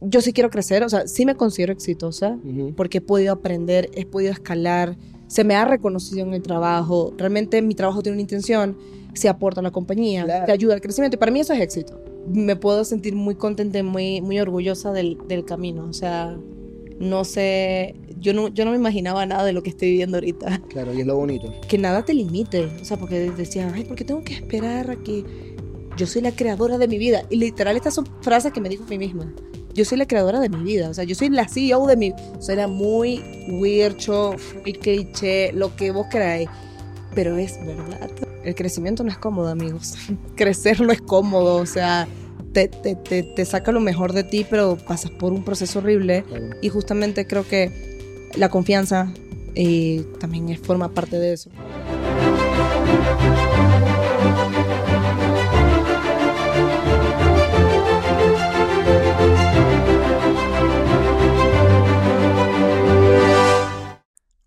yo 0.00 0.20
sí 0.20 0.32
quiero 0.32 0.50
crecer, 0.50 0.82
o 0.82 0.88
sea, 0.88 1.06
sí 1.06 1.26
me 1.26 1.34
considero 1.34 1.72
exitosa 1.72 2.38
porque 2.76 2.98
he 2.98 3.00
podido 3.00 3.32
aprender, 3.32 3.90
he 3.94 4.06
podido 4.06 4.32
escalar, 4.32 4.96
se 5.26 5.44
me 5.44 5.54
ha 5.54 5.64
reconocido 5.64 6.26
en 6.26 6.34
el 6.34 6.42
trabajo, 6.42 7.12
realmente 7.16 7.60
mi 7.62 7.74
trabajo 7.74 8.02
tiene 8.02 8.16
una 8.16 8.22
intención, 8.22 8.76
se 9.14 9.28
aporta 9.28 9.60
a 9.60 9.62
la 9.62 9.70
compañía, 9.70 10.44
te 10.46 10.52
ayuda 10.52 10.74
al 10.74 10.80
crecimiento 10.80 11.16
y 11.16 11.18
para 11.18 11.32
mí 11.32 11.40
eso 11.40 11.52
es 11.52 11.60
éxito. 11.60 12.00
Me 12.28 12.56
puedo 12.56 12.84
sentir 12.84 13.14
muy 13.14 13.34
contenta, 13.34 13.82
muy, 13.82 14.20
muy 14.20 14.40
orgullosa 14.40 14.92
del, 14.92 15.18
del 15.28 15.44
camino, 15.44 15.86
o 15.88 15.92
sea, 15.92 16.36
no 16.98 17.24
sé, 17.24 17.94
yo 18.18 18.34
no, 18.34 18.48
yo 18.48 18.64
no 18.64 18.70
me 18.70 18.76
imaginaba 18.76 19.24
nada 19.26 19.44
de 19.44 19.52
lo 19.52 19.62
que 19.62 19.70
estoy 19.70 19.90
viviendo 19.90 20.16
ahorita. 20.18 20.62
Claro, 20.68 20.94
y 20.94 21.00
es 21.00 21.06
lo 21.06 21.16
bonito. 21.16 21.52
Que 21.68 21.78
nada 21.78 22.04
te 22.04 22.14
limite, 22.14 22.66
o 22.80 22.84
sea, 22.84 22.96
porque 22.96 23.30
decía, 23.30 23.70
ay, 23.74 23.84
¿por 23.84 23.96
qué 23.96 24.04
tengo 24.04 24.22
que 24.22 24.34
esperar 24.34 24.90
a 24.90 24.96
que 24.96 25.24
yo 25.96 26.06
soy 26.06 26.22
la 26.22 26.32
creadora 26.32 26.78
de 26.78 26.88
mi 26.88 26.98
vida? 26.98 27.24
Y 27.30 27.36
literal 27.36 27.76
estas 27.76 27.94
son 27.94 28.06
frases 28.20 28.52
que 28.52 28.60
me 28.60 28.68
dijo 28.68 28.84
a 28.84 28.88
mí 28.88 28.98
misma. 28.98 29.32
Yo 29.74 29.84
soy 29.84 29.98
la 29.98 30.06
creadora 30.06 30.40
de 30.40 30.48
mi 30.48 30.62
vida, 30.62 30.88
o 30.88 30.94
sea, 30.94 31.04
yo 31.04 31.14
soy 31.14 31.28
la 31.28 31.48
CEO 31.48 31.86
de 31.86 31.96
mi... 31.96 32.12
Suena 32.40 32.66
muy 32.66 33.22
weircho, 33.48 34.34
muy 34.62 34.72
cliché, 34.72 35.52
lo 35.52 35.76
que 35.76 35.92
vos 35.92 36.06
queráis, 36.10 36.48
pero 37.14 37.36
es 37.36 37.58
verdad. 37.64 38.10
El 38.44 38.54
crecimiento 38.54 39.04
no 39.04 39.10
es 39.10 39.18
cómodo, 39.18 39.48
amigos. 39.48 39.94
Crecer 40.36 40.80
no 40.80 40.92
es 40.92 41.00
cómodo, 41.00 41.56
o 41.56 41.66
sea, 41.66 42.08
te, 42.52 42.68
te, 42.68 42.94
te, 42.94 43.44
saca 43.44 43.70
lo 43.70 43.80
mejor 43.80 44.12
de 44.12 44.24
ti, 44.24 44.44
pero 44.48 44.76
pasas 44.76 45.10
por 45.12 45.32
un 45.32 45.44
proceso 45.44 45.78
horrible. 45.78 46.24
Y 46.62 46.68
justamente 46.68 47.26
creo 47.26 47.46
que 47.46 48.30
la 48.36 48.48
confianza 48.48 49.12
eh, 49.54 50.04
también 50.18 50.56
forma 50.58 50.88
parte 50.92 51.18
de 51.18 51.32
eso. 51.32 51.50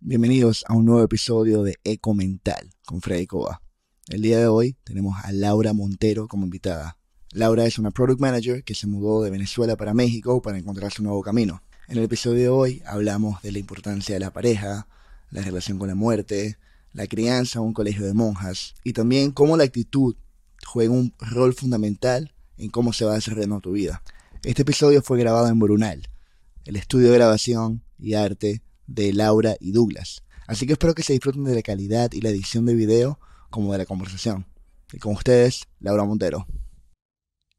Bienvenidos 0.05 0.65
a 0.67 0.73
un 0.73 0.83
nuevo 0.83 1.01
episodio 1.01 1.63
de 1.63 1.77
Eco 1.85 2.13
Mental 2.13 2.69
con 2.83 2.99
Freddy 2.99 3.25
Coba. 3.25 3.61
El 4.09 4.21
día 4.21 4.37
de 4.37 4.47
hoy 4.47 4.75
tenemos 4.83 5.15
a 5.23 5.31
Laura 5.31 5.71
Montero 5.71 6.27
como 6.27 6.43
invitada. 6.43 6.97
Laura 7.31 7.63
es 7.63 7.79
una 7.79 7.89
product 7.89 8.19
manager 8.19 8.65
que 8.65 8.75
se 8.75 8.85
mudó 8.85 9.23
de 9.23 9.31
Venezuela 9.31 9.77
para 9.77 9.93
México 9.93 10.41
para 10.41 10.57
encontrar 10.57 10.91
su 10.91 11.03
nuevo 11.03 11.21
camino. 11.21 11.63
En 11.87 11.99
el 11.99 12.03
episodio 12.03 12.37
de 12.37 12.49
hoy 12.49 12.83
hablamos 12.85 13.41
de 13.43 13.53
la 13.53 13.59
importancia 13.59 14.13
de 14.13 14.19
la 14.19 14.33
pareja, 14.33 14.89
la 15.31 15.41
relación 15.41 15.79
con 15.79 15.87
la 15.87 15.95
muerte, 15.95 16.57
la 16.91 17.07
crianza 17.07 17.59
en 17.59 17.67
un 17.67 17.73
colegio 17.73 18.05
de 18.05 18.13
monjas 18.13 18.75
y 18.83 18.91
también 18.91 19.31
cómo 19.31 19.55
la 19.55 19.63
actitud 19.63 20.17
juega 20.65 20.91
un 20.91 21.13
rol 21.17 21.53
fundamental 21.53 22.33
en 22.57 22.69
cómo 22.71 22.91
se 22.91 23.05
va 23.05 23.13
desarrollando 23.13 23.61
tu 23.61 23.71
vida. 23.71 24.03
Este 24.43 24.63
episodio 24.63 25.01
fue 25.01 25.17
grabado 25.17 25.47
en 25.47 25.59
Brunal, 25.59 26.09
el 26.65 26.75
estudio 26.75 27.09
de 27.09 27.15
grabación 27.15 27.85
y 27.97 28.15
arte 28.15 28.61
de 28.87 29.13
Laura 29.13 29.55
y 29.59 29.71
Douglas. 29.71 30.23
Así 30.47 30.65
que 30.65 30.73
espero 30.73 30.93
que 30.93 31.03
se 31.03 31.13
disfruten 31.13 31.43
de 31.43 31.55
la 31.55 31.61
calidad 31.61 32.11
y 32.11 32.21
la 32.21 32.29
edición 32.29 32.65
de 32.65 32.75
video 32.75 33.19
como 33.49 33.71
de 33.71 33.79
la 33.79 33.85
conversación. 33.85 34.45
Y 34.91 34.99
con 34.99 35.13
ustedes, 35.13 35.63
Laura 35.79 36.03
Montero. 36.03 36.45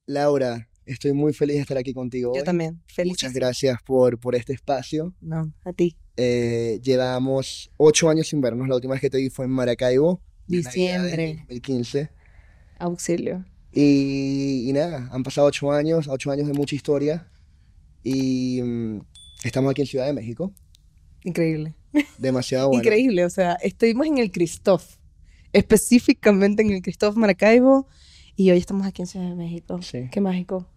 Laura, 0.07 0.69
estoy 0.87 1.13
muy 1.13 1.33
feliz 1.33 1.57
de 1.57 1.63
estar 1.63 1.79
aquí 1.79 1.95
contigo. 1.95 2.33
Yo 2.37 2.45
también, 2.45 2.83
feliz. 2.87 3.13
Muchas 3.13 3.33
gracias 3.33 3.83
por, 3.83 4.19
por 4.21 4.35
este 4.35 4.53
espacio. 4.53 5.15
No, 5.21 5.53
a 5.65 5.73
ti. 5.73 5.97
Eh, 6.17 6.79
llevamos 6.83 7.71
ocho 7.77 8.09
años 8.09 8.29
sin 8.29 8.41
vernos. 8.41 8.69
La 8.69 8.77
última 8.77 8.93
vez 8.93 9.01
que 9.01 9.11
te 9.11 9.19
vi 9.19 9.31
fue 9.31 9.47
en 9.47 9.51
Maracaibo. 9.51 10.21
Diciembre. 10.47 11.37
2015. 11.49 12.11
Auxilio. 12.79 13.45
Y, 13.73 14.71
nada, 14.73 15.09
han 15.11 15.25
pasado 15.25 15.49
ocho 15.49 15.73
años, 15.73 16.07
ocho 16.09 16.31
años 16.31 16.47
de 16.47 16.53
mucha 16.53 16.77
historia. 16.77 17.29
Y 18.05 18.63
mm, 18.63 19.01
estamos 19.43 19.71
aquí 19.71 19.83
en 19.83 19.87
Ciudad 19.87 20.07
de 20.07 20.13
México. 20.13 20.53
Increíble. 21.25 21.75
Demasiado 22.19 22.69
bueno. 22.69 22.83
Increíble, 22.83 23.25
o 23.25 23.31
sea, 23.31 23.55
estuvimos 23.55 24.07
en 24.07 24.19
el 24.19 24.31
Christoph, 24.31 24.85
específicamente 25.53 26.63
en 26.63 26.71
el 26.71 26.83
Christoph 26.83 27.17
Maracaibo 27.17 27.89
y 28.37 28.51
hoy 28.51 28.59
estamos 28.59 28.87
aquí 28.87 29.03
en 29.03 29.07
Ciudad 29.07 29.29
de 29.29 29.35
México. 29.35 29.81
Sí. 29.83 30.09
Qué 30.11 30.21
mágico. 30.21 30.69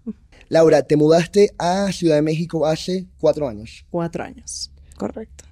Laura, 0.48 0.84
te 0.84 0.96
mudaste 0.96 1.52
a 1.58 1.92
Ciudad 1.92 2.16
de 2.16 2.22
México 2.22 2.66
hace 2.66 3.08
cuatro 3.20 3.48
años. 3.48 3.86
Cuatro 3.90 4.24
años, 4.24 4.72
correcto. 4.98 5.44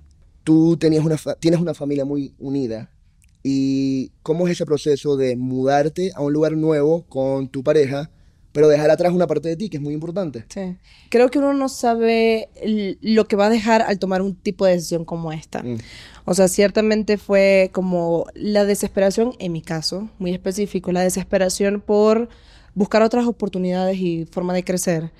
Tú 0.44 0.78
tenías 0.78 1.03
una 1.03 1.18
tienes 1.40 1.59
una 1.59 1.74
familia 1.74 2.06
muy 2.06 2.34
unida. 2.40 2.92
¿Y 3.44 4.09
cómo 4.24 4.48
es 4.48 4.53
ese 4.53 4.66
proceso 4.66 5.18
de 5.18 5.36
mudarte 5.36 6.12
a 6.16 6.22
un 6.22 6.34
lugar 6.34 6.53
nuevo 6.53 7.06
con 7.08 7.48
tu 7.48 7.64
pareja, 7.64 8.09
pero 8.56 8.70
dejar 8.70 8.90
atrás 8.90 9.12
una 9.12 9.28
parte 9.28 9.50
de 9.50 9.58
ti 9.58 9.68
que 9.68 9.76
es 9.76 9.84
muy 9.84 9.94
importante? 9.94 10.46
Sí. 10.48 10.78
Creo 11.10 11.30
que 11.30 11.40
uno 11.40 11.54
no 11.54 11.68
sabe 11.68 12.48
lo 13.02 13.28
que 13.28 13.36
va 13.36 13.48
a 13.48 13.50
dejar 13.50 13.82
al 13.82 14.00
tomar 14.00 14.22
un 14.22 14.34
tipo 14.34 14.66
de 14.66 14.72
decisión 14.72 15.04
como 15.04 15.34
esta. 15.34 15.62
Mm. 15.62 15.76
O 16.24 16.34
sea, 16.34 16.48
ciertamente 16.48 17.18
fue 17.18 17.70
como 17.74 18.28
la 18.34 18.64
desesperación, 18.64 19.34
en 19.40 19.52
mi 19.52 19.62
caso, 19.62 20.10
muy 20.20 20.32
específico, 20.32 20.94
la 20.94 21.02
desesperación 21.02 21.82
por 21.82 22.30
buscar 22.76 23.02
otras 23.02 23.28
oportunidades 23.28 23.98
y 23.98 24.26
forma 24.32 24.54
de 24.54 24.64
crecer. 24.64 25.12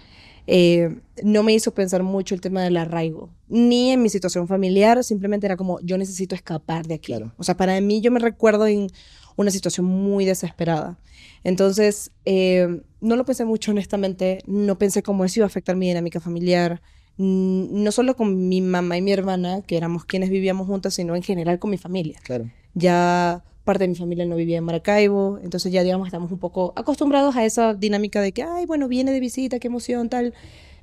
Eh, 0.48 1.02
no 1.22 1.44
me 1.44 1.54
hizo 1.54 1.74
pensar 1.74 2.04
mucho 2.04 2.36
el 2.36 2.42
tema 2.42 2.62
del 2.62 2.78
arraigo, 2.78 3.32
ni 3.50 3.92
en 3.92 4.02
mi 4.02 4.08
situación 4.08 4.48
familiar, 4.48 5.04
simplemente 5.04 5.46
era 5.46 5.58
como, 5.58 5.82
yo 5.82 5.98
necesito 5.98 6.36
escapar 6.36 6.88
de 6.88 6.94
aquí. 6.94 7.14
O 7.36 7.44
sea, 7.44 7.58
para 7.58 7.82
mí 7.82 8.00
yo 8.00 8.12
me 8.12 8.20
recuerdo 8.22 8.66
en 8.66 8.88
una 9.36 9.52
situación 9.52 9.86
muy 9.86 10.24
desesperada. 10.24 10.98
Entonces, 11.46 12.12
eh, 12.26 12.82
no 13.02 13.16
lo 13.16 13.24
pensé 13.24 13.46
mucho, 13.46 13.70
honestamente, 13.70 14.40
no 14.48 14.80
pensé 14.80 15.04
cómo 15.04 15.24
eso 15.24 15.40
iba 15.40 15.46
a 15.46 15.48
afectar 15.48 15.76
mi 15.76 15.88
dinámica 15.88 16.20
familiar, 16.20 16.82
no 17.18 17.92
solo 17.92 18.16
con 18.16 18.50
mi 18.50 18.62
mamá 18.62 18.98
y 18.98 19.04
mi 19.04 19.12
hermana, 19.12 19.62
que 19.62 19.78
éramos 19.78 20.06
quienes 20.06 20.32
vivíamos 20.32 20.66
juntas, 20.66 20.96
sino 20.96 21.16
en 21.16 21.22
general 21.22 21.60
con 21.60 21.70
mi 21.70 21.78
familia. 21.78 22.20
Claro. 22.24 22.50
Ya 22.74 23.44
parte 23.64 23.84
de 23.84 23.90
mi 23.90 23.96
familia 23.96 24.26
no 24.26 24.36
vivía 24.36 24.58
en 24.58 24.64
Maracaibo, 24.64 25.38
entonces 25.44 25.72
ya 25.72 25.84
digamos 25.84 26.08
estamos 26.08 26.32
un 26.32 26.40
poco 26.40 26.74
acostumbrados 26.76 27.36
a 27.36 27.46
esa 27.46 27.76
dinámica 27.76 28.22
de 28.22 28.32
que, 28.32 28.42
ay, 28.42 28.66
bueno, 28.66 28.88
viene 28.88 29.12
de 29.12 29.20
visita, 29.20 29.60
qué 29.60 29.68
emoción, 29.68 30.10
tal, 30.10 30.34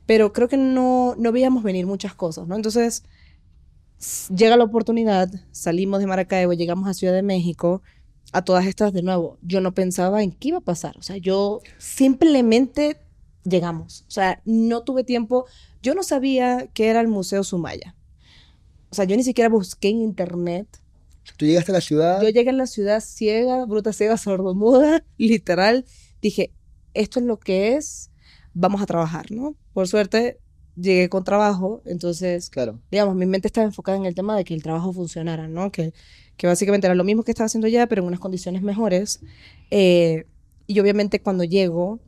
pero 0.07 0.33
creo 0.33 0.47
que 0.47 0.57
no, 0.57 1.17
no 1.19 1.33
veíamos 1.33 1.65
venir 1.65 1.87
muchas 1.87 2.15
cosas, 2.15 2.47
¿no? 2.47 2.55
Entonces 2.55 3.03
llega 4.33 4.57
la 4.57 4.63
oportunidad, 4.63 5.29
salimos 5.51 5.99
de 5.99 6.07
Maracaibo, 6.07 6.53
llegamos 6.53 6.89
a 6.89 6.95
Ciudad 6.95 7.15
de 7.15 7.23
México, 7.23 7.83
a 8.33 8.43
todas 8.43 8.67
estas 8.67 8.93
de 8.93 9.03
nuevo, 9.03 9.39
yo 9.43 9.61
no 9.61 9.75
pensaba 9.75 10.23
en 10.23 10.33
qué 10.33 10.49
iba 10.49 10.59
a 10.59 10.63
pasar, 10.63 10.97
o 10.99 11.03
sea, 11.03 11.19
yo 11.19 11.61
simplemente 11.79 12.99
llegamos, 13.45 14.05
o 14.09 14.11
sea, 14.11 14.41
no 14.45 14.83
tuve 14.83 15.05
tiempo, 15.05 15.47
yo 15.83 15.95
no 15.95 16.03
sabía 16.03 16.69
qué 16.73 16.89
era 16.89 17.01
el 17.01 17.09
Museo 17.09 17.45
Sumaya. 17.45 17.95
O 18.91 18.95
sea, 18.95 19.05
yo 19.07 19.17
ni 19.17 19.25
siquiera 19.25 19.49
busqué 19.49 19.89
en 19.89 20.03
internet. 20.03 20.69
¿Tú 21.37 21.47
llegaste 21.47 21.73
a 21.73 21.75
la 21.75 21.81
ciudad? 21.81 22.23
Yo 22.23 22.29
llegué 22.29 22.51
a 22.51 22.53
la 22.53 22.67
ciudad 22.67 23.01
ciega, 23.01 23.65
bruta, 23.65 23.93
ciega, 23.93 24.17
sordomuda, 24.19 25.03
literal. 25.17 25.87
Dije, 26.21 26.53
esto 26.95 27.19
es 27.19 27.27
lo 27.27 27.39
que 27.39 27.75
es, 27.75 28.11
vamos 28.53 28.83
a 28.83 28.87
trabajar, 28.87 29.31
¿no? 29.33 29.57
Por 29.73 29.89
suerte, 29.89 30.39
llegué 30.77 31.09
con 31.09 31.25
trabajo, 31.25 31.83
entonces, 31.87 32.51
claro. 32.51 32.81
digamos, 32.91 33.17
mi 33.17 33.27
mente 33.27 33.49
estaba 33.49 33.67
enfocada 33.67 33.97
en 33.97 34.05
el 34.05 34.15
tema 34.15 34.37
de 34.37 34.45
que 34.45 34.55
el 34.55 34.63
trabajo 34.63 34.93
funcionara, 34.93 35.49
¿no? 35.49 35.73
Que, 35.73 35.93
que 36.37 36.47
básicamente 36.47 36.87
era 36.87 36.95
lo 36.95 37.05
mismo 37.05 37.23
que 37.23 37.31
estaba 37.31 37.47
haciendo 37.47 37.69
ya, 37.69 37.87
pero 37.87 38.03
en 38.03 38.09
unas 38.09 38.21
condiciones 38.21 38.63
mejores. 38.63 39.21
Eh, 39.71 40.27
y 40.67 40.81
obviamente 40.81 41.21
cuando 41.21 41.45
llego, 41.45 42.01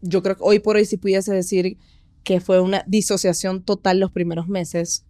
yo 0.00 0.22
creo 0.22 0.36
que 0.36 0.42
hoy 0.44 0.58
por 0.58 0.76
hoy 0.76 0.84
sí 0.84 0.96
pudiese 0.96 1.32
decir 1.32 1.78
que 2.24 2.40
fue 2.40 2.60
una 2.60 2.84
disociación 2.86 3.62
total 3.62 4.00
los 4.00 4.12
primeros 4.12 4.48
meses, 4.48 5.04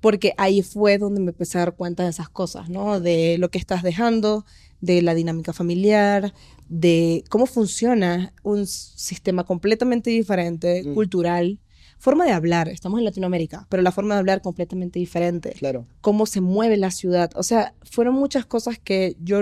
porque 0.00 0.34
ahí 0.36 0.62
fue 0.62 0.98
donde 0.98 1.20
me 1.20 1.30
empecé 1.30 1.58
a 1.58 1.62
dar 1.62 1.76
cuenta 1.76 2.04
de 2.04 2.10
esas 2.10 2.28
cosas, 2.28 2.68
¿no? 2.68 3.00
De 3.00 3.38
lo 3.38 3.50
que 3.50 3.58
estás 3.58 3.82
dejando, 3.82 4.44
de 4.80 5.00
la 5.02 5.14
dinámica 5.14 5.52
familiar, 5.52 6.34
de 6.68 7.24
cómo 7.30 7.46
funciona 7.46 8.34
un 8.42 8.66
sistema 8.66 9.44
completamente 9.44 10.10
diferente, 10.10 10.82
mm. 10.84 10.94
cultural, 10.94 11.58
forma 12.04 12.26
de 12.26 12.32
hablar, 12.32 12.68
estamos 12.68 12.98
en 12.98 13.06
Latinoamérica, 13.06 13.66
pero 13.70 13.82
la 13.82 13.90
forma 13.90 14.12
de 14.12 14.20
hablar 14.20 14.42
completamente 14.42 14.98
diferente. 14.98 15.54
Claro. 15.58 15.86
Cómo 16.02 16.26
se 16.26 16.42
mueve 16.42 16.76
la 16.76 16.90
ciudad, 16.90 17.30
o 17.34 17.42
sea, 17.42 17.74
fueron 17.82 18.14
muchas 18.14 18.44
cosas 18.44 18.78
que 18.78 19.16
yo 19.20 19.40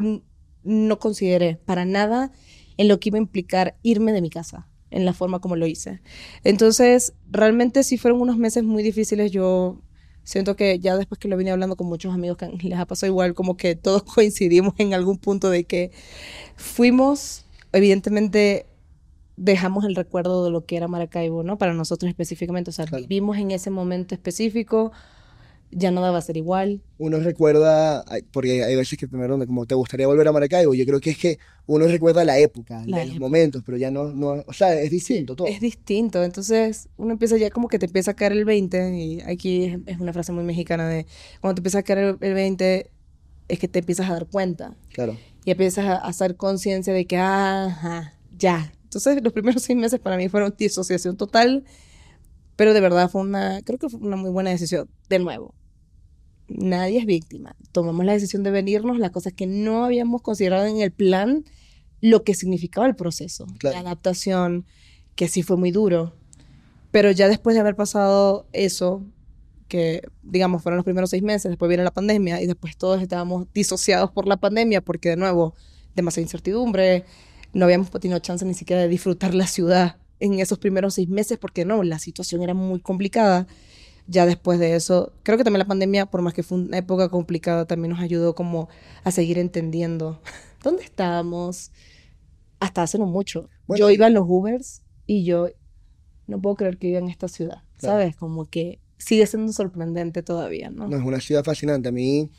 no 0.63 0.99
consideré 1.01 1.57
para 1.57 1.85
nada 1.85 2.31
en 2.77 2.87
lo 2.87 3.01
que 3.01 3.09
iba 3.09 3.19
a 3.19 3.21
implicar 3.21 3.77
irme 3.83 4.13
de 4.13 4.23
mi 4.23 4.31
casa 4.31 4.69
en 4.93 5.05
la 5.05 5.13
forma 5.13 5.41
como 5.41 5.57
lo 5.57 5.67
hice. 5.67 6.03
Entonces, 6.45 7.15
realmente 7.29 7.83
sí 7.83 7.99
fueron 7.99 8.21
unos 8.21 8.39
meses 8.39 8.63
muy 8.63 8.85
difíciles. 8.85 9.33
Yo 9.33 9.83
siento 10.23 10.55
que 10.55 10.79
ya 10.79 10.97
después 10.97 11.19
que 11.19 11.27
lo 11.27 11.37
vine 11.37 11.51
hablando 11.51 11.75
con 11.75 11.89
muchos 11.89 12.15
amigos 12.15 12.37
que 12.37 12.47
les 12.69 12.79
ha 12.79 12.87
pasado 12.87 13.11
igual, 13.11 13.35
como 13.35 13.57
que 13.57 13.75
todos 13.75 14.05
coincidimos 14.15 14.75
en 14.79 14.95
algún 14.95 15.19
punto 15.19 15.51
de 15.51 15.65
que 15.65 15.91
fuimos, 16.55 17.45
evidentemente 17.73 18.67
dejamos 19.37 19.85
el 19.85 19.95
recuerdo 19.95 20.45
de 20.45 20.51
lo 20.51 20.65
que 20.67 20.77
era 20.77 20.89
Maracaibo, 20.89 21.43
¿no? 21.43 21.59
Para 21.59 21.75
nosotros 21.75 22.09
específicamente, 22.09 22.71
o 22.71 22.73
sea, 22.73 22.85
vivimos 22.87 23.39
en 23.39 23.51
ese 23.51 23.71
momento 23.71 24.15
específico, 24.15 24.93
ya 25.75 25.91
nada 25.91 26.11
va 26.11 26.19
a 26.19 26.23
ser 26.23 26.37
igual. 26.37 26.83
Uno 26.99 27.19
recuerda, 27.19 28.05
porque 28.31 28.63
hay 28.63 28.77
veces 28.77 28.99
que 28.99 29.09
primero 29.09 29.39
como 29.47 29.65
te 29.65 29.75
gustaría 29.75 30.07
volver 30.07 30.29
a 30.29 30.33
Maracaibo, 30.33 30.75
yo 30.75 30.85
creo 30.85 31.01
que 31.01 31.11
es 31.11 31.19
que 31.19 31.39
uno 31.67 31.87
recuerda 31.87 32.25
la 32.27 32.39
época, 32.39 32.83
La 32.87 32.99
los 32.99 33.07
época. 33.07 33.21
momentos, 33.21 33.63
pero 33.65 33.79
ya 33.79 33.91
no, 33.91 34.13
no, 34.13 34.45
o 34.47 34.53
sea, 34.53 34.79
es 34.79 34.91
distinto 34.91 35.35
todo. 35.35 35.47
Es 35.49 35.61
distinto, 35.61 36.23
entonces 36.23 36.91
uno 36.99 37.13
empieza 37.13 37.39
ya 37.39 37.49
como 37.51 37.69
que 37.69 37.79
te 37.79 37.87
empieza 37.87 38.11
a 38.11 38.15
caer 38.15 38.33
el 38.33 38.45
20, 38.45 38.99
y 38.99 39.21
aquí 39.23 39.65
es, 39.65 39.79
es 39.87 39.99
una 39.99 40.13
frase 40.13 40.33
muy 40.33 40.45
mexicana 40.45 40.87
de 40.89 41.07
cuando 41.41 41.55
te 41.55 41.61
empieza 41.61 41.79
a 41.79 41.83
caer 41.85 41.99
el, 41.99 42.17
el 42.21 42.35
20 42.35 42.91
es 43.49 43.59
que 43.59 43.69
te 43.69 43.79
empiezas 43.79 44.11
a 44.11 44.13
dar 44.13 44.27
cuenta 44.27 44.77
Claro. 44.93 45.17
y 45.47 45.51
empiezas 45.53 45.87
a, 45.87 45.95
a 45.95 46.09
hacer 46.09 46.37
conciencia 46.37 46.93
de 46.93 47.07
que, 47.07 47.17
ajá, 47.17 48.13
ya. 48.37 48.73
Entonces 48.95 49.23
los 49.23 49.33
primeros 49.33 49.63
seis 49.63 49.79
meses 49.79 49.99
para 50.01 50.19
mí 50.19 50.29
fueron 50.29 50.55
disociación 50.59 51.17
total, 51.17 51.65
pero 52.57 52.75
de 52.75 52.81
verdad 52.83 53.09
fue 53.11 53.23
una, 53.23 53.63
creo 53.63 53.79
que 53.79 53.89
fue 53.89 53.99
una 54.01 54.17
muy 54.17 54.29
buena 54.29 54.51
decisión. 54.51 54.91
De 55.09 55.19
nuevo, 55.19 55.55
nadie 56.47 56.99
es 56.99 57.07
víctima. 57.07 57.57
Tomamos 57.73 58.05
la 58.05 58.13
decisión 58.13 58.43
de 58.43 58.51
venirnos, 58.51 58.99
las 58.99 59.11
cosas 59.11 59.33
que 59.33 59.47
no 59.47 59.87
habíamos 59.87 60.21
considerado 60.21 60.67
en 60.67 60.83
el 60.83 60.93
plan, 60.93 61.45
lo 62.03 62.23
que 62.23 62.35
significaba 62.35 62.87
el 62.87 62.95
proceso, 62.95 63.47
Claro. 63.59 63.77
la 63.77 63.81
adaptación, 63.81 64.67
que 65.15 65.27
sí 65.27 65.43
fue 65.43 65.57
muy 65.57 65.71
duro. 65.71 66.15
Pero 66.91 67.11
ya 67.13 67.29
después 67.29 67.55
de 67.55 67.61
haber 67.61 67.77
pasado 67.77 68.47
eso, 68.53 69.03
que 69.69 70.03
digamos 70.23 70.63
fueron 70.63 70.77
los 70.77 70.85
primeros 70.85 71.09
seis 71.09 71.23
meses, 71.23 71.49
después 71.49 71.71
viene 71.71 71.83
la 71.83 71.93
pandemia 71.95 72.43
y 72.43 72.47
después 72.47 72.77
todos 72.77 73.01
estábamos 73.01 73.47
disociados 73.55 74.11
por 74.11 74.29
la 74.29 74.37
pandemia 74.37 74.83
porque 74.83 75.09
de 75.09 75.17
nuevo, 75.17 75.55
demasiada 75.95 76.25
incertidumbre, 76.25 77.07
no 77.53 77.65
habíamos 77.65 77.91
tenido 77.91 78.19
chance 78.19 78.45
ni 78.45 78.55
siquiera 78.55 78.83
de 78.83 78.89
disfrutar 78.89 79.35
la 79.35 79.47
ciudad 79.47 79.97
en 80.21 80.39
esos 80.39 80.59
primeros 80.59 80.95
seis 80.95 81.09
meses 81.09 81.39
porque 81.39 81.65
no, 81.65 81.83
la 81.83 81.99
situación 81.99 82.43
era 82.43 82.55
muy 82.55 82.81
complicada. 82.81 83.47
Ya 84.09 84.27
después 84.27 84.59
de 84.59 84.75
eso, 84.75 85.13
creo 85.23 85.39
que 85.39 85.45
también 85.45 85.61
la 85.61 85.67
pandemia, 85.67 86.07
por 86.07 86.23
más 86.23 86.35
que 86.35 86.43
fue 86.43 86.59
una 86.59 86.79
época 86.79 87.09
complicada, 87.09 87.67
también 87.67 87.91
nos 87.93 88.01
ayudó 88.01 88.35
como 88.35 88.69
a 89.05 89.11
seguir 89.13 89.39
entendiendo 89.39 90.21
dónde 90.63 90.83
estábamos 90.83 91.71
hasta 92.61 92.83
hace 92.83 92.99
no 92.99 93.07
mucho. 93.07 93.49
Bueno, 93.67 93.79
yo 93.81 93.91
iba 93.91 94.07
en 94.07 94.15
los 94.15 94.25
Ubers 94.27 94.83
y 95.07 95.25
yo 95.25 95.49
no 96.27 96.41
puedo 96.41 96.57
creer 96.57 96.79
que 96.79 96.89
viva 96.89 96.99
en 96.99 97.09
esta 97.09 97.29
ciudad, 97.29 97.63
Claro. 97.79 97.99
¿sabes? 97.99 98.17
Como 98.17 98.45
que 98.47 98.81
sigue 98.99 99.27
siendo 99.27 99.53
sorprendente 99.53 100.23
todavía, 100.23 100.71
¿no? 100.71 100.89
No, 100.89 100.97
es 100.97 101.03
una 101.03 101.21
ciudad 101.21 101.43
fascinante. 101.45 101.89
A 101.89 101.93
mí, 101.93 102.31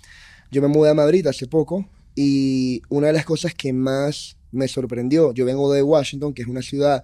yo 0.51 0.62
me 0.62 0.68
mudé 0.69 0.92
a 0.92 0.94
Madrid 0.94 1.25
hace 1.27 1.48
poco 1.48 1.86
y 2.15 2.81
una 2.89 3.07
de 3.07 3.13
las 3.13 3.25
cosas 3.25 3.54
que 3.54 3.74
más 3.74 4.38
me 4.53 4.67
sorprendió, 4.67 5.33
yo 5.33 5.45
vengo 5.45 5.71
de 5.73 5.83
Washington, 5.83 6.33
que 6.33 6.44
es 6.44 6.47
una 6.47 6.61
ciudad 6.61 7.03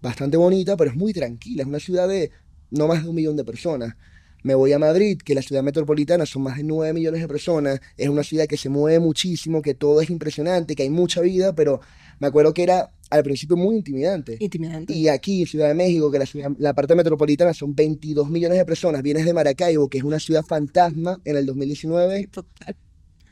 bastante 0.00 0.36
bonita, 0.36 0.76
pero 0.76 0.90
es 0.90 0.96
muy 0.96 1.12
tranquila, 1.12 1.62
es 1.62 1.68
una 1.68 1.80
ciudad 1.80 2.08
de 2.08 2.30
no 2.70 2.86
más 2.86 3.02
de 3.02 3.08
un 3.08 3.14
millón 3.14 3.36
de 3.36 3.44
personas. 3.44 3.94
Me 4.42 4.54
voy 4.54 4.72
a 4.72 4.78
Madrid, 4.78 5.18
que 5.24 5.34
la 5.34 5.42
ciudad 5.42 5.62
metropolitana 5.64 6.24
son 6.24 6.42
más 6.42 6.56
de 6.56 6.62
9 6.62 6.92
millones 6.92 7.20
de 7.20 7.26
personas, 7.28 7.80
es 7.96 8.08
una 8.08 8.22
ciudad 8.22 8.46
que 8.46 8.56
se 8.56 8.68
mueve 8.68 9.00
muchísimo, 9.00 9.60
que 9.60 9.74
todo 9.74 10.00
es 10.00 10.08
impresionante, 10.08 10.76
que 10.76 10.84
hay 10.84 10.90
mucha 10.90 11.20
vida, 11.20 11.54
pero 11.54 11.80
me 12.20 12.28
acuerdo 12.28 12.54
que 12.54 12.62
era 12.62 12.92
al 13.10 13.22
principio 13.24 13.56
muy 13.56 13.76
intimidante. 13.76 14.36
Intimidante. 14.38 14.92
Y 14.92 15.08
aquí, 15.08 15.46
Ciudad 15.46 15.68
de 15.68 15.74
México, 15.74 16.10
que 16.12 16.18
la, 16.20 16.26
ciudad- 16.26 16.52
la 16.58 16.74
parte 16.74 16.94
metropolitana 16.94 17.54
son 17.54 17.74
22 17.74 18.30
millones 18.30 18.58
de 18.58 18.64
personas, 18.64 19.02
vienes 19.02 19.24
de 19.24 19.32
Maracaibo, 19.34 19.88
que 19.88 19.98
es 19.98 20.04
una 20.04 20.20
ciudad 20.20 20.44
fantasma 20.44 21.20
en 21.24 21.36
el 21.36 21.46
2019, 21.46 22.28
Total. 22.28 22.76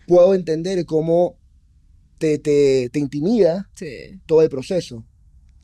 puedo 0.08 0.34
entender 0.34 0.84
cómo 0.84 1.36
te, 2.24 2.38
te, 2.38 2.88
te 2.90 2.98
intimida 2.98 3.68
Sí, 3.74 4.20
todo 4.24 4.40
el 4.42 4.48
proceso. 4.48 5.04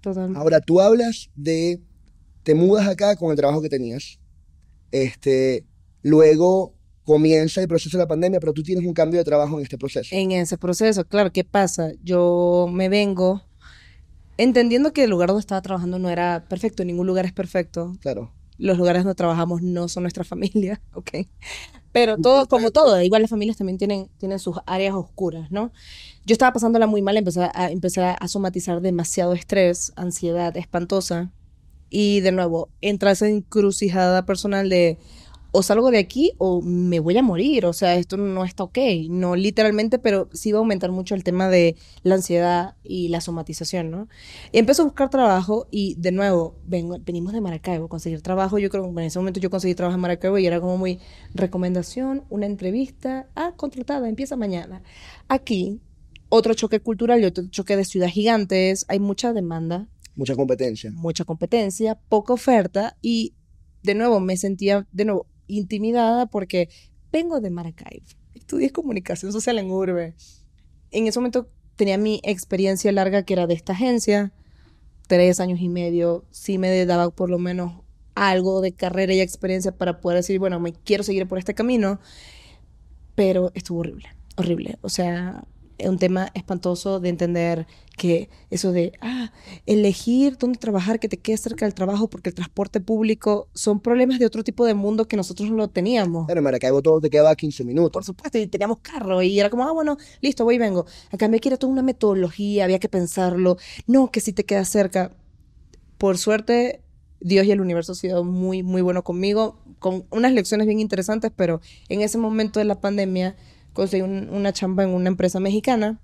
total. 0.03 0.37
Ahora, 0.37 0.61
tú 0.61 0.81
hablas 0.81 1.31
de, 1.35 1.81
te 2.43 2.55
mudas 2.55 2.87
acá 2.87 3.17
con 3.17 3.31
el 3.31 3.37
trabajo 3.37 3.63
que 3.63 3.69
tenías, 3.71 4.19
este, 4.91 5.65
luego 6.03 6.75
comienza 7.05 7.63
el 7.63 7.69
proceso 7.69 7.97
de 7.97 8.05
la 8.05 8.09
pandemia, 8.09 8.41
pero 8.41 8.53
tú 8.53 8.63
tienes 8.63 8.85
un 8.85 8.93
cambio 8.93 9.19
de 9.19 9.25
trabajo 9.25 9.57
en 9.57 9.63
este 9.63 9.79
proceso. 9.79 10.15
en 10.15 10.33
ese 10.33 10.59
proceso. 10.59 11.05
Claro, 11.07 11.33
¿qué 11.33 11.45
pasa? 11.45 11.93
Yo 12.03 12.69
me 12.71 12.89
vengo 12.89 13.43
entendiendo 14.37 14.93
que 14.93 15.05
el 15.05 15.11
lugar 15.11 15.29
donde 15.29 15.41
estaba 15.41 15.63
trabajando 15.63 15.99
no 15.99 16.11
era 16.11 16.45
perfecto, 16.49 16.85
ningún 16.85 17.07
lugar 17.07 17.25
es 17.27 17.33
perfecto. 17.33 17.97
Claro, 18.01 18.33
Los 18.61 18.79
lugares 18.79 19.03
donde 19.03 19.15
trabajamos 19.15 19.63
no 19.63 19.89
son 19.89 20.05
nuestra 20.05 20.23
familia, 20.25 20.81
¿ok? 20.95 21.11
Pero 21.93 22.19
todo, 22.19 22.47
como 22.47 22.71
todo, 22.71 23.01
igual 23.03 23.23
las 23.23 23.31
familias 23.31 23.57
también 23.57 23.79
tienen, 23.79 24.09
tienen 24.19 24.39
sus 24.39 24.59
áreas 24.67 24.95
oscuras, 24.95 25.51
¿no? 25.51 25.73
Yo 26.25 26.35
estaba 26.35 26.53
pasándola 26.53 26.87
muy 26.87 27.03
mal, 27.03 27.17
empecé 27.17 27.51
a, 27.53 27.71
empecé 27.71 28.03
a 28.03 28.29
somatizar 28.29 28.81
demasiado 28.81 29.33
estrés, 29.33 29.93
ansiedad 29.97 30.57
espantosa. 30.57 31.33
Y 31.89 32.21
de 32.21 32.31
nuevo, 32.31 32.69
entra 32.81 33.11
esa 33.11 33.29
encrucijada 33.29 34.25
personal 34.25 34.69
de 34.69 34.99
o 35.53 35.63
salgo 35.63 35.91
de 35.91 35.99
aquí 35.99 36.33
o 36.39 36.63
me 36.63 37.01
voy 37.01 37.17
a 37.17 37.23
morir. 37.23 37.67
O 37.67 37.73
sea, 37.73 37.97
esto 37.97 38.17
no 38.17 38.45
está 38.45 38.65
ok. 38.65 38.79
No 39.09 39.37
literalmente, 39.37 39.99
pero 39.99 40.29
sí 40.33 40.53
va 40.53 40.59
a 40.59 40.61
aumentar 40.61 40.91
mucho 40.93 41.15
el 41.15 41.25
tema 41.25 41.49
de 41.49 41.77
la 42.03 42.17
ansiedad 42.17 42.77
y 42.83 43.09
la 43.09 43.21
somatización, 43.21 43.91
¿no? 43.91 44.09
Y 44.53 44.59
empecé 44.59 44.83
a 44.83 44.85
buscar 44.85 45.11
trabajo 45.11 45.67
y 45.71 45.95
de 45.97 46.13
nuevo, 46.13 46.57
vengo, 46.67 46.97
venimos 47.01 47.33
de 47.33 47.41
Maracaibo, 47.41 47.89
conseguir 47.89 48.23
trabajo. 48.23 48.59
Yo 48.59 48.71
creo 48.71 48.85
que 48.85 48.91
en 48.91 49.07
ese 49.07 49.19
momento 49.19 49.41
yo 49.41 49.51
conseguí 49.51 49.75
trabajo 49.75 49.97
en 49.97 50.03
Maracaibo 50.03 50.39
y 50.39 50.47
era 50.47 50.61
como 50.61 50.77
muy 50.77 50.99
recomendación, 51.35 52.25
una 52.31 52.47
entrevista, 52.47 53.29
ah, 53.35 53.55
contratada, 53.57 54.09
empieza 54.09 54.37
mañana. 54.37 54.83
Aquí, 55.29 55.81
otro 56.29 56.55
choque 56.55 56.81
cultural 56.81 57.21
y 57.21 57.25
otro 57.25 57.49
choque 57.49 57.77
de 57.77 57.85
ciudad 57.85 58.09
gigantes, 58.09 58.85
hay 58.89 59.01
mucha 59.01 59.33
demanda 59.33 59.89
mucha 60.15 60.37
competencia. 60.37 60.91
mucha 60.93 61.25
competencia, 61.25 61.95
poca 62.09 62.33
oferta 62.33 62.97
y 63.01 63.35
de 63.83 63.95
nuevo 63.95 64.21
me 64.21 64.37
sentía 64.37 64.87
de 64.93 65.05
nuevo 65.07 65.27
intimidada 65.59 66.27
porque 66.27 66.69
vengo 67.13 67.41
de 67.41 67.51
Maracaibo, 67.51 68.07
estudié 68.35 68.71
comunicación 68.71 69.33
social 69.33 69.59
en 69.59 69.71
Urbe. 69.71 70.15
En 70.91 71.07
ese 71.07 71.19
momento 71.19 71.49
tenía 71.77 71.99
mi 71.99 72.21
experiencia 72.25 72.93
larga 72.93 73.25
que 73.25 73.35
era 73.35 73.47
de 73.47 73.55
esta 73.55 73.73
agencia, 73.73 74.33
tres 75.07 75.41
años 75.41 75.61
y 75.61 75.69
medio, 75.69 76.25
sí 76.31 76.59
me 76.59 76.85
daba 76.87 77.11
por 77.11 77.31
lo 77.31 77.39
menos 77.39 77.83
algo 78.15 78.61
de 78.61 78.73
carrera 78.73 79.15
y 79.15 79.21
experiencia 79.21 79.73
para 79.73 80.01
poder 80.01 80.19
decir, 80.19 80.39
bueno, 80.39 80.61
me 80.61 80.73
quiero 80.73 81.03
seguir 81.03 81.27
por 81.27 81.39
este 81.39 81.55
camino, 81.55 82.01
pero 83.15 83.51
estuvo 83.55 83.81
horrible, 83.81 84.09
horrible. 84.37 84.79
O 84.83 84.89
sea, 84.89 85.45
un 85.89 85.99
tema 85.99 86.31
espantoso 86.35 87.01
de 87.01 87.09
entender 87.09 87.67
que 87.97 88.31
eso 88.51 88.73
de, 88.73 88.93
ah, 89.01 89.33
elegir 89.67 90.39
dónde 90.39 90.59
trabajar, 90.59 90.99
que 90.99 91.09
te 91.09 91.19
quede 91.19 91.37
cerca 91.37 91.67
del 91.67 91.75
trabajo, 91.75 92.09
porque 92.09 92.31
el 92.31 92.35
transporte 92.35 92.81
público 92.81 93.49
son 93.55 93.81
problemas 93.81 94.19
de 94.19 94.27
otro 94.27 94.43
tipo 94.43 94.65
de 94.65 94.75
mundo 94.75 95.07
que 95.07 95.17
nosotros 95.17 95.51
no 95.51 95.57
lo 95.57 95.69
teníamos. 95.69 96.27
Claro, 96.27 96.41
en 96.41 96.45
Maracaibo 96.45 96.83
todo 96.83 97.01
te 97.01 97.11
quedaba 97.11 97.35
15 97.37 97.63
Por 97.63 97.67
minutos. 97.69 98.07
supuesto, 98.07 98.39
y 98.39 98.47
teníamos 98.47 98.79
carro 98.79 99.23
y 99.23 99.39
era 99.39 99.51
como, 99.51 99.65
ah, 99.65 99.73
bueno, 99.73 99.97
listo, 100.21 100.45
voy 100.45 100.55
y 100.55 100.59
vengo. 100.59 100.87
Acá 101.11 101.29
me 101.29 101.41
quiere 101.41 101.59
toda 101.59 101.73
una 101.73 101.83
metodología, 101.83 102.65
había 102.65 102.79
que 102.79 102.89
pensarlo. 102.89 103.57
No, 103.87 104.11
que 104.11 104.21
si 104.21 104.33
te 104.33 104.45
quedas 104.45 104.69
cerca. 104.69 105.13
Por 105.99 106.17
suerte, 106.17 106.81
Dios 107.21 107.45
y 107.45 107.51
el 107.51 107.61
universo 107.61 107.93
han 107.93 107.97
sido 107.97 108.25
muy, 108.25 108.63
muy 108.63 108.81
bueno 108.81 109.05
conmigo, 109.05 109.59
con 109.79 110.07
unas 110.11 110.33
lecciones 110.33 110.67
bien 110.67 110.81
interesantes, 110.81 111.31
pero 111.35 111.61
en 111.89 112.01
ese 112.01 112.17
momento 112.19 112.59
de 112.59 112.65
la 112.65 112.81
pandemia 112.81 113.37
conseguí 113.73 114.03
un- 114.03 114.29
una 114.31 114.53
chamba 114.53 114.83
en 114.85 114.91
una 114.91 115.09
empresa 115.09 115.41
mexicana 115.41 116.01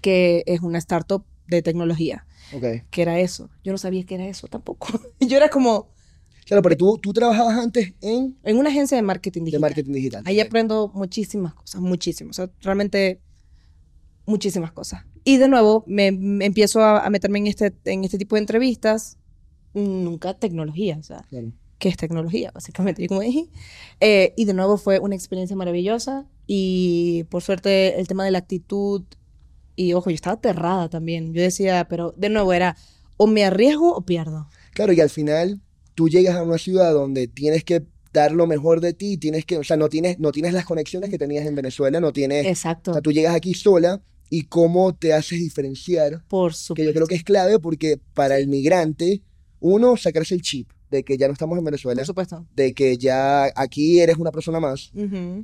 que 0.00 0.42
es 0.46 0.60
una 0.60 0.78
startup 0.78 1.24
de 1.46 1.62
tecnología, 1.62 2.26
Ok. 2.54 2.64
que 2.90 3.02
era 3.02 3.18
eso. 3.20 3.50
Yo 3.62 3.72
no 3.72 3.78
sabía 3.78 4.04
que 4.04 4.14
era 4.16 4.26
eso 4.26 4.48
tampoco. 4.48 4.86
Yo 5.20 5.36
era 5.36 5.48
como 5.48 5.92
Claro, 6.46 6.60
pero 6.62 6.76
tú, 6.76 6.98
tú 6.98 7.14
trabajabas 7.14 7.56
antes 7.56 7.94
en 8.02 8.36
en 8.44 8.58
una 8.58 8.68
agencia 8.68 8.96
de 8.98 9.02
marketing 9.02 9.40
de 9.40 9.44
digital. 9.46 9.60
marketing 9.62 9.92
digital. 9.92 10.22
Ahí 10.26 10.38
Ok. 10.40 10.46
aprendo 10.46 10.90
muchísimas 10.94 11.54
cosas, 11.54 11.80
muchísimas. 11.80 12.38
O 12.38 12.44
sea, 12.46 12.52
realmente 12.60 13.22
muchísimas 14.26 14.72
cosas. 14.72 15.04
Y 15.24 15.38
de 15.38 15.48
nuevo, 15.48 15.84
me, 15.86 16.12
me 16.12 16.44
empiezo 16.44 16.82
a, 16.82 17.04
a 17.04 17.08
meterme 17.10 17.38
en 17.38 17.46
este, 17.46 17.72
en 17.86 18.04
este 18.04 18.18
tipo 18.18 18.36
de 18.36 18.40
entrevistas. 18.40 19.16
Nunca 19.72 20.34
tecnología, 20.34 20.98
o 20.98 21.02
sea, 21.02 21.22
Claro. 21.30 21.50
¿Qué 21.78 21.88
es 21.88 21.96
tecnología? 21.96 22.50
Básicamente, 22.54 23.06
como 23.08 23.20
dije. 23.20 23.46
Eh, 24.00 24.32
y 24.36 24.44
de 24.44 24.54
nuevo 24.54 24.76
fue 24.76 24.98
una 24.98 25.14
experiencia 25.14 25.56
maravillosa. 25.56 26.26
Y 26.46 27.24
por 27.30 27.42
suerte, 27.42 27.98
el 28.00 28.06
tema 28.08 28.24
de 28.24 28.30
la 28.30 28.38
actitud. 28.38 29.02
Y 29.76 29.92
ojo, 29.94 30.10
yo 30.10 30.14
estaba 30.14 30.34
aterrada 30.34 30.88
también. 30.88 31.32
Yo 31.34 31.42
decía, 31.42 31.86
pero 31.88 32.12
de 32.16 32.28
nuevo 32.28 32.52
era 32.52 32.76
o 33.16 33.26
me 33.26 33.44
arriesgo 33.44 33.94
o 33.94 34.02
pierdo. 34.02 34.48
Claro, 34.72 34.92
y 34.92 35.00
al 35.00 35.10
final 35.10 35.60
tú 35.94 36.08
llegas 36.08 36.36
a 36.36 36.42
una 36.42 36.58
ciudad 36.58 36.92
donde 36.92 37.28
tienes 37.28 37.64
que 37.64 37.84
dar 38.12 38.32
lo 38.32 38.46
mejor 38.46 38.80
de 38.80 38.92
ti, 38.92 39.16
tienes 39.16 39.44
que, 39.44 39.58
o 39.58 39.64
sea, 39.64 39.76
no 39.76 39.88
tienes, 39.88 40.18
no 40.20 40.30
tienes 40.32 40.52
las 40.52 40.64
conexiones 40.64 41.10
que 41.10 41.18
tenías 41.18 41.46
en 41.46 41.54
Venezuela, 41.56 41.98
no 42.00 42.12
tienes, 42.12 42.46
o 42.46 42.48
Exacto. 42.48 42.92
sea, 42.92 43.02
tú 43.02 43.10
llegas 43.12 43.34
aquí 43.34 43.54
sola 43.54 44.00
y 44.30 44.42
cómo 44.42 44.94
te 44.94 45.12
haces 45.12 45.40
diferenciar, 45.40 46.24
Por 46.28 46.52
que 46.52 46.56
yo 46.56 46.56
supuesto. 46.56 46.92
creo 46.92 47.06
que 47.08 47.14
es 47.16 47.24
clave 47.24 47.58
porque 47.58 48.00
para 48.14 48.38
el 48.38 48.46
migrante, 48.46 49.22
uno, 49.60 49.96
sacarse 49.96 50.34
el 50.34 50.42
chip 50.42 50.70
de 50.94 51.04
que 51.04 51.18
ya 51.18 51.26
no 51.26 51.32
estamos 51.32 51.58
en 51.58 51.64
Venezuela, 51.64 52.00
Por 52.00 52.06
supuesto. 52.06 52.46
de 52.54 52.72
que 52.72 52.96
ya 52.96 53.46
aquí 53.56 54.00
eres 54.00 54.16
una 54.16 54.30
persona 54.30 54.60
más, 54.60 54.92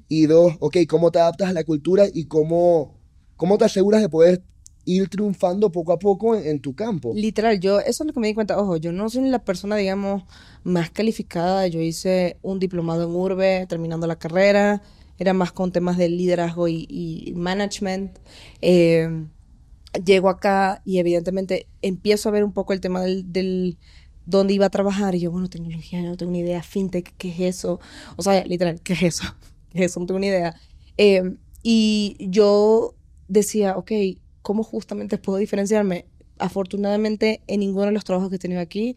y 0.09 0.26
dos, 0.26 0.54
ok, 0.61 0.78
cómo 0.88 1.11
te 1.11 1.19
adaptas 1.19 1.50
a 1.50 1.52
la 1.52 1.64
cultura 1.64 2.04
y 2.12 2.25
cómo, 2.26 2.95
cómo 3.37 3.59
te 3.59 3.64
aseguras 3.64 4.00
de 4.00 4.09
poder 4.09 4.42
ir 4.85 5.09
triunfando 5.09 5.71
poco 5.71 5.92
a 5.92 5.99
poco 5.99 6.35
en, 6.35 6.47
en, 6.47 6.61
tu 6.61 6.75
campo. 6.75 7.12
Literal, 7.14 7.61
yo, 7.61 7.80
eso 7.80 8.02
es 8.02 8.07
lo 8.07 8.12
que 8.12 8.21
me 8.21 8.28
di 8.28 8.35
cuenta, 8.35 8.59
ojo, 8.59 8.76
yo 8.76 8.92
no 8.92 9.11
soy 9.11 9.28
la 9.28 9.45
persona, 9.45 9.76
digamos, 9.76 10.23
más 10.64 10.90
calificada, 10.90 11.66
yo 11.66 11.80
hice 11.80 12.38
un 12.42 12.59
diplomado 12.59 13.04
en 13.04 13.14
urbe 13.14 13.66
terminando 13.69 14.07
la 14.07 14.16
carrera, 14.16 14.83
era 15.19 15.35
más 15.35 15.52
con 15.52 15.71
temas 15.71 15.99
de 15.99 16.09
liderazgo 16.09 16.66
y, 16.69 16.87
y 16.88 17.35
management. 17.35 18.19
Eh, 18.62 19.26
llego 20.04 20.28
acá 20.28 20.83
y 20.85 20.99
evidentemente 20.99 21.66
empiezo 21.83 22.28
a 22.28 22.33
ver 22.33 22.45
un 22.45 22.52
poco 22.52 22.73
el 22.73 22.80
tema 22.80 23.02
del, 23.02 23.33
del 23.33 23.78
dónde 24.31 24.55
iba 24.55 24.67
a 24.67 24.71
trabajar 24.71 25.15
y 25.15 25.21
yo, 25.21 25.31
bueno, 25.31 25.49
tecnología, 25.49 26.01
no 26.03 26.17
tengo 26.17 26.33
ni 26.33 26.41
idea, 26.41 26.63
fintech, 26.63 27.15
¿qué 27.19 27.31
es 27.31 27.41
eso? 27.41 27.81
O 28.17 28.23
sea, 28.23 28.45
literal, 28.45 28.81
¿qué 28.81 28.95
es 28.95 29.03
eso? 29.03 29.25
¿Qué 29.71 29.81
es 29.81 29.91
eso? 29.91 30.01
No 30.01 30.07
tengo 30.07 30.21
ni 30.21 30.29
idea. 30.29 30.55
Eh, 30.97 31.37
y 31.63 32.17
yo 32.21 32.95
decía, 33.29 33.77
ok, 33.77 33.93
¿cómo 34.43 34.63
justamente 34.63 35.19
puedo 35.19 35.39
diferenciarme? 35.39 36.07
Afortunadamente, 36.39 37.43
en 37.47 37.61
ninguno 37.61 37.87
de 37.87 37.93
los 37.93 38.05
trabajos 38.05 38.31
que 38.31 38.37
he 38.37 38.39
tenido 38.39 38.61
aquí, 38.61 38.97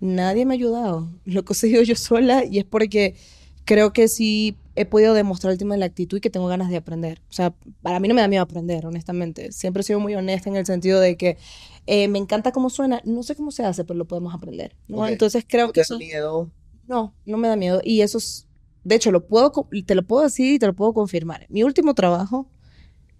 nadie 0.00 0.44
me 0.46 0.54
ha 0.54 0.56
ayudado. 0.56 1.10
Lo 1.24 1.40
he 1.40 1.44
conseguido 1.44 1.82
yo 1.82 1.96
sola 1.96 2.44
y 2.44 2.58
es 2.58 2.64
porque 2.64 3.16
creo 3.64 3.92
que 3.92 4.08
sí 4.08 4.56
he 4.76 4.84
podido 4.86 5.14
demostrar 5.14 5.52
el 5.52 5.58
tema 5.58 5.74
de 5.74 5.80
la 5.80 5.86
actitud 5.86 6.18
y 6.18 6.20
que 6.20 6.30
tengo 6.30 6.46
ganas 6.46 6.68
de 6.68 6.76
aprender. 6.76 7.22
O 7.30 7.32
sea, 7.32 7.54
para 7.82 8.00
mí 8.00 8.08
no 8.08 8.14
me 8.14 8.20
da 8.20 8.28
miedo 8.28 8.42
aprender, 8.42 8.86
honestamente. 8.86 9.52
Siempre 9.52 9.80
he 9.80 9.84
sido 9.84 10.00
muy 10.00 10.14
honesta 10.14 10.50
en 10.50 10.56
el 10.56 10.66
sentido 10.66 11.00
de 11.00 11.16
que 11.16 11.38
eh, 11.86 12.08
me 12.08 12.18
encanta 12.18 12.52
cómo 12.52 12.70
suena, 12.70 13.00
no 13.04 13.22
sé 13.22 13.36
cómo 13.36 13.50
se 13.50 13.64
hace, 13.64 13.84
pero 13.84 13.98
lo 13.98 14.06
podemos 14.06 14.34
aprender. 14.34 14.74
¿no? 14.88 14.98
Okay. 14.98 15.12
Entonces 15.12 15.44
creo 15.46 15.68
¿No 15.68 15.72
que... 15.72 15.82
te 15.82 15.92
da 15.92 15.98
miedo? 15.98 16.50
No, 16.86 17.14
no 17.24 17.36
me 17.36 17.48
da 17.48 17.56
miedo. 17.56 17.80
Y 17.84 18.00
eso 18.00 18.18
es, 18.18 18.46
de 18.82 18.96
hecho, 18.96 19.12
lo 19.12 19.26
puedo, 19.26 19.52
te 19.86 19.94
lo 19.94 20.02
puedo 20.02 20.24
decir 20.24 20.54
y 20.54 20.58
te 20.58 20.66
lo 20.66 20.74
puedo 20.74 20.92
confirmar. 20.92 21.46
Mi 21.48 21.62
último 21.62 21.94
trabajo, 21.94 22.50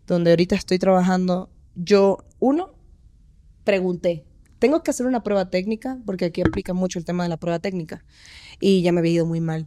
donde 0.07 0.31
ahorita 0.31 0.57
estoy 0.57 0.79
trabajando, 0.79 1.51
yo, 1.77 2.19
uno, 2.41 2.75
pregunté, 3.63 4.25
tengo 4.59 4.83
que 4.83 4.91
hacer 4.91 5.07
una 5.07 5.23
prueba 5.23 5.51
técnica, 5.51 5.99
porque 6.05 6.27
aquí 6.27 6.43
aplica 6.43 6.75
mucho 6.75 6.99
el 6.99 7.05
tema 7.05 7.23
de 7.23 7.29
la 7.29 7.37
prueba 7.39 7.59
técnica, 7.59 8.05
y 8.61 8.83
ya 8.83 8.93
me 8.93 9.01
había 9.01 9.13
ido 9.13 9.27
muy 9.27 9.41
mal. 9.41 9.67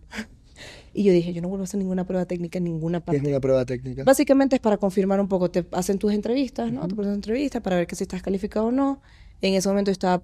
Y 0.98 1.04
yo 1.04 1.14
dije, 1.14 1.32
yo 1.32 1.44
no 1.44 1.48
vuelvo 1.48 1.62
a 1.62 1.66
hacer 1.66 1.78
ninguna 1.78 2.08
prueba 2.08 2.26
técnica 2.26 2.58
en 2.58 2.64
ninguna 2.64 3.02
parte. 3.02 3.22
¿Qué 3.22 3.28
es 3.28 3.32
una 3.32 3.40
prueba 3.40 3.64
técnica? 3.66 4.04
Básicamente 4.04 4.56
es 4.56 4.60
para 4.60 4.78
confirmar 4.78 5.20
un 5.20 5.28
poco, 5.28 5.52
te 5.52 5.64
hacen 5.74 6.00
tus 6.00 6.12
entrevistas, 6.12 6.72
¿no? 6.72 6.80
Uh 6.80 6.84
-huh. 6.86 6.90
Te 6.90 6.96
ponen 6.96 7.14
entrevistas 7.14 7.62
para 7.62 7.76
ver 7.76 7.86
que 7.86 7.96
si 7.96 8.04
estás 8.04 8.24
calificado 8.24 8.66
o 8.66 8.72
no. 8.72 9.00
En 9.40 9.54
ese 9.54 9.70
momento 9.70 9.92
estaba 9.92 10.20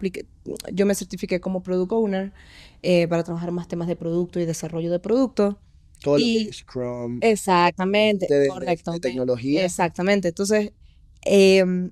yo 0.73 0.85
me 0.87 0.95
certifiqué 0.95 1.39
como 1.39 1.61
Product 1.61 1.91
Owner 1.91 2.33
eh, 2.81 3.07
para 3.07 3.23
trabajar 3.23 3.51
más 3.51 3.67
temas 3.67 3.87
de 3.87 3.95
producto 3.95 4.39
y 4.39 4.45
desarrollo 4.45 4.89
de 4.89 4.97
producto. 4.97 5.59
Todo 6.01 6.17
y, 6.17 6.51
Scrum. 6.51 7.19
Exactamente, 7.21 8.25
de, 8.27 8.47
correcto. 8.47 8.93
De, 8.93 8.95
de 8.95 8.99
tecnología. 9.01 9.63
Exactamente. 9.63 10.29
Entonces, 10.29 10.71
eh, 11.23 11.59
em, 11.59 11.91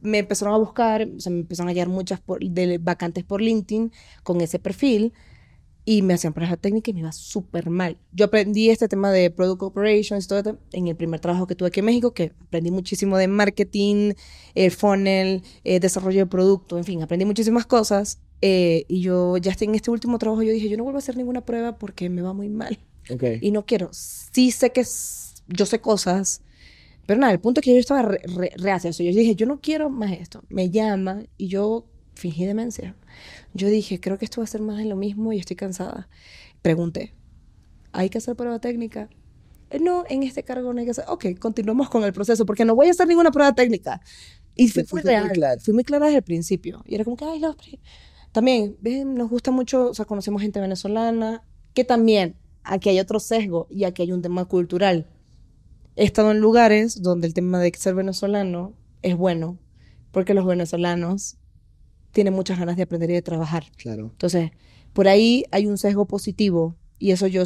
me 0.00 0.20
empezaron 0.20 0.54
a 0.54 0.56
buscar, 0.56 1.06
o 1.14 1.20
sea, 1.20 1.30
me 1.30 1.40
empezaron 1.40 1.68
a 1.68 1.72
hallar 1.72 1.88
muchas 1.88 2.22
por, 2.22 2.42
de 2.42 2.78
vacantes 2.78 3.22
por 3.22 3.42
LinkedIn 3.42 3.92
con 4.22 4.40
ese 4.40 4.58
perfil 4.58 5.12
y 5.84 6.02
me 6.02 6.14
hacían 6.14 6.32
pruebas 6.32 6.58
técnicas 6.58 6.88
y 6.88 6.94
me 6.94 7.00
iba 7.00 7.12
súper 7.12 7.68
mal. 7.68 7.98
Yo 8.12 8.26
aprendí 8.26 8.70
este 8.70 8.88
tema 8.88 9.10
de 9.10 9.30
Product 9.30 9.62
Operations 9.62 10.26
todo 10.26 10.38
esto 10.38 10.58
en 10.72 10.88
el 10.88 10.96
primer 10.96 11.20
trabajo 11.20 11.46
que 11.46 11.54
tuve 11.54 11.68
aquí 11.68 11.80
en 11.80 11.86
México, 11.86 12.14
que 12.14 12.32
aprendí 12.46 12.70
muchísimo 12.70 13.18
de 13.18 13.28
marketing, 13.28 14.12
el 14.54 14.70
funnel, 14.70 15.42
eh, 15.64 15.80
desarrollo 15.80 16.20
de 16.20 16.26
producto, 16.26 16.78
en 16.78 16.84
fin, 16.84 17.02
aprendí 17.02 17.24
muchísimas 17.24 17.66
cosas. 17.66 18.18
Eh, 18.40 18.84
y 18.88 19.00
yo 19.00 19.36
ya 19.36 19.54
en 19.60 19.74
este 19.74 19.90
último 19.90 20.18
trabajo, 20.18 20.42
yo 20.42 20.52
dije, 20.52 20.68
yo 20.68 20.76
no 20.76 20.84
vuelvo 20.84 20.98
a 20.98 21.00
hacer 21.00 21.16
ninguna 21.16 21.42
prueba 21.42 21.78
porque 21.78 22.08
me 22.08 22.22
va 22.22 22.32
muy 22.32 22.48
mal. 22.48 22.78
Okay. 23.10 23.38
Y 23.42 23.50
no 23.50 23.66
quiero. 23.66 23.90
Sí 23.92 24.50
sé 24.50 24.70
que 24.70 24.84
yo 25.48 25.66
sé 25.66 25.80
cosas, 25.80 26.42
pero 27.06 27.20
nada, 27.20 27.32
el 27.32 27.40
punto 27.40 27.60
es 27.60 27.64
que 27.64 27.72
yo 27.74 27.78
estaba 27.78 28.02
re, 28.02 28.20
re, 28.24 28.52
reacia. 28.56 28.90
Yo 28.90 29.04
dije, 29.04 29.34
yo 29.34 29.46
no 29.46 29.60
quiero 29.60 29.90
más 29.90 30.12
esto. 30.12 30.42
Me 30.48 30.70
llama 30.70 31.24
y 31.36 31.48
yo 31.48 31.86
fingí 32.14 32.46
demencia. 32.46 32.96
Yo 33.52 33.68
dije, 33.68 34.00
creo 34.00 34.18
que 34.18 34.24
esto 34.24 34.40
va 34.40 34.44
a 34.44 34.48
ser 34.48 34.60
más 34.60 34.78
de 34.78 34.84
lo 34.84 34.96
mismo 34.96 35.32
y 35.32 35.38
estoy 35.38 35.56
cansada. 35.56 36.08
Pregunté, 36.62 37.14
¿hay 37.92 38.08
que 38.08 38.18
hacer 38.18 38.36
prueba 38.36 38.58
técnica? 38.58 39.08
No, 39.80 40.04
en 40.08 40.22
este 40.22 40.44
cargo 40.44 40.72
no 40.72 40.78
hay 40.78 40.84
que 40.84 40.92
hacer. 40.92 41.04
Ok, 41.08 41.26
continuamos 41.38 41.90
con 41.90 42.04
el 42.04 42.12
proceso 42.12 42.46
porque 42.46 42.64
no 42.64 42.74
voy 42.74 42.88
a 42.88 42.90
hacer 42.90 43.08
ninguna 43.08 43.30
prueba 43.30 43.54
técnica. 43.54 44.00
Y 44.54 44.68
fui 44.68 44.84
muy 44.92 45.02
real. 45.02 45.24
Muy 45.24 45.32
clara. 45.32 45.60
Fui 45.60 45.74
muy 45.74 45.84
clara 45.84 46.06
desde 46.06 46.18
el 46.18 46.24
principio. 46.24 46.82
Y 46.86 46.94
era 46.94 47.04
como 47.04 47.16
que, 47.16 47.24
ay, 47.24 47.40
no, 47.40 47.56
también, 48.34 48.76
ven, 48.80 49.14
nos 49.14 49.30
gusta 49.30 49.52
mucho, 49.52 49.90
o 49.90 49.94
sea, 49.94 50.06
conocemos 50.06 50.42
gente 50.42 50.58
venezolana, 50.58 51.44
que 51.72 51.84
también 51.84 52.36
aquí 52.64 52.88
hay 52.88 52.98
otro 52.98 53.20
sesgo 53.20 53.68
y 53.70 53.84
aquí 53.84 54.02
hay 54.02 54.10
un 54.10 54.22
tema 54.22 54.44
cultural. 54.46 55.06
He 55.94 56.04
estado 56.04 56.32
en 56.32 56.40
lugares 56.40 57.00
donde 57.00 57.28
el 57.28 57.34
tema 57.34 57.60
de 57.60 57.72
ser 57.78 57.94
venezolano 57.94 58.74
es 59.02 59.16
bueno, 59.16 59.60
porque 60.10 60.34
los 60.34 60.46
venezolanos 60.46 61.36
tiene 62.14 62.30
muchas 62.30 62.58
ganas 62.58 62.76
de 62.76 62.84
aprender 62.84 63.10
y 63.10 63.14
de 63.14 63.22
trabajar. 63.22 63.64
Claro. 63.76 64.04
Entonces, 64.12 64.52
por 64.94 65.08
ahí 65.08 65.44
hay 65.50 65.66
un 65.66 65.76
sesgo 65.76 66.06
positivo 66.06 66.76
y 66.98 67.10
eso 67.10 67.26
yo 67.26 67.42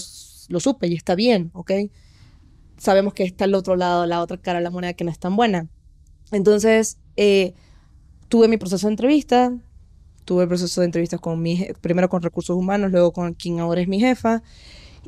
lo 0.49 0.61
supe 0.61 0.87
y 0.87 0.95
está 0.95 1.17
bien, 1.17 1.51
¿ok? 1.55 1.73
Sabemos 2.77 3.15
que 3.15 3.25
está 3.25 3.47
el 3.47 3.55
otro 3.55 3.75
lado, 3.75 4.07
la 4.07 4.21
otra 4.21 4.37
cara 4.37 4.59
de 4.59 4.65
la 4.65 4.71
moneda 4.71 4.93
que 4.93 5.05
no 5.05 5.11
es 5.11 5.19
tan 5.19 5.35
buena. 5.35 5.69
Entonces, 6.31 6.99
eh, 7.17 7.55
tuve 8.29 8.47
mi 8.47 8.59
proceso 8.59 8.87
de 8.87 8.93
entrevista, 8.93 9.57
tuve 10.25 10.43
el 10.43 10.49
proceso 10.49 10.83
de 10.83 10.85
entrevistas 10.85 11.19
con 11.19 11.41
mi, 11.41 11.67
primero 11.81 12.11
con 12.11 12.23
recursos 12.23 12.55
humanos, 12.55 12.93
luego 12.93 13.13
con 13.13 13.33
quien 13.33 13.61
ahora 13.61 13.81
es 13.81 13.89
mi 13.89 13.99
jefa, 13.99 14.43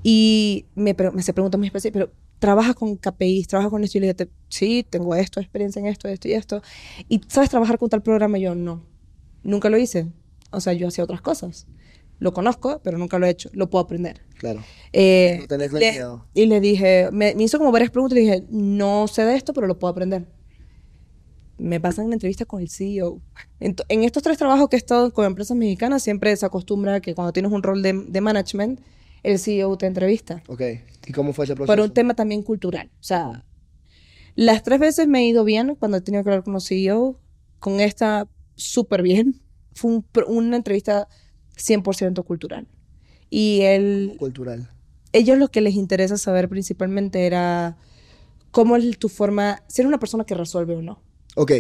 y 0.03 0.65
me, 0.75 0.97
me 1.13 1.23
se 1.23 1.35
preguntó 1.35 1.59
mi 1.59 1.67
especie, 1.67 1.93
pero 1.93 2.11
trabajas 2.39 2.75
con 2.75 2.97
KPIs, 2.97 3.49
trabajas 3.49 3.71
con 3.71 3.85
esto, 3.85 3.99
y 3.99 4.01
le 4.01 4.15
dije, 4.15 4.31
sí, 4.49 4.87
tengo 4.89 5.15
esto, 5.15 5.39
experiencia 5.39 5.79
en 5.81 5.87
esto, 5.87 6.09
esto 6.09 6.29
y 6.29 6.33
esto, 6.33 6.63
y 7.11 7.21
¿sabes 7.29 7.51
trabajar 7.51 7.79
con 7.79 7.91
tal 7.91 8.03
programa? 8.03 8.39
Y 8.39 8.43
yo, 8.43 8.55
no, 8.55 8.83
nunca 9.43 9.71
lo 9.71 9.79
hice. 9.79 10.09
O 10.51 10.61
sea, 10.61 10.73
yo 10.73 10.89
hacía 10.89 11.05
otras 11.05 11.21
cosas. 11.21 11.67
Lo 12.19 12.35
conozco, 12.35 12.81
pero 12.85 12.99
nunca 12.99 13.19
lo 13.19 13.27
he 13.27 13.31
hecho. 13.31 13.49
Lo 13.53 13.71
puedo 13.71 13.85
aprender. 13.85 14.21
Claro. 14.39 14.63
Eh, 14.93 15.39
no 15.41 15.47
tenés 15.47 15.73
le, 15.73 15.93
miedo. 15.93 16.27
Y 16.35 16.47
le 16.47 16.61
dije, 16.61 17.09
me, 17.13 17.35
me, 17.35 17.45
hizo 17.45 17.59
como 17.59 17.73
varias 17.73 17.91
preguntas 17.91 18.19
y 18.19 18.21
le 18.21 18.31
dije, 18.31 18.47
no 18.51 19.09
sé 19.09 19.25
de 19.25 19.37
esto, 19.37 19.55
pero 19.55 19.67
lo 19.67 19.79
puedo 19.79 19.91
aprender. 19.91 20.27
Me 21.57 21.81
pasan 21.81 22.07
en 22.07 22.15
entrevista 22.15 22.45
con 22.45 22.61
el 22.61 22.69
CEO. 22.69 23.21
En, 23.59 23.75
en, 23.89 24.05
estos 24.05 24.23
tres 24.23 24.37
trabajos 24.37 24.69
que 24.69 24.77
he 24.77 24.79
estado 24.79 25.13
con 25.13 25.25
empresas 25.25 25.57
mexicanas, 25.57 26.03
siempre 26.03 26.35
se 26.37 26.45
acostumbra 26.45 27.01
que 27.01 27.15
cuando 27.15 27.33
tienes 27.33 27.53
un 27.53 27.63
rol 27.63 27.83
de, 27.83 27.93
de 27.93 28.21
management, 28.21 28.81
el 29.23 29.39
CEO 29.39 29.77
te 29.79 29.87
entrevista. 29.87 30.43
Ok. 30.47 30.63
¿Y 31.07 31.13
cómo 31.13 31.33
fue 31.33 31.47
ese 31.47 31.55
proceso? 31.55 31.75
Por 31.75 31.85
un 31.85 31.93
tema 31.93 32.15
también 32.15 32.43
cultural. 32.43 32.91
O 33.01 33.03
sea, 33.03 33.45
las 34.35 34.63
tres 34.63 34.79
veces 34.79 35.09
me 35.09 35.21
he 35.21 35.27
ido 35.27 35.45
bien 35.45 35.75
cuando 35.75 35.97
he 35.97 36.01
tenido 36.01 36.23
que 36.23 36.31
hablar 36.31 36.45
con 36.45 36.55
los 36.55 36.67
CEO. 36.67 37.19
Con 37.59 37.81
esta, 37.81 38.29
súper 38.63 39.03
bien. 39.03 39.41
Fue 39.73 39.91
un, 39.91 40.07
una 40.27 40.57
entrevista 40.57 41.09
100% 41.57 42.25
cultural. 42.25 42.67
Y 43.29 43.61
él... 43.63 44.17
Cultural. 44.19 44.71
Ellos 45.13 45.39
lo 45.39 45.49
que 45.49 45.61
les 45.61 45.75
interesa 45.75 46.17
saber 46.17 46.49
principalmente 46.49 47.27
era 47.27 47.77
cómo 48.51 48.77
es 48.77 48.99
tu 48.99 49.09
forma, 49.09 49.63
si 49.69 49.83
eres 49.83 49.89
una 49.89 49.99
persona 49.99 50.25
que 50.25 50.35
resuelve 50.35 50.77
o 50.77 50.83
no. 50.83 51.03
Ok. 51.37 51.53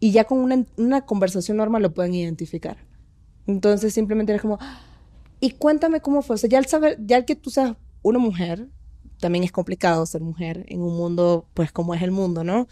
Y 0.00 0.10
ya 0.10 0.24
con 0.24 0.38
una, 0.38 0.64
una 0.76 1.06
conversación 1.06 1.56
normal 1.56 1.82
lo 1.82 1.94
pueden 1.94 2.14
identificar. 2.14 2.78
Entonces 3.46 3.94
simplemente 3.94 4.32
era 4.32 4.42
como, 4.42 4.58
y 5.40 5.52
cuéntame 5.52 6.00
cómo 6.00 6.22
fue. 6.22 6.34
O 6.34 6.38
sea, 6.38 6.50
ya 6.50 6.58
el 6.58 6.66
saber, 6.66 6.98
ya 7.00 7.18
el 7.18 7.24
que 7.24 7.36
tú 7.36 7.50
seas 7.50 7.76
una 8.02 8.18
mujer, 8.18 8.68
también 9.20 9.44
es 9.44 9.52
complicado 9.52 10.04
ser 10.06 10.20
mujer 10.20 10.64
en 10.68 10.82
un 10.82 10.96
mundo, 10.96 11.46
pues 11.54 11.72
como 11.72 11.94
es 11.94 12.02
el 12.02 12.10
mundo, 12.10 12.44
¿no? 12.44 12.66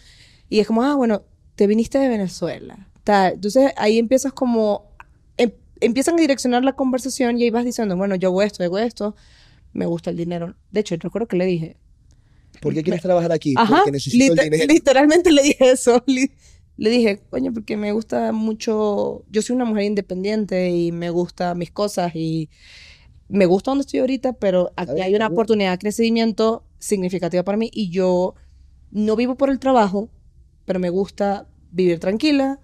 Y 0.48 0.60
es 0.60 0.66
como, 0.66 0.82
ah, 0.82 0.94
bueno, 0.94 1.22
te 1.54 1.66
viniste 1.66 1.98
de 1.98 2.08
Venezuela. 2.08 2.88
Tal. 3.04 3.34
Entonces 3.34 3.72
ahí 3.76 3.98
empiezas 3.98 4.32
como, 4.32 4.90
em, 5.36 5.52
empiezan 5.80 6.14
a 6.14 6.20
direccionar 6.20 6.64
la 6.64 6.74
conversación 6.74 7.38
y 7.38 7.44
ahí 7.44 7.50
vas 7.50 7.64
diciendo, 7.64 7.96
bueno, 7.96 8.16
yo 8.16 8.28
hago 8.28 8.42
esto, 8.42 8.64
hago 8.64 8.78
esto, 8.78 9.14
me 9.72 9.86
gusta 9.86 10.10
el 10.10 10.16
dinero. 10.16 10.54
De 10.70 10.80
hecho, 10.80 10.96
recuerdo 10.98 11.28
que 11.28 11.36
le 11.36 11.46
dije. 11.46 11.76
¿Por 12.60 12.72
qué 12.72 12.82
quieres 12.82 13.02
me... 13.02 13.08
trabajar 13.08 13.32
aquí? 13.32 13.54
Ajá, 13.56 13.76
porque 13.76 13.92
necesito 13.92 14.32
el 14.32 14.38
dinero. 14.50 14.72
Literalmente 14.72 15.30
le 15.30 15.42
dije 15.42 15.70
eso. 15.70 16.02
Le 16.76 16.90
dije, 16.90 17.20
coño, 17.30 17.52
porque 17.52 17.76
me 17.76 17.92
gusta 17.92 18.32
mucho, 18.32 19.24
yo 19.30 19.42
soy 19.42 19.54
una 19.54 19.64
mujer 19.64 19.84
independiente 19.84 20.70
y 20.70 20.90
me 20.90 21.08
gustan 21.10 21.56
mis 21.56 21.70
cosas 21.70 22.16
y 22.16 22.50
me 23.28 23.46
gusta 23.46 23.70
donde 23.70 23.82
estoy 23.82 24.00
ahorita, 24.00 24.32
pero 24.32 24.72
aquí 24.74 25.00
hay 25.00 25.14
una 25.14 25.28
oportunidad 25.28 25.70
de 25.70 25.78
crecimiento 25.78 26.64
significativa 26.80 27.44
para 27.44 27.56
mí 27.56 27.70
y 27.72 27.90
yo 27.90 28.34
no 28.90 29.14
vivo 29.14 29.36
por 29.36 29.50
el 29.50 29.60
trabajo, 29.60 30.10
pero 30.64 30.80
me 30.80 30.90
gusta 30.90 31.46
vivir 31.70 32.00
tranquila 32.00 32.58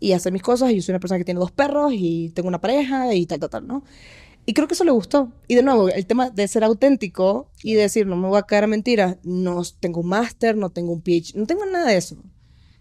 y 0.00 0.12
hacer 0.12 0.32
mis 0.32 0.42
cosas. 0.42 0.70
Y 0.70 0.76
yo 0.76 0.82
soy 0.82 0.92
una 0.92 1.00
persona 1.00 1.18
que 1.18 1.24
tiene 1.24 1.40
dos 1.40 1.52
perros 1.52 1.92
y 1.94 2.30
tengo 2.30 2.48
una 2.48 2.60
pareja 2.60 3.14
y 3.14 3.26
tal, 3.26 3.40
tal, 3.40 3.50
tal, 3.50 3.66
¿no? 3.66 3.84
Y 4.48 4.54
creo 4.54 4.68
que 4.68 4.74
eso 4.74 4.84
le 4.84 4.92
gustó. 4.92 5.32
Y 5.48 5.56
de 5.56 5.62
nuevo, 5.62 5.88
el 5.88 6.06
tema 6.06 6.30
de 6.30 6.46
ser 6.46 6.62
auténtico 6.62 7.50
y 7.62 7.74
decir, 7.74 8.06
no 8.06 8.16
me 8.16 8.28
voy 8.28 8.38
a 8.38 8.42
caer 8.42 8.64
a 8.64 8.66
mentiras, 8.68 9.16
no 9.24 9.60
tengo 9.80 10.00
un 10.00 10.08
máster, 10.08 10.56
no 10.56 10.70
tengo 10.70 10.92
un 10.92 11.02
PhD, 11.02 11.34
no 11.34 11.46
tengo 11.46 11.66
nada 11.66 11.88
de 11.88 11.96
eso. 11.96 12.16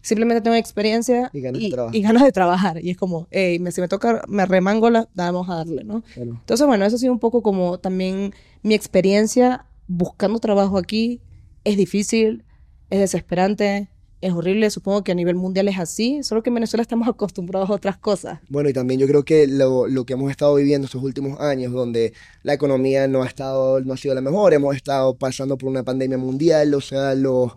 Simplemente 0.04 0.42
tengo 0.42 0.56
experiencia 0.56 1.32
y 1.34 1.42
ganas, 1.42 1.60
y, 1.60 1.66
de, 1.66 1.72
trabajar. 1.72 1.96
y 1.96 2.02
ganas 2.04 2.24
de 2.24 2.32
trabajar. 2.32 2.84
Y 2.84 2.92
es 2.92 2.98
como, 2.98 3.28
hey, 3.32 3.58
me, 3.58 3.72
si 3.72 3.82
me 3.82 3.88
toca, 3.88 4.22
me 4.28 4.46
remango, 4.46 4.92
la, 4.92 5.10
vamos 5.16 5.50
a 5.50 5.56
darle, 5.56 5.84
¿no? 5.84 6.04
Claro. 6.14 6.38
Entonces, 6.40 6.68
bueno, 6.68 6.86
eso 6.86 6.98
ha 6.98 7.00
sido 7.00 7.12
un 7.12 7.20
poco 7.20 7.42
como 7.42 7.80
también 7.80 8.32
mi 8.62 8.76
experiencia 8.76 9.66
buscando 9.88 10.38
trabajo 10.38 10.78
aquí. 10.78 11.22
Es 11.64 11.78
difícil, 11.78 12.46
es 12.92 13.00
desesperante, 13.00 13.90
es 14.26 14.34
horrible, 14.34 14.70
supongo 14.70 15.04
que 15.04 15.12
a 15.12 15.16
nivel 15.16 15.36
mundial 15.36 15.68
es 15.68 15.78
así, 15.80 16.24
solo 16.24 16.42
que 16.44 16.50
en 16.50 16.56
Venezuela 16.56 16.82
estamos 16.82 17.08
acostumbrados 17.10 17.70
a 17.70 17.74
otras 17.74 17.98
cosas. 17.98 18.40
Bueno, 18.50 18.70
y 18.70 18.74
también 18.74 19.00
yo 19.00 19.08
creo 19.08 19.24
que 19.24 19.48
lo, 19.48 19.88
lo 19.88 20.06
que 20.06 20.14
hemos 20.14 20.32
estado 20.32 20.56
viviendo 20.56 20.86
estos 20.86 21.04
últimos 21.04 21.40
años, 21.40 21.72
donde 21.74 22.14
la 22.44 22.54
economía 22.54 23.08
no 23.08 23.24
ha, 23.24 23.28
estado, 23.28 23.80
no 23.82 23.94
ha 23.94 23.98
sido 23.98 24.16
la 24.16 24.22
mejor, 24.22 24.54
hemos 24.54 24.76
estado 24.76 25.16
pasando 25.16 25.58
por 25.58 25.70
una 25.70 25.84
pandemia 25.84 26.18
mundial, 26.18 26.74
o 26.74 26.82
sea, 26.82 27.14
los, 27.16 27.52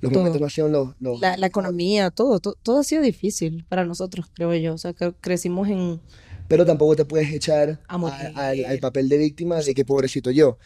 los 0.00 0.12
momentos 0.12 0.40
no 0.40 0.46
han 0.46 0.50
sido 0.50 0.68
los... 0.68 0.88
los- 1.00 1.20
La, 1.20 1.36
la 1.36 1.46
economía, 1.46 2.10
todo, 2.10 2.40
todo, 2.40 2.56
todo 2.62 2.80
ha 2.80 2.84
sido 2.84 3.02
difícil 3.02 3.64
para 3.68 3.84
nosotros, 3.84 4.26
creo 4.34 4.52
yo. 4.54 4.74
O 4.74 4.78
sea, 4.78 4.92
que 4.92 5.12
crecimos 5.20 5.68
en... 5.68 6.00
Pero 6.48 6.66
tampoco 6.66 6.96
te 6.96 7.04
puedes 7.04 7.32
echar 7.32 7.80
A 7.88 7.94
a- 7.94 7.98
morir. 7.98 8.32
al, 8.34 8.64
al 8.64 8.78
papel 8.80 9.08
de 9.08 9.16
víctima 9.16 9.60
de 9.60 9.74
que 9.74 9.84
pobrecito 9.84 10.30
yo. 10.30 10.58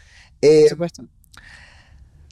Eh, 0.42 0.62
Por 0.62 0.70
supuesto. 0.70 1.04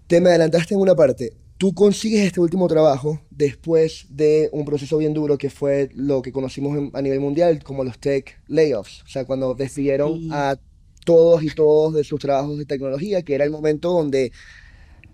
Te 0.06 0.20
me 0.20 0.30
adelantaste 0.30 0.74
en 0.74 0.80
una 0.80 0.94
parte. 0.94 1.32
Tú 1.56 1.72
consigues 1.72 2.26
este 2.26 2.40
último 2.40 2.66
trabajo 2.66 3.20
después 3.30 4.06
de 4.10 4.48
un 4.52 4.64
proceso 4.64 4.98
bien 4.98 5.14
duro 5.14 5.38
que 5.38 5.50
fue 5.50 5.88
lo 5.94 6.20
que 6.20 6.32
conocimos 6.32 6.76
en- 6.76 6.90
a 6.94 7.00
nivel 7.00 7.20
mundial 7.20 7.62
como 7.62 7.84
los 7.84 7.98
tech 7.98 8.40
layoffs. 8.48 9.02
O 9.02 9.06
sea, 9.08 9.24
cuando 9.24 9.54
despidieron 9.54 10.18
Sí. 10.18 10.28
a 10.32 10.58
todos 11.04 11.42
y 11.42 11.48
todos 11.50 11.94
de 11.94 12.02
sus 12.02 12.18
trabajos 12.18 12.58
de 12.58 12.64
tecnología, 12.66 13.22
que 13.22 13.34
era 13.34 13.44
el 13.44 13.50
momento 13.50 13.92
donde 13.92 14.32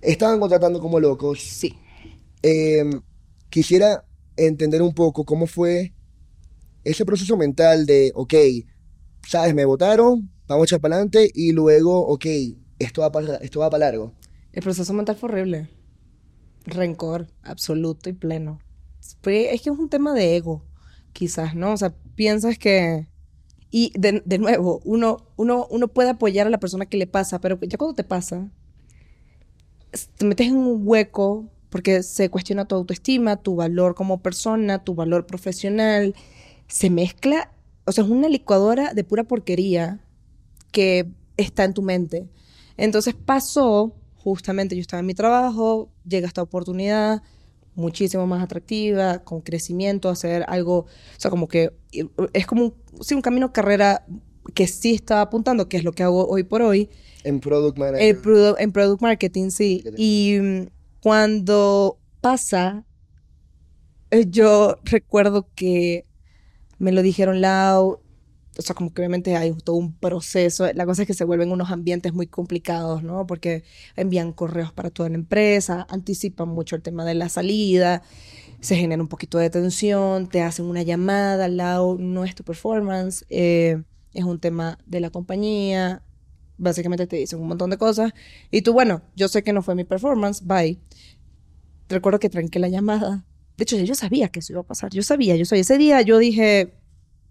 estaban 0.01 0.41
contratando 0.41 0.81
como 0.81 0.99
locos. 0.99 1.41
Sí. 1.41 1.75
Eh, 2.43 2.85
quisiera 3.51 4.05
entender 4.37 4.81
un 4.81 4.95
poco 4.95 5.25
cómo 5.25 5.47
fue 5.47 5.93
ese 6.85 7.05
proceso 7.05 7.37
mental 7.37 7.85
de, 7.85 8.13
ok, 8.15 8.35
sabes, 9.29 9.55
me 9.55 9.67
votaron, 9.67 10.31
vamos 10.49 10.63
a 10.63 10.65
echar 10.65 10.81
para 10.81 10.95
adelante 10.95 11.31
y 11.35 11.53
luego, 11.53 12.07
ok, 12.07 12.25
esto 12.79 13.03
va 13.03 13.13
para, 13.13 13.37
esto 13.37 13.61
va 13.61 13.69
para 13.69 13.85
largo. 13.87 14.15
El 14.53 14.63
proceso 14.63 14.93
mental 14.95 15.17
fue 15.17 15.29
horrible. 15.29 15.69
Rencor 16.65 17.29
absoluto 17.43 18.09
y 18.11 18.13
pleno. 18.13 18.61
Es 19.01 19.17
que 19.23 19.53
es 19.53 19.67
un 19.67 19.89
tema 19.89 20.15
de 20.15 20.37
ego, 20.37 20.65
quizás, 21.13 21.55
¿no? 21.55 21.73
O 21.73 21.77
sea, 21.77 21.95
piensas 22.15 22.59
que... 22.59 23.07
Y 23.73 23.93
de, 23.97 24.39
nuevo, 24.39 24.81
uno, 24.85 25.19
uno, 25.37 25.67
uno 25.71 25.89
puede 25.89 26.11
apoyar 26.11 26.47
a 26.47 26.51
la 26.51 26.59
persona 26.59 26.87
que 26.87 26.97
le 26.97 27.07
pasa, 27.07 27.41
pero 27.41 27.59
ya 27.61 27.79
cuando 27.79 27.95
te 27.95 28.03
pasa, 28.03 28.51
te 30.17 30.25
metes 30.25 30.49
en 30.49 30.57
un 30.57 30.81
hueco 30.85 31.49
porque 31.71 32.03
se 32.03 32.29
cuestiona 32.31 32.67
tu 32.67 32.75
autoestima, 32.75 33.37
tu 33.37 33.55
valor 33.55 33.95
como 33.95 34.21
persona, 34.21 34.83
tu 34.83 34.95
valor 34.95 35.27
profesional. 35.27 36.15
Se 36.67 36.91
mezcla, 36.91 37.53
o 37.85 37.93
sea, 37.93 38.05
es 38.05 38.11
una 38.11 38.29
licuadora 38.29 38.93
de 38.93 39.05
pura 39.05 39.25
porquería 39.25 40.01
que 40.73 41.09
está 41.37 41.65
en 41.65 41.75
tu 41.75 41.83
mente. 41.83 42.29
Entonces 42.77 43.15
pasó, 43.15 43.95
justamente 44.23 44.75
yo 44.77 44.81
estaba 44.81 45.01
en 45.01 45.07
mi 45.07 45.15
trabajo, 45.15 45.91
llega 46.07 46.27
esta 46.27 46.43
oportunidad 46.43 47.23
muchísimo 47.75 48.27
más 48.27 48.43
atractiva, 48.43 49.21
con 49.21 49.41
crecimiento, 49.41 50.09
hacer 50.09 50.45
algo, 50.49 50.81
o 50.81 50.87
sea, 51.17 51.31
como 51.31 51.49
que 51.49 51.71
es 52.33 52.47
como 52.47 52.65
un, 52.65 52.75
sí, 53.01 53.15
un 53.15 53.23
camino 53.23 53.53
carrera 53.53 54.05
que 54.55 54.67
sí 54.67 54.95
estaba 54.95 55.23
apuntando, 55.23 55.69
que 55.69 55.77
es 55.77 55.85
lo 55.85 55.93
que 55.93 56.03
hago 56.03 56.27
hoy 56.27 56.43
por 56.43 56.63
hoy, 56.63 56.91
En 57.25 57.39
Product 57.41 57.79
el 57.99 58.21
produ- 58.21 58.57
en 58.59 58.73
Product 58.73 59.01
Marketing, 59.03 59.51
sí. 59.51 59.83
Marketing. 59.85 60.03
Y 60.05 60.39
mm, 60.41 60.67
cuando 61.03 61.99
pasa, 62.21 62.85
eh, 64.11 64.27
yo 64.29 64.77
recuerdo 64.85 65.49
que 65.55 66.07
me 66.79 66.93
lo 66.93 67.03
dijeron 67.03 67.41
Lau, 67.41 68.01
o 68.59 68.63
sea, 68.63 68.75
como 68.75 68.93
que 68.93 69.01
obviamente 69.01 69.37
hay 69.37 69.53
todo 69.53 69.77
un 69.77 69.95
proceso. 69.95 70.71
La 70.75 70.85
cosa 70.87 71.03
es 71.03 71.07
que 71.07 71.15
se 71.15 71.25
vuelven 71.25 71.53
unos 71.53 71.71
ambientes 71.71 72.13
muy 72.13 72.27
complicados, 72.27 73.03
¿no? 73.03 73.27
Porque 73.27 73.65
envían 73.97 74.33
correos 74.33 74.73
para 74.73 74.91
toda 74.91 75.09
la 75.09 75.15
empresa, 75.15 75.87
anticipan 75.89 76.49
mucho 76.49 76.77
el 76.77 76.83
tema 76.83 77.05
de 77.05 77.15
la 77.15 77.29
salida, 77.29 78.03
se 78.61 78.77
genera 78.77 79.03
un 79.03 79.09
poquito 79.09 79.39
de 79.39 79.51
tensión, 79.51 80.29
te 80.29 80.43
hacen 80.43 80.67
una 80.67 80.83
llamada, 80.83 81.49
Lau, 81.49 81.97
no 81.99 82.25
es 82.25 82.35
tu 82.35 82.45
performance, 82.45 83.25
eh, 83.31 83.83
es 84.13 84.25
un 84.25 84.41
tema 84.41 84.79
de 84.87 85.01
la 85.01 85.11
compañía, 85.11 86.03
básicamente 86.59 87.07
te 87.07 87.17
dicen 87.17 87.41
un 87.41 87.49
montón 87.49 87.71
de 87.71 87.79
cosas. 87.79 88.13
Y 88.51 88.63
tú, 88.63 88.73
bueno, 88.73 89.03
yo 89.17 89.29
sé 89.29 89.43
que 89.43 89.53
no 89.53 89.63
fue 89.63 89.75
mi 89.75 89.85
performance, 89.85 90.45
bye. 90.45 90.79
Recuerdo 91.89 92.19
que 92.19 92.29
tranqué 92.29 92.59
la 92.59 92.69
llamada. 92.69 93.25
De 93.57 93.65
hecho, 93.65 93.77
yo 93.79 93.95
sabía 93.95 94.29
que 94.29 94.41
eso 94.41 94.53
iba 94.53 94.61
a 94.61 94.67
pasar. 94.67 94.91
Yo 94.91 95.03
sabía, 95.03 95.37
yo 95.37 95.45
sabía. 95.45 95.63
Ese 95.63 95.79
día 95.79 96.01
yo 96.03 96.19
dije, 96.19 96.80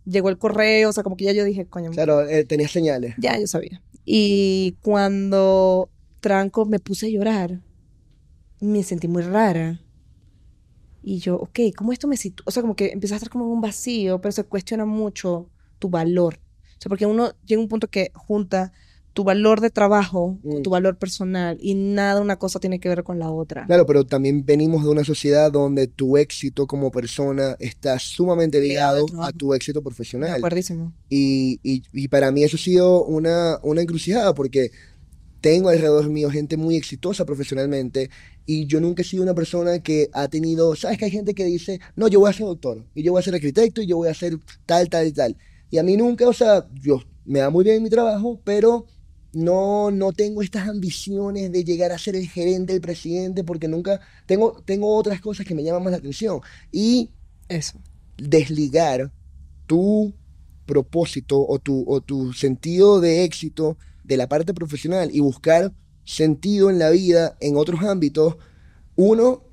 llegó 0.10 0.30
el 0.30 0.38
correo, 0.38 0.89
o 0.89 0.94
sea, 0.94 1.04
como 1.04 1.16
que 1.18 1.25
ya 1.25 1.32
yo 1.34 1.44
dije, 1.44 1.66
coño, 1.66 1.92
Claro, 1.92 2.28
eh, 2.28 2.44
tenías 2.46 2.72
señales. 2.72 3.16
ya 3.18 3.39
yo 3.39 3.48
sabía. 3.48 3.82
Y 4.06 4.78
cuando 4.82 5.89
tranco 6.20 6.66
me 6.66 6.80
puse 6.80 7.08
a 7.08 7.10
llorar, 7.10 7.62
me 8.60 8.84
sentí 8.84 9.08
muy 9.08 9.22
rara. 9.24 9.82
Y 11.02 11.19
yo, 11.19 11.36
ok, 11.38 11.60
¿cómo 11.76 11.93
esto 11.93 12.08
me 12.08 12.17
sitúa? 12.17 12.43
O 12.48 12.52
sea, 12.52 12.62
como 12.62 12.76
que 12.76 12.88
empieza 12.91 13.15
a 13.15 13.17
estar 13.17 13.30
como 13.30 13.45
en 13.45 13.52
un 13.52 13.62
vacío, 13.62 14.19
pero 14.19 14.32
se 14.32 14.43
cuestiona 14.43 14.86
mucho 14.86 15.50
tu 15.80 15.89
valor. 15.89 16.39
O 16.78 16.82
sea, 16.82 16.89
porque 16.89 17.06
uno 17.06 17.32
llega 17.45 17.60
a 17.60 17.63
un 17.63 17.69
punto 17.69 17.88
que 17.88 18.12
junta 18.13 18.74
tu 19.19 19.25
valor 19.25 19.60
de 19.60 19.69
trabajo 19.69 20.38
con 20.41 20.60
Mm. 20.60 20.62
tu 20.62 20.69
valor 20.69 20.97
personal 20.97 21.58
y 21.60 21.73
nada 21.75 22.21
una 22.21 22.38
cosa 22.38 22.58
tiene 22.62 22.79
que 22.79 22.88
ver 22.88 23.03
con 23.03 23.19
la 23.19 23.29
otra. 23.32 23.65
Claro, 23.65 23.86
pero 23.86 24.05
también 24.05 24.45
venimos 24.45 24.84
de 24.86 24.89
una 24.89 25.03
sociedad 25.03 25.51
donde 25.51 25.88
tu 25.88 26.15
éxito 26.15 26.67
como 26.67 26.89
persona 26.89 27.58
está 27.60 27.99
sumamente 27.99 28.62
Ligado 28.62 29.05
a 29.21 29.34
tu 29.34 29.53
éxito 29.53 29.82
profesional. 29.82 30.41
Y, 31.10 31.60
y, 31.63 31.84
y 31.91 32.08
para 32.08 32.32
mí 32.32 32.43
eso 32.43 32.55
ha 32.55 32.60
sido 32.60 33.03
una, 33.03 33.60
una 33.62 33.82
encrucijada 33.82 34.34
porque 34.34 34.71
tengo 35.41 35.67
alrededor 35.67 36.08
mío 36.10 36.29
gente 36.29 36.55
muy 36.55 36.77
exitosa 36.77 37.25
profesionalmente 37.25 38.10
y 38.45 38.67
yo 38.67 38.79
nunca 38.79 39.01
he 39.01 39.05
sido 39.05 39.23
una 39.23 39.34
persona 39.34 39.79
que 39.79 40.10
ha 40.13 40.29
tenido, 40.29 40.75
sabes 40.77 40.97
que 40.97 41.05
hay 41.05 41.12
gente 41.12 41.34
que 41.34 41.43
dice, 41.43 41.82
no, 41.97 42.08
yo 42.08 42.21
voy 42.21 42.29
a 42.29 42.34
ser 42.34 42.45
doctor 42.45 42.86
y 42.95 43.03
yo 43.03 43.12
voy 43.12 43.19
a 43.19 43.23
ser 43.23 43.36
arquitecto 43.36 43.82
y 43.82 43.86
yo 43.88 43.97
voy 43.97 44.08
a 44.08 44.13
ser 44.13 44.38
tal, 44.65 44.88
tal 44.89 45.08
y 45.08 45.12
tal. 45.12 45.36
Y 45.69 45.77
a 45.77 45.84
mí 45.84 45.97
nunca, 45.97 46.25
o 46.25 46.34
sea, 46.34 46.65
yo 46.82 47.01
me 47.25 47.39
da 47.39 47.49
muy 47.49 47.65
bien 47.65 47.84
mi 47.84 47.89
trabajo, 47.89 48.39
pero 48.45 48.86
no, 49.34 49.92
no 49.92 50.12
tengo 50.12 50.42
estas 50.42 50.68
ambiciones 50.68 51.52
de 51.52 51.63
llegar 51.63 51.92
a 51.92 51.98
ser 51.98 52.15
el 52.15 52.28
gerente, 52.28 52.74
el 52.74 52.82
presidente, 52.82 53.44
porque 53.44 53.68
nunca 53.68 54.00
tengo, 54.26 54.62
tengo 54.65 54.96
otras 54.96 55.22
cosas 55.22 55.46
que 55.46 55.56
me 55.56 55.63
llaman 55.63 55.84
más 55.84 55.92
la 55.92 55.98
atención. 55.98 56.42
Y 56.72 57.12
Eso. 57.48 57.80
desligar 58.18 59.12
tu 59.68 60.13
propósito 60.65 61.46
o 61.48 61.60
tu, 61.60 61.84
o 61.88 62.02
tu 62.02 62.34
sentido 62.34 63.00
de 63.02 63.24
éxito 63.24 63.78
de 64.04 64.18
la 64.18 64.28
parte 64.28 64.54
profesional 64.54 65.10
y 65.13 65.20
buscar 65.20 65.74
sentido 66.04 66.70
en 66.72 66.80
la 66.80 66.89
vida 66.89 67.38
en 67.39 67.56
otros 67.56 67.84
ámbitos, 67.84 68.38
uno 68.96 69.44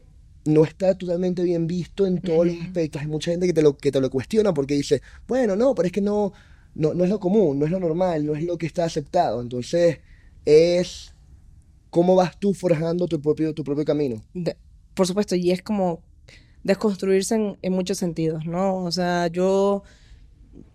no 0.47 0.65
está 0.65 0.97
totalmente 0.97 1.43
bien 1.43 1.67
visto 1.67 2.07
en 2.07 2.21
todos 2.21 2.47
los 2.47 2.57
aspectos. 2.61 3.03
Hay 3.03 3.09
mucha 3.09 3.31
gente 3.31 3.47
que 3.47 3.53
te 3.53 3.63
lo, 3.63 3.77
que 3.77 3.93
te 3.93 4.01
lo 4.01 4.11
cuestiona 4.11 4.55
porque 4.55 4.75
dice, 4.75 5.03
bueno, 5.27 5.57
no, 5.57 5.75
pero 5.75 5.87
es 5.87 5.93
que 5.93 6.01
no, 6.01 6.33
no, 6.77 6.95
no 6.95 7.05
es 7.05 7.11
lo 7.11 7.21
común, 7.21 7.59
no 7.59 7.67
es 7.67 7.71
lo 7.73 7.81
normal, 7.81 8.27
no 8.27 8.35
es 8.35 8.45
lo 8.45 8.59
que 8.59 8.67
está 8.67 8.85
aceptado. 8.85 9.41
Entonces, 9.41 10.01
es 10.45 11.15
cómo 11.91 12.15
vas 12.17 12.39
tú 12.39 12.55
forjando 12.55 13.07
tu 13.09 13.21
propio, 13.21 13.55
tu 13.55 13.65
propio 13.65 13.85
camino. 13.85 14.23
De- 14.35 14.57
por 14.95 15.07
supuesto, 15.07 15.35
y 15.37 15.51
es 15.51 15.63
como 15.63 16.03
desconstruirse 16.65 17.35
en, 17.37 17.59
en 17.63 17.73
muchos 17.73 17.99
sentidos, 17.99 18.47
¿no? 18.47 18.79
O 18.85 18.91
sea, 18.93 19.29
yo 19.29 19.83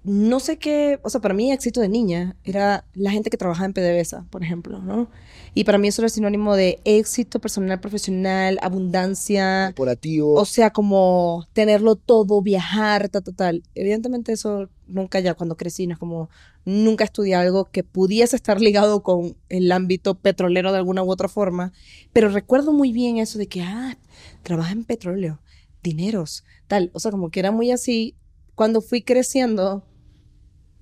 no 0.03 0.39
sé 0.39 0.57
qué, 0.57 0.99
o 1.03 1.09
sea, 1.09 1.21
para 1.21 1.33
mí 1.33 1.51
éxito 1.51 1.79
de 1.81 1.89
niña 1.89 2.35
era 2.43 2.85
la 2.93 3.11
gente 3.11 3.29
que 3.29 3.37
trabajaba 3.37 3.65
en 3.65 3.73
PDVSA, 3.73 4.25
por 4.29 4.43
ejemplo, 4.43 4.79
¿no? 4.79 5.09
Y 5.53 5.63
para 5.63 5.77
mí 5.77 5.87
eso 5.89 6.01
era 6.01 6.09
sinónimo 6.09 6.55
de 6.55 6.79
éxito 6.85 7.39
personal, 7.39 7.79
profesional, 7.79 8.57
abundancia, 8.61 9.67
Corporativo. 9.67 10.33
o 10.35 10.45
sea, 10.45 10.71
como 10.71 11.47
tenerlo 11.53 11.95
todo, 11.95 12.41
viajar, 12.41 13.09
tal, 13.09 13.23
tal, 13.23 13.35
tal. 13.35 13.63
Evidentemente 13.75 14.31
eso 14.31 14.69
nunca 14.87 15.19
ya 15.19 15.33
cuando 15.33 15.57
crecí, 15.57 15.87
no 15.87 15.93
es 15.93 15.99
como 15.99 16.29
nunca 16.65 17.03
estudié 17.03 17.35
algo 17.35 17.65
que 17.65 17.83
pudiese 17.83 18.35
estar 18.35 18.61
ligado 18.61 19.03
con 19.03 19.35
el 19.49 19.71
ámbito 19.71 20.15
petrolero 20.15 20.71
de 20.71 20.77
alguna 20.77 21.03
u 21.03 21.11
otra 21.11 21.27
forma, 21.27 21.73
pero 22.13 22.29
recuerdo 22.29 22.71
muy 22.73 22.91
bien 22.91 23.17
eso 23.17 23.37
de 23.39 23.47
que, 23.47 23.61
ah, 23.61 23.97
trabaja 24.43 24.71
en 24.71 24.83
petróleo, 24.83 25.39
dineros, 25.83 26.43
tal, 26.67 26.91
o 26.93 26.99
sea, 26.99 27.11
como 27.11 27.29
que 27.29 27.39
era 27.39 27.51
muy 27.51 27.71
así. 27.71 28.15
Cuando 28.61 28.81
fui 28.81 29.01
creciendo, 29.01 29.81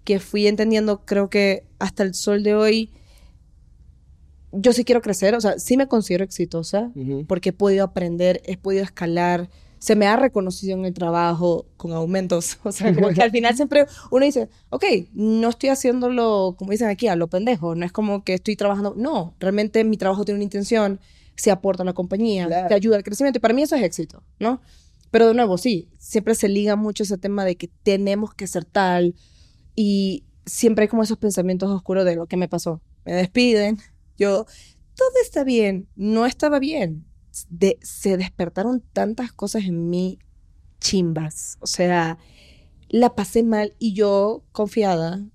que 0.03 0.19
fui 0.19 0.47
entendiendo, 0.47 1.05
creo 1.05 1.29
que 1.29 1.63
hasta 1.79 2.03
el 2.03 2.13
sol 2.13 2.43
de 2.43 2.53
hoy, 2.53 2.91
yo 4.51 4.73
sí 4.73 4.83
quiero 4.83 5.01
crecer, 5.01 5.33
o 5.33 5.39
sea, 5.39 5.57
sí 5.59 5.77
me 5.77 5.87
considero 5.87 6.25
exitosa, 6.25 6.91
Ujú. 6.93 7.23
porque 7.25 7.51
he 7.51 7.53
podido 7.53 7.85
aprender, 7.85 8.41
he 8.43 8.57
podido 8.57 8.83
escalar, 8.83 9.49
se 9.77 9.95
me 9.95 10.07
ha 10.07 10.17
reconocido 10.17 10.77
en 10.77 10.83
el 10.83 10.93
trabajo 10.93 11.67
con 11.77 11.93
aumentos. 11.93 12.57
O 12.65 12.73
sea, 12.73 12.93
como 12.93 13.11
que 13.11 13.21
al 13.21 13.31
final 13.31 13.55
siempre 13.55 13.85
uno 14.11 14.25
dice, 14.25 14.49
ok, 14.71 14.83
no 15.13 15.47
estoy 15.47 15.69
haciéndolo, 15.69 16.55
como 16.57 16.71
dicen 16.71 16.89
aquí, 16.89 17.07
a 17.07 17.15
lo 17.15 17.29
pendejo, 17.29 17.75
no 17.75 17.85
es 17.85 17.93
como 17.93 18.25
que 18.25 18.33
estoy 18.33 18.57
trabajando, 18.57 18.93
no, 18.97 19.35
realmente 19.39 19.85
mi 19.85 19.95
trabajo 19.95 20.25
tiene 20.25 20.35
una 20.39 20.43
intención, 20.43 20.99
se 21.37 21.49
aporta 21.49 21.83
a 21.83 21.85
la 21.85 21.93
compañía, 21.93 22.45
Claro. 22.47 22.67
te 22.67 22.73
ayuda 22.73 22.97
al 22.97 23.03
crecimiento, 23.03 23.37
y 23.37 23.39
para 23.39 23.53
mí 23.53 23.61
eso 23.61 23.77
es 23.77 23.83
éxito, 23.83 24.21
¿no? 24.37 24.59
Pero 25.11 25.27
de 25.27 25.33
nuevo, 25.33 25.57
sí, 25.57 25.89
siempre 25.97 26.35
se 26.35 26.49
liga 26.49 26.75
mucho 26.75 27.03
ese 27.03 27.17
tema 27.17 27.45
de 27.45 27.55
que 27.57 27.69
tenemos 27.83 28.33
que 28.33 28.47
ser 28.47 28.65
tal, 28.65 29.15
y 29.75 30.25
siempre 30.45 30.83
hay 30.83 30.89
como 30.89 31.03
esos 31.03 31.17
pensamientos 31.17 31.69
oscuros 31.69 32.05
de 32.05 32.15
lo 32.15 32.27
que 32.27 32.37
me 32.37 32.49
pasó. 32.49 32.81
Me 33.05 33.13
despiden, 33.13 33.77
yo, 34.17 34.45
todo 34.95 35.11
está 35.23 35.43
bien, 35.43 35.87
no 35.95 36.25
estaba 36.25 36.59
bien. 36.59 37.05
se 37.31 38.17
despertaron 38.17 38.81
tantas 38.93 39.31
cosas 39.31 39.63
en 39.63 39.89
mí 39.89 40.19
chimbas. 40.79 41.57
O 41.61 41.67
sea, 41.67 42.17
la 42.89 43.15
pasé 43.15 43.43
mal 43.43 43.75
y 43.79 43.93
yo 43.93 44.43
confiada, 44.51 45.25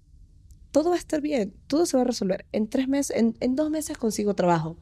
todo 0.72 0.90
va 0.90 0.96
a 0.96 0.98
estar 0.98 1.20
bien, 1.20 1.54
todo 1.66 1.86
se 1.86 1.96
va 1.96 2.02
a 2.02 2.06
resolver. 2.06 2.46
En 2.52 2.68
tres 2.68 2.88
meses, 2.88 3.16
en, 3.16 3.36
en 3.40 3.54
dos 3.54 3.70
meses 3.70 3.96
consigo 3.96 4.34
trabajo. 4.34 4.76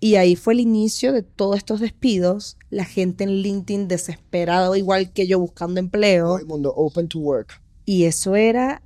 Y 0.00 0.14
ahí 0.14 0.34
fue 0.34 0.54
el 0.54 0.60
inicio 0.60 1.12
de 1.12 1.22
todos 1.22 1.58
estos 1.58 1.78
despidos, 1.78 2.56
la 2.70 2.86
gente 2.86 3.24
en 3.24 3.42
LinkedIn 3.42 3.86
desesperada, 3.86 4.76
igual 4.78 5.12
que 5.12 5.26
yo 5.26 5.38
buscando 5.38 5.78
empleo. 5.78 6.26
Todo 6.26 6.38
el 6.38 6.46
mundo 6.46 6.72
open 6.74 7.06
to 7.08 7.18
work. 7.18 7.60
Y 7.84 8.04
eso 8.04 8.34
era 8.34 8.82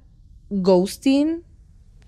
ghosting 0.51 1.45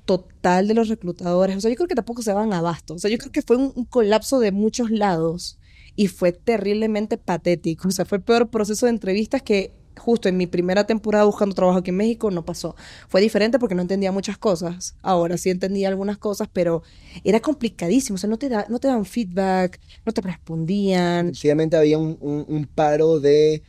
total 0.07 0.66
de 0.66 0.75
los 0.75 0.88
reclutadores. 0.88 1.57
O 1.57 1.61
sea, 1.61 1.71
yo 1.71 1.77
creo 1.77 1.88
que 1.88 1.95
tampoco 1.95 2.23
se 2.23 2.33
van 2.33 2.53
abasto. 2.53 2.95
O 2.95 2.99
sea, 2.99 3.11
yo 3.11 3.19
creo 3.19 3.33
que 3.33 3.42
fue 3.42 3.57
un, 3.57 3.85
colapso 3.85 4.40
de 4.40 4.51
muchos 4.53 4.90
lados 4.90 5.59
y 5.95 6.09
fue 6.09 6.33
terriblemente 6.33 7.19
patético. 7.19 7.88
O 7.88 7.90
sea, 7.90 8.05
fue 8.07 8.19
el 8.19 8.25
peor 8.25 8.49
proceso 8.49 8.87
de 8.87 8.90
entrevistas 8.90 9.42
que 9.42 9.73
justo 9.98 10.28
en 10.28 10.37
mi 10.37 10.46
primera 10.46 10.87
temporada 10.87 11.24
buscando 11.24 11.54
trabajo 11.54 11.78
aquí 11.78 11.90
en 11.90 11.96
México 11.96 12.30
no 12.30 12.44
pasó. 12.44 12.76
Fue 13.09 13.20
diferente 13.20 13.59
porque 13.59 13.74
no 13.74 13.82
entendía 13.82 14.12
muchas 14.12 14.38
cosas. 14.38 14.96
Ahora 15.02 15.37
sí 15.38 15.50
entendía 15.50 15.88
algunas 15.88 16.18
cosas, 16.18 16.48
pero 16.52 16.82
era 17.24 17.40
complicadísimo. 17.40 18.16
O 18.16 18.18
sea, 18.18 18.30
no 18.30 18.38
te, 18.38 18.48
da, 18.48 18.66
no 18.68 18.78
te 18.78 18.88
daban 18.88 19.04
feedback, 19.04 19.80
no 20.04 20.12
te 20.12 20.20
respondían. 20.20 21.26
Sencillamente 21.26 21.76
había 21.76 21.98
un, 21.98 22.16
un, 22.20 22.66
paro 22.66 23.20
de, 23.20 23.62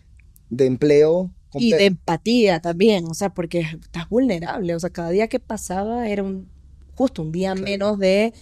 de 0.50 0.66
empleo 0.66 1.32
y 1.54 1.72
de 1.72 1.86
empatía 1.86 2.60
también, 2.60 3.06
o 3.06 3.14
sea, 3.14 3.34
porque 3.34 3.62
estás 3.62 4.10
vulnerable, 4.10 4.76
o 4.76 4.80
sea, 4.80 4.90
cada 4.90 5.10
día 5.10 5.28
que 5.28 5.40
pasaba 5.40 6.08
era 6.10 6.24
un, 6.24 6.50
justo 6.96 7.22
un 7.22 7.32
día 7.32 7.56
menos 7.56 7.98
de 8.00 8.34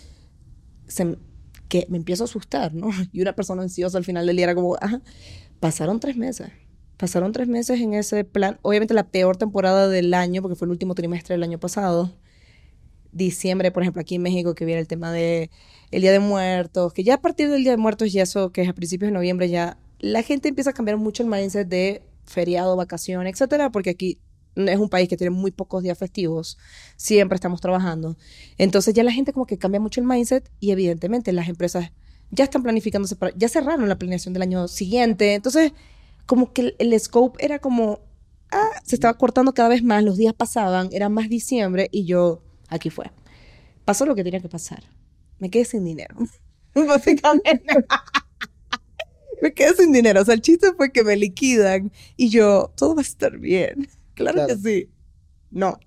que 1.68 1.86
me 1.90 1.98
empiezo 1.98 2.24
a 2.24 2.26
asustar, 2.26 2.74
¿no? 2.74 2.90
Y 3.12 3.22
una 3.22 3.34
persona 3.34 3.62
ansiosa 3.62 3.98
al 3.98 4.06
final 4.06 4.26
del 4.26 4.36
día 4.36 4.46
era 4.46 4.56
como, 4.56 4.76
ajá, 4.76 5.02
pasaron 5.60 6.00
tres 6.00 6.18
meses, 6.18 6.50
pasaron 6.98 7.32
tres 7.32 7.48
meses 7.48 7.80
en 7.80 7.94
ese 7.94 8.24
plan, 8.24 8.60
obviamente 8.62 8.94
la 8.94 9.08
peor 9.08 9.38
temporada 9.38 9.88
del 9.88 10.14
año, 10.14 10.42
porque 10.42 10.56
fue 10.56 10.66
el 10.66 10.72
último 10.72 10.96
trimestre 10.96 11.36
del 11.36 11.44
año 11.44 11.60
pasado, 11.60 12.14
diciembre, 13.12 13.72
por 13.72 13.84
ejemplo, 13.84 14.02
aquí 14.02 14.16
en 14.16 14.22
México, 14.22 14.56
que 14.56 14.66
viene 14.66 14.82
el 14.82 14.88
tema 14.88 15.12
de 15.12 15.50
el 15.92 16.02
Día 16.02 16.12
de 16.12 16.20
Muertos, 16.20 16.94
que 16.94 17.04
ya 17.04 17.16
a 17.16 17.22
partir 17.22 17.50
del 17.50 17.64
Día 17.64 17.72
de 17.72 17.78
Muertos 17.78 18.14
y 18.14 18.20
eso, 18.20 18.52
que 18.52 18.62
es 18.62 18.70
a 18.70 18.74
principios 18.74 19.10
de 19.10 19.14
noviembre 19.14 19.50
ya, 19.50 19.78
la 20.00 20.22
gente 20.22 20.50
empieza 20.50 20.72
a 20.72 20.74
cambiar 20.74 20.98
mucho 20.98 21.24
el 21.24 21.30
mindset 21.30 21.68
de 21.68 22.04
feriado, 22.26 22.76
vacación, 22.76 23.28
etcétera, 23.28 23.72
porque 23.72 23.92
aquí 23.92 24.20
es 24.56 24.80
un 24.80 24.90
país 24.90 25.10
que 25.10 25.18
tiene 25.18 25.32
muy 25.32 25.52
pocos 25.52 25.84
días 25.84 25.98
festivos, 25.98 26.58
siempre 26.96 27.36
estamos 27.36 27.62
trabajando. 27.62 28.18
Entonces 28.58 28.94
ya 28.94 29.04
la 29.04 29.12
gente 29.12 29.34
como 29.34 29.46
que 29.46 29.58
cambia 29.58 29.80
mucho 29.80 30.02
el 30.02 30.08
mindset 30.08 30.50
y 30.60 30.72
evidentemente 30.72 31.32
las 31.34 31.50
empresas 31.50 31.92
ya 32.32 32.46
están 32.46 32.64
planificándose, 32.64 33.16
para, 33.16 33.34
ya 33.36 33.50
cerraron 33.50 33.88
la 33.88 33.98
planeación 33.98 34.34
del 34.34 34.44
año 34.44 34.68
siguiente. 34.68 35.34
Entonces 35.34 35.74
como 36.26 36.54
que 36.54 36.76
el, 36.78 37.00
scope 37.00 37.44
era 37.44 37.60
como, 37.60 38.00
ah, 38.52 38.70
se 38.84 38.96
estaba 38.96 39.18
cortando 39.18 39.54
cada 39.54 39.70
vez 39.70 39.84
más, 39.84 40.04
los 40.04 40.18
días 40.18 40.34
pasaban, 40.34 40.90
era 40.92 41.10
más 41.10 41.30
diciembre 41.30 41.90
y 41.92 42.06
yo, 42.06 42.42
aquí 42.68 42.90
fue. 42.90 43.12
Pasó 43.86 44.06
lo 44.06 44.16
que 44.16 44.24
tenía 44.24 44.40
que 44.40 44.50
pasar. 44.50 44.84
Me 45.40 45.50
quedé 45.50 45.66
sin 45.66 45.86
dinero. 45.86 46.16
Básicamente 46.74 47.86
me 49.42 49.54
quedé 49.54 49.76
sin 49.76 49.92
dinero. 49.92 50.22
O 50.22 50.26
sea, 50.26 50.34
el 50.34 50.42
chiste 50.42 50.74
fue 50.76 50.92
que 50.92 51.04
me 51.04 51.16
liquidan 51.16 51.92
y 52.18 52.30
yo, 52.30 52.72
todo 52.76 52.96
va 52.96 53.02
a 53.02 53.04
estar 53.04 53.38
bien. 53.38 53.88
Claro, 54.16 54.48
que 54.48 54.56
sí. 54.56 54.90
No. 55.52 55.80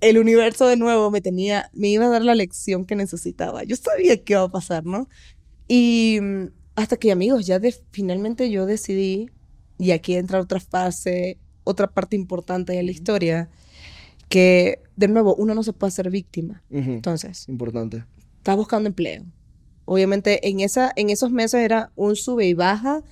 El 0.00 0.18
universo 0.18 0.66
de 0.66 0.76
nuevo 0.76 1.10
me 1.10 1.20
tenía, 1.20 1.70
me 1.72 1.88
iba 1.88 2.06
a 2.06 2.10
dar 2.10 2.22
la 2.22 2.34
lección 2.34 2.84
que 2.84 2.96
necesitaba. 2.96 3.64
Yo 3.64 3.76
sabía 3.76 4.22
qué 4.22 4.34
iba 4.34 4.42
a 4.42 4.50
pasar, 4.50 4.84
¿no? 4.84 5.08
Y 5.68 6.18
mm, 6.20 6.46
hasta 6.74 6.96
que, 6.96 7.12
amigos, 7.12 7.46
ya 7.46 7.58
de, 7.58 7.74
finalmente 7.92 8.50
yo 8.50 8.66
decidí, 8.66 9.30
y 9.78 9.90
aquí 9.90 10.14
entra 10.14 10.40
otra 10.40 10.60
fase, 10.60 11.38
otra 11.64 11.88
parte 11.88 12.16
importante 12.16 12.72
de 12.72 12.82
la 12.82 12.90
historia, 12.90 13.48
que, 14.28 14.82
de 14.96 15.08
nuevo, 15.08 15.34
uno 15.36 15.54
no 15.54 15.62
se 15.62 15.72
puede 15.72 15.88
hacer 15.88 16.10
víctima. 16.10 16.62
Entonces. 16.70 17.48
Importante. 17.48 18.04
Estás 18.38 18.56
buscando 18.56 18.88
empleo 18.88 19.24
Obviamente 19.86 20.48
en, 20.48 20.60
esa, 20.60 20.92
en 20.96 21.10
esos 21.10 21.30
meses 21.30 21.60
era 21.60 21.92
un 21.94 22.16
sube 22.16 22.46
y 22.46 22.54
baja 22.54 23.02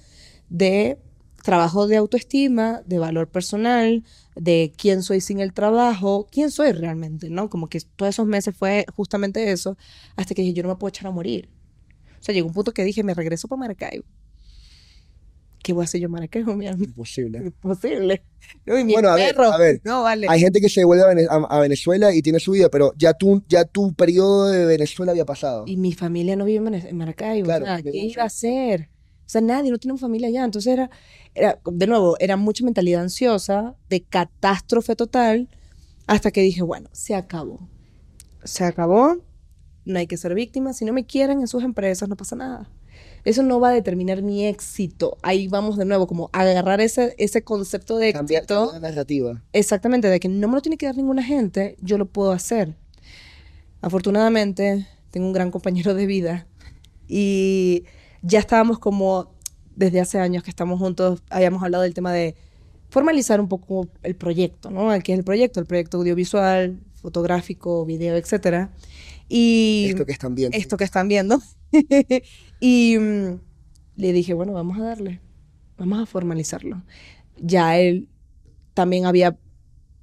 de 0.49 0.99
trabajo 1.45 1.87
de 1.87 1.97
autoestima, 1.97 2.83
de 2.87 2.99
valor 2.99 3.29
personal, 3.29 4.03
de 4.35 4.73
quién 4.77 5.03
soy 5.03 5.21
sin 5.21 5.41
el 5.41 5.53
trabajo, 5.53 6.27
quién 6.33 6.51
soy 6.51 6.73
realmente, 6.73 7.31
¿no? 7.31 7.49
Como 7.49 7.69
que 7.69 7.81
todos 7.97 8.11
esos 8.11 8.27
meses 8.27 8.57
fue 8.57 8.87
justamente 8.97 9.53
eso, 9.53 9.77
hasta 10.17 10.35
que 10.35 10.43
dije, 10.43 10.55
yo 10.55 10.63
no 10.63 10.71
me 10.71 10.77
puedo 10.77 10.89
echar 10.89 11.07
a 11.07 11.11
morir. 11.11 11.49
O 12.19 12.23
sea, 12.23 12.35
llegó 12.35 12.49
un 12.49 12.55
punto 12.55 12.73
que 12.73 12.83
dije, 12.83 13.05
me 13.05 13.15
regreso 13.15 13.47
para 13.47 13.61
Maracaibo. 13.61 14.05
¿Qué 15.65 15.73
voy 15.73 15.83
a 15.83 15.85
hacer 15.85 16.01
yo 16.01 16.09
Maracaibo, 16.09 16.55
mi 16.57 16.67
Imposible. 16.67 17.39
Imposible. 17.39 18.23
bueno, 18.67 19.09
a 19.09 19.15
ver, 19.17 19.35
a 19.41 19.57
ver. 19.57 19.81
No, 19.83 20.03
vale. 20.03 20.27
Hay 20.29 20.39
gente 20.39 20.61
que 20.61 20.69
se 20.69 20.85
vuelve 20.85 21.27
a, 21.29 21.59
Venezuela 21.59 22.15
y 22.15 22.23
tiene 22.23 22.39
su 22.39 22.53
vida, 22.53 22.69
pero 22.69 22.93
ya 22.97 23.15
tu, 23.15 23.43
ya 23.49 23.65
tu 23.65 23.95
periodo 23.95 24.49
de 24.49 24.67
Venezuela 24.67 25.13
había 25.13 25.25
pasado. 25.25 25.65
Y 25.67 25.77
mi 25.77 25.93
familia 25.95 26.37
no 26.37 26.45
vive 26.45 26.59
en 26.87 26.97
Maracaibo. 26.97 27.47
Claro, 27.47 27.65
o 27.65 27.67
sea, 27.67 27.83
¿qué 27.83 27.97
iba 27.97 28.23
a 28.23 28.27
hacer? 28.27 28.91
O 29.27 29.29
sea, 29.29 29.41
nadie, 29.41 29.71
no 29.71 29.79
tiene 29.79 29.97
familia 29.97 30.29
allá. 30.29 30.45
Entonces 30.45 30.75
era, 30.75 30.91
era, 31.35 31.59
de 31.65 31.87
nuevo, 31.87 32.17
era 32.21 32.37
mucha 32.37 32.63
mentalidad 32.65 33.03
ansiosa, 33.03 33.75
de 33.89 34.03
catástrofe 34.03 34.95
total, 34.95 35.49
hasta 36.07 36.31
que 36.31 36.43
dije, 36.43 36.63
bueno, 36.63 36.91
se 36.93 37.15
acabó. 37.15 37.67
Se 38.45 38.65
acabó, 38.65 39.17
no 39.87 39.99
hay 39.99 40.07
que 40.07 40.19
ser 40.19 40.35
víctima. 40.35 40.75
Si 40.75 40.85
no 40.85 40.93
me 40.93 41.07
quieren 41.07 41.41
en 41.41 41.49
sus 41.49 41.65
empresas, 41.65 42.07
no 42.07 42.17
pasa 42.17 42.37
nada. 42.37 42.71
Eso 43.25 43.43
no 43.43 43.59
va 43.59 43.71
a 43.71 43.73
determinar 43.73 44.23
mi 44.23 44.47
éxito. 44.47 45.17
Ahí 45.23 45.49
vamos 45.49 45.77
de 45.77 45.85
nuevo, 45.85 46.07
como 46.07 46.29
agarrar 46.33 46.81
ese, 46.81 47.15
ese 47.19 47.43
concepto 47.43 47.97
de 47.97 48.11
éxito. 48.11 48.71
la 48.73 48.81
narrativa. 48.81 49.43
Exactamente, 49.53 50.09
de 50.09 50.21
que 50.21 50.29
no 50.29 50.49
me 50.49 50.55
lo 50.55 50.61
tiene 50.61 50.77
que 50.77 50.87
dar 50.87 50.97
ninguna 50.97 51.23
gente, 51.23 51.77
yo 51.81 51.97
lo 51.97 52.07
puedo 52.07 52.33
hacer. 52.33 52.77
Afortunadamente, 53.81 54.87
tengo 55.11 55.27
un 55.27 55.33
gran 55.33 55.51
compañero 55.51 55.95
de 55.95 56.07
vida 56.07 56.47
y 57.09 57.85
ya 58.23 58.39
estábamos 58.39 58.79
como, 58.79 59.31
desde 59.77 60.01
hace 60.01 60.19
años 60.19 60.43
que 60.43 60.51
estamos 60.51 60.79
juntos, 60.79 61.23
habíamos 61.31 61.63
hablado 61.63 61.83
del 61.83 61.95
tema 61.95 62.13
de 62.13 62.35
formalizar 62.91 63.41
un 63.41 63.49
poco 63.49 63.89
el 64.03 64.17
proyecto, 64.17 64.71
¿no? 64.71 64.89
¿Qué 65.03 65.13
es 65.13 65.19
el 65.19 65.25
proyecto? 65.25 65.61
El 65.61 65.67
proyecto 65.67 65.99
audiovisual, 65.99 66.79
fotográfico, 66.95 67.85
video, 67.85 68.17
etcétera. 68.17 68.71
Y 69.29 69.87
esto 69.89 70.07
que 70.07 70.13
están 70.13 70.35
viendo. 70.35 70.57
Esto 70.57 70.77
que 70.77 70.85
están 70.85 71.09
viendo. 71.09 71.41
y 72.61 72.97
mm, 72.99 73.41
le 73.97 74.13
dije, 74.13 74.35
bueno, 74.35 74.53
vamos 74.53 74.79
a 74.79 74.83
darle, 74.83 75.21
vamos 75.77 76.03
a 76.03 76.07
formalizarlo. 76.07 76.83
Ya 77.39 77.79
él 77.79 78.09
también 78.75 79.07
había 79.07 79.39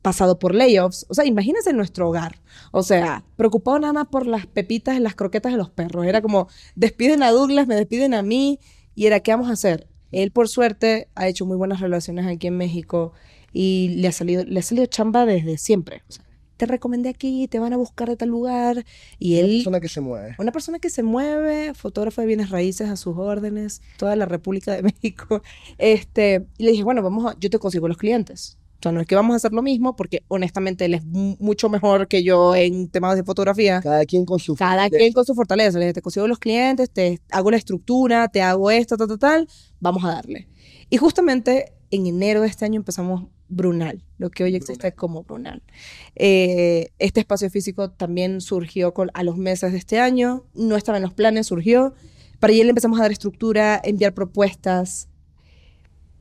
pasado 0.01 0.39
por 0.39 0.55
layoffs. 0.55 1.05
O 1.09 1.13
sea, 1.13 1.25
imagínense 1.25 1.69
en 1.69 1.77
nuestro 1.77 2.09
hogar. 2.09 2.41
O 2.71 2.83
sea, 2.83 3.23
preocupado 3.35 3.79
nada 3.79 3.93
más 3.93 4.07
por 4.07 4.25
las 4.25 4.47
pepitas 4.47 4.99
las 4.99 5.15
croquetas 5.15 5.51
de 5.51 5.57
los 5.57 5.69
perros. 5.69 6.05
Era 6.05 6.21
como, 6.21 6.47
despiden 6.75 7.23
a 7.23 7.31
Douglas, 7.31 7.67
me 7.67 7.75
despiden 7.75 8.13
a 8.13 8.23
mí. 8.23 8.59
Y 8.95 9.05
era, 9.05 9.19
¿qué 9.19 9.31
vamos 9.31 9.49
a 9.49 9.53
hacer? 9.53 9.87
Él, 10.11 10.31
por 10.31 10.49
suerte, 10.49 11.07
ha 11.15 11.27
hecho 11.27 11.45
muy 11.45 11.55
buenas 11.55 11.79
relaciones 11.79 12.25
aquí 12.27 12.47
en 12.47 12.57
México 12.57 13.13
y 13.53 13.95
le 13.97 14.07
ha 14.07 14.11
salido, 14.11 14.43
le 14.43 14.59
ha 14.59 14.63
salido 14.63 14.85
chamba 14.87 15.25
desde 15.25 15.57
siempre. 15.57 16.03
O 16.09 16.11
sea, 16.11 16.25
te 16.61 16.67
recomendé 16.67 17.09
aquí, 17.09 17.47
te 17.47 17.57
van 17.57 17.73
a 17.73 17.77
buscar 17.77 18.07
de 18.07 18.15
tal 18.15 18.29
lugar. 18.29 18.85
Y 19.17 19.37
él... 19.37 19.63
Una 19.65 19.79
persona 19.79 19.79
que 19.79 19.89
se 19.89 20.01
mueve. 20.01 20.35
Una 20.37 20.51
persona 20.51 20.77
que 20.77 20.89
se 20.91 21.01
mueve, 21.01 21.73
fotógrafo 21.73 22.21
de 22.21 22.27
bienes 22.27 22.51
raíces 22.51 22.87
a 22.87 22.97
sus 22.97 23.17
órdenes, 23.17 23.81
toda 23.97 24.15
la 24.15 24.27
República 24.27 24.71
de 24.73 24.83
México. 24.83 25.41
Este, 25.79 26.45
y 26.59 26.65
le 26.65 26.71
dije, 26.71 26.83
bueno, 26.83 27.01
vamos 27.01 27.25
a, 27.25 27.35
yo 27.39 27.49
te 27.49 27.57
consigo 27.57 27.87
los 27.87 27.97
clientes. 27.97 28.59
O 28.77 28.83
sea, 28.83 28.91
no 28.91 29.01
es 29.01 29.07
que 29.07 29.15
vamos 29.15 29.33
a 29.33 29.37
hacer 29.37 29.53
lo 29.53 29.63
mismo, 29.63 29.95
porque 29.95 30.21
honestamente 30.27 30.85
él 30.85 30.93
es 30.93 31.03
mucho 31.03 31.67
mejor 31.67 32.07
que 32.07 32.21
yo 32.21 32.55
en 32.55 32.89
temas 32.89 33.15
de 33.15 33.23
fotografía. 33.23 33.81
Cada 33.81 34.05
quien 34.05 34.23
con 34.23 34.37
su 34.37 34.53
Cada 34.55 34.87
quien 34.87 35.13
con 35.13 35.25
su 35.25 35.33
fortaleza. 35.33 35.79
Le 35.79 35.85
dije, 35.85 35.93
te 35.93 36.01
consigo 36.03 36.27
los 36.27 36.37
clientes, 36.37 36.91
te 36.91 37.21
hago 37.31 37.49
la 37.49 37.57
estructura, 37.57 38.27
te 38.27 38.43
hago 38.43 38.69
esto, 38.69 38.97
tal, 38.97 39.07
tal, 39.07 39.17
tal. 39.17 39.47
Vamos 39.79 40.05
a 40.05 40.09
darle. 40.09 40.47
Y 40.91 40.97
justamente 40.97 41.73
en 41.89 42.05
enero 42.05 42.41
de 42.41 42.47
este 42.49 42.65
año 42.65 42.75
empezamos 42.75 43.23
Brunal, 43.51 44.03
lo 44.17 44.29
que 44.29 44.43
hoy 44.43 44.55
existe 44.55 44.93
como 44.93 45.23
Brunal. 45.23 45.61
Eh, 46.15 46.91
este 46.99 47.19
espacio 47.19 47.49
físico 47.49 47.91
también 47.91 48.39
surgió 48.39 48.93
con, 48.93 49.11
a 49.13 49.23
los 49.23 49.37
meses 49.37 49.73
de 49.73 49.77
este 49.77 49.99
año, 49.99 50.45
no 50.53 50.77
estaba 50.77 50.97
en 50.97 51.03
los 51.03 51.13
planes, 51.13 51.47
surgió. 51.47 51.93
Para 52.39 52.53
le 52.53 52.61
empezamos 52.61 52.97
a 52.97 53.03
dar 53.03 53.11
estructura, 53.11 53.79
enviar 53.83 54.13
propuestas. 54.13 55.09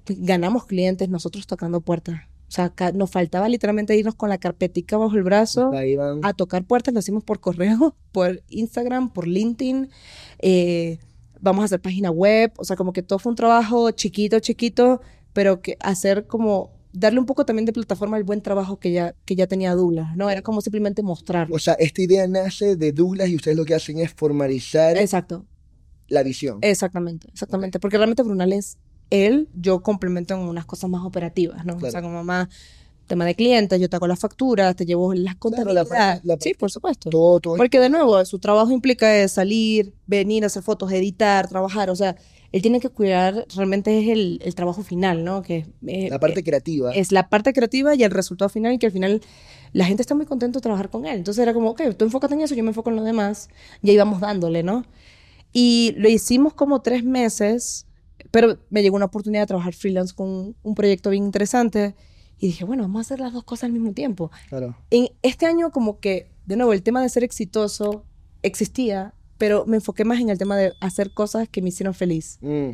Ganamos 0.07 0.67
clientes 0.67 1.09
nosotros 1.09 1.47
tocando 1.47 1.81
puertas. 1.81 2.23
O 2.49 2.53
sea, 2.53 2.75
nos 2.95 3.11
faltaba 3.11 3.49
literalmente 3.49 3.97
irnos 3.97 4.17
con 4.17 4.29
la 4.29 4.39
carpetica 4.39 4.97
bajo 4.97 5.15
el 5.17 5.23
brazo 5.23 5.71
a 6.23 6.33
tocar 6.35 6.65
puertas. 6.65 6.93
Lo 6.93 6.99
hicimos 6.99 7.23
por 7.23 7.39
correo, 7.39 7.95
por 8.13 8.43
Instagram, 8.49 9.13
por 9.13 9.29
LinkedIn. 9.29 9.89
Eh, 10.41 10.99
vamos 11.41 11.63
a 11.63 11.67
hacer 11.67 11.81
página 11.81 12.11
web. 12.11 12.53
O 12.57 12.65
sea, 12.65 12.75
como 12.75 12.93
que 12.93 13.03
todo 13.03 13.21
fue 13.21 13.31
un 13.31 13.37
trabajo 13.37 13.93
chiquito, 13.93 14.41
chiquito, 14.41 15.01
pero 15.33 15.63
que 15.63 15.77
hacer 15.81 16.27
como 16.27 16.80
darle 16.93 17.21
un 17.21 17.27
poco 17.27 17.45
también 17.45 17.67
de 17.67 17.73
plataforma 17.73 18.17
al 18.17 18.25
buen 18.25 18.41
trabajo 18.41 18.79
que 18.79 18.93
ya, 18.93 19.15
que 19.25 19.37
ya 19.37 19.47
tenía 19.47 19.75
Douglas, 19.75 20.17
¿no? 20.17 20.29
Era 20.31 20.43
como 20.43 20.61
simplemente 20.61 21.03
mostrarlo. 21.03 21.55
O 21.55 21.59
sea, 21.59 21.75
esta 21.75 22.03
idea 22.03 22.27
nace 22.27 22.77
de 22.77 22.93
Douglas 22.93 23.29
y 23.29 23.37
ustedes 23.37 23.57
lo 23.57 23.65
que 23.65 23.75
hacen 23.75 23.99
es 23.99 24.13
formalizar. 24.13 24.97
Exacto. 24.97 25.47
la 26.09 26.23
visión. 26.25 26.59
Exactamente, 26.63 27.29
exactamente. 27.33 27.79
Porque 27.79 27.97
realmente 27.97 28.23
Brunal 28.25 28.53
es 28.53 28.79
él, 29.11 29.49
yo 29.55 29.83
complemento 29.83 30.35
en 30.35 30.41
unas 30.41 30.67
cosas 30.67 30.91
más 30.91 31.05
operativas, 31.05 31.65
¿no? 31.65 31.77
O 31.81 31.91
sea, 31.91 32.03
como 32.03 32.25
más 32.25 32.49
tema 33.07 33.25
de 33.25 33.35
clientes, 33.35 33.81
yo 33.81 33.89
te 33.91 33.97
hago 33.97 34.07
las 34.07 34.19
facturas, 34.21 34.75
te 34.77 34.87
llevo 34.87 35.13
las 35.15 35.35
Claro, 35.37 35.73
la 35.73 35.85
contabilidades. 35.85 36.25
la 36.25 36.37
sí, 36.41 36.55
por 36.55 36.71
supuesto. 36.71 37.11
Todo, 37.11 37.41
todo. 37.41 37.57
Porque 37.57 37.81
de 37.81 37.91
nuevo, 37.91 38.25
su 38.25 38.39
trabajo 38.39 38.71
implica 38.71 39.27
salir, 39.29 39.93
venir, 40.07 40.45
hacer 40.45 40.63
fotos, 40.63 40.93
editar, 40.93 41.49
trabajar. 41.49 41.91
O 41.91 41.97
sea, 41.97 42.17
él 42.53 42.63
tiene 42.63 42.81
que 42.81 42.89
cuidar, 42.89 43.47
realmente 43.55 43.99
es 44.01 44.09
el, 44.09 44.41
el 44.45 44.55
trabajo 44.55 44.83
final, 44.83 45.25
¿no? 45.25 45.43
Que 45.43 45.67
eh, 45.87 46.09
la 46.11 46.19
parte 46.19 46.43
creativa. 46.43 46.93
es 46.93 47.13
la 47.13 47.29
parte 47.29 47.53
creativa 47.53 47.95
y 47.95 48.03
el 48.03 48.11
resultado 48.11 48.49
final, 48.49 48.73
y 48.73 48.79
que 48.79 48.87
al 48.87 48.93
final 48.93 49.21
la 49.73 49.85
gente 49.85 50.03
está 50.03 50.15
muy 50.15 50.27
contenta 50.27 50.59
de 50.59 50.63
trabajar 50.63 50.91
con 50.91 51.07
él. 51.07 51.17
Entonces 51.17 51.43
era 51.43 51.55
como, 51.55 51.71
ok, 51.71 51.83
tú 51.97 52.05
enfócate 52.05 52.35
en 52.35 52.41
eso, 52.41 52.55
yo 52.55 52.65
me 52.65 52.71
enfoco 52.71 52.91
en 52.91 52.97
lo 52.97 53.05
demás, 53.05 53.49
y 53.83 53.91
ahí 53.91 53.97
vamos 53.97 54.21
dándole, 54.21 54.63
¿no? 54.63 54.85
Y 55.53 55.95
lo 55.97 56.09
hicimos 56.09 56.55
como 56.55 56.83
tres 56.83 57.05
meses, 57.05 57.87
pero 58.31 58.59
me 58.69 58.83
llegó 58.83 58.97
una 58.97 59.07
oportunidad 59.07 59.43
de 59.43 59.47
trabajar 59.47 59.75
freelance 59.75 60.15
con 60.15 60.57
un 60.63 60.75
proyecto 60.75 61.11
bien 61.11 61.25
interesante, 61.25 61.95
y 62.43 62.47
dije, 62.47 62.65
bueno, 62.65 62.85
vamos 62.85 63.01
a 63.01 63.03
hacer 63.03 63.21
las 63.21 63.33
dos 63.35 63.45
cosas 63.45 63.65
al 63.65 63.73
mismo 63.73 63.93
tiempo. 63.93 64.31
Claro. 64.49 64.75
En 64.91 65.09
este 65.23 65.45
año 65.45 65.71
como 65.71 66.01
que, 66.01 66.31
de 66.47 66.57
nuevo, 66.57 66.73
el 66.73 66.83
tema 66.83 67.03
de 67.03 67.09
ser 67.11 67.23
exitoso 67.23 68.07
existía, 68.43 69.15
pero 69.41 69.65
me 69.65 69.79
enfoqué 69.79 70.05
más 70.05 70.21
en 70.21 70.29
el 70.29 70.37
tema 70.37 70.55
de 70.55 70.75
hacer 70.81 71.15
cosas 71.15 71.49
que 71.49 71.63
me 71.63 71.71
hicieron 71.71 71.95
feliz. 71.95 72.37
Mm, 72.43 72.73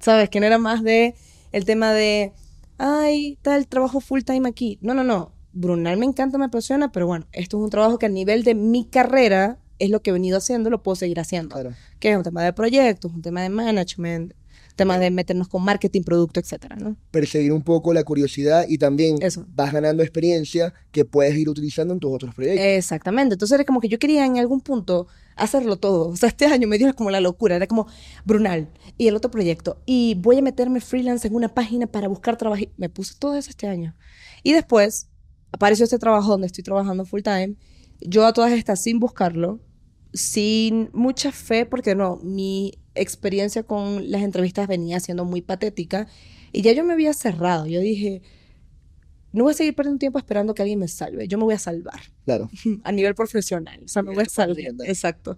¿Sabes? 0.00 0.30
Que 0.30 0.40
no 0.40 0.46
era 0.46 0.56
más 0.56 0.82
de 0.82 1.14
el 1.52 1.66
tema 1.66 1.92
de, 1.92 2.32
ay, 2.78 3.38
tal 3.42 3.68
trabajo 3.68 4.00
full 4.00 4.22
time 4.22 4.48
aquí. 4.48 4.78
No, 4.80 4.94
no, 4.94 5.04
no. 5.04 5.34
Brunal 5.52 5.98
me 5.98 6.06
encanta, 6.06 6.38
me 6.38 6.46
apasiona, 6.46 6.90
pero 6.90 7.06
bueno, 7.06 7.26
esto 7.32 7.58
es 7.58 7.64
un 7.64 7.68
trabajo 7.68 7.98
que 7.98 8.06
a 8.06 8.08
nivel 8.08 8.44
de 8.44 8.54
mi 8.54 8.86
carrera 8.86 9.58
es 9.78 9.90
lo 9.90 10.00
que 10.00 10.08
he 10.08 10.12
venido 10.14 10.38
haciendo, 10.38 10.70
lo 10.70 10.82
puedo 10.82 10.96
seguir 10.96 11.20
haciendo. 11.20 11.50
claro. 11.50 11.74
Que 12.00 12.12
es 12.12 12.16
un 12.16 12.22
tema 12.22 12.42
de 12.42 12.54
proyectos, 12.54 13.12
un 13.12 13.20
tema 13.20 13.42
de 13.42 13.50
management, 13.50 14.32
tema 14.76 14.98
de 14.98 15.10
meternos 15.10 15.48
con 15.48 15.62
marketing, 15.62 16.02
producto, 16.02 16.40
etcétera, 16.40 16.76
¿no? 16.76 16.96
Perseguir 17.10 17.52
un 17.52 17.62
poco 17.62 17.94
la 17.94 18.04
curiosidad 18.04 18.66
y 18.68 18.78
también 18.78 19.16
Eso. 19.20 19.46
vas 19.48 19.72
ganando 19.72 20.02
experiencia 20.02 20.74
que 20.90 21.04
puedes 21.04 21.36
ir 21.36 21.48
utilizando 21.48 21.94
en 21.94 22.00
tus 22.00 22.12
otros 22.12 22.34
proyectos. 22.34 22.64
Exactamente. 22.64 23.34
Entonces 23.34 23.54
era 23.54 23.64
como 23.64 23.80
que 23.80 23.88
yo 23.88 23.98
quería 23.98 24.26
en 24.26 24.38
algún 24.38 24.60
punto 24.60 25.06
hacerlo 25.36 25.76
todo. 25.76 26.08
O 26.08 26.16
sea, 26.16 26.28
este 26.28 26.46
año 26.46 26.66
me 26.68 26.78
dio 26.78 26.92
como 26.94 27.10
la 27.10 27.20
locura. 27.20 27.56
Era 27.56 27.66
como 27.66 27.86
Brunal 28.24 28.68
y 28.98 29.08
el 29.08 29.16
otro 29.16 29.30
proyecto. 29.30 29.80
Y 29.86 30.14
voy 30.16 30.38
a 30.38 30.42
meterme 30.42 30.80
freelance 30.80 31.26
en 31.26 31.34
una 31.34 31.48
página 31.48 31.86
para 31.86 32.08
buscar 32.08 32.36
trabajo. 32.36 32.64
Me 32.76 32.88
puse 32.88 33.14
todo 33.18 33.36
eso 33.36 33.50
este 33.50 33.66
año. 33.66 33.94
Y 34.42 34.52
después 34.52 35.08
apareció 35.52 35.84
este 35.84 35.98
trabajo 35.98 36.30
donde 36.30 36.48
estoy 36.48 36.64
trabajando 36.64 37.04
full 37.04 37.22
time. 37.22 37.56
Yo 38.00 38.26
a 38.26 38.32
todas 38.32 38.52
estas 38.52 38.82
sin 38.82 38.98
buscarlo, 38.98 39.60
sin 40.12 40.90
mucha 40.92 41.32
fe, 41.32 41.64
porque 41.64 41.94
no, 41.94 42.16
mi 42.22 42.72
experiencia 42.94 43.62
con 43.62 44.10
las 44.10 44.22
entrevistas 44.22 44.68
venía 44.68 45.00
siendo 45.00 45.24
muy 45.24 45.42
patética. 45.42 46.06
Y 46.52 46.62
ya 46.62 46.72
yo 46.72 46.84
me 46.84 46.92
había 46.92 47.12
cerrado. 47.14 47.66
Yo 47.66 47.80
dije, 47.80 48.22
no 49.32 49.44
voy 49.44 49.52
a 49.52 49.56
seguir 49.56 49.74
perdiendo 49.74 49.98
tiempo 49.98 50.18
esperando 50.18 50.54
que 50.54 50.62
alguien 50.62 50.78
me 50.78 50.88
salve. 50.88 51.26
Yo 51.26 51.38
me 51.38 51.44
voy 51.44 51.54
a 51.54 51.58
salvar 51.58 52.00
Claro. 52.24 52.48
a 52.84 52.92
nivel 52.92 53.14
profesional. 53.14 53.80
O 53.84 53.88
sea, 53.88 54.02
me 54.02 54.14
voy 54.14 54.24
a 54.24 54.28
salvar. 54.28 54.58
Exacto. 54.86 55.36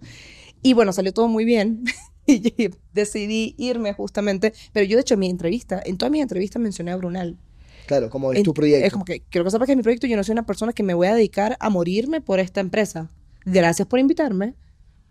Y 0.63 0.73
bueno, 0.75 0.93
salió 0.93 1.13
todo 1.13 1.29
muy 1.29 1.45
bien. 1.45 1.85
y 2.27 2.71
decidí 2.93 3.55
irme 3.59 3.93
justamente. 3.95 4.53
Pero 4.73 4.85
yo, 4.87 4.97
de 4.97 5.03
hecho, 5.03 5.15
en 5.15 5.21
mi 5.21 5.31
entrevista, 5.31 5.81
en 5.85 5.97
todas 5.97 6.13
mis 6.13 6.23
entrevistas 6.23 6.61
mencioné 6.61 6.91
a 6.93 6.97
Brunal. 6.97 7.39
Claro, 7.87 8.11
como 8.11 8.33
es 8.33 8.39
En- 8.39 8.45
tu 8.45 8.53
proyecto. 8.53 8.85
Es 8.87 8.93
como 8.93 9.05
que 9.05 9.21
quiero 9.31 9.45
que 9.45 9.51
sepas 9.51 9.67
que 9.67 9.73
es 9.73 9.77
mi 9.77 9.83
proyecto. 9.83 10.07
Yo 10.07 10.17
no 10.17 10.25
soy 10.25 10.33
una 10.33 10.45
persona 10.45 10.73
que 10.73 10.83
me 10.83 10.93
voy 10.93 11.07
a 11.07 11.15
dedicar 11.15 11.57
a 11.61 11.71
morirme 11.71 12.21
por 12.21 12.41
esta 12.41 12.61
empresa. 12.61 13.09
Gracias 13.45 13.87
por 13.89 14.01
invitarme. 14.01 14.55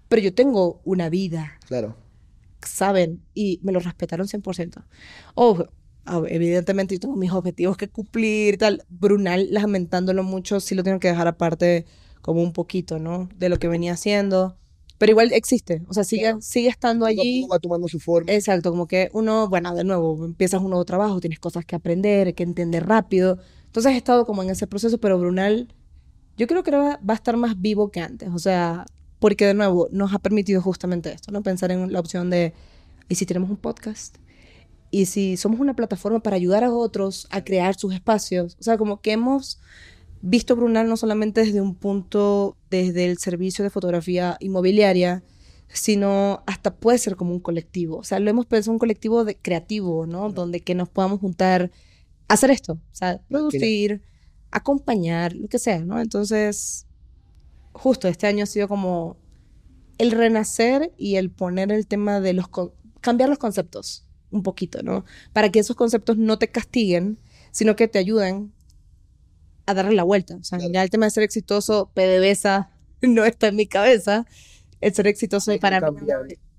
Pero 0.10 0.22
yo 0.22 0.34
tengo 0.36 0.82
una 0.84 1.10
vida, 1.10 1.58
Claro. 1.68 1.96
¿Saben? 2.62 3.22
Y 3.34 3.60
me 3.64 3.72
lo 3.72 3.80
respetaron 3.80 4.28
100%. 4.28 4.84
Ojo, 5.36 5.68
evidentemente 6.28 6.96
yo 6.96 7.00
tengo 7.00 7.16
mis 7.16 7.32
objetivos 7.32 7.78
que 7.78 7.88
cumplir 7.90 8.56
y 8.56 8.58
tal. 8.58 8.84
Brunal, 8.90 9.48
lamentándolo 9.52 10.24
mucho, 10.24 10.60
sí 10.60 10.76
lo 10.76 10.84
tengo 10.84 11.00
que 11.00 11.08
dejar 11.10 11.28
aparte 11.28 11.86
como 12.22 12.42
un 12.42 12.54
poquito, 12.54 13.00
¿no? 13.00 13.30
De 13.38 13.50
lo 13.50 13.58
que 13.60 13.68
venía 13.68 13.94
haciendo. 13.94 14.58
Pero 14.98 15.12
igual 15.12 15.34
existe, 15.34 15.82
o 15.90 15.94
sea, 15.94 16.06
sigue, 16.06 16.22
Claro. 16.24 16.42
sigue 16.42 16.70
estando 16.70 17.06
allí. 17.06 17.46
va 17.52 17.60
tomando 17.60 17.88
su 17.90 18.00
forma. 18.00 18.32
Exacto, 18.32 18.72
como 18.72 18.88
que 18.88 19.10
uno, 19.12 19.50
bueno, 19.50 19.76
de 19.76 19.84
nuevo, 19.84 20.24
empiezas 20.26 20.62
un 20.62 20.70
nuevo 20.70 20.86
trabajo, 20.86 21.20
tienes 21.20 21.40
cosas 21.40 21.66
que 21.66 21.76
aprender, 21.76 22.34
que 22.34 22.44
entender 22.44 22.88
rápido. 22.88 23.38
Entonces 23.66 23.92
he 23.92 23.98
estado 23.98 24.26
como 24.26 24.42
en 24.42 24.50
ese 24.52 24.68
proceso, 24.68 24.98
pero 25.00 25.20
Brunal, 25.20 25.68
yo 26.38 26.48
creo 26.48 26.64
que 26.64 26.72
ahora 26.74 27.00
va 27.08 27.14
a 27.14 27.18
estar 27.18 27.36
más 27.36 27.60
vivo 27.60 27.92
que 27.92 28.00
antes. 28.00 28.30
O 28.34 28.40
sea, 28.40 28.86
porque 29.20 29.46
de 29.46 29.54
nuevo 29.54 29.88
nos 29.92 30.14
ha 30.14 30.20
permitido 30.20 30.62
justamente 30.62 31.12
esto, 31.12 31.32
¿no? 31.32 31.44
Pensar 31.44 31.72
en 31.72 31.92
la 31.92 32.00
opción 32.00 32.30
de, 32.30 32.54
¿y 33.10 33.16
si 33.16 33.26
tenemos 33.26 33.50
un 33.50 33.58
podcast? 33.58 34.18
¿Y 34.92 35.08
si 35.08 35.38
somos 35.38 35.60
una 35.60 35.76
plataforma 35.76 36.20
para 36.22 36.36
ayudar 36.36 36.64
a 36.64 36.72
otros 36.72 37.28
a 37.32 37.44
crear 37.44 37.76
sus 37.76 37.94
espacios? 37.94 38.56
O 38.60 38.64
sea, 38.64 38.78
como 38.78 39.02
que 39.02 39.12
hemos 39.12 39.60
visto 40.22 40.56
Brunal 40.56 40.88
no 40.88 40.98
solamente 40.98 41.42
desde 41.46 41.62
un 41.62 41.76
punto, 41.76 42.58
desde 42.70 43.06
el 43.06 43.18
servicio 43.18 43.64
de 43.64 43.70
fotografía 43.70 44.38
inmobiliaria, 44.40 45.24
sino 45.68 46.44
hasta 46.46 46.76
puede 46.76 46.98
ser 46.98 47.16
como 47.16 47.32
un 47.32 47.40
colectivo. 47.40 47.98
O 47.98 48.04
sea, 48.04 48.20
lo 48.20 48.30
hemos 48.30 48.46
pensado 48.46 48.72
un 48.72 48.80
colectivo 48.80 49.24
de, 49.24 49.36
creativo, 49.36 50.06
¿no? 50.06 50.32
Donde 50.32 50.62
que 50.62 50.76
nos 50.76 50.90
podamos 50.90 51.20
juntar 51.20 51.72
hacer 52.28 52.52
esto. 52.52 52.74
O 52.74 52.96
sea, 52.96 53.22
producir, 53.30 54.02
acompañar, 54.52 55.34
lo 55.34 55.48
que 55.48 55.60
sea, 55.60 55.80
¿no? 55.80 56.00
Entonces, 56.00 56.85
justo 57.76 58.08
este 58.08 58.26
año 58.26 58.44
ha 58.44 58.48
sido 58.48 58.68
como 58.68 59.18
el 59.98 60.12
renacer 60.12 60.94
y 60.98 61.18
el 61.18 61.30
poner 61.30 61.72
el 61.72 61.88
tema 61.88 62.20
de 62.22 62.34
los... 62.34 62.48
cambiar 63.02 63.30
los 63.30 63.38
conceptos 63.38 64.06
un 64.32 64.44
poquito, 64.44 64.82
¿no? 64.82 65.06
Para 65.34 65.50
que 65.52 65.60
esos 65.60 65.76
conceptos 65.76 66.18
no 66.18 66.40
te 66.40 66.50
castiguen, 66.50 67.20
sino 67.52 67.76
que 67.76 67.88
te 67.88 68.00
ayuden 68.00 68.54
a 69.66 69.74
darle 69.74 69.94
la 69.94 70.04
vuelta. 70.04 70.36
O 70.36 70.44
sea, 70.44 70.60
ya 70.60 70.84
el 70.84 70.90
tema 70.90 71.06
de 71.06 71.12
ser 71.12 71.24
exitoso, 71.24 71.92
PDVSA, 71.94 72.72
no 73.02 73.26
está 73.26 73.48
en 73.48 73.56
mi 73.56 73.68
cabeza. 73.68 74.26
El 74.82 74.94
ser 74.94 75.08
exitoso 75.08 75.58
para 75.60 75.92
mí 75.92 76.00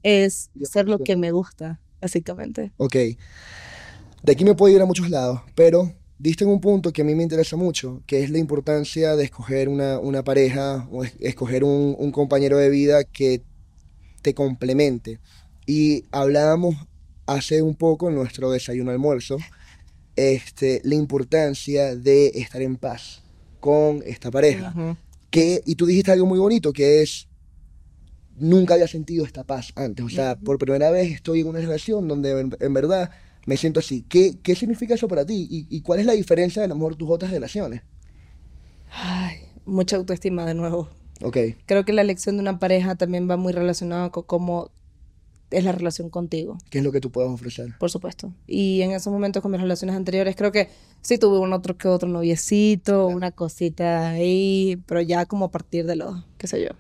es 0.03 0.51
ser 0.63 0.89
lo 0.89 0.99
que 0.99 1.17
me 1.17 1.33
gusta, 1.33 1.81
básicamente. 2.01 2.73
Ok. 2.77 2.97
De 4.23 4.33
aquí 4.33 4.45
me 4.45 4.55
puedo 4.55 4.75
ir 4.75 4.83
a 4.83 4.87
muchos 4.87 5.11
lados, 5.11 5.41
pero 5.55 5.93
diste 6.19 6.45
en 6.45 6.51
un 6.51 6.61
punto 6.61 6.93
que 6.93 7.03
a 7.03 7.05
mí 7.05 7.15
me 7.15 7.23
interesa 7.23 7.57
mucho, 7.57 8.03
que 8.07 8.23
es 8.23 8.31
la 8.31 8.39
importancia 8.39 9.17
de 9.17 9.25
escoger 9.25 9.69
una, 9.69 9.99
una 9.99 10.23
pareja 10.25 10.89
o 10.91 11.05
es- 11.05 11.15
escoger 11.21 11.63
un, 11.65 11.95
un 11.99 12.11
compañero 12.13 12.57
de 12.59 12.69
vida 12.71 13.05
que 13.05 13.43
te 14.23 14.35
complemente. 14.35 15.19
Y 15.67 16.05
hablábamos 16.13 16.75
hace 17.27 17.61
un 17.63 17.75
poco 17.75 18.09
en 18.09 18.15
nuestro 18.15 18.51
desayuno 18.51 18.91
almuerzo, 18.93 19.37
este, 20.17 20.81
la 20.85 20.95
importancia 20.95 21.95
de 21.97 22.29
estar 22.35 22.63
en 22.63 22.77
paz 22.77 23.23
con 23.61 24.03
esta 24.07 24.31
pareja. 24.31 24.73
Ujú. 24.77 24.97
que, 25.31 25.61
y 25.67 25.75
tú 25.75 25.85
dijiste 25.87 26.13
algo 26.13 26.25
muy 26.25 26.39
bonito, 26.39 26.73
que 26.73 27.03
es, 27.03 27.29
nunca 28.39 28.75
había 28.75 28.89
sentido 28.89 29.25
esta 29.25 29.45
paz 29.45 29.73
antes. 29.75 30.05
O 30.05 30.09
sea, 30.09 30.37
por 30.37 30.57
primera 30.59 30.91
vez 30.91 31.13
estoy 31.13 31.41
en 31.41 31.49
una 31.49 31.59
relación 31.61 32.09
donde 32.09 32.31
en, 32.41 32.57
en 32.59 32.75
verdad 32.75 33.11
me 33.47 33.57
siento 33.57 33.81
así. 33.81 34.05
¿Qué, 34.09 34.39
qué 34.43 34.55
significa 34.55 34.95
eso 34.95 35.09
para 35.09 35.25
ti? 35.25 35.47
¿Y, 35.51 35.67
y 35.75 35.81
cuál 35.81 36.01
es 36.01 36.07
la 36.07 36.13
diferencia 36.13 36.61
de 36.61 36.67
a 36.67 36.69
lo 36.69 36.75
mejor 36.75 36.97
tus 36.97 37.09
otras 37.11 37.31
relaciones? 37.31 37.83
Ay, 38.91 39.37
mucha 39.65 39.97
autoestima 39.97 40.45
de 40.45 40.55
nuevo. 40.55 40.89
Ok, 41.23 41.39
Creo 41.65 41.85
que 41.87 41.95
la 41.95 42.03
elección 42.03 42.37
de 42.37 42.43
una 42.43 42.59
pareja 42.59 42.95
también 42.95 43.29
va 43.31 43.39
muy 43.39 43.53
relacionada 43.55 44.11
con 44.11 44.25
cómo 44.25 44.71
es 45.51 45.65
la 45.65 45.73
relación 45.73 46.11
contigo, 46.11 46.59
¿qué 46.71 46.79
es 46.79 46.85
lo 46.85 46.91
que 46.93 47.01
tú 47.01 47.11
puedes 47.13 47.31
ofrecer? 47.31 47.73
por 47.79 47.89
supuesto. 47.89 48.35
Y 48.49 48.83
en 48.83 48.91
esos 48.91 49.13
momentos 49.13 49.43
con 49.43 49.53
mis 49.53 49.61
relaciones 49.61 49.97
anteriores, 49.97 50.35
creo 50.37 50.51
que 50.53 50.69
sí 51.03 51.19
tuve 51.19 51.39
un 51.39 51.53
otro 51.53 51.79
que 51.79 51.89
otro 51.89 52.09
noviecito, 52.09 53.07
una 53.07 53.31
cosita 53.31 54.11
ahí, 54.11 54.83
pero 54.87 55.01
ya 55.01 55.25
como 55.25 55.47
a 55.47 55.51
partir 55.51 55.87
de 55.87 55.97
los, 55.97 56.25
qué 56.37 56.49
sé 56.49 56.61
yo. 56.63 56.71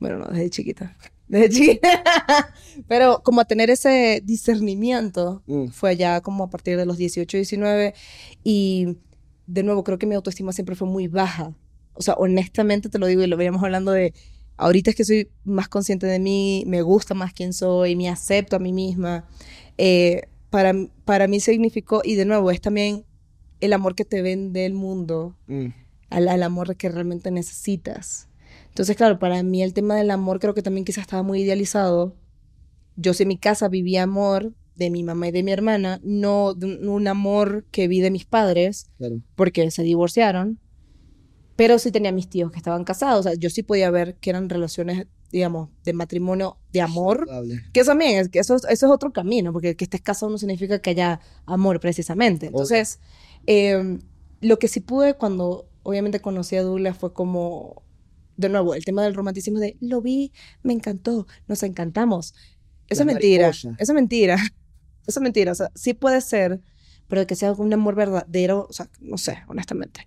Bueno, 0.00 0.18
no, 0.18 0.26
desde 0.26 0.50
chiquita. 0.50 0.96
Chiquita. 1.30 2.54
pero 2.88 3.22
como 3.22 3.40
a 3.40 3.44
tener 3.44 3.70
ese 3.70 4.22
discernimiento 4.24 5.42
Mm, 5.46 5.68
fue 5.68 5.96
ya 5.96 6.20
como 6.20 6.44
a 6.44 6.50
partir 6.50 6.76
de 6.76 6.86
los 6.86 6.96
18, 6.96 7.36
19 7.36 7.94
y 8.44 8.96
de 9.46 9.62
nuevo 9.62 9.84
creo 9.84 9.98
que 9.98 10.06
mi 10.06 10.14
autoestima 10.14 10.52
siempre 10.52 10.76
fue 10.76 10.88
muy 10.88 11.08
baja. 11.08 11.54
O 11.94 12.02
sea, 12.02 12.14
honestamente 12.14 12.88
te 12.88 12.98
lo 12.98 13.06
digo 13.06 13.22
y 13.22 13.26
lo 13.26 13.36
veníamos 13.36 13.62
hablando 13.62 13.92
de 13.92 14.14
ahorita 14.56 14.90
es 14.90 14.96
que 14.96 15.04
soy 15.04 15.30
más 15.44 15.68
consciente 15.68 16.06
de 16.06 16.18
mí, 16.18 16.64
me 16.66 16.82
gusta 16.82 17.14
más 17.14 17.32
quién 17.32 17.52
soy, 17.52 17.96
me 17.96 18.08
acepto 18.08 18.56
a 18.56 18.58
mí 18.58 18.72
misma. 18.72 19.26
Eh, 19.78 20.22
para, 20.50 20.72
para 21.04 21.26
mí 21.28 21.40
significó, 21.40 22.02
y 22.04 22.14
de 22.14 22.24
nuevo, 22.26 22.50
es 22.50 22.60
también 22.60 23.04
el 23.60 23.72
amor 23.72 23.94
que 23.94 24.04
te 24.04 24.22
vende 24.22 24.66
el 24.66 24.74
mundo 24.74 25.34
mm, 25.46 25.68
al, 26.10 26.28
al 26.28 26.42
amor 26.42 26.76
que 26.76 26.88
realmente 26.88 27.30
necesitas. 27.30 28.28
Entonces, 28.72 28.96
claro, 28.96 29.18
para 29.18 29.42
mí 29.42 29.62
el 29.62 29.74
tema 29.74 29.96
del 29.96 30.10
amor 30.10 30.40
creo 30.40 30.54
que 30.54 30.62
también 30.62 30.86
quizás 30.86 31.02
estaba 31.02 31.22
muy 31.22 31.42
idealizado. 31.42 32.16
Yo 32.96 33.12
sí 33.12 33.24
en 33.24 33.28
mi 33.28 33.36
casa 33.36 33.68
vivía 33.68 34.04
amor 34.04 34.54
de 34.76 34.88
mi 34.88 35.02
mamá 35.02 35.28
y 35.28 35.30
de 35.30 35.42
mi 35.42 35.52
hermana, 35.52 36.00
no 36.02 36.54
de 36.54 36.88
un, 36.88 37.06
amor 37.06 37.66
que 37.70 37.86
vi 37.86 38.00
de 38.00 38.10
mis 38.10 38.24
padres, 38.24 38.90
claro, 38.96 39.20
porque 39.34 39.70
se 39.70 39.82
divorciaron, 39.82 40.58
pero 41.54 41.78
sí 41.78 41.92
tenía 41.92 42.12
mis 42.12 42.30
tíos 42.30 42.50
que 42.50 42.56
estaban 42.56 42.84
casados. 42.84 43.20
O 43.20 43.22
sea, 43.24 43.34
yo 43.34 43.50
sí 43.50 43.62
podía 43.62 43.90
ver 43.90 44.16
que 44.16 44.30
eran 44.30 44.48
relaciones 44.48 45.06
digamos, 45.30 45.70
de 45.84 45.94
matrimonio 45.94 46.58
de 46.72 46.82
amor, 46.82 47.26
que 47.72 47.80
eso 47.80 47.90
también, 47.90 48.20
es, 48.20 48.28
que 48.28 48.38
eso, 48.38 48.56
eso 48.56 48.68
es 48.68 48.84
otro 48.84 49.12
camino, 49.14 49.50
porque 49.52 49.76
que 49.76 49.84
estés 49.84 50.02
casado 50.02 50.30
no 50.30 50.36
significa 50.36 50.78
que 50.80 50.90
haya 50.90 51.20
amor 51.46 51.80
precisamente. 51.80 52.46
Entonces, 52.46 53.00
eh, 53.46 53.98
lo 54.42 54.58
que 54.58 54.68
sí 54.68 54.80
pude 54.80 55.14
cuando 55.14 55.66
obviamente 55.84 56.20
conocí 56.20 56.56
a 56.56 56.62
Douglas 56.62 56.98
fue 56.98 57.14
como, 57.14 57.82
de 58.36 58.48
nuevo, 58.48 58.74
el 58.74 58.84
tema 58.84 59.02
del 59.02 59.14
romanticismo 59.14 59.58
de, 59.58 59.76
lo 59.80 60.00
vi, 60.00 60.32
me 60.62 60.72
encantó, 60.72 61.26
nos 61.48 61.62
encantamos. 61.62 62.34
Eso 62.88 63.02
es 63.02 63.06
mentira, 63.06 63.48
eso 63.48 63.74
es 63.78 63.92
mentira, 63.92 64.34
eso 65.06 65.20
es 65.20 65.20
mentira, 65.20 65.52
o 65.52 65.54
sea, 65.54 65.70
sí 65.74 65.94
puede 65.94 66.20
ser, 66.20 66.60
pero 67.08 67.26
que 67.26 67.36
sea 67.36 67.52
un 67.52 67.72
amor 67.72 67.94
verdadero, 67.94 68.66
o 68.68 68.72
sea, 68.72 68.88
no 69.00 69.18
sé, 69.18 69.38
honestamente. 69.48 70.06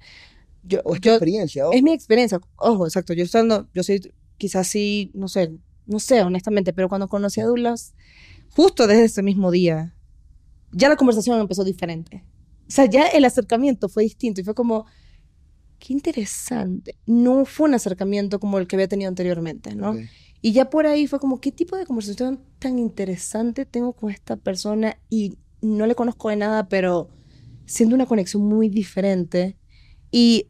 Yo, 0.64 0.82
O 0.84 0.96
es 0.96 1.02
tu 1.02 1.10
yo, 1.10 1.14
experiencia, 1.14 1.66
ojo. 1.68 1.76
es 1.76 1.84
mi 1.84 1.94
experiencia. 1.94 2.40
Ojo, 2.56 2.86
exacto. 2.88 3.14
Yo 3.14 3.24
estando, 3.24 3.68
yo 3.74 3.84
soy 3.84 4.12
quizás 4.38 4.68
sí, 4.68 5.12
no 5.14 5.28
sé, 5.28 5.52
no 5.86 6.00
sé, 6.00 6.22
honestamente, 6.24 6.74
pero 6.74 6.90
cuando 6.90 7.08
conocí 7.08 7.40
a 7.40 7.46
Douglas, 7.46 7.94
justo 8.56 8.88
desde 8.88 9.06
ese 9.06 9.22
mismo 9.22 9.52
día, 9.52 9.96
ya 10.72 10.90
la 10.90 10.96
conversación 10.96 11.40
empezó 11.40 11.64
diferente. 11.64 12.24
O 12.68 12.72
sea, 12.72 12.86
ya 12.86 13.06
el 13.08 13.26
acercamiento 13.26 13.90
fue 13.90 14.04
distinto 14.04 14.42
y 14.42 14.44
fue 14.44 14.56
como, 14.56 14.86
qué 15.86 15.94
interesante. 15.94 16.98
No 17.06 17.46
fue 17.46 17.70
un 17.70 17.76
acercamiento 17.76 18.40
como 18.40 18.58
el 18.58 18.66
que 18.66 18.76
había 18.76 18.88
tenido 18.88 19.08
anteriormente, 19.08 19.76
¿no? 19.76 19.92
Ok. 19.92 19.98
Y 20.42 20.52
ya 20.52 20.70
por 20.70 20.88
ahí 20.88 21.08
fue 21.08 21.20
como, 21.20 21.40
¿qué 21.40 21.52
tipo 21.52 21.76
de 21.76 21.86
conversación 21.86 22.40
tan 22.60 22.80
interesante 22.80 23.66
tengo 23.66 23.94
con 23.94 24.12
esta 24.12 24.36
persona? 24.36 25.00
Y 25.10 25.38
no 25.62 25.86
le 25.86 25.96
conozco 25.96 26.30
de 26.30 26.38
nada, 26.38 26.70
pero 26.70 27.10
siento 27.66 27.96
una 27.96 28.06
conexión 28.06 28.44
muy 28.44 28.70
diferente. 28.70 29.58
Y 30.12 30.48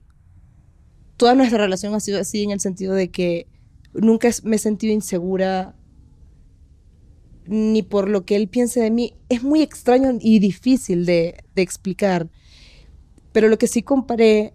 toda 1.17 1.36
nuestra 1.36 1.60
relación 1.60 1.93
ha 1.95 2.00
sido 2.00 2.19
así 2.19 2.43
en 2.43 2.52
el 2.52 2.60
sentido 2.60 2.93
de 2.93 3.10
que 3.10 3.48
nunca 3.93 4.30
me 4.43 4.56
he 4.56 4.60
sentido 4.60 4.93
insegura 4.93 5.76
ni 7.45 7.84
por 7.84 8.10
lo 8.10 8.26
que 8.26 8.36
él 8.36 8.48
piense 8.48 8.82
de 8.82 8.91
mí. 8.91 9.13
Es 9.30 9.43
muy 9.43 9.62
extraño 9.62 10.17
y 10.19 10.39
difícil 10.39 11.06
de, 11.06 11.43
de 11.56 11.62
explicar. 11.62 12.30
Pero 13.32 13.50
lo 13.50 13.58
que 13.58 13.67
sí 13.67 13.82
comparé 13.82 14.54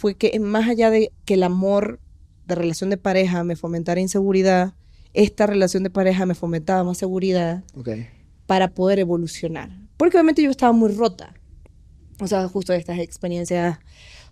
fue 0.00 0.14
que 0.14 0.38
más 0.40 0.66
allá 0.66 0.88
de 0.88 1.12
que 1.26 1.34
el 1.34 1.42
amor 1.42 2.00
de 2.46 2.54
relación 2.54 2.88
de 2.88 2.96
pareja 2.96 3.44
me 3.44 3.54
fomentara 3.54 4.00
inseguridad, 4.00 4.72
esta 5.12 5.46
relación 5.46 5.82
de 5.82 5.90
pareja 5.90 6.24
me 6.24 6.34
fomentaba 6.34 6.82
más 6.84 6.96
seguridad 6.96 7.62
Ok. 7.76 7.90
para 8.46 8.68
poder 8.68 8.98
evolucionar. 8.98 9.68
Porque 9.98 10.16
obviamente 10.16 10.42
yo 10.42 10.50
estaba 10.50 10.72
muy 10.72 10.90
rota. 10.92 11.34
O 12.18 12.26
sea, 12.26 12.48
justo 12.48 12.72
de 12.72 12.78
estas 12.78 12.98
experiencias 12.98 13.78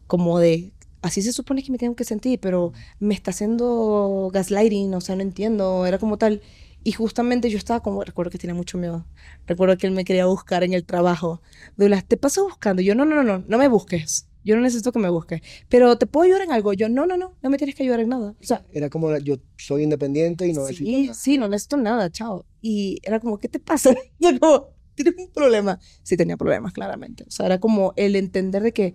como 0.06 0.38
de, 0.38 0.72
así 1.02 1.20
se 1.20 1.34
supone 1.34 1.62
que 1.62 1.70
me 1.70 1.76
tengo 1.76 1.94
que 1.94 2.04
sentir, 2.04 2.40
pero 2.40 2.72
me 2.98 3.14
está 3.14 3.30
haciendo 3.30 4.30
gaslighting, 4.32 4.94
o 4.94 5.02
sea, 5.02 5.16
no 5.16 5.22
entiendo, 5.22 5.84
era 5.84 5.98
como 5.98 6.16
tal. 6.16 6.40
Y 6.82 6.92
justamente 6.92 7.50
yo 7.50 7.58
estaba 7.58 7.80
como, 7.80 8.02
recuerdo 8.04 8.30
que 8.30 8.38
tenía 8.38 8.54
mucho 8.54 8.78
miedo. 8.78 9.04
Recuerdo 9.46 9.76
que 9.76 9.86
él 9.86 9.92
me 9.92 10.04
quería 10.06 10.24
buscar 10.24 10.64
en 10.64 10.72
el 10.72 10.84
trabajo. 10.86 11.42
Douglas, 11.76 12.06
te 12.06 12.16
paso 12.16 12.44
buscando. 12.44 12.80
Yo, 12.80 12.94
no, 12.94 13.04
no, 13.04 13.16
no, 13.16 13.22
no, 13.24 13.44
no 13.46 13.58
me 13.58 13.68
busques. 13.68 14.26
Yo 14.48 14.56
no 14.56 14.62
necesito 14.62 14.92
que 14.92 14.98
me 14.98 15.10
busques. 15.10 15.42
Pero 15.68 15.98
te 15.98 16.06
puedo 16.06 16.24
ayudar 16.24 16.40
en 16.40 16.52
algo. 16.52 16.72
Yo, 16.72 16.88
no, 16.88 17.04
no, 17.04 17.18
no, 17.18 17.36
no 17.42 17.50
me 17.50 17.58
tienes 17.58 17.76
que 17.76 17.82
ayudar 17.82 18.00
en 18.00 18.08
nada. 18.08 18.34
O 18.40 18.44
sea, 18.44 18.64
Era 18.72 18.88
como 18.88 19.14
yo 19.18 19.36
soy 19.58 19.82
independiente 19.82 20.46
y 20.46 20.54
no 20.54 20.62
necesito 20.62 20.86
sí, 20.88 21.02
nada. 21.02 21.14
sí, 21.14 21.36
no 21.36 21.48
necesito 21.48 21.76
nada, 21.76 22.10
chao. 22.10 22.46
Y 22.62 22.98
era 23.02 23.20
como, 23.20 23.36
¿qué 23.36 23.50
te 23.50 23.58
pasa? 23.60 23.94
Yo 24.18 24.30
como, 24.40 24.70
¿tienes 24.94 25.16
un 25.18 25.30
problema? 25.32 25.78
Sí 26.02 26.16
tenía 26.16 26.38
problemas, 26.38 26.72
claramente. 26.72 27.24
O 27.28 27.30
sea, 27.30 27.44
era 27.44 27.60
como 27.60 27.92
el 27.96 28.16
entender 28.16 28.62
de 28.62 28.72
que 28.72 28.94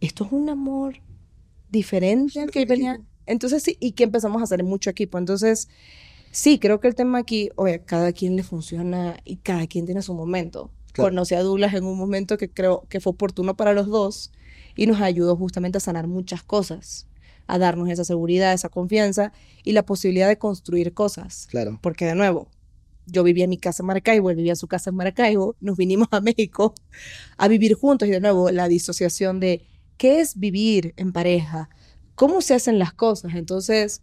esto 0.00 0.24
es 0.24 0.30
un 0.30 0.48
amor 0.48 1.02
diferente 1.68 2.38
al 2.40 2.52
que 2.52 2.64
venía. 2.64 3.00
Entonces 3.26 3.64
sí, 3.64 3.76
y 3.80 3.92
que 3.92 4.04
empezamos 4.04 4.40
a 4.40 4.44
hacer 4.44 4.62
mucho 4.62 4.88
equipo. 4.88 5.18
Entonces, 5.18 5.68
sí, 6.30 6.60
creo 6.60 6.78
que 6.78 6.86
el 6.86 6.94
tema 6.94 7.18
aquí, 7.18 7.50
oye, 7.56 7.82
cada 7.84 8.12
quien 8.12 8.36
le 8.36 8.44
funciona 8.44 9.16
y 9.24 9.38
cada 9.38 9.66
quien 9.66 9.84
tiene 9.84 10.02
su 10.02 10.14
momento. 10.14 10.70
Claro. 10.92 11.10
Conocí 11.10 11.34
a 11.34 11.42
Douglas 11.42 11.74
en 11.74 11.82
un 11.86 11.98
momento 11.98 12.38
que 12.38 12.48
creo 12.48 12.86
que 12.88 13.00
fue 13.00 13.10
oportuno 13.10 13.56
para 13.56 13.72
los 13.72 13.88
dos 13.88 14.30
y 14.76 14.86
nos 14.86 15.00
ayudó 15.00 15.36
justamente 15.36 15.78
a 15.78 15.80
sanar 15.80 16.06
muchas 16.06 16.42
cosas, 16.42 17.06
a 17.46 17.58
darnos 17.58 17.88
esa 17.88 18.04
seguridad, 18.04 18.52
esa 18.52 18.68
confianza 18.68 19.32
y 19.64 19.72
la 19.72 19.84
posibilidad 19.84 20.28
de 20.28 20.38
construir 20.38 20.94
cosas. 20.94 21.46
Claro. 21.50 21.78
Porque 21.82 22.06
de 22.06 22.14
nuevo, 22.14 22.48
yo 23.06 23.22
vivía 23.22 23.44
en 23.44 23.50
mi 23.50 23.58
casa 23.58 23.82
en 23.82 23.86
Maracaibo, 23.88 24.30
él 24.30 24.36
vivía 24.36 24.52
en 24.52 24.56
su 24.56 24.68
casa 24.68 24.90
en 24.90 24.96
Maracaibo, 24.96 25.56
nos 25.60 25.76
vinimos 25.76 26.08
a 26.10 26.20
México 26.20 26.74
a 27.36 27.48
vivir 27.48 27.74
juntos 27.74 28.08
y 28.08 28.10
de 28.10 28.20
nuevo 28.20 28.50
la 28.50 28.68
disociación 28.68 29.40
de 29.40 29.62
qué 29.96 30.20
es 30.20 30.38
vivir 30.38 30.94
en 30.96 31.12
pareja, 31.12 31.68
cómo 32.14 32.40
se 32.40 32.54
hacen 32.54 32.78
las 32.78 32.92
cosas. 32.92 33.34
Entonces, 33.34 34.02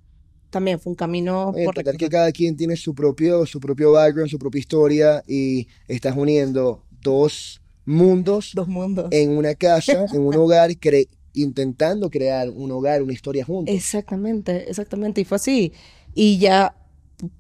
también 0.50 0.80
fue 0.80 0.92
un 0.92 0.96
camino 0.96 1.50
Oye, 1.50 1.66
por 1.66 1.78
entender 1.78 1.98
que 1.98 2.10
cada 2.10 2.32
quien 2.32 2.56
tiene 2.56 2.76
su 2.76 2.94
propio, 2.94 3.46
su 3.46 3.60
propio 3.60 3.92
background, 3.92 4.30
su 4.30 4.40
propia 4.40 4.60
historia 4.60 5.24
y 5.28 5.68
estás 5.88 6.16
uniendo 6.18 6.84
dos 7.02 7.62
mundos 7.86 8.52
dos 8.54 8.68
mundos. 8.68 9.08
en 9.12 9.32
una 9.38 9.56
casa, 9.56 10.06
en 10.14 10.22
un 10.22 10.36
hogar, 10.36 10.70
cre- 10.72 11.08
intentando 11.34 12.10
crear 12.10 12.50
un 12.50 12.72
hogar, 12.72 13.02
una 13.04 13.14
historia 13.14 13.46
juntos. 13.46 13.74
Exactamente, 13.74 14.70
exactamente. 14.70 15.22
Y 15.22 15.26
fue 15.26 15.36
así. 15.38 15.74
Y 16.14 16.38
ya, 16.40 16.76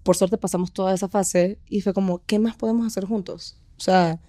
por 0.03 0.15
suerte, 0.15 0.37
pasamos 0.37 0.71
toda 0.71 0.93
esa 0.93 1.07
fase 1.09 1.57
y 1.69 1.81
fue 1.81 1.93
como, 1.93 2.21
¿qué 2.25 2.39
más 2.39 2.55
podemos 2.55 2.85
hacer 2.85 3.05
juntos? 3.05 3.57
O 3.77 3.81
sea, 3.81 4.19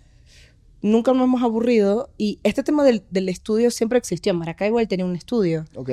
nunca 0.82 1.12
nos 1.12 1.24
hemos 1.24 1.42
aburrido. 1.42 2.10
Y 2.18 2.38
este 2.42 2.62
tema 2.62 2.84
del, 2.84 3.02
del 3.10 3.28
estudio 3.28 3.70
siempre 3.70 3.98
existió. 3.98 4.32
En 4.32 4.38
Maracaibo 4.38 4.80
él 4.80 4.88
tenía 4.88 5.04
un 5.04 5.16
estudio. 5.16 5.64
Ok. 5.74 5.90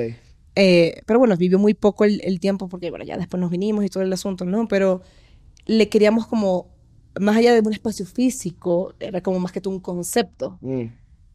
Eh, 0.56 1.02
pero 1.06 1.20
bueno, 1.20 1.36
vivió 1.38 1.60
muy 1.60 1.74
poco 1.76 2.04
el, 2.06 2.20
el 2.24 2.40
tiempo 2.40 2.68
porque, 2.68 2.90
bueno, 2.90 3.06
ya 3.06 3.18
después 3.18 3.40
nos 3.40 3.52
vinimos 3.52 3.86
y 3.86 3.90
todo 3.90 4.02
el 4.04 4.12
asunto, 4.12 4.44
¿no? 4.46 4.68
Pero 4.68 5.02
le 5.68 5.88
queríamos 5.90 6.26
como, 6.26 6.68
más 7.20 7.38
allá 7.38 7.54
de 7.54 7.62
un 7.62 7.74
espacio 7.74 8.06
físico, 8.06 8.94
era 9.00 9.22
como 9.22 9.40
más 9.40 9.52
que 9.52 9.62
todo 9.62 9.74
un 9.74 9.80
concepto. 9.80 10.58
Mm. 10.62 10.86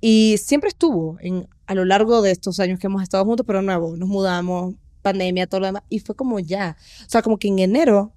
Y 0.00 0.36
siempre 0.38 0.68
estuvo 0.68 1.16
en, 1.20 1.48
a 1.66 1.74
lo 1.74 1.84
largo 1.84 2.22
de 2.22 2.32
estos 2.32 2.58
años 2.60 2.78
que 2.78 2.88
hemos 2.88 3.02
estado 3.02 3.24
juntos, 3.24 3.46
pero 3.46 3.62
nuevo, 3.62 3.96
nos 3.96 4.08
mudamos, 4.08 4.74
pandemia, 5.02 5.46
todo 5.46 5.60
lo 5.60 5.66
demás, 5.66 5.82
y 5.88 6.00
fue 6.00 6.14
como 6.14 6.40
ya. 6.40 6.76
O 7.06 7.10
sea, 7.10 7.22
como 7.22 7.38
que 7.38 7.48
en 7.48 7.58
enero, 7.58 8.12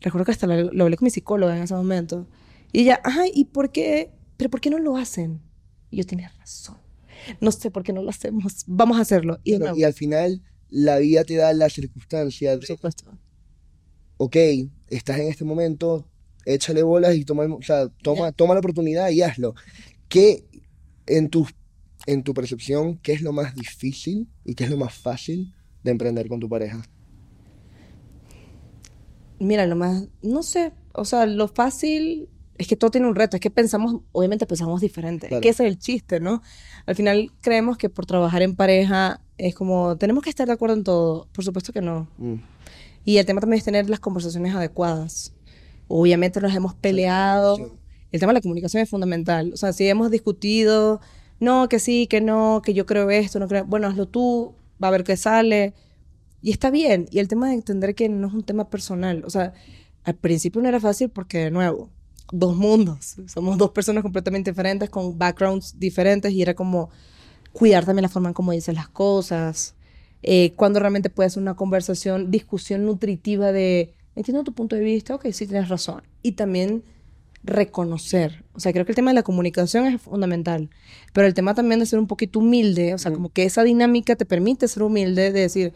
recuerdo 0.00 0.24
que 0.24 0.32
hasta 0.32 0.46
lo, 0.46 0.72
lo 0.72 0.84
hablé 0.84 0.96
con 0.96 1.06
mi 1.06 1.10
psicóloga 1.10 1.56
en 1.56 1.64
ese 1.64 1.74
momento, 1.74 2.26
y 2.72 2.80
ella, 2.80 3.00
ajá, 3.04 3.24
¿y 3.32 3.46
por 3.46 3.72
qué? 3.72 4.10
¿Pero 4.36 4.50
por 4.50 4.60
qué 4.60 4.70
no 4.70 4.78
lo 4.78 4.96
hacen? 4.96 5.40
Y 5.90 5.98
yo 5.98 6.06
tenía 6.06 6.30
razón. 6.38 6.76
No 7.40 7.50
sé 7.50 7.70
por 7.70 7.82
qué 7.82 7.92
no 7.92 8.02
lo 8.02 8.10
hacemos. 8.10 8.64
Vamos 8.66 8.98
a 8.98 9.00
hacerlo. 9.00 9.38
Y 9.44 9.56
y 9.76 9.84
al 9.84 9.94
final 9.94 10.42
la 10.68 10.98
vida 10.98 11.24
te 11.24 11.36
da 11.36 11.52
la 11.52 11.70
circunstancia 11.70 12.52
por 12.52 12.60
de, 12.60 12.66
supuesto. 12.66 13.18
ok, 14.18 14.36
estás 14.88 15.18
en 15.18 15.28
este 15.28 15.44
momento, 15.44 16.08
échale 16.46 16.82
bolas 16.82 17.14
y 17.16 17.24
toma, 17.24 17.44
o 17.44 17.62
sea, 17.62 17.88
toma, 18.02 18.32
toma 18.32 18.54
la 18.54 18.60
oportunidad 18.60 19.10
y 19.10 19.22
hazlo. 19.22 19.54
¿Qué 20.08 20.44
en 21.06 21.28
tu, 21.28 21.46
en 22.06 22.22
tu 22.22 22.32
percepción, 22.32 22.98
qué 22.98 23.12
es 23.12 23.20
lo 23.20 23.32
más 23.32 23.54
difícil 23.54 24.28
y 24.44 24.54
qué 24.54 24.64
es 24.64 24.70
lo 24.70 24.76
más 24.78 24.94
fácil 24.94 25.52
de 25.82 25.90
emprender 25.90 26.28
con 26.28 26.40
tu 26.40 26.48
pareja? 26.48 26.82
Mira, 29.38 29.66
lo 29.66 29.76
más, 29.76 30.08
no 30.22 30.42
sé, 30.42 30.72
o 30.94 31.04
sea, 31.04 31.26
lo 31.26 31.48
fácil 31.48 32.28
es 32.56 32.66
que 32.66 32.76
todo 32.76 32.90
tiene 32.90 33.06
un 33.06 33.14
reto, 33.14 33.36
es 33.36 33.40
que 33.40 33.50
pensamos, 33.50 34.00
obviamente 34.12 34.46
pensamos 34.46 34.80
diferente, 34.80 35.28
Claro. 35.28 35.42
que 35.42 35.50
ese 35.50 35.66
es 35.66 35.68
el 35.72 35.78
chiste, 35.78 36.20
¿no? 36.20 36.42
Al 36.86 36.94
final 36.94 37.30
creemos 37.42 37.76
que 37.76 37.90
por 37.90 38.06
trabajar 38.06 38.40
en 38.40 38.56
pareja 38.56 39.20
es 39.36 39.54
como, 39.54 39.96
tenemos 39.98 40.24
que 40.24 40.30
estar 40.30 40.46
de 40.46 40.54
acuerdo 40.54 40.74
en 40.76 40.84
todo, 40.84 41.28
por 41.32 41.44
supuesto 41.44 41.72
que 41.72 41.82
no. 41.82 42.08
Mm. 42.16 42.36
Y 43.04 43.18
el 43.18 43.26
tema 43.26 43.40
también 43.40 43.58
es 43.58 43.64
tener 43.64 43.90
las 43.90 44.00
conversaciones 44.00 44.54
adecuadas. 44.54 45.35
Obviamente 45.88 46.40
nos 46.40 46.54
hemos 46.54 46.74
peleado, 46.74 47.78
el 48.12 48.20
tema 48.20 48.32
de 48.32 48.38
la 48.38 48.42
comunicación 48.42 48.82
es 48.82 48.88
fundamental, 48.88 49.52
o 49.52 49.56
sea, 49.56 49.72
si 49.72 49.88
hemos 49.88 50.10
discutido, 50.10 51.00
no, 51.38 51.68
que 51.68 51.78
sí, 51.78 52.06
que 52.06 52.20
no, 52.20 52.62
que 52.64 52.74
yo 52.74 52.86
creo 52.86 53.10
esto, 53.10 53.38
no 53.38 53.48
creo, 53.48 53.64
bueno, 53.64 53.88
hazlo 53.88 54.06
tú, 54.06 54.54
va 54.82 54.88
a 54.88 54.90
ver 54.90 55.04
qué 55.04 55.16
sale. 55.16 55.74
Y 56.42 56.52
está 56.52 56.70
bien. 56.70 57.08
Y 57.10 57.18
el 57.18 57.28
tema 57.28 57.48
de 57.48 57.54
entender 57.54 57.94
que 57.94 58.08
no 58.08 58.28
es 58.28 58.34
un 58.34 58.44
tema 58.44 58.70
personal. 58.70 59.24
O 59.26 59.30
sea, 59.30 59.52
al 60.04 60.14
principio 60.14 60.62
no 60.62 60.68
era 60.68 60.80
fácil 60.80 61.10
porque, 61.10 61.38
de 61.38 61.50
nuevo, 61.50 61.90
dos 62.32 62.56
mundos. 62.56 63.16
Somos 63.26 63.58
dos 63.58 63.70
personas 63.70 64.02
completamente 64.02 64.50
diferentes, 64.50 64.88
con 64.88 65.18
backgrounds 65.18 65.78
diferentes, 65.78 66.32
y 66.32 66.42
era 66.42 66.54
como 66.54 66.90
cuidar 67.52 67.84
también 67.84 68.02
la 68.02 68.08
forma 68.08 68.28
en 68.28 68.34
cómo 68.34 68.52
dices 68.52 68.74
las 68.74 68.88
cosas. 68.88 69.74
Eh, 70.22 70.52
cuando 70.56 70.80
realmente 70.80 71.10
puede 71.10 71.30
ser 71.30 71.42
una 71.42 71.54
conversación, 71.54 72.30
discusión 72.30 72.84
nutritiva 72.86 73.52
de, 73.52 73.95
entiendo 74.16 74.42
tu 74.44 74.52
punto 74.52 74.74
de 74.74 74.82
vista, 74.82 75.14
ok, 75.14 75.26
sí 75.32 75.46
tienes 75.46 75.68
razón. 75.68 76.02
Y 76.22 76.32
también 76.32 76.82
reconocer. 77.44 78.44
O 78.54 78.60
sea, 78.60 78.72
creo 78.72 78.84
que 78.84 78.92
el 78.92 78.96
tema 78.96 79.10
de 79.10 79.14
la 79.14 79.22
comunicación 79.22 79.86
es 79.86 80.00
fundamental. 80.02 80.68
Pero 81.12 81.26
el 81.26 81.34
tema 81.34 81.54
también 81.54 81.78
de 81.80 81.86
ser 81.86 81.98
un 81.98 82.06
poquito 82.08 82.40
humilde, 82.40 82.94
o 82.94 82.98
sea, 82.98 83.12
como 83.12 83.28
que 83.30 83.44
esa 83.44 83.62
dinámica 83.62 84.16
te 84.16 84.26
permite 84.26 84.66
ser 84.68 84.82
humilde, 84.82 85.30
de 85.32 85.40
decir, 85.40 85.72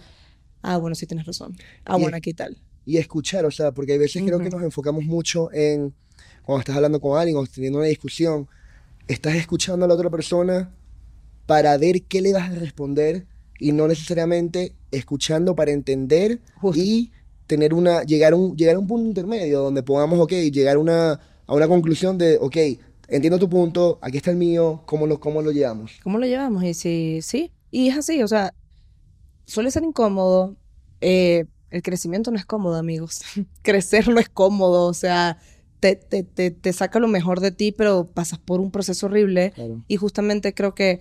ah, 0.62 0.78
bueno, 0.78 0.95
sí 0.97 1.07
tienes 1.07 1.26
razón. 1.26 1.57
Ah, 1.84 1.97
Y- 1.97 2.01
bueno, 2.03 2.16
aquí 2.16 2.32
tal. 2.34 2.59
y 2.86 2.97
escuchar, 2.97 3.45
o 3.45 3.51
sea, 3.53 3.72
porque 3.72 3.95
a 3.95 3.99
veces 3.99 4.22
creo 4.24 4.41
que 4.41 4.51
nos 4.51 4.62
enfocamos 4.62 5.05
mucho 5.05 5.53
en 5.53 5.95
cuando 6.43 6.61
estás 6.61 6.74
hablando 6.76 7.01
con 7.01 7.16
alguien 7.16 7.36
o 7.36 7.47
teniendo 7.47 7.78
una 7.78 7.86
discusión, 7.86 8.49
estás 9.07 9.36
escuchando 9.36 9.84
a 9.84 9.88
la 9.88 9.95
otra 9.95 10.11
persona 10.11 10.74
para 11.47 11.76
ver 11.78 12.03
qué 12.05 12.20
le 12.20 12.32
vas 12.32 12.51
a 12.51 12.55
responder 12.55 13.26
y 13.61 13.72
no 13.72 13.86
necesariamente 13.86 14.74
escuchando 14.91 15.55
para 15.55 15.70
entender 15.70 16.41
Justo. 16.57 16.82
y 16.82 17.12
tener 17.51 17.74
una, 17.74 18.05
llegar 18.05 18.32
a 18.32 18.36
un, 18.36 18.57
llegar 18.57 18.76
a 18.76 18.78
un 18.78 18.86
punto 18.86 19.09
intermedio 19.09 19.59
donde 19.59 19.82
podamos, 19.82 20.20
ok, 20.20 20.30
llegar 20.53 20.76
a 20.76 20.78
una, 20.78 21.20
a 21.46 21.53
una 21.53 21.66
conclusión 21.66 22.16
de, 22.16 22.38
ok, 22.40 22.57
entiendo 23.09 23.40
tu 23.40 23.48
punto, 23.48 23.98
aquí 24.03 24.18
está 24.18 24.30
el 24.30 24.36
mío, 24.36 24.84
¿cómo 24.86 25.09
lo, 25.09 25.18
cómo 25.18 25.42
lo 25.42 25.51
llevamos? 25.51 25.98
¿Cómo 26.05 26.18
lo 26.18 26.26
llevamos? 26.26 26.62
Y 26.62 26.74
sí, 26.74 27.18
sí, 27.22 27.51
y 27.72 27.88
es 27.88 27.98
así, 27.98 28.22
o 28.22 28.28
sea, 28.28 28.55
suele 29.46 29.72
ser 29.72 29.82
incómodo. 29.82 30.55
Eh, 31.01 31.46
el 31.70 31.82
crecimiento 31.82 32.30
no 32.30 32.38
es 32.38 32.46
cómodo, 32.46 32.76
amigos. 32.76 33.22
Crecer 33.62 34.07
no 34.07 34.20
es 34.20 34.28
cómodo, 34.28 34.86
o 34.86 34.94
sea, 34.94 35.38
te, 35.80 35.96
te, 35.96 36.22
te, 36.22 36.53
te, 36.53 36.72
saca 36.72 37.01
lo 37.01 37.09
mejor 37.09 37.40
de 37.40 37.51
ti, 37.51 37.72
pero 37.72 38.12
pasas 38.14 38.38
por 38.38 38.61
un 38.61 38.70
proceso 38.70 39.07
horrible. 39.07 39.53
Y 39.88 39.96
justamente 39.96 40.55
creo 40.55 40.76
que 40.76 41.01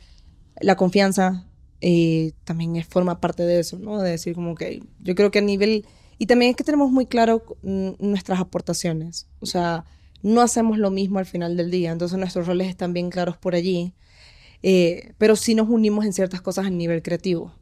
la 0.62 0.76
confianza 0.76 1.46
eh, 1.80 2.32
también 2.44 2.76
es, 2.76 2.88
forma 2.88 3.22
parte 3.22 3.44
de 3.44 3.60
eso, 3.60 3.78
¿no? 3.78 4.02
De 4.02 4.10
decir 4.10 4.34
como 4.34 4.56
que 4.56 4.82
yo 5.00 5.14
creo 5.14 5.30
que 5.30 5.38
a 5.38 5.44
nivel... 5.44 5.86
Y 6.20 6.26
también 6.26 6.52
es 6.52 6.58
que 6.58 6.66
tenemos 6.66 6.92
muy 6.92 7.06
claro 7.06 7.44
nuestras 7.64 8.40
aportaciones. 8.42 9.28
O 9.40 9.46
sea, 9.46 9.86
no 10.22 10.42
hacemos 10.42 10.78
lo 10.78 10.92
mismo 10.92 11.18
al 11.18 11.26
final 11.26 11.56
del 11.56 11.72
día, 11.72 11.92
entonces 11.92 12.20
nuestros 12.20 12.46
roles 12.46 12.68
están 12.68 12.92
bien 12.94 13.10
claros 13.10 13.38
por 13.38 13.56
allí. 13.56 13.94
Eh, 14.62 15.14
pero 15.18 15.38
sí 15.38 15.56
nos 15.56 15.70
unimos 15.70 16.06
en 16.06 16.12
ciertas 16.12 16.42
cosas 16.42 16.66
a 16.66 16.70
nivel 16.70 17.02
creativo. 17.02 17.54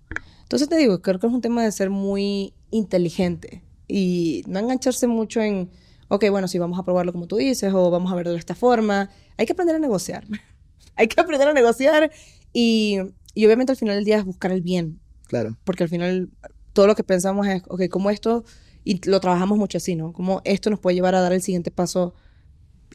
Entonces 0.42 0.68
te 0.68 0.76
digo, 0.76 1.04
creo 1.04 1.20
que 1.20 1.28
es 1.28 1.34
un 1.34 1.42
tema 1.42 1.64
de 1.64 1.72
ser 1.72 1.92
muy 1.92 2.56
inteligente 2.72 3.64
y 3.88 4.44
no 4.48 4.58
engancharse 4.58 5.06
mucho 5.06 5.40
en, 5.40 5.70
ok, 6.08 6.26
bueno, 6.32 6.48
si 6.48 6.58
vamos 6.58 6.80
a 6.80 6.84
probarlo 6.84 7.12
como 7.12 7.28
tú 7.28 7.36
dices 7.36 7.72
o 7.74 7.92
vamos 7.92 8.12
a 8.12 8.16
verlo 8.16 8.32
de 8.32 8.40
esta 8.40 8.56
forma. 8.56 9.12
Hay 9.38 9.46
que 9.46 9.54
aprender 9.54 9.76
a 9.76 9.80
negociar. 9.80 10.26
Hay 10.96 11.08
que 11.08 11.22
aprender 11.22 11.48
a 11.48 11.54
negociar 11.54 12.12
y, 12.54 12.98
y 13.36 13.46
obviamente 13.46 13.72
al 13.72 13.78
final 13.78 13.98
del 13.98 14.06
día 14.06 14.18
es 14.18 14.26
buscar 14.26 14.52
el 14.52 14.64
bien. 14.64 15.00
Claro. 15.28 15.56
Porque 15.64 15.84
al 15.84 15.90
final 15.90 16.32
todo 16.78 16.86
lo 16.86 16.94
que 16.94 17.04
pensamos 17.04 17.48
es, 17.48 17.64
ok, 17.70 17.88
como 17.90 18.12
esto, 18.12 18.46
y 18.84 19.04
lo 19.10 19.20
trabajamos 19.20 19.58
mucho 19.58 19.80
así, 19.80 19.96
¿no? 19.96 20.14
Como 20.14 20.42
esto 20.44 20.70
nos 20.70 20.80
puede 20.80 20.94
llevar 20.94 21.16
a 21.16 21.22
dar 21.22 21.34
el 21.34 21.42
siguiente 21.42 21.72
paso 21.72 22.14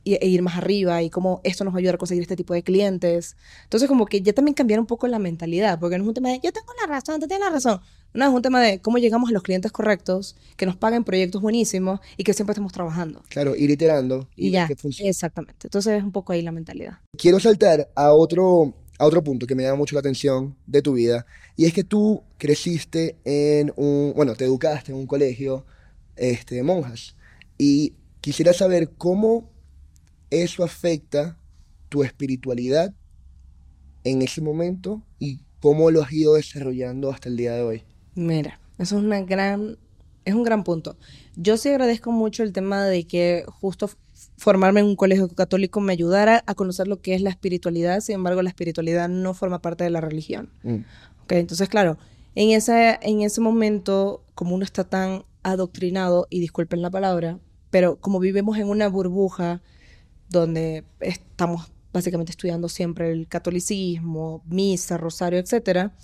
e 0.04 0.24
ir 0.24 0.40
más 0.40 0.56
arriba 0.56 1.02
y 1.02 1.10
cómo 1.10 1.40
esto 1.42 1.64
nos 1.64 1.74
va 1.74 1.78
a 1.78 1.80
ayudar 1.80 1.96
a 1.96 1.98
conseguir 1.98 2.22
este 2.22 2.36
tipo 2.36 2.54
de 2.54 2.62
clientes. 2.62 3.36
Entonces, 3.64 3.88
como 3.88 4.06
que 4.06 4.22
ya 4.22 4.32
también 4.32 4.54
cambiar 4.54 4.78
un 4.78 4.86
poco 4.86 5.08
la 5.08 5.18
mentalidad, 5.18 5.80
porque 5.80 5.98
no 5.98 6.04
es 6.04 6.08
un 6.08 6.14
tema 6.14 6.28
de 6.28 6.38
yo 6.44 6.52
tengo 6.52 6.72
la 6.80 6.86
razón, 6.86 7.18
tú 7.18 7.26
tienes 7.26 7.44
la 7.44 7.52
razón. 7.52 7.80
No, 8.14 8.24
es 8.28 8.32
un 8.32 8.40
tema 8.42 8.60
de 8.60 8.80
cómo 8.80 8.98
llegamos 8.98 9.30
a 9.30 9.32
los 9.32 9.42
clientes 9.42 9.72
correctos, 9.72 10.36
que 10.56 10.64
nos 10.64 10.76
paguen 10.76 11.02
proyectos 11.02 11.42
buenísimos 11.42 11.98
y 12.16 12.22
que 12.22 12.34
siempre 12.34 12.52
estemos 12.52 12.70
trabajando. 12.70 13.24
Claro, 13.30 13.56
ir 13.56 13.68
iterando 13.68 14.28
y, 14.36 14.52
ya, 14.52 14.68
exactamente. 15.00 15.66
Entonces, 15.66 15.98
es 15.98 16.04
un 16.04 16.12
poco 16.12 16.32
ahí 16.32 16.42
la 16.42 16.52
mentalidad. 16.52 17.00
Quiero 17.18 17.40
saltar 17.40 17.90
a 17.96 18.12
otro, 18.12 18.74
a 19.02 19.04
otro 19.04 19.24
punto 19.24 19.48
que 19.48 19.56
me 19.56 19.64
llama 19.64 19.78
mucho 19.78 19.96
la 19.96 19.98
atención 19.98 20.56
de 20.64 20.80
tu 20.80 20.92
vida, 20.92 21.26
y 21.56 21.64
es 21.64 21.72
que 21.72 21.82
tú 21.82 22.22
creciste 22.38 23.16
en 23.24 23.72
un, 23.74 24.12
bueno, 24.14 24.36
te 24.36 24.44
educaste 24.44 24.92
en 24.92 24.98
un 24.98 25.08
colegio 25.08 25.66
este, 26.14 26.54
de 26.54 26.62
monjas, 26.62 27.16
y 27.58 27.94
quisiera 28.20 28.52
saber 28.52 28.90
cómo 28.96 29.50
eso 30.30 30.62
afecta 30.62 31.36
tu 31.88 32.04
espiritualidad 32.04 32.94
en 34.04 34.22
ese 34.22 34.40
momento 34.40 35.02
y 35.18 35.40
cómo 35.58 35.90
lo 35.90 36.02
has 36.02 36.12
ido 36.12 36.34
desarrollando 36.34 37.10
hasta 37.10 37.28
el 37.28 37.36
día 37.36 37.54
de 37.54 37.62
hoy. 37.62 37.82
Mira, 38.14 38.60
eso 38.78 38.98
es 38.98 39.04
una 39.04 39.20
gran 39.22 39.78
es 40.24 40.34
un 40.34 40.44
gran 40.44 40.62
punto. 40.62 40.96
Yo 41.34 41.56
sí 41.56 41.70
agradezco 41.70 42.12
mucho 42.12 42.44
el 42.44 42.52
tema 42.52 42.84
de 42.84 43.02
que 43.04 43.44
justo 43.48 43.90
formarme 44.42 44.80
en 44.80 44.86
un 44.86 44.96
colegio 44.96 45.28
católico 45.28 45.80
me 45.80 45.92
ayudara 45.92 46.42
a 46.46 46.54
conocer 46.54 46.88
lo 46.88 47.00
que 47.00 47.14
es 47.14 47.22
la 47.22 47.30
espiritualidad, 47.30 48.00
sin 48.00 48.16
embargo 48.16 48.42
la 48.42 48.48
espiritualidad 48.48 49.08
no 49.08 49.34
forma 49.34 49.62
parte 49.62 49.84
de 49.84 49.90
la 49.90 50.00
religión. 50.00 50.50
Mm. 50.64 50.78
Okay, 51.22 51.38
entonces 51.38 51.68
claro, 51.68 51.96
en 52.34 52.50
ese, 52.50 52.98
en 53.02 53.22
ese 53.22 53.40
momento, 53.40 54.24
como 54.34 54.56
uno 54.56 54.64
está 54.64 54.82
tan 54.82 55.24
adoctrinado, 55.44 56.26
y 56.28 56.40
disculpen 56.40 56.82
la 56.82 56.90
palabra, 56.90 57.38
pero 57.70 58.00
como 58.00 58.18
vivimos 58.18 58.58
en 58.58 58.68
una 58.68 58.88
burbuja 58.88 59.62
donde 60.28 60.84
estamos 60.98 61.70
básicamente 61.92 62.32
estudiando 62.32 62.68
siempre 62.68 63.12
el 63.12 63.28
catolicismo, 63.28 64.42
misa, 64.46 64.96
rosario, 64.96 65.38
etcétera, 65.38 65.94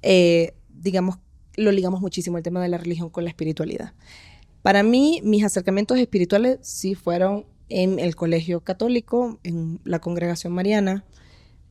eh, 0.00 0.54
digamos, 0.70 1.18
lo 1.56 1.70
ligamos 1.72 2.00
muchísimo 2.00 2.38
el 2.38 2.42
tema 2.42 2.62
de 2.62 2.68
la 2.68 2.78
religión 2.78 3.10
con 3.10 3.24
la 3.24 3.30
espiritualidad. 3.30 3.92
Para 4.62 4.82
mí, 4.82 5.20
mis 5.24 5.44
acercamientos 5.44 5.98
espirituales 5.98 6.58
sí 6.62 6.94
fueron 6.94 7.44
en 7.72 7.98
el 7.98 8.16
colegio 8.16 8.60
católico, 8.60 9.38
en 9.42 9.80
la 9.84 10.00
congregación 10.00 10.52
mariana, 10.52 11.04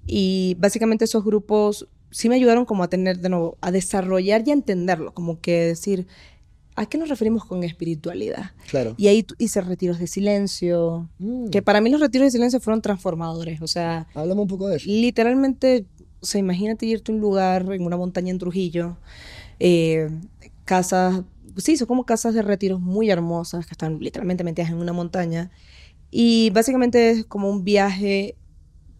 y 0.06 0.56
básicamente 0.60 1.06
esos 1.06 1.24
grupos 1.24 1.88
sí 2.10 2.28
me 2.28 2.36
ayudaron 2.36 2.66
como 2.66 2.84
a 2.84 2.89
tener 2.89 3.20
de 3.20 3.30
nuevo, 3.30 3.58
a 3.62 3.72
desarrollar 3.72 4.43
y 4.45 4.52
a 4.52 4.54
entenderlo, 4.54 5.14
como 5.14 5.39
que 5.39 5.60
decir, 5.62 6.08
¿A 6.76 6.86
qué 6.86 6.97
nos 6.97 7.10
referimos 7.10 7.43
con 7.43 7.64
espiritualidad? 7.64 8.52
Claro. 8.70 8.95
Y 8.97 9.08
ahí 9.08 9.26
hice 9.38 9.60
retiros 9.62 9.99
de 9.99 10.08
silencio, 10.08 11.10
mm. 11.20 11.49
que 11.49 11.62
para 11.62 11.82
mí 11.82 11.89
los 11.89 11.99
retiros 11.99 12.28
de 12.28 12.32
silencio 12.32 12.62
fueron 12.62 12.82
transformadores, 12.82 13.62
o 13.62 13.68
sea... 13.68 14.08
Háblame 14.14 14.41
un 14.41 14.47
poco 14.47 14.70
de 14.70 14.78
eso. 14.78 14.86
Literalmente, 14.89 15.86
o 16.22 16.26
sea, 16.26 16.39
imagínate 16.39 16.86
irte 16.86 17.12
a 17.12 17.16
un 17.16 17.22
lugar 17.22 17.72
en 17.74 17.84
una 17.84 17.97
montaña 17.97 18.32
en 18.32 18.39
Trujillo, 18.39 18.97
eh, 19.60 20.10
casas, 20.64 21.24
sí, 21.58 21.76
son 21.76 21.88
como 21.88 22.06
casas 22.06 22.34
de 22.34 22.41
retiros 22.41 22.80
muy 22.80 23.10
hermosas, 23.10 23.66
que 23.66 23.74
están 23.74 23.99
literalmente 23.99 24.45
metidas 24.45 24.72
en 24.72 24.78
una 24.78 24.93
montaña, 24.93 25.52
y 26.12 26.49
básicamente 26.51 27.09
es 27.09 27.26
como 27.26 27.49
un 27.49 27.64
viaje 27.64 28.36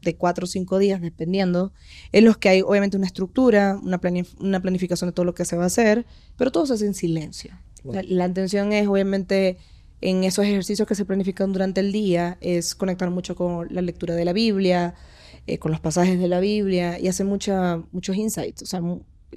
de 0.02 0.16
cuatro 0.16 0.46
o 0.46 0.48
cinco 0.48 0.80
días, 0.80 1.02
dependiendo, 1.02 1.74
en 2.12 2.26
los 2.26 2.38
que 2.38 2.50
hay 2.50 2.62
obviamente 2.62 2.98
una 2.98 3.06
estructura, 3.06 3.80
una, 3.84 4.00
una 4.40 4.62
planificación 4.62 5.10
de 5.10 5.14
todo 5.14 5.26
lo 5.26 5.36
que 5.36 5.46
se 5.46 5.56
va 5.56 5.64
a 5.64 5.68
hacer, 5.68 6.06
pero 6.38 6.52
todo 6.52 6.66
se 6.66 6.74
hace 6.74 6.86
en 6.86 6.94
silencio. 6.94 7.54
La, 7.84 8.26
intención 8.26 8.74
es 8.74 8.88
obviamente 8.88 9.58
en 10.02 10.24
esos 10.24 10.46
ejercicios 10.46 10.88
que 10.88 10.96
se 10.96 11.06
planifican 11.06 11.52
durante 11.52 11.82
el 11.82 11.92
día, 11.92 12.38
es 12.42 12.76
conectar 12.76 13.10
mucho 13.10 13.36
con 13.36 13.68
la 13.72 13.82
lectura 13.82 14.16
de 14.16 14.26
la 14.26 14.34
Biblia, 14.34 14.96
eh, 15.48 15.58
con 15.58 15.72
los 15.72 15.80
pasajes 15.80 16.20
de 16.20 16.28
la 16.28 16.40
Biblia 16.40 17.00
y 17.00 17.08
hacer 17.08 17.26
mucha, 17.26 17.82
muchos 17.92 18.16
insights, 18.16 18.62
o 18.62 18.66
sea, 18.66 18.82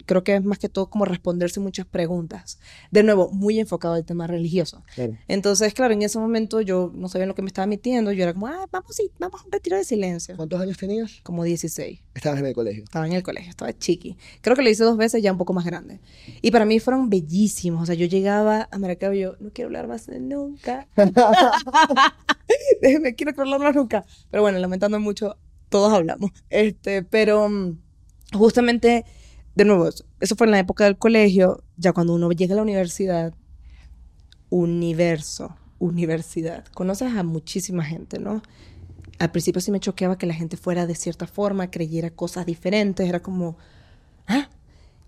creo 0.06 0.24
que 0.24 0.34
es 0.34 0.44
más 0.44 0.58
que 0.58 0.68
todo 0.68 0.90
como 0.90 1.04
responderse 1.04 1.60
muchas 1.60 1.86
preguntas. 1.86 2.58
De 2.90 3.02
nuevo, 3.02 3.30
muy 3.30 3.58
enfocado 3.58 3.94
al 3.94 4.04
tema 4.04 4.26
religioso. 4.26 4.82
Entonces, 5.28 5.74
claro, 5.74 5.94
en 5.94 6.02
ese 6.02 6.18
momento 6.18 6.60
yo 6.60 6.92
no 6.94 7.08
sabía 7.08 7.26
lo 7.26 7.34
que 7.34 7.42
me 7.42 7.48
estaba 7.48 7.66
metiendo. 7.66 8.12
Yo 8.12 8.22
era 8.22 8.32
como, 8.32 8.46
ah, 8.46 8.66
vamos, 8.70 8.94
sí, 8.94 9.10
vamos 9.18 9.40
a 9.42 9.44
un 9.44 9.52
retiro 9.52 9.76
de 9.76 9.84
silencio. 9.84 10.36
¿Cuántos 10.36 10.60
años 10.60 10.76
tenías? 10.76 11.20
Como 11.22 11.44
16. 11.44 12.00
¿Estabas 12.14 12.40
en 12.40 12.46
el 12.46 12.54
colegio? 12.54 12.84
Estaba 12.84 13.06
en 13.06 13.12
el 13.12 13.22
colegio, 13.22 13.50
estaba 13.50 13.76
chiqui. 13.76 14.16
Creo 14.40 14.56
que 14.56 14.62
lo 14.62 14.70
hice 14.70 14.84
dos 14.84 14.96
veces, 14.96 15.22
ya 15.22 15.32
un 15.32 15.38
poco 15.38 15.52
más 15.52 15.64
grande. 15.64 16.00
Y 16.42 16.50
para 16.50 16.64
mí 16.64 16.80
fueron 16.80 17.10
bellísimos. 17.10 17.82
O 17.82 17.86
sea, 17.86 17.94
yo 17.94 18.06
llegaba 18.06 18.68
a 18.70 18.78
Maracaibo 18.78 19.14
y 19.14 19.20
yo, 19.20 19.36
no 19.40 19.50
quiero 19.50 19.68
hablar 19.68 19.88
más 19.88 20.08
nunca. 20.08 20.88
Déjeme, 22.82 23.14
quiero 23.14 23.32
hablar 23.40 23.60
más 23.60 23.74
nunca. 23.74 24.04
Pero 24.30 24.42
bueno, 24.42 24.58
lamentando 24.58 24.98
mucho, 25.00 25.36
todos 25.68 25.92
hablamos. 25.92 26.30
Este, 26.50 27.02
pero 27.02 27.48
mm, 27.48 27.78
justamente 28.32 29.04
de 29.54 29.64
nuevo, 29.64 29.88
eso 30.20 30.36
fue 30.36 30.46
en 30.46 30.50
la 30.50 30.58
época 30.58 30.84
del 30.84 30.98
colegio, 30.98 31.62
ya 31.76 31.92
cuando 31.92 32.14
uno 32.14 32.30
llega 32.32 32.54
a 32.54 32.56
la 32.56 32.62
universidad, 32.62 33.34
universo, 34.50 35.56
universidad, 35.78 36.64
conoces 36.74 37.12
a 37.14 37.22
muchísima 37.22 37.84
gente, 37.84 38.18
¿no? 38.18 38.42
Al 39.18 39.30
principio 39.30 39.60
sí 39.60 39.70
me 39.70 39.80
choqueaba 39.80 40.18
que 40.18 40.26
la 40.26 40.34
gente 40.34 40.56
fuera 40.56 40.86
de 40.86 40.94
cierta 40.94 41.26
forma, 41.26 41.70
creyera 41.70 42.10
cosas 42.10 42.46
diferentes, 42.46 43.08
era 43.08 43.20
como, 43.20 43.56
¿ah? 44.26 44.48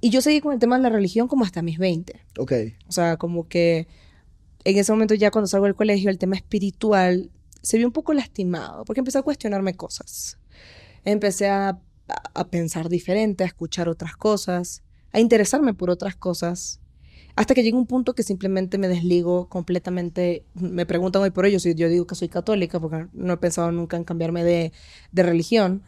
Y 0.01 0.11
yo 0.11 0.20
seguí 0.20 0.40
con 0.40 0.53
el 0.53 0.59
tema 0.59 0.76
de 0.76 0.82
la 0.82 0.90
religión 0.90 1.26
como 1.26 1.44
hasta 1.44 1.62
mis 1.62 1.78
20. 1.78 2.20
Ok. 2.38 2.53
O 2.86 2.92
sea, 2.92 3.16
como 3.16 3.49
que 3.49 3.88
en 4.64 4.76
ese 4.76 4.92
momento 4.92 5.14
ya 5.14 5.30
cuando 5.30 5.49
salgo 5.49 5.66
del 5.66 5.74
colegio, 5.74 6.11
el 6.11 6.18
tema 6.18 6.36
espiritual 6.36 7.30
se 7.62 7.78
vio 7.78 7.86
un 7.86 7.92
poco 7.92 8.12
lastimado, 8.12 8.84
porque 8.84 9.01
empecé 9.01 9.18
a 9.18 9.22
cuestionarme 9.22 9.74
cosas. 9.74 10.38
Empecé 11.05 11.49
a 11.49 11.80
a 12.09 12.49
pensar 12.49 12.89
diferente, 12.89 13.45
a 13.45 13.47
escuchar 13.47 13.89
otras 13.89 14.17
cosas, 14.17 14.83
a 15.13 15.21
interesarme 15.21 15.75
por 15.75 15.91
otras 15.91 16.17
cosas, 16.17 16.81
hasta 17.37 17.55
que 17.55 17.63
llega 17.63 17.77
un 17.77 17.87
punto 17.87 18.15
que 18.15 18.23
simplemente 18.23 18.79
me 18.79 18.89
desligo 18.89 19.49
completamente. 19.49 20.45
Me 20.55 20.87
preguntan 20.87 21.23
hoy 21.23 21.31
por 21.31 21.45
ello 21.45 21.61
si 21.61 21.75
yo 21.75 21.89
digo 21.89 22.07
que 22.07 22.15
soy 22.15 22.29
católica, 22.29 22.81
porque 22.81 23.07
no 23.13 23.35
he 23.35 23.37
pensado 23.37 23.71
nunca 23.73 23.97
en 23.97 24.05
cambiarme 24.05 24.43
de, 24.43 24.73
de 25.13 25.23
religión, 25.23 25.83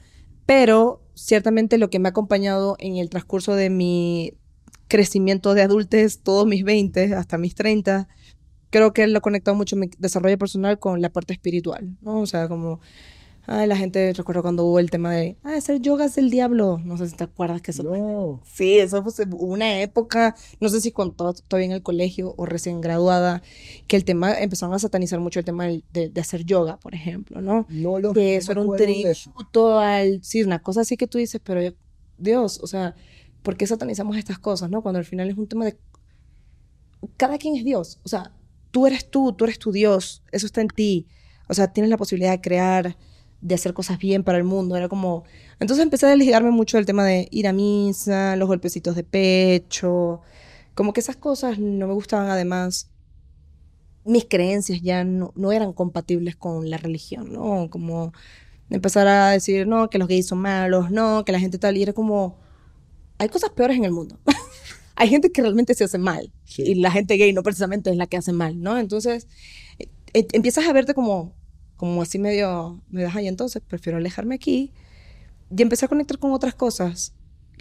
pero 0.45 1.03
ciertamente 1.14 1.79
lo 1.79 1.91
que 1.91 1.99
me 1.99 2.09
ha 2.09 2.11
acompañado 2.11 2.77
en 2.79 2.97
el 2.97 3.09
transcurso 3.09 3.55
de 3.55 3.71
mi 3.71 4.35
crecimiento 4.89 5.55
de 5.55 5.62
adultez, 5.62 6.21
todos 6.23 6.47
mis 6.47 6.64
20 6.64 7.14
hasta 7.14 7.39
mis 7.39 7.55
30, 7.55 8.09
creo 8.71 8.93
que 8.93 9.07
lo 9.07 9.19
ha 9.19 9.23
conectado 9.23 9.57
mucho 9.57 9.77
mi 9.77 9.89
desarrollo 9.99 10.39
personal 10.39 10.79
con 10.79 11.01
la 11.01 11.11
parte 11.11 11.33
espiritual, 11.33 11.97
¿no? 12.03 12.21
O 12.21 12.27
sea, 12.27 12.49
como 12.49 12.81
Ay, 13.51 13.66
la 13.66 13.78
gente, 13.78 14.12
recuerdo 14.12 14.42
cuando 14.42 14.66
hubo 14.66 14.78
el 14.78 14.90
tema 14.90 15.14
de, 15.14 15.38
ah, 15.42 15.55
hacer 15.55 15.80
yoga 15.80 16.05
es 16.05 16.18
el 16.18 16.28
diablo. 16.28 16.82
No 16.84 16.99
sé 16.99 17.09
si 17.09 17.16
te 17.16 17.24
acuerdas 17.24 17.62
que 17.62 17.70
eso. 17.70 17.82
No. 17.82 18.42
Sí, 18.44 18.78
eso 18.78 19.03
fue 19.03 19.24
una 19.38 19.80
época, 19.80 20.36
no 20.61 20.68
sé 20.68 20.82
si 20.82 20.92
cuando 20.92 21.32
todavía 21.32 21.64
en 21.64 21.72
el 21.72 21.82
colegio 21.82 22.34
o 22.36 22.44
recién 22.44 22.82
graduada, 22.82 23.40
que 23.86 23.96
el 23.96 24.05
tema, 24.05 24.38
empezaron 24.38 24.74
a 24.74 24.78
satanizar 24.78 25.18
mucho 25.20 25.38
el 25.38 25.46
tema 25.46 25.64
de, 25.64 25.82
de, 26.11 26.20
hacer 26.20 26.44
yoga, 26.44 26.78
por 26.78 26.94
ejemplo, 26.94 27.40
¿no? 27.40 27.64
No 27.70 27.99
lo 27.99 28.12
Que 28.12 28.36
eso 28.36 28.53
era 28.53 28.61
un 28.61 28.76
tributo 28.76 29.78
al. 29.78 30.22
Sí, 30.22 30.42
una 30.42 30.59
cosa 30.59 30.82
así 30.82 30.99
que 30.99 31.07
tú 31.07 31.16
dices, 31.16 31.40
pero 31.42 31.74
Dios, 32.18 32.61
o 32.62 32.66
sea, 32.66 32.96
¿por 33.42 33.57
qué 33.57 33.66
satanizamos 33.66 34.18
estas 34.18 34.38
cosas, 34.38 34.68
no? 34.68 34.82
Cuando 34.82 34.99
al 34.99 35.07
final 35.07 35.30
es 35.30 35.38
un 35.38 35.49
tema 35.49 35.64
de 35.64 35.78
cada 37.16 37.38
quien 37.38 37.57
es 37.57 37.64
Dios. 37.64 37.99
O 38.03 38.09
sea, 38.09 38.30
tú 38.70 38.86
eres 38.86 39.09
tú, 39.09 39.32
tú 39.32 39.44
eres 39.44 39.59
tu 39.59 39.72
Dios, 39.72 40.22
eso 40.32 40.44
está 40.44 40.61
en 40.61 40.68
ti. 40.68 41.07
O 41.49 41.55
sea, 41.55 41.72
tienes 41.72 41.88
la 41.88 41.96
posibilidad 41.96 42.32
de 42.32 42.42
crear, 42.42 42.99
de 43.41 43.55
hacer 43.55 43.74
cosas 43.74 43.99
bien 43.99 44.24
para 44.24 44.39
el 44.39 44.45
mundo. 44.45 44.76
Era 44.76 44.89
como... 44.89 45.24
Entonces 45.61 45.82
empecé 45.82 46.07
a 46.07 46.11
desligarme 46.11 46.51
mucho 46.51 46.76
del 46.76 46.86
tema 46.86 47.05
de 47.05 47.28
ir 47.30 47.47
a 47.47 47.53
misa, 47.53 48.36
los 48.36 48.49
golpecitos 48.49 48.97
de 48.97 49.05
pecho, 49.05 50.20
como 50.74 50.93
que 50.93 51.01
esas 51.01 51.16
cosas 51.16 51.59
no 51.59 51.86
me 51.86 51.95
gustaban 51.95 52.30
además. 52.30 52.91
Mis 54.05 54.24
creencias 54.24 54.80
ya 54.80 55.05
no, 55.05 55.32
no 55.36 55.53
eran 55.53 55.72
compatibles 55.72 56.36
con 56.36 56.70
la 56.70 56.78
religión, 56.78 57.32
¿no? 57.32 57.68
Como 57.70 58.12
empezar 58.70 59.07
a 59.07 59.30
decir, 59.30 59.66
no, 59.66 59.91
que 59.91 59.99
los 59.99 60.09
gays 60.09 60.26
son 60.26 60.39
malos, 60.39 60.91
no, 60.91 61.24
que 61.24 61.32
la 61.32 61.41
gente 61.41 61.59
tal, 61.59 61.76
y 61.76 61.82
era 61.82 61.93
como, 61.93 62.36
hay 63.18 63.28
cosas 63.28 63.51
peores 63.51 63.76
en 63.76 63.84
el 63.84 63.93
mundo. 63.93 64.18
hay 64.97 65.09
gente 65.09 65.30
que 65.32 65.43
realmente 65.43 65.74
se 65.74 65.84
hace 65.84 65.99
mal, 65.99 66.32
y 66.57 66.74
la 66.76 66.91
gente 66.91 67.16
gay 67.16 67.32
no 67.32 67.43
precisamente 67.43 67.91
es 67.91 67.97
la 67.97 68.07
que 68.07 68.16
hace 68.16 68.32
mal, 68.32 68.61
¿no? 68.61 68.78
Entonces, 68.78 69.26
eh, 69.78 70.26
empiezas 70.32 70.66
a 70.66 70.72
verte 70.72 70.95
como, 70.95 71.34
como 71.79 72.03
así 72.03 72.18
medio, 72.18 72.83
me 72.91 73.03
das 73.05 73.16
ahí 73.16 73.29
entonces, 73.29 73.62
prefiero 73.66 73.97
alejarme 73.97 74.35
aquí, 74.35 74.72
y 75.57 75.62
empecé 75.62 75.87
a 75.87 75.89
conectar 75.89 76.18
con 76.18 76.33
otras 76.33 76.55
cosas. 76.55 77.14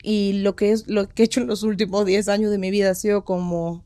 Y 0.04 0.34
lo 0.42 0.56
que, 0.56 0.72
es, 0.72 0.88
lo 0.88 1.08
que 1.08 1.24
he 1.24 1.26
hecho 1.26 1.40
en 1.40 1.48
los 1.48 1.64
últimos 1.64 2.06
10 2.06 2.28
años 2.28 2.52
de 2.52 2.58
mi 2.58 2.72
vida 2.72 2.90
ha 2.90 2.96
sido 2.96 3.24
como, 3.24 3.86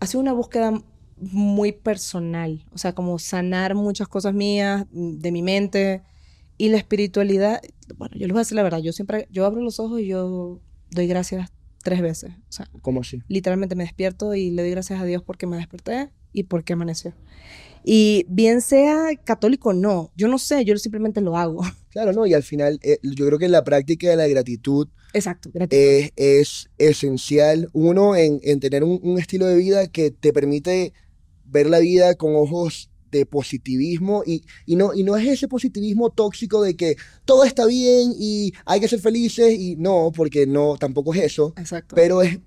ha 0.00 0.06
sido 0.06 0.20
una 0.20 0.32
búsqueda 0.32 0.82
muy 1.18 1.72
personal, 1.72 2.64
o 2.72 2.78
sea, 2.78 2.94
como 2.94 3.18
sanar 3.18 3.74
muchas 3.74 4.08
cosas 4.08 4.34
mías, 4.34 4.86
de 4.90 5.30
mi 5.30 5.42
mente 5.42 6.02
y 6.56 6.70
la 6.70 6.78
espiritualidad. 6.78 7.60
Bueno, 7.96 8.14
yo 8.16 8.26
les 8.26 8.32
voy 8.32 8.38
a 8.38 8.40
decir 8.40 8.56
la 8.56 8.62
verdad, 8.62 8.78
yo 8.78 8.92
siempre, 8.92 9.28
yo 9.30 9.44
abro 9.44 9.60
los 9.62 9.78
ojos 9.80 10.00
y 10.00 10.06
yo 10.06 10.60
doy 10.90 11.06
gracias 11.06 11.52
tres 11.82 12.00
veces. 12.00 12.32
O 12.48 12.52
sea, 12.52 12.70
¿Cómo 12.80 13.02
así? 13.02 13.22
Literalmente 13.28 13.74
me 13.74 13.84
despierto 13.84 14.34
y 14.34 14.50
le 14.50 14.62
doy 14.62 14.70
gracias 14.70 15.00
a 15.00 15.04
Dios 15.04 15.22
porque 15.22 15.46
me 15.46 15.58
desperté 15.58 16.10
y 16.34 16.42
porque 16.42 16.74
amaneció. 16.74 17.14
Y 17.86 18.24
bien 18.28 18.60
sea 18.62 19.10
católico 19.24 19.70
o 19.70 19.72
no, 19.74 20.10
yo 20.16 20.26
no 20.28 20.38
sé, 20.38 20.64
yo 20.64 20.76
simplemente 20.76 21.20
lo 21.20 21.36
hago. 21.36 21.62
Claro, 21.94 22.12
no, 22.12 22.26
y 22.26 22.34
al 22.34 22.42
final 22.42 22.80
eh, 22.82 22.98
yo 23.04 23.24
creo 23.24 23.38
que 23.38 23.48
la 23.48 23.62
práctica 23.62 24.10
de 24.10 24.16
la 24.16 24.26
gratitud, 24.26 24.88
Exacto, 25.12 25.48
gratitud. 25.54 25.80
Es, 25.80 26.10
es, 26.16 26.70
esencial, 26.76 27.68
uno, 27.72 28.16
en, 28.16 28.40
en 28.42 28.58
tener 28.58 28.82
un, 28.82 28.98
un, 29.00 29.20
estilo 29.20 29.46
de 29.46 29.56
vida 29.56 29.86
que 29.86 30.10
te 30.10 30.32
permite 30.32 30.92
ver 31.44 31.70
la 31.70 31.78
vida 31.78 32.16
con 32.16 32.34
ojos 32.34 32.90
de 33.12 33.26
positivismo 33.26 34.24
y, 34.26 34.42
y, 34.66 34.74
no, 34.74 34.92
y 34.92 35.04
no 35.04 35.16
es 35.16 35.28
ese 35.28 35.46
positivismo 35.46 36.10
tóxico 36.10 36.62
de 36.62 36.74
que 36.74 36.96
todo 37.24 37.44
está 37.44 37.64
bien 37.64 38.12
y 38.18 38.52
hay 38.66 38.80
que 38.80 38.88
ser 38.88 38.98
felices 38.98 39.56
y 39.56 39.76
no, 39.76 40.10
porque 40.12 40.48
no, 40.48 40.76
tampoco 40.78 41.14
es 41.14 41.22
eso. 41.22 41.54
Exacto. 41.56 41.94
Pero 41.94 42.22
es, 42.22 42.40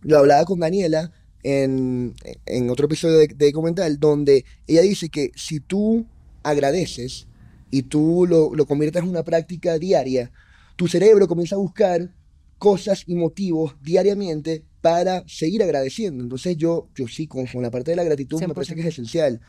lo 0.00 0.18
hablaba 0.18 0.46
con 0.46 0.60
Daniela 0.60 1.12
en, 1.46 2.16
en 2.44 2.70
otro 2.70 2.86
episodio 2.86 3.18
de, 3.18 3.28
de 3.28 3.52
Comental, 3.52 4.00
donde 4.00 4.44
ella 4.66 4.82
dice 4.82 5.10
que 5.10 5.30
si 5.36 5.60
tú 5.60 6.04
agradeces 6.42 7.28
y 7.70 7.82
tú 7.82 8.26
lo, 8.28 8.52
lo 8.52 8.66
conviertes 8.66 9.04
en 9.04 9.08
una 9.08 9.22
práctica 9.22 9.78
diaria, 9.78 10.32
tu 10.74 10.88
cerebro 10.88 11.28
comienza 11.28 11.54
a 11.54 11.58
buscar 11.58 12.12
cosas 12.58 13.04
y 13.06 13.14
motivos 13.14 13.76
diariamente 13.80 14.64
para 14.80 15.22
seguir 15.28 15.62
agradeciendo. 15.62 16.24
Entonces 16.24 16.56
yo, 16.56 16.88
yo 16.96 17.06
sí, 17.06 17.28
con, 17.28 17.46
con 17.46 17.62
la 17.62 17.70
parte 17.70 17.92
de 17.92 17.96
la 17.96 18.04
gratitud 18.04 18.40
100%. 18.40 18.48
me 18.48 18.54
parece 18.54 18.74
que 18.74 18.80
es 18.80 18.88
esencial. 18.88 19.40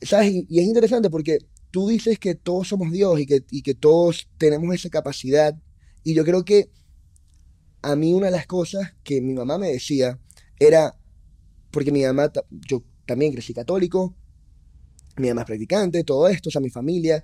¿Sabes? 0.00 0.30
Y, 0.30 0.46
y, 0.48 0.60
es 0.60 0.66
interesante 0.66 1.10
porque 1.10 1.38
tú 1.72 1.88
dices 1.88 2.20
que 2.20 2.36
todos 2.36 2.68
somos 2.68 2.92
Dios 2.92 3.18
y 3.18 3.26
que, 3.26 3.42
y 3.50 3.62
que 3.62 3.74
todos 3.74 4.28
tenemos 4.38 4.72
esa 4.72 4.88
capacidad. 4.88 5.56
Y 6.04 6.14
yo 6.14 6.24
creo 6.24 6.44
que 6.44 6.70
a 7.82 7.96
mí 7.96 8.14
una 8.14 8.26
de 8.26 8.32
las 8.32 8.46
cosas 8.46 8.94
que 9.02 9.20
mi 9.20 9.34
mamá 9.34 9.58
me 9.58 9.68
decía 9.68 10.20
era, 10.60 10.94
porque 11.70 11.92
mi 11.92 12.02
mamá, 12.04 12.30
yo 12.50 12.82
también 13.06 13.32
crecí 13.32 13.54
católico, 13.54 14.14
mi 15.16 15.28
mamá 15.28 15.42
es 15.42 15.46
practicante, 15.46 16.04
todo 16.04 16.28
esto, 16.28 16.48
o 16.48 16.52
sea, 16.52 16.60
mi 16.60 16.70
familia. 16.70 17.22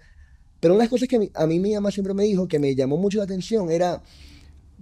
Pero 0.61 0.74
una 0.74 0.82
de 0.82 0.84
las 0.84 0.90
cosas 0.90 1.09
que 1.09 1.30
a 1.34 1.47
mí 1.47 1.61
mi 1.61 1.74
mamá 1.74 1.90
siempre 1.90 2.14
me 2.14 2.24
dijo 2.24 2.49
que 2.49 2.59
me 2.59 2.74
llamó 2.74 2.97
mucho 2.97 3.18
la 3.18 3.24
atención 3.24 3.70
era, 3.70 4.03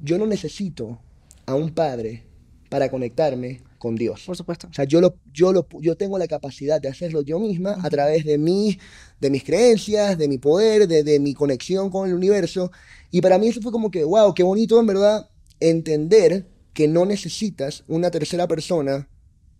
yo 0.02 0.18
no 0.18 0.26
necesito 0.26 1.00
a 1.46 1.54
un 1.54 1.70
padre 1.70 2.24
para 2.68 2.90
conectarme 2.90 3.60
con 3.78 3.96
Dios. 3.96 4.22
Por 4.24 4.36
supuesto. 4.36 4.68
O 4.68 4.72
sea, 4.72 4.84
yo, 4.84 5.00
lo, 5.00 5.16
yo, 5.32 5.52
lo, 5.52 5.66
yo 5.80 5.96
tengo 5.96 6.16
la 6.18 6.28
capacidad 6.28 6.80
de 6.80 6.88
hacerlo 6.88 7.22
yo 7.22 7.38
misma 7.40 7.76
a 7.82 7.90
través 7.90 8.24
de, 8.24 8.38
mí, 8.38 8.78
de 9.20 9.28
mis 9.28 9.42
creencias, 9.42 10.16
de 10.16 10.28
mi 10.28 10.38
poder, 10.38 10.86
de, 10.86 11.02
de 11.02 11.18
mi 11.18 11.34
conexión 11.34 11.90
con 11.90 12.08
el 12.08 12.14
universo. 12.14 12.70
Y 13.10 13.20
para 13.20 13.38
mí 13.38 13.48
eso 13.48 13.60
fue 13.60 13.72
como 13.72 13.90
que, 13.90 14.04
wow, 14.04 14.32
qué 14.34 14.42
bonito 14.42 14.78
en 14.78 14.86
verdad 14.86 15.28
entender 15.58 16.46
que 16.72 16.88
no 16.88 17.04
necesitas 17.04 17.84
una 17.88 18.10
tercera 18.10 18.48
persona 18.48 19.08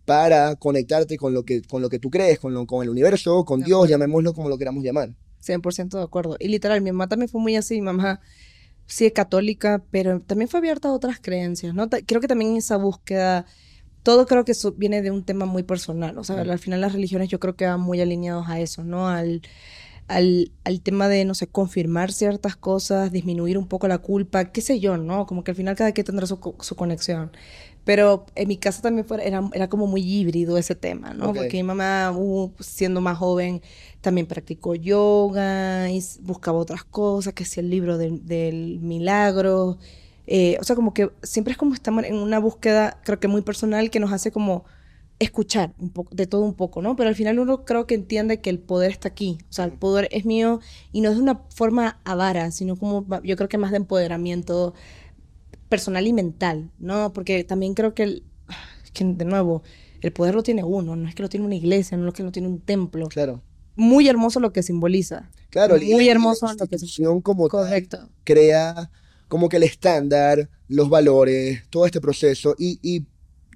para 0.05 0.55
conectarte 0.55 1.17
con 1.17 1.33
lo 1.33 1.43
que, 1.43 1.61
con 1.61 1.81
lo 1.81 1.89
que 1.89 1.99
tú 1.99 2.09
crees, 2.09 2.39
con, 2.39 2.53
lo, 2.53 2.65
con 2.65 2.83
el 2.83 2.89
universo, 2.89 3.45
con 3.45 3.61
de 3.61 3.65
Dios, 3.65 3.77
acuerdo. 3.77 3.91
llamémoslo 3.91 4.33
como 4.33 4.49
lo 4.49 4.57
queramos 4.57 4.83
llamar. 4.83 5.11
100% 5.41 5.97
de 5.97 6.03
acuerdo. 6.03 6.37
Y 6.39 6.47
literal, 6.47 6.81
mi 6.81 6.91
mamá 6.91 7.07
también 7.07 7.29
fue 7.29 7.41
muy 7.41 7.55
así, 7.55 7.75
mi 7.75 7.81
mamá 7.81 8.21
sí 8.85 9.05
es 9.05 9.13
católica, 9.13 9.83
pero 9.91 10.21
también 10.21 10.49
fue 10.49 10.59
abierta 10.59 10.89
a 10.89 10.93
otras 10.93 11.19
creencias, 11.21 11.73
¿no? 11.73 11.89
Creo 11.89 12.21
que 12.21 12.27
también 12.27 12.55
esa 12.57 12.77
búsqueda, 12.77 13.45
todo 14.03 14.25
creo 14.25 14.45
que 14.45 14.51
eso 14.53 14.73
viene 14.73 15.01
de 15.01 15.11
un 15.11 15.23
tema 15.23 15.45
muy 15.45 15.63
personal, 15.63 16.17
o 16.17 16.23
sea, 16.23 16.41
al 16.41 16.59
final 16.59 16.81
las 16.81 16.93
religiones 16.93 17.29
yo 17.29 17.39
creo 17.39 17.55
que 17.55 17.65
van 17.65 17.79
muy 17.79 18.01
alineados 18.01 18.47
a 18.49 18.59
eso, 18.59 18.83
¿no? 18.83 19.07
Al, 19.07 19.41
al, 20.07 20.51
al, 20.65 20.81
tema 20.81 21.07
de, 21.07 21.25
no 21.25 21.33
sé, 21.33 21.47
confirmar 21.47 22.11
ciertas 22.11 22.55
cosas, 22.57 23.11
disminuir 23.11 23.57
un 23.57 23.67
poco 23.67 23.87
la 23.87 23.99
culpa, 23.99 24.51
qué 24.51 24.61
sé 24.61 24.79
yo, 24.79 24.97
¿no? 24.97 25.25
Como 25.25 25.43
que 25.43 25.51
al 25.51 25.57
final 25.57 25.75
cada 25.75 25.93
quien 25.93 26.05
tendrá 26.05 26.27
su, 26.27 26.39
su 26.59 26.75
conexión. 26.75 27.31
Pero 27.85 28.25
en 28.35 28.47
mi 28.47 28.57
casa 28.57 28.81
también 28.81 29.05
fue, 29.05 29.25
era, 29.27 29.49
era 29.53 29.67
como 29.67 29.87
muy 29.87 30.01
híbrido 30.01 30.57
ese 30.57 30.75
tema, 30.75 31.13
¿no? 31.13 31.29
Okay. 31.29 31.41
Porque 31.41 31.57
mi 31.57 31.63
mamá, 31.63 32.13
uh, 32.15 32.51
siendo 32.59 33.01
más 33.01 33.17
joven, 33.17 33.61
también 34.01 34.25
practicó 34.25 34.75
yoga 34.75 35.89
y 35.89 36.01
buscaba 36.21 36.57
otras 36.59 36.83
cosas, 36.83 37.33
que 37.33 37.45
si 37.45 37.59
el 37.59 37.69
libro 37.69 37.97
del, 37.97 38.25
del 38.25 38.79
milagro. 38.79 39.77
Eh, 40.27 40.57
o 40.61 40.63
sea, 40.63 40.75
como 40.75 40.93
que 40.93 41.11
siempre 41.21 41.51
es 41.51 41.57
como 41.57 41.73
estamos 41.73 42.05
en 42.05 42.15
una 42.15 42.39
búsqueda, 42.39 42.99
creo 43.03 43.19
que 43.19 43.27
muy 43.27 43.41
personal, 43.41 43.89
que 43.89 43.99
nos 43.99 44.13
hace 44.13 44.31
como 44.31 44.63
escuchar 45.19 45.73
un 45.79 45.89
poco, 45.89 46.13
de 46.15 46.27
todo 46.27 46.41
un 46.41 46.53
poco, 46.53 46.81
¿no? 46.81 46.95
Pero 46.95 47.09
al 47.09 47.15
final 47.15 47.39
uno 47.39 47.65
creo 47.65 47.87
que 47.87 47.95
entiende 47.95 48.41
que 48.41 48.49
el 48.49 48.59
poder 48.59 48.91
está 48.91 49.09
aquí, 49.09 49.37
o 49.49 49.53
sea, 49.53 49.65
el 49.65 49.73
poder 49.73 50.07
es 50.11 50.25
mío 50.25 50.59
y 50.91 51.01
no 51.01 51.09
es 51.09 51.17
de 51.17 51.21
una 51.21 51.41
forma 51.49 51.99
avara, 52.03 52.51
sino 52.51 52.75
como 52.75 53.05
yo 53.23 53.35
creo 53.35 53.49
que 53.49 53.57
más 53.57 53.71
de 53.71 53.77
empoderamiento 53.77 54.73
personal 55.73 56.05
y 56.05 56.13
mental, 56.13 56.69
¿no? 56.77 57.13
Porque 57.13 57.43
también 57.43 57.73
creo 57.73 57.95
que, 57.95 58.03
el, 58.03 58.23
que 58.93 59.03
de 59.05 59.25
nuevo, 59.25 59.63
el 60.01 60.13
poder 60.13 60.35
lo 60.35 60.43
tiene 60.43 60.63
uno, 60.63 60.95
no 60.95 61.09
es 61.09 61.15
que 61.15 61.23
lo 61.23 61.29
tiene 61.29 61.47
una 61.47 61.55
iglesia, 61.55 61.97
no 61.97 62.07
es 62.09 62.13
que 62.13 62.21
lo 62.21 62.31
tiene 62.31 62.47
un 62.47 62.59
templo. 62.61 63.07
Claro. 63.07 63.41
Muy 63.75 64.07
hermoso 64.07 64.39
lo 64.39 64.53
que 64.53 64.61
simboliza. 64.61 65.31
Claro, 65.49 65.77
muy 65.77 66.05
la, 66.05 66.11
hermoso 66.11 66.45
la 66.45 66.53
lo 66.53 66.67
que 66.67 66.75
institución 66.75 67.21
como 67.21 67.47
Correcto. 67.49 67.97
Tal, 67.97 68.09
crea 68.23 68.91
como 69.27 69.49
que 69.49 69.57
el 69.57 69.63
estándar, 69.63 70.47
los 70.67 70.89
valores, 70.89 71.63
todo 71.71 71.87
este 71.87 71.99
proceso 71.99 72.55
y, 72.59 72.79
y 72.83 73.07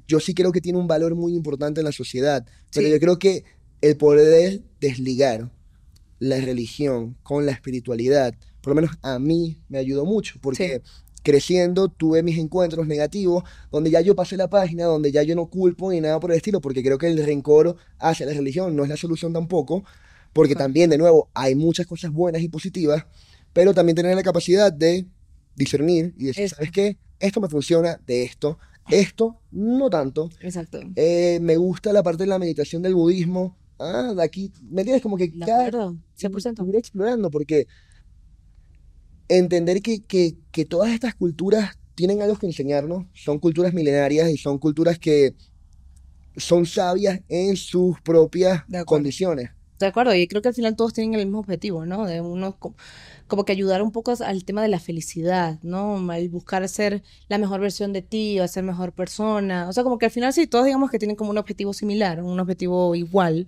yo 0.08 0.20
sí 0.20 0.34
creo 0.34 0.52
que 0.52 0.62
tiene 0.62 0.80
un 0.80 0.88
valor 0.88 1.14
muy 1.16 1.36
importante 1.36 1.82
en 1.82 1.86
la 1.86 1.92
sociedad, 1.92 2.44
pero 2.74 2.88
Sí. 2.88 2.94
yo 2.94 3.00
creo 3.00 3.20
que 3.20 3.44
el 3.82 3.96
poder 3.98 4.64
desligar 4.80 5.52
la 6.20 6.38
religión 6.42 7.16
con 7.22 7.46
la 7.46 7.52
espiritualidad, 7.52 8.34
por 8.62 8.72
lo 8.72 8.82
menos 8.82 8.98
a 9.04 9.20
mí 9.20 9.62
me 9.70 9.78
ayudó 9.78 10.06
mucho, 10.06 10.40
porque 10.42 10.82
creciendo 11.24 11.90
tuve 11.90 12.24
mis 12.24 12.38
encuentros 12.38 12.88
negativos, 12.88 13.44
donde 13.72 13.90
ya 13.92 14.02
yo 14.02 14.16
pasé 14.16 14.38
la 14.38 14.50
página, 14.50 14.86
donde 14.86 15.12
ya 15.12 15.24
yo 15.24 15.36
no 15.36 15.48
culpo 15.48 15.92
ni 15.92 16.00
nada 16.02 16.20
por 16.20 16.32
el 16.32 16.38
estilo, 16.38 16.62
porque 16.62 16.84
creo 16.84 16.98
que 16.98 17.08
el 17.08 17.24
rencor 17.26 17.76
hacia 18.00 18.26
la 18.26 18.34
religión 18.34 18.76
no 18.76 18.84
es 18.84 18.90
la 18.90 18.98
solución 18.98 19.34
tampoco, 19.34 19.84
porque 20.34 20.56
también, 20.56 20.90
de 20.90 20.98
nuevo, 20.98 21.30
hay 21.34 21.56
muchas 21.56 21.86
cosas 21.88 22.12
buenas 22.12 22.42
y 22.42 22.50
positivas, 22.50 23.06
pero 23.54 23.74
también 23.74 23.96
tener 23.96 24.16
la 24.16 24.24
capacidad 24.24 24.72
de 24.72 25.06
discernir 25.56 26.14
y 26.18 26.26
decir. 26.26 26.50
¿sabes 26.50 26.72
qué? 26.72 26.98
Esto 27.20 27.42
me 27.42 27.50
funciona 27.50 28.00
de 28.06 28.24
esto, 28.24 28.60
esto 28.90 29.42
no 29.52 29.90
tanto. 29.90 30.30
Exacto. 30.42 30.80
Eh, 30.96 31.40
me 31.42 31.58
gusta 31.58 31.92
la 31.92 32.04
parte 32.04 32.24
de 32.24 32.30
la 32.30 32.40
meditación 32.40 32.82
del 32.84 32.94
budismo. 32.94 33.58
Ah, 33.80 34.14
de 34.16 34.24
aquí, 34.24 34.52
¿me 34.70 34.82
entiendes? 34.82 35.02
Como 35.04 35.18
que 35.18 35.28
De 35.28 35.46
cada 35.46 35.68
acuerdo, 35.68 35.98
100%. 36.20 36.68
ir 36.70 36.76
explorando, 36.76 37.30
porque 37.30 37.68
entender 39.30 39.82
que, 39.82 40.04
que, 40.04 40.36
que 40.52 40.66
todas 40.66 40.92
estas 40.92 41.16
culturas 41.16 41.78
tienen 41.96 42.22
algo 42.22 42.38
que 42.38 42.46
enseñarnos, 42.48 43.06
son 43.14 43.40
culturas 43.40 43.74
milenarias 43.74 44.30
y 44.30 44.38
son 44.38 44.60
culturas 44.60 45.00
que 45.00 45.36
son 46.36 46.66
sabias 46.66 47.22
en 47.28 47.56
sus 47.56 48.00
propias 48.02 48.64
De 48.68 48.86
condiciones. 48.86 49.52
De 49.80 49.86
acuerdo, 49.86 50.16
y 50.16 50.28
creo 50.28 50.42
que 50.42 50.48
al 50.48 50.56
final 50.56 50.76
todos 50.76 50.94
tienen 50.94 51.20
el 51.20 51.26
mismo 51.28 51.40
objetivo, 51.40 51.86
¿no? 51.86 52.06
De 52.08 52.20
uno 52.20 52.58
co- 52.58 52.74
como 53.28 53.46
que 53.46 53.52
ayudar 53.52 53.84
un 53.84 53.92
poco 53.92 54.14
al 54.26 54.44
tema 54.44 54.64
de 54.64 54.70
la 54.70 54.80
felicidad, 54.80 55.60
¿no? 55.62 56.12
El 56.14 56.30
buscar 56.30 56.68
ser 56.68 57.04
la 57.28 57.38
mejor 57.38 57.60
versión 57.60 57.94
de 57.94 58.02
ti 58.02 58.40
o 58.40 58.48
ser 58.48 58.64
mejor 58.64 58.92
persona. 58.94 59.70
O 59.70 59.74
sea, 59.74 59.84
como 59.84 60.00
que 60.00 60.06
al 60.06 60.12
final 60.12 60.34
sí, 60.34 60.48
todos 60.48 60.66
digamos 60.66 60.90
que 60.90 60.98
tienen 60.98 61.16
como 61.16 61.30
un 61.30 61.38
objetivo 61.38 61.74
similar, 61.74 62.24
un 62.24 62.40
objetivo 62.40 62.96
igual. 62.96 63.48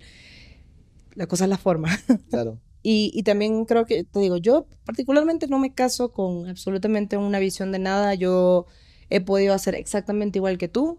La 1.14 1.26
cosa 1.26 1.44
es 1.44 1.50
la 1.50 1.58
forma. 1.58 1.88
Claro. 2.30 2.60
Y, 2.82 3.22
también 3.24 3.66
creo 3.66 3.84
que, 3.84 4.04
te 4.04 4.20
digo, 4.20 4.38
yo 4.38 4.66
particularmente 4.86 5.46
no 5.48 5.58
me 5.58 5.74
caso 5.74 6.12
con 6.12 6.48
absolutamente 6.48 7.16
una 7.18 7.38
visión 7.38 7.72
de 7.72 7.78
nada. 7.78 8.14
Yo 8.14 8.66
he 9.10 9.20
podido 9.20 9.52
hacer 9.54 9.74
exactamente 9.74 10.38
igual 10.38 10.56
que 10.56 10.68
tú 10.68 10.98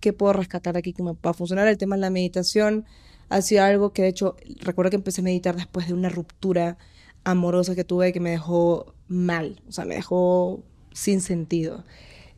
qué 0.00 0.12
puedo 0.12 0.32
rescatar 0.32 0.76
aquí 0.76 0.92
que 0.92 1.02
me 1.02 1.14
pueda 1.14 1.34
funcionar. 1.34 1.68
El 1.68 1.78
tema 1.78 1.96
de 1.96 2.00
la 2.02 2.10
meditación 2.10 2.86
ha 3.28 3.42
sido 3.42 3.64
algo 3.64 3.92
que 3.92 4.02
de 4.02 4.08
hecho 4.08 4.36
recuerdo 4.60 4.90
que 4.90 4.96
empecé 4.96 5.20
a 5.20 5.24
meditar 5.24 5.56
después 5.56 5.86
de 5.86 5.94
una 5.94 6.08
ruptura 6.08 6.78
amorosa 7.24 7.74
que 7.74 7.84
tuve 7.84 8.12
que 8.12 8.20
me 8.20 8.30
dejó 8.30 8.94
mal, 9.08 9.62
o 9.68 9.72
sea, 9.72 9.84
me 9.84 9.94
dejó 9.94 10.64
sin 10.92 11.20
sentido. 11.20 11.84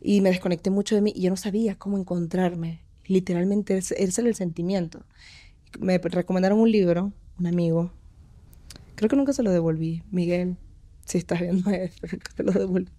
Y 0.01 0.21
me 0.21 0.29
desconecté 0.29 0.69
mucho 0.69 0.95
de 0.95 1.01
mí 1.01 1.13
y 1.15 1.21
yo 1.21 1.29
no 1.29 1.37
sabía 1.37 1.75
cómo 1.75 1.97
encontrarme. 1.97 2.81
Literalmente, 3.05 3.77
ese 3.77 3.95
era 3.97 4.27
el 4.27 4.35
sentimiento. 4.35 5.05
Me 5.79 5.97
recomendaron 5.97 6.59
un 6.59 6.71
libro, 6.71 7.13
un 7.39 7.47
amigo. 7.47 7.91
Creo 9.03 9.09
que 9.09 9.15
nunca 9.17 9.33
se 9.33 9.43
lo 9.43 9.51
devolví. 9.51 10.01
Miguel, 10.11 10.55
si 11.05 11.17
estás 11.17 11.41
viendo 11.41 11.69
esto, 11.71 12.07
nunca 12.11 12.31
te 12.37 12.43
lo 12.43 12.53
devolví. 12.53 12.89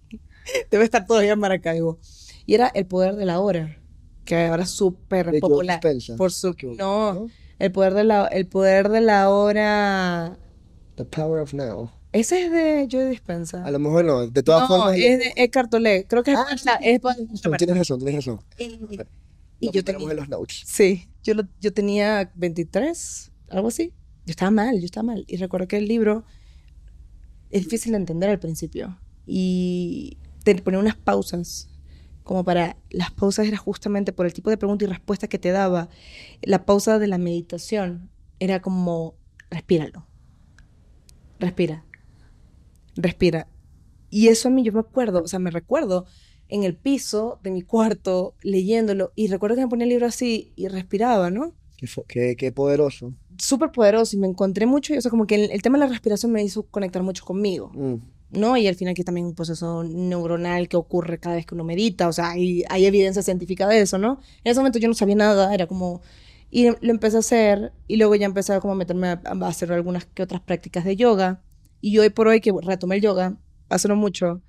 Debe 0.69 0.83
estar 0.83 1.07
todavía 1.07 1.33
en 1.33 1.39
Maracaibo. 1.39 1.97
Y 2.45 2.53
era 2.53 2.67
El 2.67 2.85
Poder 2.85 3.15
de 3.15 3.25
la 3.25 3.39
Hora, 3.39 3.79
que 4.23 4.45
ahora 4.45 4.61
es 4.61 4.69
súper 4.69 5.39
popular. 5.39 5.79
Por 6.15 6.31
su... 6.31 6.55
¿no? 6.77 7.13
No, 7.15 7.27
el 7.57 7.71
poder 7.71 7.95
de 7.95 8.03
la, 8.03 8.27
el 8.27 8.45
poder 8.45 8.89
de 8.89 9.01
la 9.01 9.31
hora. 9.31 10.37
The 10.93 11.05
Power 11.05 11.41
of 11.41 11.55
Now. 11.55 11.89
Ese 12.11 12.45
es 12.45 12.51
de 12.51 12.87
Joe 12.91 13.09
Dispensa. 13.09 13.65
A 13.65 13.71
lo 13.71 13.79
mejor 13.79 14.05
no. 14.05 14.27
De 14.27 14.43
todas 14.43 14.69
no, 14.69 14.77
formas. 14.77 14.95
es 14.99 15.17
de 15.17 15.33
Eckhart 15.37 15.71
Tolle. 15.71 16.05
Creo 16.07 16.21
que 16.21 16.33
es, 16.33 16.37
Ah, 16.37 16.45
la- 16.65 16.75
es 16.75 17.01
tienes 17.57 17.77
razón, 17.79 17.99
tienes 17.99 18.23
razón. 18.27 18.39
Y 18.59 19.65
Lo 19.65 19.71
yo 19.71 19.83
tenía, 19.83 20.11
en 20.11 20.17
los 20.17 20.29
notes. 20.29 20.61
sí, 20.67 21.09
yo, 21.23 21.33
lo- 21.33 21.47
yo 21.59 21.73
tenía 21.73 22.31
23, 22.35 23.31
algo 23.49 23.69
así. 23.69 23.91
Yo 24.25 24.31
estaba 24.31 24.51
mal, 24.51 24.79
yo 24.79 24.85
estaba 24.85 25.05
mal. 25.05 25.25
Y 25.27 25.37
recuerdo 25.37 25.67
que 25.67 25.77
el 25.77 25.87
libro 25.87 26.23
es 27.51 27.63
difícil 27.63 27.91
de 27.91 27.99
entender 27.99 28.29
al 28.29 28.39
principio. 28.39 28.99
Y 29.25 30.17
te 30.43 30.55
ponía 30.61 30.79
unas 30.79 30.95
pausas. 30.95 31.69
Como 32.23 32.43
para. 32.43 32.77
Las 32.89 33.11
pausas 33.11 33.47
era 33.47 33.57
justamente 33.57 34.13
por 34.13 34.25
el 34.25 34.33
tipo 34.33 34.49
de 34.49 34.57
pregunta 34.57 34.85
y 34.85 34.87
respuesta 34.87 35.27
que 35.27 35.37
te 35.37 35.51
daba. 35.51 35.89
La 36.41 36.65
pausa 36.65 36.99
de 36.99 37.07
la 37.07 37.17
meditación 37.17 38.09
era 38.39 38.61
como. 38.61 39.15
Respíralo. 39.51 40.07
Respira. 41.39 41.85
Respira. 42.95 43.47
Y 44.09 44.29
eso 44.29 44.47
a 44.47 44.51
mí 44.51 44.63
yo 44.63 44.71
me 44.71 44.79
acuerdo, 44.79 45.23
o 45.23 45.27
sea, 45.27 45.39
me 45.39 45.51
recuerdo 45.51 46.05
en 46.47 46.63
el 46.63 46.75
piso 46.75 47.39
de 47.43 47.51
mi 47.51 47.61
cuarto 47.61 48.35
leyéndolo 48.41 49.11
y 49.15 49.27
recuerdo 49.27 49.55
que 49.55 49.63
me 49.63 49.67
ponía 49.67 49.83
el 49.83 49.89
libro 49.89 50.05
así 50.05 50.53
y 50.55 50.67
respiraba, 50.67 51.31
¿no? 51.31 51.53
Qué, 51.77 51.87
qué, 52.07 52.35
qué 52.37 52.51
poderoso. 52.51 53.13
Súper 53.37 53.71
poderoso 53.71 54.15
y 54.15 54.19
me 54.19 54.27
encontré 54.27 54.65
mucho, 54.65 54.93
y, 54.93 54.97
o 54.97 55.01
sea, 55.01 55.11
como 55.11 55.27
que 55.27 55.35
el, 55.35 55.51
el 55.51 55.61
tema 55.61 55.77
de 55.77 55.85
la 55.85 55.91
respiración 55.91 56.31
me 56.31 56.43
hizo 56.43 56.63
conectar 56.63 57.03
mucho 57.03 57.25
conmigo, 57.25 57.71
Mm. 57.73 57.95
¿no? 58.31 58.57
Y 58.57 58.67
al 58.67 58.75
final 58.75 58.93
que 58.93 59.03
también 59.03 59.27
un 59.27 59.35
proceso 59.35 59.83
neuronal 59.83 60.67
que 60.67 60.77
ocurre 60.77 61.19
cada 61.19 61.35
vez 61.35 61.45
que 61.45 61.55
uno 61.55 61.63
medita, 61.63 62.07
o 62.07 62.13
sea, 62.13 62.31
hay, 62.31 62.63
hay 62.69 62.85
evidencia 62.85 63.21
científica 63.21 63.67
de 63.67 63.81
eso, 63.81 63.97
¿no? 63.97 64.19
En 64.43 64.51
ese 64.51 64.59
momento 64.59 64.79
yo 64.79 64.87
no 64.87 64.93
sabía 64.93 65.15
nada, 65.15 65.53
era 65.53 65.67
como... 65.67 66.01
Y 66.51 66.69
lo 66.69 66.91
empecé 66.91 67.17
a 67.17 67.19
hacer 67.19 67.73
y 67.87 67.97
luego 67.97 68.15
ya 68.15 68.25
empecé 68.25 68.53
a 68.53 68.61
como 68.61 68.75
meterme 68.75 69.07
a, 69.09 69.21
a 69.25 69.47
hacer 69.47 69.71
algunas 69.73 70.05
que 70.05 70.23
otras 70.23 70.41
prácticas 70.41 70.85
de 70.85 70.95
yoga. 70.95 71.41
Y 71.81 71.97
hoy 71.97 72.09
por 72.09 72.27
hoy 72.27 72.39
que 72.39 72.53
retomé 72.61 72.95
el 72.95 73.01
yoga, 73.01 73.37
hace 73.67 73.87
no 73.89 73.95
mucho, 73.97 74.41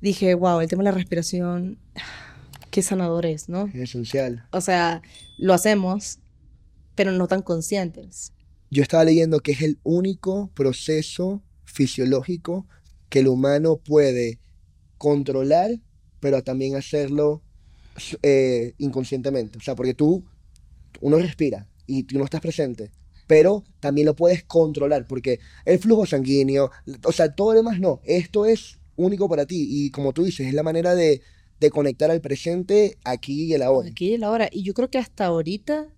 dije, 0.00 0.34
wow, 0.34 0.60
el 0.60 0.68
tema 0.68 0.82
de 0.84 0.90
la 0.90 0.96
respiración, 0.96 1.78
qué 2.70 2.82
sanador 2.82 3.26
es, 3.26 3.48
¿no? 3.48 3.66
Es 3.66 3.74
esencial. 3.74 4.46
O 4.52 4.60
sea, 4.60 5.02
lo 5.38 5.52
hacemos, 5.54 6.19
pero 6.94 7.12
no 7.12 7.26
tan 7.26 7.42
conscientes. 7.42 8.32
Yo 8.70 8.82
estaba 8.82 9.04
leyendo 9.04 9.40
que 9.40 9.52
es 9.52 9.62
el 9.62 9.78
único 9.82 10.50
proceso 10.54 11.42
fisiológico 11.64 12.66
que 13.08 13.20
el 13.20 13.28
humano 13.28 13.76
puede 13.76 14.38
controlar, 14.98 15.70
pero 16.20 16.42
también 16.42 16.76
hacerlo 16.76 17.42
eh, 18.22 18.74
inconscientemente. 18.78 19.58
O 19.58 19.60
sea, 19.60 19.74
porque 19.74 19.94
tú, 19.94 20.24
uno 21.00 21.18
respira 21.18 21.66
y 21.86 22.04
tú 22.04 22.18
no 22.18 22.24
estás 22.24 22.40
presente, 22.40 22.90
pero 23.26 23.64
también 23.80 24.06
lo 24.06 24.14
puedes 24.14 24.44
controlar, 24.44 25.06
porque 25.06 25.40
el 25.64 25.78
flujo 25.78 26.06
sanguíneo, 26.06 26.70
o 27.04 27.12
sea, 27.12 27.34
todo 27.34 27.52
lo 27.52 27.58
demás 27.58 27.80
no. 27.80 28.00
Esto 28.04 28.46
es 28.46 28.78
único 28.96 29.28
para 29.28 29.46
ti 29.46 29.66
y 29.68 29.90
como 29.90 30.12
tú 30.12 30.24
dices, 30.24 30.46
es 30.46 30.54
la 30.54 30.62
manera 30.62 30.94
de, 30.94 31.22
de 31.58 31.70
conectar 31.70 32.10
al 32.10 32.20
presente 32.20 32.98
aquí 33.04 33.44
y 33.44 33.54
el 33.54 33.62
ahora. 33.62 33.88
Aquí 33.88 34.14
y 34.14 34.18
la 34.18 34.30
hora. 34.30 34.48
Y 34.50 34.62
yo 34.62 34.74
creo 34.74 34.90
que 34.90 34.98
hasta 34.98 35.26
ahorita, 35.26 35.88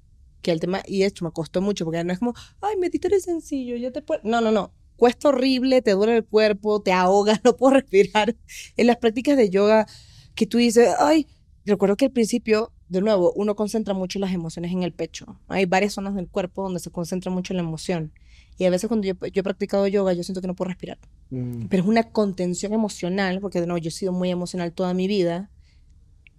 que 0.43 0.51
el 0.51 0.61
tema, 0.61 0.83
y 0.87 1.01
de 1.01 1.07
hecho 1.07 1.25
me 1.25 1.31
costó 1.31 1.63
mucho, 1.63 1.85
porque 1.85 2.03
no 2.05 2.13
es 2.13 2.19
como, 2.19 2.35
ay, 2.61 2.77
meditar 2.77 3.13
es 3.13 3.25
sencillo, 3.25 3.77
ya 3.77 3.91
te 3.91 4.03
puedes. 4.03 4.25
No, 4.25 4.41
no, 4.41 4.51
no. 4.51 4.73
Cuesta 4.97 5.31
horrible, 5.31 5.83
te 5.83 5.93
duele 5.93 6.17
el 6.17 6.25
cuerpo, 6.25 6.83
te 6.83 6.93
ahogas, 6.93 7.41
no 7.45 7.57
puedo 7.57 7.75
respirar. 7.75 8.37
En 8.77 8.87
las 8.87 8.99
prácticas 8.99 9.37
de 9.37 9.49
yoga, 9.51 9.87
que 10.35 10.47
tú 10.47 10.59
dices, 10.59 10.91
ay, 10.99 11.27
recuerdo 11.65 11.97
que 11.97 12.07
al 12.07 12.13
principio, 12.13 12.73
de 12.89 13.01
nuevo, 13.01 13.33
uno 13.37 13.57
concentra 13.57 13.95
mucho 13.95 14.19
las 14.19 14.33
emociones 14.33 14.73
en 14.73 14.83
el 14.83 14.93
pecho. 14.93 15.41
Hay 15.49 15.65
varias 15.65 15.95
zonas 15.95 16.15
del 16.15 16.29
cuerpo 16.29 16.63
donde 16.63 16.81
se 16.81 16.91
concentra 16.91 17.31
mucho 17.31 17.55
la 17.55 17.61
emoción. 17.61 18.13
Y 18.59 18.65
a 18.65 18.71
veces 18.71 18.89
cuando 18.89 19.07
yo, 19.07 19.15
yo 19.15 19.41
he 19.41 19.43
practicado 19.43 19.87
yoga, 19.87 20.13
yo 20.13 20.23
siento 20.23 20.41
que 20.41 20.47
no 20.47 20.55
puedo 20.55 20.69
respirar. 20.69 20.99
Mm. 21.33 21.69
pero 21.69 21.83
es 21.83 21.89
una 21.89 22.11
contención 22.11 22.75
emocional, 22.75 23.41
porque 23.41 23.59
de 23.61 23.67
nuevo 23.67 23.79
yo 23.79 23.89
he 23.89 23.93
sido 23.93 24.13
muy 24.13 24.31
emocional 24.31 24.73
toda 24.73 24.93
mi 24.93 25.09
vida 25.09 25.51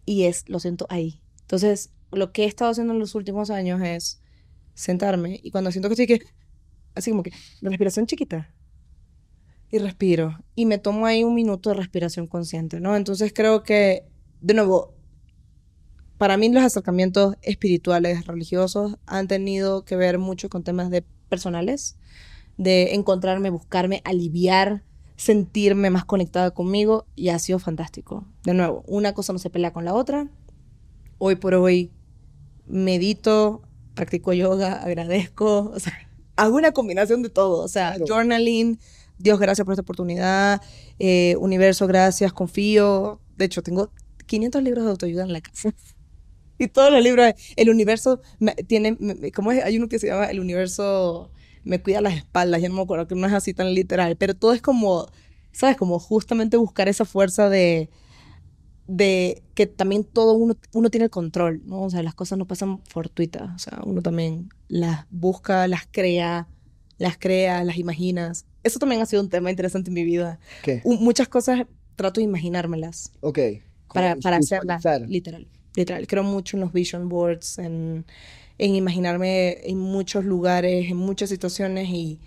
y 0.05 0.25
es, 0.25 0.47
lo 0.47 0.59
siento 0.59 0.85
ahí. 0.89 1.19
Entonces, 1.41 1.91
lo 2.16 2.32
que 2.32 2.43
he 2.43 2.47
estado 2.47 2.72
haciendo 2.72 2.93
en 2.93 2.99
los 2.99 3.16
últimos 3.16 3.49
años 3.49 3.82
es 3.82 4.22
sentarme 4.74 5.39
y 5.43 5.51
cuando 5.51 5.72
siento 5.72 5.89
que 5.89 5.93
estoy 5.93 6.07
que, 6.07 6.26
así 6.95 7.11
como 7.11 7.24
que, 7.24 7.32
la 7.61 7.70
respiración 7.70 8.07
chiquita 8.07 8.53
y 9.70 9.80
respiro 9.80 10.38
y 10.55 10.66
me 10.66 10.78
tomo 10.78 11.05
ahí 11.05 11.24
un 11.24 11.34
minuto 11.34 11.70
de 11.70 11.76
respiración 11.76 12.28
consciente, 12.28 12.80
¿no? 12.80 12.95
Entonces 12.95 13.34
creo 13.34 13.64
que, 13.64 14.05
de 14.41 14.53
nuevo, 14.53 14.93
para 16.18 16.38
mí 16.38 16.49
los 16.49 16.64
acercamientos 16.64 17.36
espirituales, 17.41 18.28
religiosos, 18.28 18.97
han 19.05 19.28
tenido 19.28 19.84
que 19.84 19.95
ver 19.95 20.20
mucho 20.20 20.47
con 20.47 20.64
temas 20.64 20.89
de 20.89 21.03
personales, 21.28 21.97
de 22.57 22.93
encontrarme, 22.93 23.49
buscarme, 23.49 24.01
aliviar, 24.05 24.84
sentirme 25.16 25.89
más 25.89 26.05
conectada 26.05 26.51
conmigo 26.51 27.07
y 27.16 27.30
ha 27.30 27.39
sido 27.39 27.59
fantástico. 27.59 28.26
De 28.43 28.53
nuevo, 28.53 28.84
una 28.88 29.14
cosa 29.14 29.34
no 29.34 29.39
se 29.39 29.49
pelea 29.49 29.74
con 29.74 29.86
la 29.86 29.93
otra. 29.93 30.30
Hoy 31.18 31.36
por 31.36 31.55
hoy 31.55 31.91
medito, 32.66 33.61
practico 33.93 34.34
yoga, 34.34 34.82
agradezco, 34.84 35.72
o 35.74 35.80
sea, 35.80 35.93
hago 36.36 36.55
una 36.55 36.72
combinación 36.72 37.22
de 37.22 37.30
todo, 37.30 37.64
o 37.64 37.68
sea, 37.68 37.95
Claro. 37.95 38.05
journaling, 38.07 38.80
Dios 39.18 39.39
gracias 39.39 39.66
por 39.66 39.74
esta 39.74 39.82
oportunidad, 39.84 40.61
eh, 40.99 41.36
universo 41.39 41.88
gracias, 41.88 42.34
confío. 42.34 43.22
De 43.38 43.45
hecho, 43.45 43.61
tengo 43.61 43.91
500 44.26 44.64
libros 44.64 44.84
de 44.86 44.91
autoayuda 44.91 45.24
en 45.24 45.34
la 45.34 45.41
casa. 45.41 45.74
Y 46.59 46.68
todos 46.68 46.91
los 46.91 47.03
libros, 47.03 47.34
el 47.55 47.70
universo 47.72 48.22
me- 48.39 48.53
tiene, 48.53 48.95
me- 48.99 49.32
¿cómo 49.32 49.51
es? 49.51 49.64
Hay 49.66 49.76
uno 49.78 49.89
que 49.89 49.97
se 49.97 50.07
llama 50.07 50.28
El 50.28 50.39
universo 50.39 51.32
me 51.64 51.82
cuida 51.82 51.99
las 51.99 52.16
espaldas, 52.16 52.61
ya 52.61 52.70
no 52.70 52.76
me 52.76 52.82
acuerdo 52.84 53.07
que 53.07 53.16
no 53.16 53.26
es 53.26 53.34
así 53.34 53.53
tan 53.55 53.74
literal, 53.74 54.16
pero 54.18 54.36
todo 54.36 54.53
es 54.53 54.61
como, 54.61 55.07
¿sabes? 55.51 55.76
Como 55.78 55.97
justamente 55.99 56.55
buscar 56.55 56.88
esa 56.88 57.05
fuerza 57.05 57.49
de, 57.49 57.89
de 58.95 59.41
que 59.55 59.65
también 59.65 60.03
todo 60.03 60.33
uno, 60.33 60.55
uno 60.73 60.89
tiene 60.89 61.05
el 61.05 61.09
control, 61.09 61.61
¿no? 61.65 61.81
O 61.83 61.89
sea, 61.89 62.03
las 62.03 62.13
cosas 62.15 62.37
no 62.37 62.45
pasan 62.45 62.79
fortuitas, 62.85 63.49
o 63.55 63.59
sea, 63.59 63.81
uno 63.85 64.01
también 64.01 64.49
las 64.67 65.05
busca, 65.09 65.67
las 65.67 65.87
crea, 65.91 66.47
las 66.97 67.17
crea, 67.17 67.63
las 67.63 67.77
imaginas. 67.77 68.45
Eso 68.63 68.79
también 68.79 69.01
ha 69.01 69.05
sido 69.05 69.21
un 69.23 69.29
tema 69.29 69.49
interesante 69.49 69.89
en 69.89 69.95
mi 69.95 70.03
vida. 70.03 70.39
¿Qué? 70.61 70.81
U- 70.83 70.97
muchas 70.97 71.27
cosas 71.27 71.65
trato 71.95 72.19
de 72.21 72.25
imaginármelas 72.25 73.11
Ok. 73.21 73.39
para, 73.93 74.15
para 74.17 74.37
hacerlas, 74.37 74.83
literal, 75.07 75.47
literal. 75.75 76.05
Creo 76.07 76.23
mucho 76.23 76.57
en 76.57 76.61
los 76.61 76.71
vision 76.73 77.09
boards, 77.09 77.57
en, 77.57 78.05
en 78.59 78.75
imaginarme 78.75 79.57
en 79.69 79.79
muchos 79.79 80.23
lugares, 80.25 80.89
en 80.89 80.97
muchas 80.97 81.29
situaciones 81.29 81.89
y 81.89 82.19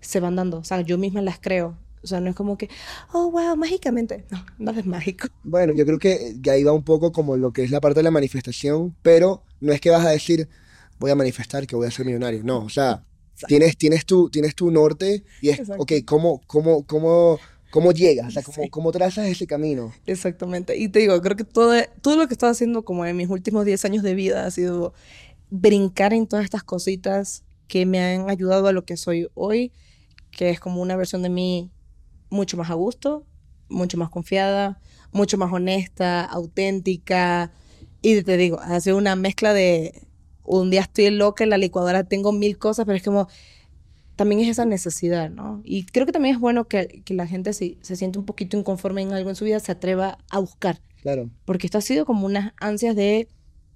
se 0.00 0.20
van 0.20 0.36
dando. 0.36 0.58
O 0.58 0.64
sea, 0.64 0.80
yo 0.82 0.98
misma 0.98 1.20
las 1.22 1.38
creo. 1.40 1.76
O 2.02 2.06
sea, 2.06 2.20
no 2.20 2.30
es 2.30 2.36
como 2.36 2.58
que, 2.58 2.68
oh, 3.12 3.30
wow, 3.30 3.56
mágicamente. 3.56 4.24
No, 4.30 4.44
nada 4.58 4.80
es 4.80 4.86
mágico. 4.86 5.28
Bueno, 5.44 5.72
yo 5.72 5.86
creo 5.86 5.98
que, 5.98 6.36
ahí 6.50 6.64
va 6.64 6.72
un 6.72 6.82
poco 6.82 7.12
como 7.12 7.36
lo 7.36 7.52
que 7.52 7.62
es 7.62 7.70
la 7.70 7.80
parte 7.80 8.00
de 8.00 8.04
la 8.04 8.10
manifestación, 8.10 8.96
pero 9.02 9.44
no 9.60 9.72
es 9.72 9.80
que 9.80 9.90
vas 9.90 10.04
a 10.04 10.10
decir, 10.10 10.48
voy 10.98 11.10
a 11.10 11.14
manifestar 11.14 11.66
que 11.66 11.76
voy 11.76 11.86
a 11.86 11.90
ser 11.90 12.04
millonario. 12.06 12.42
No, 12.42 12.64
o 12.64 12.68
sea, 12.68 13.04
tienes, 13.46 13.76
tienes, 13.76 14.04
tu, 14.04 14.30
tienes 14.30 14.54
tu 14.54 14.70
norte 14.70 15.22
y 15.40 15.50
es, 15.50 15.60
Exacto. 15.60 15.82
ok, 15.82 15.92
¿cómo, 16.04 16.40
cómo, 16.46 16.84
cómo, 16.86 17.38
cómo 17.70 17.92
llegas? 17.92 18.28
O 18.28 18.30
sea, 18.32 18.42
¿cómo, 18.42 18.62
Sí. 18.64 18.70
cómo 18.70 18.90
trazas 18.92 19.28
ese 19.28 19.46
camino? 19.46 19.92
Exactamente. 20.06 20.76
Y 20.76 20.88
te 20.88 20.98
digo, 20.98 21.20
creo 21.22 21.36
que 21.36 21.44
todo, 21.44 21.72
todo 22.00 22.16
lo 22.16 22.26
que 22.26 22.34
he 22.34 22.36
estado 22.36 22.50
haciendo 22.52 22.84
como 22.84 23.06
en 23.06 23.16
mis 23.16 23.28
últimos 23.28 23.64
10 23.64 23.84
años 23.84 24.02
de 24.02 24.14
vida 24.14 24.44
ha 24.44 24.50
sido 24.50 24.92
brincar 25.50 26.12
en 26.14 26.26
todas 26.26 26.44
estas 26.44 26.64
cositas 26.64 27.44
que 27.68 27.86
me 27.86 28.00
han 28.00 28.28
ayudado 28.28 28.66
a 28.66 28.72
lo 28.72 28.84
que 28.84 28.96
soy 28.96 29.28
hoy, 29.34 29.72
que 30.30 30.50
es 30.50 30.60
como 30.60 30.82
una 30.82 30.96
versión 30.96 31.22
de 31.22 31.28
mí 31.28 31.70
mucho 32.32 32.56
más 32.56 32.70
a 32.70 32.74
gusto, 32.74 33.24
mucho 33.68 33.96
más 33.98 34.08
confiada, 34.10 34.80
mucho 35.12 35.36
más 35.38 35.52
honesta, 35.52 36.24
auténtica. 36.24 37.52
Y 38.00 38.22
te 38.22 38.36
digo, 38.36 38.58
ha 38.60 38.80
sido 38.80 38.96
una 38.96 39.14
mezcla 39.16 39.52
de 39.52 40.02
un 40.44 40.70
día 40.70 40.80
estoy 40.82 41.10
loca 41.10 41.44
en 41.44 41.50
la 41.50 41.58
licuadora, 41.58 42.04
tengo 42.04 42.32
mil 42.32 42.58
cosas, 42.58 42.84
pero 42.86 42.96
es 42.96 43.02
como 43.02 43.28
también 44.16 44.40
es 44.40 44.48
esa 44.48 44.64
necesidad, 44.64 45.30
¿no? 45.30 45.60
Y 45.64 45.84
creo 45.84 46.04
que 46.06 46.12
también 46.12 46.34
es 46.34 46.40
bueno 46.40 46.64
que, 46.66 47.02
que 47.04 47.14
la 47.14 47.26
gente 47.26 47.52
si 47.52 47.78
se 47.82 47.96
siente 47.96 48.18
un 48.18 48.24
poquito 48.26 48.56
inconforme 48.58 49.02
en 49.02 49.12
algo 49.12 49.30
en 49.30 49.36
su 49.36 49.44
vida, 49.44 49.60
se 49.60 49.72
atreva 49.72 50.18
a 50.30 50.38
buscar, 50.38 50.80
Claro. 51.02 51.30
porque 51.44 51.66
esto 51.66 51.78
ha 51.78 51.80
sido 51.80 52.04
como 52.04 52.26
unas 52.26 52.52
ansias 52.58 52.94
de 52.96 53.28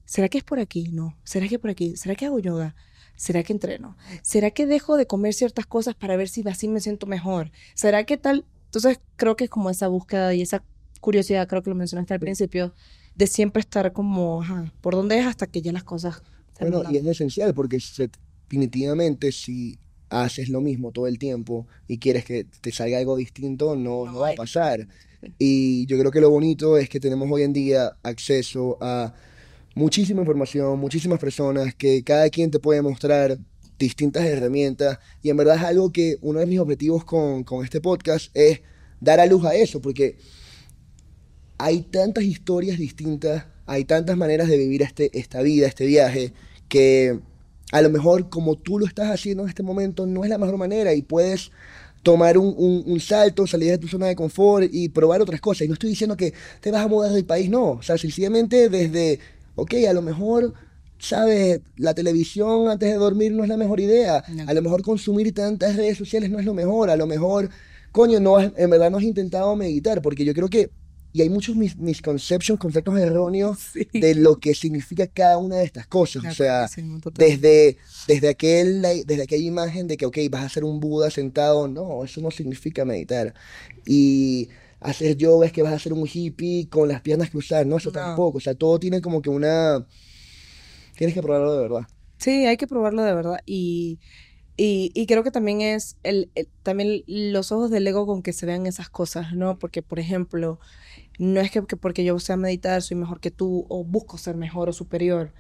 ¿será 0.05 0.29
que 0.29 0.39
es 0.39 0.45
por 0.45 0.59
aquí? 0.61 0.89
No. 0.93 1.17
¿Será 1.25 1.49
que 1.49 1.59
por 1.59 1.71
aquí? 1.71 1.97
¿Será 1.97 2.15
que 2.15 2.27
hago 2.27 2.39
yoga? 2.39 2.75
¿Será 3.17 3.43
que 3.43 3.53
entreno? 3.53 3.97
¿Será 4.23 4.51
que 4.51 4.67
dejo 4.67 4.97
de 4.97 5.07
comer 5.07 5.35
ciertas 5.35 5.67
cosas 5.67 5.95
para 5.95 6.17
ver 6.17 6.29
si 6.29 6.47
así 6.47 6.69
me 6.69 6.81
siento 6.81 7.07
mejor? 7.07 7.51
¿Será 7.75 8.05
que 8.05 8.17
tal? 8.17 8.45
Entonces 8.67 9.01
creo 9.17 9.37
que 9.37 9.45
es 9.45 9.51
como 9.51 9.71
esa 9.71 9.89
búsqueda 9.89 10.35
y 10.35 10.43
esa 10.43 10.63
curiosidad, 11.01 11.49
creo 11.49 11.63
que 11.63 11.71
lo 11.71 11.77
mencionaste 11.77 12.15
al 12.15 12.21
principio, 12.21 12.75
de 13.15 13.27
siempre 13.27 13.61
estar 13.61 13.93
como, 13.93 14.43
ajá, 14.43 14.73
¿por 14.81 14.95
dónde 14.95 15.19
es 15.19 15.27
hasta 15.27 15.47
que 15.47 15.63
ya 15.63 15.73
las 15.73 15.85
cosas... 15.85 16.23
Bueno, 16.61 16.83
y 16.91 16.97
es 16.97 17.07
esencial 17.07 17.55
porque 17.55 17.79
definitivamente 18.49 19.33
si 19.33 19.79
haces 20.09 20.49
lo 20.49 20.61
mismo 20.61 20.93
todo 20.93 21.07
el 21.07 21.19
tiempo 21.19 21.67
y 21.89 21.99
quieres 21.99 22.25
que 22.25 22.45
te 22.45 22.73
salga 22.73 22.99
algo 22.99 23.17
distinto, 23.17 23.77
no, 23.77 24.07
no 24.07 24.21
va 24.21 24.31
a 24.31 24.35
pasar. 24.35 24.87
Y 25.39 25.87
yo 25.87 25.99
creo 25.99 26.11
que 26.11 26.21
lo 26.21 26.31
bonito 26.31 26.77
es 26.77 26.89
que 26.89 27.01
tenemos 27.01 27.29
hoy 27.31 27.43
en 27.43 27.53
día 27.53 27.97
acceso 28.03 28.79
a 28.81 29.15
muchísima 29.77 30.23
información, 30.23 30.79
muchísimas 30.81 31.21
personas 31.21 31.75
que 31.75 32.03
cada 32.03 32.31
quien 32.31 32.51
te 32.51 32.59
puede 32.59 32.81
mostrar 32.81 33.39
distintas 33.79 34.25
herramientas 34.25 34.99
y 35.23 35.29
en 35.29 35.37
verdad 35.37 35.57
es 35.57 35.63
algo 35.63 35.93
que 35.93 36.17
uno 36.23 36.41
de 36.41 36.47
mis 36.47 36.59
objetivos 36.59 37.05
con, 37.05 37.45
con 37.45 37.63
este 37.63 37.83
podcast 37.83 38.35
es 38.35 38.63
dar 39.03 39.21
a 39.21 39.27
luz 39.27 39.45
a 39.45 39.55
eso, 39.55 39.83
porque 39.83 40.17
hay 41.59 41.83
tantas 41.83 42.25
historias 42.25 42.79
distintas, 42.79 43.45
hay 43.67 43.85
tantas 43.85 44.17
maneras 44.17 44.49
de 44.49 44.57
vivir 44.57 44.81
este, 44.81 45.11
esta 45.13 45.43
vida, 45.43 45.67
este 45.67 45.85
viaje, 45.85 46.33
que 46.71 47.21
a 47.71 47.83
lo 47.83 47.91
mejor 47.91 48.31
como 48.31 48.57
tú 48.57 48.79
lo 48.79 48.87
estás 48.87 49.11
haciendo 49.11 49.43
en 49.43 49.51
este 49.51 49.63
momento 49.63 50.07
no 50.07 50.25
es 50.25 50.31
la 50.31 50.39
mejor 50.39 50.57
manera 50.57 50.95
y 50.95 51.03
puedes 51.03 51.51
tomar 52.03 52.39
un, 52.39 52.55
un, 52.87 53.01
salto, 53.01 53.47
salir 53.47 53.73
de 53.73 53.79
tu 53.79 53.89
zona 53.89 54.07
de 54.07 54.17
confort 54.17 54.69
y 54.73 54.89
probar 54.89 55.21
otras 55.21 55.41
cosas. 55.41 55.63
Y 55.63 55.69
no 55.69 55.75
estoy 55.75 55.91
diciendo 55.91 56.17
que 56.17 56.33
te 56.61 56.71
vas 56.71 56.85
a 56.85 56.89
mudar 56.89 57.11
del 57.11 57.25
país, 57.25 57.51
no. 57.51 57.73
O 57.73 57.83
sea, 57.83 57.99
sencillamente 57.99 58.69
desde, 58.69 59.19
ok, 59.57 59.75
a 59.89 59.93
lo 59.93 60.03
mejor, 60.03 60.55
¿sabes? 60.99 61.61
La 61.77 61.95
televisión 61.95 62.69
antes 62.69 62.91
de 62.91 62.97
dormir 62.97 63.33
no 63.33 63.43
es 63.43 63.49
la 63.49 63.57
mejor 63.57 63.81
idea. 63.81 64.23
A 64.47 64.55
lo 64.55 64.63
mejor 64.63 64.83
consumir 64.83 65.35
tantas 65.35 65.77
redes 65.77 65.99
sociales 65.99 66.31
no 66.31 66.39
es 66.39 66.45
lo 66.45 66.55
mejor. 66.55 66.91
A 66.91 66.97
lo 66.97 67.07
mejor, 67.07 67.51
coño, 67.91 68.21
no, 68.21 68.41
en 68.41 68.71
verdad 68.71 68.91
no 68.91 68.99
has 68.99 69.05
intentado 69.05 69.57
meditar, 69.57 70.01
porque 70.01 70.25
yo 70.25 70.33
creo 70.33 70.49
que 70.49 70.71
y 71.17 71.23
hay 71.23 71.31
muchos 71.31 71.57
mis, 71.57 71.79
misconceptions, 71.79 72.61
conceptos 72.61 72.99
erróneos 72.99 73.71
de 73.91 74.15
lo 74.17 74.39
que 74.39 74.55
significa 74.55 75.07
cada 75.07 75.39
una 75.39 75.57
de 75.57 75.65
estas 75.65 75.87
cosas. 75.87 76.23
o 76.27 76.35
sea, 76.35 76.69
desde, 77.15 77.79
desde, 78.07 78.29
aquel, 78.29 78.83
desde 78.83 79.23
aquella 79.23 79.47
imagen 79.47 79.87
de 79.87 79.97
que, 79.97 80.05
ok, 80.05 80.19
vas 80.31 80.45
a 80.45 80.49
ser 80.51 80.65
un 80.65 80.79
Buda 80.79 81.11
sentado, 81.11 81.69
no, 81.69 82.05
eso 82.05 82.21
no 82.21 82.31
significa 82.31 82.85
meditar. 82.85 83.33
Y 83.87 84.51
hacer 84.81 85.17
yoga 85.17 85.47
es 85.47 85.53
que 85.53 85.63
vas 85.63 85.73
a 85.73 85.79
ser 85.79 85.93
un 85.93 86.07
hippie 86.13 86.69
con 86.69 86.89
las 86.89 87.01
piernas 87.01 87.31
cruzadas, 87.31 87.67
no, 87.67 87.77
eso 87.77 87.93
tampoco. 87.93 88.39
O 88.39 88.41
sea, 88.41 88.55
todo 88.55 88.79
tiene 88.79 89.01
como 89.01 89.23
que 89.23 89.31
una... 89.31 89.87
Tienes 90.97 91.15
que 91.15 91.23
probarlo 91.23 91.55
de 91.55 91.63
verdad. 91.63 91.87
Sí, 92.19 92.47
hay 92.47 92.57
que 92.57 92.67
probarlo 92.67 93.03
de 93.03 93.15
verdad. 93.15 93.41
Y 93.45 93.99
y, 94.59 94.91
y, 94.95 95.07
creo 95.07 95.23
que 95.23 95.31
también 95.31 95.61
es 95.61 95.99
el, 96.03 96.31
también 96.63 97.03
los 97.07 97.53
ojos 97.53 97.71
del 97.71 97.87
ego 97.87 98.07
con 98.07 98.23
que 98.23 98.33
se 98.33 98.47
vean 98.47 98.67
esas 98.67 98.89
cosas, 98.89 99.35
¿no? 99.35 99.59
Porque, 99.59 99.83
por 99.83 99.99
ejemplo, 99.99 100.59
no 101.19 101.41
es 101.41 101.51
que, 101.51 101.63
porque 101.63 102.05
yo 102.05 102.19
sea 102.19 102.37
meditar 102.39 102.81
soy 102.83 102.97
mejor 102.97 103.21
que 103.21 103.31
tú 103.31 103.67
o 103.69 103.85
busco 103.85 104.17
ser 104.19 104.37
mejor 104.37 104.69
o 104.71 104.73
superior. 104.73 105.33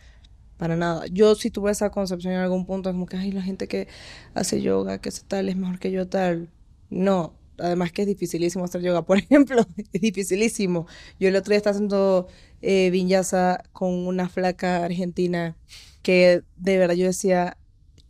Para 0.58 0.76
nada. 0.76 1.06
Yo 1.08 1.34
si 1.34 1.50
tuve 1.50 1.70
esa 1.70 1.90
concepción 1.90 2.34
en 2.34 2.40
algún 2.40 2.66
punto, 2.66 2.90
es 2.90 2.94
como 2.94 3.06
que, 3.06 3.16
ay, 3.16 3.32
la 3.32 3.42
gente 3.42 3.68
que 3.68 3.88
hace 4.34 4.62
yoga, 4.62 5.00
que 5.00 5.10
hace 5.10 5.22
tal, 5.26 5.48
es 5.48 5.56
mejor 5.56 5.78
que 5.78 5.90
yo 5.92 6.08
tal. 6.08 6.50
No. 6.90 7.35
Además 7.58 7.92
que 7.92 8.02
es 8.02 8.08
dificilísimo 8.08 8.64
hacer 8.64 8.82
yoga, 8.82 9.04
por 9.04 9.18
ejemplo. 9.18 9.66
es 9.92 10.00
dificilísimo. 10.00 10.86
Yo 11.18 11.28
el 11.28 11.36
otro 11.36 11.50
día 11.50 11.58
estaba 11.58 11.74
haciendo 11.74 12.28
eh, 12.62 12.90
vinyasa 12.90 13.62
con 13.72 14.06
una 14.06 14.28
flaca 14.28 14.84
argentina 14.84 15.56
que 16.02 16.42
de 16.56 16.78
verdad 16.78 16.94
yo 16.94 17.06
decía, 17.06 17.56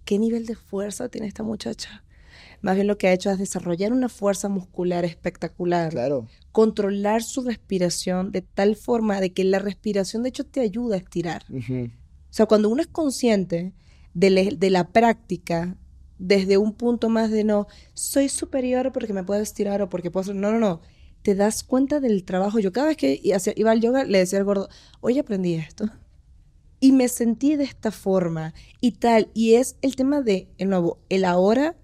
¿qué 0.05 0.18
nivel 0.18 0.47
de 0.47 0.55
fuerza 0.55 1.09
tiene 1.09 1.26
esta 1.26 1.42
muchacha? 1.42 2.05
Más 2.61 2.74
bien 2.74 2.86
lo 2.86 2.99
que 2.99 3.09
ha 3.09 3.12
hecho 3.12 3.30
es 3.30 3.38
desarrollar 3.38 3.92
una 3.92 4.09
fuerza 4.09 4.49
muscular 4.49 5.05
espectacular. 5.05 5.90
Claro. 5.92 6.26
Controlar 6.53 7.22
su 7.22 7.42
respiración 7.42 8.32
de 8.32 8.42
tal 8.42 8.76
forma 8.76 9.20
de 9.20 9.32
que 9.32 9.44
la 9.44 9.59
respiración 9.59 10.22
de 10.22 10.30
hecho 10.30 10.44
te 10.44 10.61
ayuda 10.61 10.97
a 10.97 10.99
estirar. 10.99 11.44
O 11.51 11.90
sea, 12.30 12.47
cuando 12.47 12.68
uno 12.68 12.82
es 12.82 12.88
consciente 12.88 13.72
de, 14.14 14.57
de, 14.59 14.70
la 14.70 14.88
práctica 14.88 15.76
desde 16.19 16.59
un 16.59 16.73
punto 16.73 17.09
más 17.09 17.31
de 17.31 17.45
no, 17.45 17.67
soy 17.95 18.29
superior 18.29 18.93
porque 18.93 19.12
me 19.12 19.25
puedo 19.25 19.41
estirar 19.41 19.83
o 19.83 19.89
porque 19.89 20.11
puedo... 20.11 20.35
No, 20.35 20.53
no, 20.53 20.59
no. 20.59 20.81
Te 21.23 21.35
das 21.35 21.64
cuenta 21.64 22.01
del 22.01 22.25
trabajo. 22.25 22.59
Yo 22.61 22.73
cada 22.73 22.87
vez 22.87 22.97
que 22.97 23.21
iba 23.23 23.71
al 23.71 23.81
yoga 23.81 24.05
le 24.05 24.19
decía 24.19 24.39
al 24.39 24.45
gordo, 24.45 24.69
oye, 25.01 25.21
aprendí 25.21 25.55
esto 25.55 25.91
y 26.81 26.93
me 26.93 27.09
sentí 27.09 27.57
de 27.57 27.64
esta 27.64 27.91
forma 27.91 28.55
y 28.81 28.93
tal. 28.93 29.31
Y 29.35 29.55
es 29.55 29.77
el 29.83 29.97
tema 29.97 30.23
de, 30.23 30.49
de 30.59 30.64
nuevo, 30.67 30.99
el 31.09 31.25
ahora, 31.25 31.77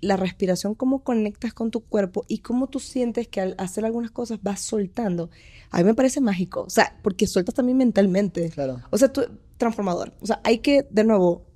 la 0.00 0.16
respiración, 0.16 0.74
cómo 0.74 1.04
conectas 1.04 1.54
con 1.54 1.70
tu 1.70 1.80
cuerpo 1.80 2.24
y 2.28 2.38
cómo 2.38 2.68
tú 2.68 2.80
sientes 2.80 3.28
que 3.28 3.40
al 3.40 3.54
hacer 3.58 3.84
algunas 3.84 4.10
cosas 4.10 4.42
vas 4.42 4.60
soltando. 4.60 5.30
A 5.70 5.78
mí 5.78 5.84
me 5.84 5.94
parece 5.94 6.20
mágico, 6.20 6.62
o 6.62 6.70
sea, 6.70 6.98
porque 7.02 7.26
sueltas 7.26 7.54
también 7.54 7.78
mentalmente. 7.78 8.50
Claro. 8.50 8.80
O 8.90 8.98
sea, 8.98 9.12
tú, 9.12 9.22
transformador. 9.56 10.12
O 10.20 10.26
sea, 10.26 10.40
hay 10.44 10.58
que, 10.58 10.86
de 10.90 11.04
nuevo, 11.04 11.46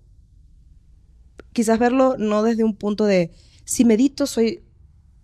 quizás 1.57 1.79
verlo 1.79 2.17
no 2.19 2.43
desde 2.43 2.65
un 2.65 2.77
punto 2.77 3.07
de, 3.07 3.31
si 3.65 3.87
medito 3.87 4.27
soy 4.27 4.61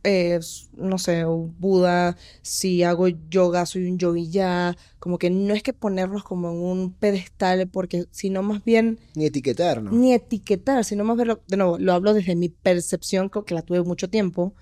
es, 0.03 0.70
no 0.74 0.97
sé, 0.97 1.24
Buda, 1.24 2.16
si 2.41 2.83
hago 2.83 3.07
yoga, 3.07 3.66
soy 3.66 3.85
un 3.85 3.99
yogi 3.99 4.30
ya, 4.30 4.74
como 4.99 5.18
que 5.18 5.28
no 5.28 5.53
es 5.53 5.62
que 5.62 5.74
ponerlos 5.74 6.24
como 6.24 6.51
en 6.51 6.57
un 6.57 6.93
pedestal, 6.95 7.68
porque 7.68 8.07
sino 8.11 8.43
más 8.43 8.64
bien... 8.64 8.99
Ni 9.14 9.26
etiquetar, 9.26 9.83
¿no? 9.83 9.93
Ni 9.93 10.14
etiquetar, 10.14 10.85
sino 10.87 11.05
más 11.05 11.18
bien, 11.18 11.39
de 11.47 11.57
nuevo, 11.59 11.78
lo 11.78 11.93
hablo 11.93 12.14
desde 12.14 12.35
mi 12.35 12.49
percepción, 12.49 13.30
que 13.30 13.55
la 13.55 13.62
tuve 13.62 13.83
mucho 13.83 14.09
tiempo, 14.09 14.55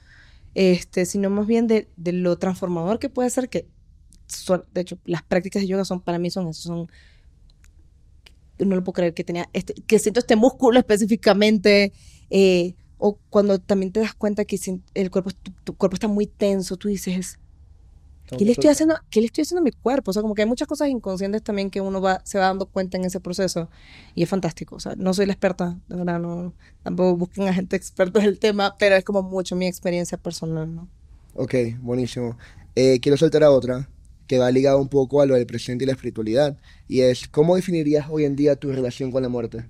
este, 0.54 1.06
sino 1.06 1.30
más 1.30 1.46
bien 1.46 1.68
de, 1.68 1.88
de 1.96 2.12
lo 2.12 2.36
transformador 2.36 2.98
que 2.98 3.08
puede 3.08 3.30
ser 3.30 3.48
que, 3.48 3.68
son, 4.26 4.64
de 4.74 4.80
hecho, 4.80 4.98
las 5.04 5.22
prácticas 5.22 5.62
de 5.62 5.68
yoga 5.68 5.84
son, 5.84 6.00
para 6.00 6.18
mí 6.18 6.30
son 6.30 6.48
eso, 6.48 6.62
son 6.62 6.90
no 8.64 8.76
lo 8.76 8.84
puedo 8.84 8.94
creer 8.94 9.14
que 9.14 9.24
tenía 9.24 9.48
este, 9.52 9.74
que 9.74 9.98
siento 9.98 10.20
este 10.20 10.36
músculo 10.36 10.78
específicamente, 10.78 11.92
eh, 12.30 12.74
o 12.98 13.18
cuando 13.30 13.58
también 13.58 13.92
te 13.92 14.00
das 14.00 14.14
cuenta 14.14 14.44
que 14.44 14.58
el 14.94 15.10
cuerpo, 15.10 15.30
tu, 15.64 15.74
cuerpo 15.74 15.94
está 15.94 16.06
muy 16.06 16.26
tenso, 16.26 16.76
tú 16.76 16.88
dices, 16.88 17.38
¿qué 18.26 18.44
le, 18.44 18.52
estoy 18.52 18.70
haciendo, 18.70 18.96
¿qué 19.10 19.20
le 19.20 19.26
estoy 19.26 19.42
haciendo 19.42 19.60
a 19.60 19.64
mi 19.64 19.72
cuerpo? 19.72 20.10
O 20.10 20.14
sea, 20.14 20.22
como 20.22 20.34
que 20.34 20.42
hay 20.42 20.48
muchas 20.48 20.68
cosas 20.68 20.88
inconscientes 20.88 21.42
también 21.42 21.70
que 21.70 21.80
uno 21.80 22.00
va, 22.00 22.20
se 22.24 22.38
va 22.38 22.46
dando 22.46 22.66
cuenta 22.66 22.98
en 22.98 23.06
ese 23.06 23.18
proceso. 23.18 23.70
Y 24.14 24.22
es 24.22 24.28
fantástico. 24.28 24.76
O 24.76 24.80
sea, 24.80 24.94
no 24.96 25.14
soy 25.14 25.26
la 25.26 25.32
experta, 25.32 25.78
de 25.88 25.96
verdad, 25.96 26.20
no, 26.20 26.52
tampoco 26.82 27.16
busquen 27.16 27.48
a 27.48 27.54
gente 27.54 27.74
experta 27.76 28.20
en 28.20 28.26
el 28.26 28.38
tema, 28.38 28.76
pero 28.78 28.96
es 28.96 29.04
como 29.04 29.22
mucho 29.22 29.56
mi 29.56 29.66
experiencia 29.66 30.18
personal, 30.18 30.74
¿no? 30.74 30.88
Ok, 31.34 31.54
buenísimo. 31.80 32.36
Eh, 32.74 33.00
quiero 33.00 33.16
soltar 33.16 33.44
a 33.44 33.50
otra 33.50 33.88
que 34.30 34.38
va 34.38 34.48
ligada 34.52 34.76
un 34.76 34.86
poco 34.86 35.20
a 35.20 35.26
lo 35.26 35.34
del 35.34 35.44
presente 35.44 35.82
y 35.82 35.86
la 35.86 35.94
espiritualidad. 35.94 36.56
Y 36.86 37.00
es, 37.00 37.26
¿cómo 37.26 37.56
definirías 37.56 38.06
hoy 38.08 38.24
en 38.24 38.36
día 38.36 38.54
tu 38.54 38.70
relación 38.70 39.10
con 39.10 39.24
la 39.24 39.28
muerte? 39.28 39.64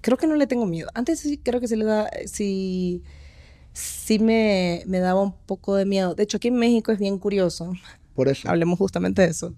creo 0.00 0.16
que 0.16 0.26
no 0.26 0.34
le 0.34 0.46
tengo 0.46 0.64
miedo. 0.64 0.88
Antes 0.94 1.20
sí 1.20 1.36
creo 1.36 1.60
que 1.60 1.68
se 1.68 1.76
le 1.76 1.84
da, 1.84 2.08
sí, 2.24 3.02
sí 3.74 4.18
me, 4.18 4.82
me 4.86 4.98
daba 4.98 5.20
un 5.20 5.34
poco 5.44 5.76
de 5.76 5.84
miedo. 5.84 6.14
De 6.14 6.22
hecho, 6.22 6.38
aquí 6.38 6.48
en 6.48 6.54
México 6.54 6.90
es 6.90 6.98
bien 6.98 7.18
curioso. 7.18 7.74
Por 8.14 8.28
eso. 8.28 8.48
Hablemos 8.48 8.78
justamente 8.78 9.20
de 9.20 9.28
eso. 9.28 9.54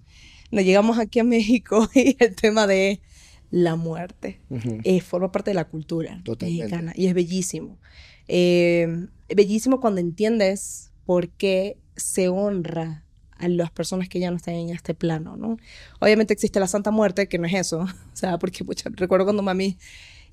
Nos 0.51 0.65
llegamos 0.65 0.99
aquí 0.99 1.19
a 1.19 1.23
México 1.23 1.87
y 1.95 2.17
el 2.19 2.35
tema 2.35 2.67
de 2.67 2.99
la 3.51 3.77
muerte 3.77 4.41
eh, 4.83 4.99
forma 4.99 5.31
parte 5.31 5.51
de 5.51 5.55
la 5.55 5.69
cultura 5.69 6.21
mexicana 6.41 6.91
y 6.93 7.07
es 7.07 7.13
bellísimo. 7.13 7.77
Eh, 8.27 9.07
bellísimo 9.33 9.79
cuando 9.79 10.01
entiendes 10.01 10.91
por 11.07 11.29
qué 11.29 11.77
se 11.95 12.27
honra 12.27 13.05
a 13.37 13.47
las 13.47 13.71
personas 13.71 14.09
que 14.09 14.19
ya 14.19 14.29
no 14.29 14.35
están 14.35 14.55
en 14.55 14.69
este 14.71 14.93
plano, 14.93 15.37
¿no? 15.37 15.57
Obviamente 16.01 16.33
existe 16.33 16.59
la 16.59 16.67
Santa 16.67 16.91
Muerte, 16.91 17.29
que 17.29 17.37
no 17.37 17.47
es 17.47 17.53
eso, 17.53 17.79
o 18.13 18.15
sea, 18.15 18.37
porque 18.37 18.65
recuerdo 18.95 19.25
cuando 19.25 19.41
mami, 19.41 19.77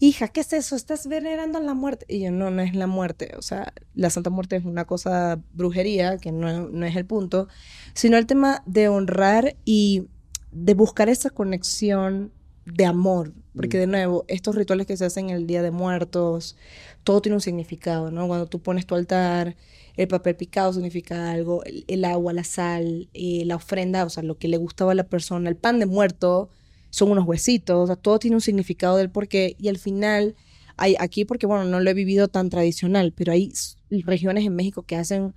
hija, 0.01 0.27
¿qué 0.27 0.41
es 0.41 0.53
eso? 0.53 0.75
Estás 0.75 1.07
venerando 1.07 1.61
la 1.61 1.75
muerte. 1.75 2.07
Y 2.09 2.25
yo, 2.25 2.33
no, 2.33 2.51
no 2.51 2.61
es 2.61 2.75
la 2.75 2.89
muerte, 2.89 3.35
o 3.39 3.43
sea, 3.43 3.73
la 3.95 4.11
Santa 4.11 4.31
Muerte 4.31 4.57
es 4.57 4.65
una 4.65 4.85
cosa 4.85 5.41
brujería, 5.53 6.19
que 6.19 6.33
no, 6.33 6.69
no 6.69 6.87
es 6.87 6.97
el 6.97 7.07
punto, 7.07 7.47
sino 7.95 8.17
el 8.17 8.27
tema 8.27 8.65
de 8.67 8.89
honrar 8.89 9.55
y 9.65 10.09
de 10.51 10.75
buscar 10.75 11.09
esa 11.09 11.31
conexión 11.31 12.33
de 12.67 12.87
amor, 12.87 13.33
porque 13.55 13.77
mm. 13.77 13.81
de 13.81 13.87
nuevo, 13.87 14.25
estos 14.29 14.55
rituales 14.55 14.87
que 14.87 14.97
se 14.97 15.05
hacen 15.05 15.31
el 15.31 15.47
Día 15.47 15.63
de 15.63 15.71
Muertos, 15.71 16.57
todo 17.03 17.21
tiene 17.21 17.35
un 17.37 17.41
significado, 17.41 18.11
¿no? 18.11 18.27
Cuando 18.27 18.47
tú 18.47 18.61
pones 18.61 18.87
tu 18.87 18.95
altar, 18.95 19.57
el 19.97 20.09
papel 20.09 20.37
picado 20.37 20.73
significa 20.73 21.31
algo, 21.31 21.63
el, 21.65 22.05
agua, 22.05 22.33
la 22.33 22.45
sal, 22.45 23.09
eh, 23.15 23.45
la 23.45 23.57
ofrenda, 23.57 24.05
o 24.05 24.11
sea, 24.11 24.23
lo 24.23 24.39
que 24.39 24.49
le 24.49 24.57
gustaba 24.57 24.93
a 24.93 24.95
la 24.95 25.05
persona, 25.05 25.49
el 25.49 25.57
pan 25.57 25.79
de 25.79 25.87
muerto, 25.87 26.49
son 26.91 27.11
unos 27.11 27.27
huesitos, 27.27 27.77
o 27.77 27.87
sea, 27.87 27.97
todo 27.97 28.19
tiene 28.19 28.37
un 28.37 28.41
significado 28.41 28.97
del 28.97 29.11
porqué 29.11 29.57
y 29.59 29.69
al 29.69 29.79
final 29.79 30.37
hay 30.77 30.97
aquí 30.99 31.25
porque 31.25 31.47
bueno, 31.47 31.65
no 31.65 31.81
lo 31.81 31.91
he 31.91 31.95
vivido 31.95 32.29
tan 32.29 32.51
tradicional, 32.51 33.13
pero 33.13 33.33
hay 33.33 33.53
regiones 33.91 34.45
en 34.45 34.55
México 34.55 34.83
que 34.83 34.97
hacen 34.97 35.35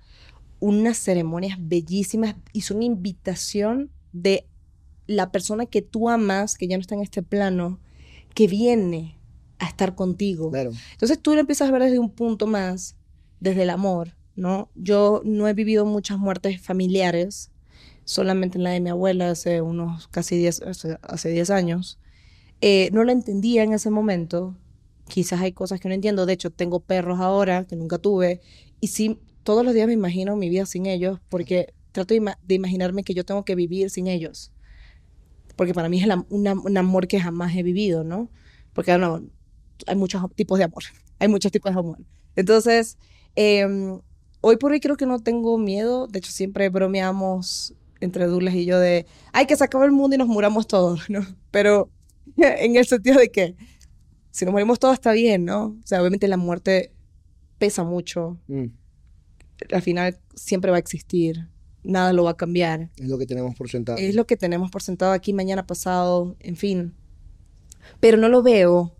unas 0.60 0.98
ceremonias 0.98 1.58
bellísimas 1.60 2.36
y 2.52 2.62
son 2.62 2.82
invitación 2.82 3.90
de 4.12 4.46
la 5.08 5.32
persona 5.32 5.66
que 5.66 5.82
tú 5.82 6.08
amas, 6.08 6.56
que 6.56 6.68
ya 6.68 6.76
no 6.76 6.80
está 6.82 6.94
en 6.94 7.00
este 7.02 7.22
plano, 7.24 7.80
que 8.34 8.46
viene 8.46 9.18
a 9.58 9.66
estar 9.66 9.96
contigo. 9.96 10.50
Claro. 10.52 10.70
Entonces 10.92 11.18
tú 11.20 11.34
lo 11.34 11.40
empiezas 11.40 11.68
a 11.68 11.72
ver 11.72 11.82
desde 11.82 11.98
un 11.98 12.10
punto 12.10 12.46
más, 12.46 12.94
desde 13.40 13.64
el 13.64 13.70
amor, 13.70 14.14
¿no? 14.36 14.70
Yo 14.76 15.20
no 15.24 15.48
he 15.48 15.54
vivido 15.54 15.84
muchas 15.84 16.18
muertes 16.18 16.60
familiares, 16.62 17.50
solamente 18.04 18.58
en 18.58 18.64
la 18.64 18.70
de 18.70 18.80
mi 18.80 18.90
abuela 18.90 19.30
hace 19.30 19.60
unos 19.62 20.06
casi 20.08 20.36
10, 20.38 20.62
hace, 20.62 20.98
hace 21.02 21.30
10 21.30 21.50
años. 21.50 21.98
Eh, 22.60 22.90
no 22.92 23.02
la 23.04 23.12
entendía 23.12 23.62
en 23.64 23.72
ese 23.72 23.90
momento. 23.90 24.56
Quizás 25.08 25.40
hay 25.40 25.52
cosas 25.52 25.80
que 25.80 25.88
no 25.88 25.94
entiendo. 25.94 26.26
De 26.26 26.32
hecho, 26.34 26.50
tengo 26.50 26.80
perros 26.80 27.18
ahora 27.20 27.64
que 27.66 27.76
nunca 27.76 27.98
tuve. 27.98 28.40
Y 28.80 28.88
sí, 28.88 29.18
todos 29.42 29.64
los 29.64 29.74
días 29.74 29.86
me 29.86 29.92
imagino 29.94 30.36
mi 30.36 30.48
vida 30.50 30.66
sin 30.66 30.86
ellos 30.86 31.18
porque 31.28 31.72
trato 31.92 32.14
de, 32.14 32.20
ima- 32.20 32.38
de 32.46 32.54
imaginarme 32.54 33.04
que 33.04 33.14
yo 33.14 33.24
tengo 33.24 33.44
que 33.44 33.54
vivir 33.54 33.90
sin 33.90 34.06
ellos. 34.06 34.52
Porque 35.58 35.74
para 35.74 35.90
mí 35.90 35.98
es 35.98 36.04
el 36.04 36.12
am- 36.12 36.24
un, 36.30 36.46
am- 36.48 36.62
un 36.64 36.76
amor 36.78 37.06
que 37.08 37.20
jamás 37.20 37.54
he 37.54 37.62
vivido, 37.62 38.02
¿no? 38.04 38.30
Porque 38.72 38.96
no, 38.96 39.22
hay 39.86 39.96
muchos 39.96 40.22
tipos 40.34 40.56
de 40.58 40.64
amor. 40.64 40.84
Hay 41.20 41.26
muchos 41.28 41.50
tipos 41.52 41.74
de 41.74 41.78
amor. 41.80 41.98
Entonces, 42.36 42.96
em, 43.34 44.00
hoy 44.40 44.56
por 44.56 44.70
hoy 44.70 44.78
creo 44.78 44.96
que 44.96 45.04
no 45.04 45.18
tengo 45.18 45.58
miedo. 45.58 46.06
De 46.06 46.20
hecho, 46.20 46.30
siempre 46.30 46.68
bromeamos 46.68 47.74
entre 48.00 48.26
Douglas 48.28 48.54
y 48.54 48.64
yo 48.64 48.78
de, 48.78 49.04
ay, 49.32 49.46
que 49.46 49.56
se 49.56 49.64
acaba 49.64 49.84
el 49.84 49.90
mundo 49.90 50.14
y 50.14 50.18
nos 50.18 50.28
muramos 50.28 50.68
todos, 50.68 51.10
¿no? 51.10 51.26
Pero 51.50 51.90
en 52.36 52.76
el 52.76 52.86
sentido 52.86 53.18
de 53.18 53.30
que 53.32 53.56
si 54.30 54.44
nos 54.44 54.52
morimos 54.52 54.78
todos 54.78 54.94
está 54.94 55.10
bien, 55.10 55.44
¿no? 55.44 55.76
O 55.82 55.86
sea, 55.86 56.00
obviamente 56.00 56.28
la 56.28 56.36
muerte 56.36 56.92
pesa 57.58 57.82
mucho. 57.82 58.38
Mm, 58.46 58.66
Al 59.72 59.82
final 59.82 60.18
siempre 60.36 60.70
va 60.70 60.76
a 60.76 60.80
existir. 60.80 61.48
Nada 61.84 62.12
lo 62.12 62.24
va 62.24 62.30
a 62.32 62.36
cambiar. 62.36 62.90
es 62.96 63.08
lo 63.08 63.18
que 63.18 63.26
tenemos 63.26 63.54
por 63.54 63.68
sentado. 63.68 63.98
Es 63.98 64.14
lo 64.14 64.26
que 64.26 64.36
tenemos 64.36 64.70
por 64.70 64.82
sentado 64.82 65.12
aquí 65.12 65.32
mañana 65.32 65.66
pasado, 65.66 66.36
en 66.40 66.56
fin. 66.56 66.94
Pero 68.00 68.16
no 68.18 68.28
lo 68.28 68.42
veo 68.42 68.94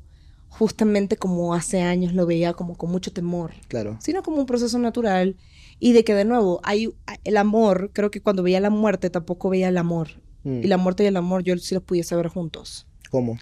justamente 0.48 1.16
como 1.16 1.54
hace 1.54 1.82
años 1.82 2.14
lo 2.14 2.24
veía, 2.26 2.54
como 2.54 2.76
con 2.76 2.90
mucho 2.90 3.12
temor, 3.12 3.52
Claro. 3.68 3.98
sino 4.00 4.22
como 4.22 4.38
un 4.38 4.46
proceso 4.46 4.78
natural 4.78 5.36
y 5.78 5.92
de 5.92 6.02
que 6.04 6.14
de 6.14 6.24
nuevo 6.24 6.60
hay 6.64 6.92
el 7.24 7.36
amor, 7.36 7.90
creo 7.92 8.10
que 8.10 8.20
cuando 8.22 8.42
veía 8.42 8.58
la 8.58 8.70
muerte 8.70 9.10
tampoco 9.10 9.50
veía 9.50 9.68
el 9.68 9.76
amor. 9.76 10.08
Mm, 10.44 10.62
Y 10.62 10.66
la 10.66 10.78
muerte 10.78 11.04
y 11.04 11.06
el 11.06 11.16
amor 11.16 11.42
yo 11.44 11.56
sí 11.58 11.74
los 11.74 11.84
pudiese 11.84 12.16
ver 12.16 12.28
juntos. 12.28 12.86
¿Cómo? 13.10 13.38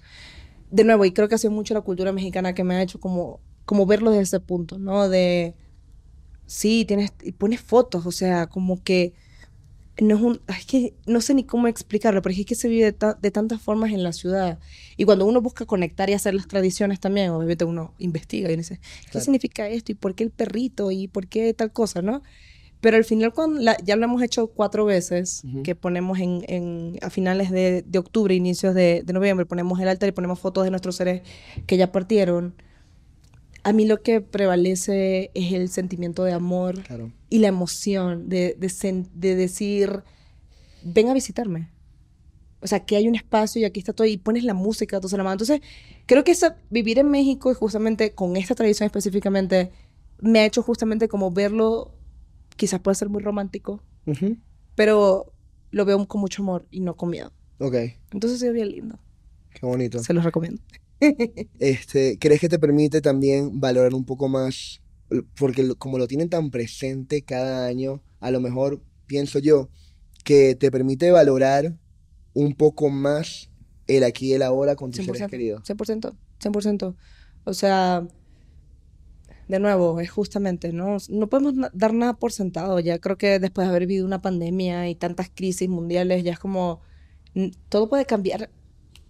De 0.71 0.83
nuevo, 0.83 1.05
y 1.05 1.13
creo 1.13 1.29
que 1.29 1.37
ha 1.37 1.39
sido 1.39 1.53
mucho 1.53 1.75
la 1.75 1.81
cultura 1.83 2.11
mexicana 2.13 2.55
que 2.55 2.65
me 2.65 2.75
ha 2.75 2.83
hecho 2.83 2.99
como, 2.99 3.41
como 3.65 3.87
verlo 3.87 4.11
desde 4.11 4.25
ese 4.25 4.41
punto, 4.41 4.79
¿no? 4.79 5.09
De, 5.09 5.55
sí, 6.47 6.85
tienes, 6.87 7.13
y 7.23 7.33
pones 7.33 7.61
fotos, 7.61 8.05
o 8.05 8.13
sea, 8.13 8.49
como 8.49 8.83
que 8.83 9.15
no 10.01 10.15
es 10.17 10.21
un, 10.23 10.41
es 10.49 10.67
que 10.67 10.95
no 11.07 11.21
sé 11.21 11.33
ni 11.35 11.45
cómo 11.45 11.69
explicarlo, 11.69 12.21
pero 12.23 12.35
es 12.35 12.45
que 12.45 12.55
se 12.55 12.69
vive 12.69 12.85
de, 12.85 12.93
ta- 12.93 13.19
de 13.21 13.31
tantas 13.31 13.61
formas 13.63 13.93
en 13.93 14.03
la 14.03 14.13
ciudad. 14.13 14.59
Y 14.97 15.05
cuando 15.05 15.25
uno 15.27 15.41
busca 15.41 15.65
conectar 15.65 16.11
y 16.11 16.13
hacer 16.13 16.35
las 16.35 16.49
tradiciones 16.49 17.01
también, 17.01 17.31
obviamente 17.31 17.65
uno 17.65 17.95
investiga 17.99 18.51
y 18.51 18.57
dice, 18.57 18.79
¿qué 19.05 19.11
Claro. 19.13 19.25
significa 19.25 19.69
esto? 19.69 19.93
¿Y 19.93 19.95
por 19.95 20.15
qué 20.15 20.25
el 20.25 20.31
perrito? 20.31 20.91
¿Y 20.91 21.09
por 21.09 21.27
qué 21.29 21.55
tal 21.55 21.73
cosa? 21.73 22.03
¿no? 22.03 22.23
Pero 22.83 22.99
al 22.99 23.05
final, 23.05 23.33
cuando 23.33 23.61
la- 23.61 23.77
ya 23.85 23.97
lo 23.97 24.05
hemos 24.05 24.23
hecho 24.23 24.49
cuatro 24.49 24.85
veces, 24.85 25.43
Ujú. 25.45 25.63
que 25.63 25.75
ponemos 25.75 26.19
en, 26.19 26.45
en- 26.47 26.99
a 27.01 27.09
finales 27.09 27.51
de, 27.51 27.83
de 27.87 27.99
octubre, 27.99 28.35
inicios 28.35 28.75
de, 28.75 29.03
de 29.05 29.13
noviembre, 29.15 29.47
ponemos 29.47 29.81
el 29.81 29.89
altar 29.89 30.11
y 30.11 30.13
ponemos 30.13 30.39
fotos 30.39 30.65
de 30.65 30.71
nuestros 30.71 30.97
seres 30.97 31.23
que 31.67 31.77
ya 31.79 31.91
partieron. 31.91 32.55
A 33.69 33.73
mí 33.73 33.85
lo 33.85 34.01
que 34.01 34.21
prevalece 34.21 35.31
es 35.35 35.53
el 35.53 35.69
sentimiento 35.69 36.23
de 36.23 36.33
amor 36.33 36.83
Claro. 36.85 37.11
y 37.29 37.39
la 37.41 37.49
emoción 37.49 38.29
de, 38.29 38.55
de, 38.59 38.67
sen- 38.69 39.09
de 39.13 39.35
decir, 39.35 40.03
ven 40.85 41.09
a 41.09 41.15
visitarme. 41.15 41.71
O 42.61 42.69
sea, 42.69 42.85
que 42.87 42.95
hay 42.97 43.09
un 43.09 43.17
espacio 43.17 43.61
y 43.61 43.65
aquí 43.65 43.81
está 43.81 43.93
todo 43.93 44.07
y 44.07 44.19
pones 44.19 44.45
la 44.45 44.55
música, 44.55 44.99
todo 45.01 45.09
se 45.09 45.17
la 45.17 45.25
mano. 45.25 45.35
Entonces, 45.35 45.61
creo 46.07 46.23
que 46.23 46.31
esa, 46.31 46.57
vivir 46.71 46.99
en 47.01 47.11
México 47.11 47.51
y 47.51 47.55
justamente 47.55 48.13
con 48.15 48.37
esta 48.37 48.55
tradición 48.55 48.87
específicamente 48.87 49.73
me 50.21 50.39
ha 50.41 50.47
hecho 50.47 50.63
justamente 50.63 51.09
como 51.09 51.31
verlo, 51.33 51.93
quizás 52.57 52.79
puede 52.81 52.95
ser 52.95 53.09
muy 53.09 53.21
romántico, 53.23 53.83
pero 54.75 55.33
lo 55.73 55.85
veo 55.85 56.07
con 56.07 56.21
mucho 56.21 56.43
amor 56.43 56.67
y 56.71 56.81
no 56.81 56.97
con 56.97 57.11
miedo. 57.11 57.33
Ok, 57.59 57.75
Entonces 58.13 58.41
es 58.43 58.53
bien 58.53 58.71
lindo. 58.71 58.99
qué 59.59 59.67
bonito. 59.67 59.99
Se 59.99 60.13
los 60.13 60.25
recomiendo. 60.25 60.63
Este, 61.59 62.19
¿crees 62.19 62.41
que 62.41 62.49
te 62.49 62.59
permite 62.59 63.01
también 63.01 63.61
valorar 63.61 63.95
un 63.95 64.05
poco 64.05 64.29
más? 64.29 64.83
Porque 65.39 65.75
como 65.79 65.99
lo 65.99 66.09
tienen 66.09 66.29
tan 66.29 66.51
presente 66.51 67.23
cada 67.23 67.67
año, 67.67 68.03
a 68.21 68.31
lo 68.31 68.41
mejor 68.41 68.83
pienso 69.07 69.39
yo 69.39 69.69
que 70.25 70.57
te 70.57 70.71
permite 70.71 71.11
valorar 71.11 71.77
un 72.35 72.55
poco 72.55 72.91
más 72.91 73.51
el 73.87 74.05
aquí 74.05 74.31
y 74.31 74.33
el 74.33 74.43
ahora 74.43 74.75
con 74.75 74.91
tus 74.91 75.05
seres 75.05 75.23
100%, 75.23 75.31
queridos. 75.31 75.63
100%, 75.63 76.15
100%. 76.41 76.97
O 77.45 77.55
sea, 77.55 78.09
de 79.49 79.61
nuevo, 79.61 80.01
es 80.01 80.11
justamente, 80.11 80.73
¿no? 80.73 80.97
No 81.09 81.29
podemos 81.29 81.71
dar 81.73 81.95
nada 81.95 82.15
por 82.15 82.33
sentado. 82.33 82.81
Ya 82.81 82.99
creo 82.99 83.17
que 83.17 83.39
después 83.39 83.67
de 83.67 83.71
haber 83.71 83.87
vivido 83.87 84.05
una 84.05 84.21
pandemia 84.21 84.89
y 84.89 84.97
tantas 84.97 85.31
crisis 85.33 85.69
mundiales, 85.69 86.25
ya 86.25 86.33
es 86.33 86.39
como, 86.39 86.81
todo 87.69 87.89
puede 87.89 88.07
cambiar 88.07 88.51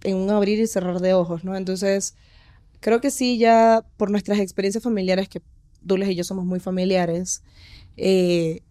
en 0.03 0.17
un 0.17 0.29
abrir 0.29 0.59
y 0.59 0.67
cerrar 0.67 0.99
de 0.99 1.13
ojos, 1.13 1.43
¿no? 1.43 1.55
Entonces, 1.55 2.15
creo 2.79 3.01
que 3.01 3.11
sí, 3.11 3.37
ya 3.37 3.85
por 3.97 4.11
nuestras 4.11 4.39
experiencias 4.39 4.83
familiares, 4.83 5.29
que 5.29 5.41
Douglas 5.81 6.09
y 6.09 6.15
yo 6.15 6.23
somos 6.23 6.45
muy 6.45 6.59
familiares, 6.59 7.43
eh, 7.97 8.61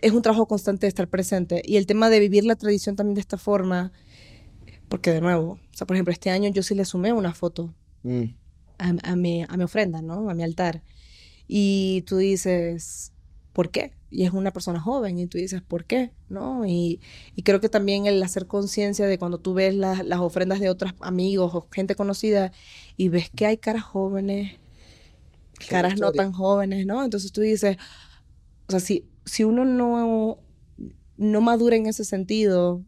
es 0.00 0.12
un 0.12 0.22
trabajo 0.22 0.46
constante 0.46 0.86
de 0.86 0.88
estar 0.88 1.08
presente. 1.08 1.62
Y 1.64 1.76
el 1.76 1.86
tema 1.86 2.10
de 2.10 2.20
vivir 2.20 2.44
la 2.44 2.56
tradición 2.56 2.96
también 2.96 3.14
de 3.14 3.20
esta 3.20 3.38
forma, 3.38 3.92
porque 4.88 5.12
de 5.12 5.20
nuevo, 5.20 5.52
o 5.52 5.76
sea, 5.76 5.86
por 5.86 5.96
ejemplo, 5.96 6.12
este 6.12 6.30
año 6.30 6.50
yo 6.50 6.62
sí 6.62 6.74
le 6.74 6.84
sumé 6.84 7.12
una 7.12 7.34
foto 7.34 7.74
Mm, 8.02 8.24
a, 8.78 9.12
a 9.12 9.16
mi, 9.16 9.44
a 9.48 9.56
mi 9.56 9.64
ofrenda, 9.64 10.02
¿no? 10.02 10.28
A 10.28 10.34
mi 10.34 10.42
altar. 10.42 10.82
Y 11.46 12.02
tú 12.06 12.16
dices, 12.16 13.11
¿por 13.52 13.70
qué? 13.70 13.92
Y 14.10 14.24
es 14.24 14.32
una 14.32 14.50
persona 14.50 14.80
joven 14.80 15.18
y 15.18 15.26
tú 15.26 15.38
dices, 15.38 15.62
¿por 15.62 15.84
qué? 15.84 16.10
¿No? 16.28 16.66
Y, 16.66 17.00
y 17.34 17.42
creo 17.42 17.60
que 17.60 17.68
también 17.68 18.06
el 18.06 18.22
hacer 18.22 18.46
conciencia 18.46 19.06
de 19.06 19.18
cuando 19.18 19.38
tú 19.38 19.54
ves 19.54 19.74
las, 19.74 20.04
las 20.04 20.20
ofrendas 20.20 20.60
de 20.60 20.70
otros 20.70 20.92
amigos 21.00 21.54
o 21.54 21.66
gente 21.70 21.94
conocida 21.94 22.52
y 22.96 23.08
ves 23.08 23.30
que 23.34 23.46
hay 23.46 23.56
caras 23.56 23.84
jóvenes, 23.84 24.58
caras 25.68 25.98
no 25.98 26.12
tan 26.12 26.32
jóvenes, 26.32 26.86
¿no? 26.86 27.04
Entonces 27.04 27.32
tú 27.32 27.40
dices, 27.40 27.76
o 28.68 28.70
sea, 28.72 28.80
si, 28.80 29.06
si 29.24 29.44
uno 29.44 29.64
no, 29.64 30.38
no 31.16 31.40
madura 31.40 31.76
en 31.76 31.86
ese 31.86 32.04
sentido 32.04 32.82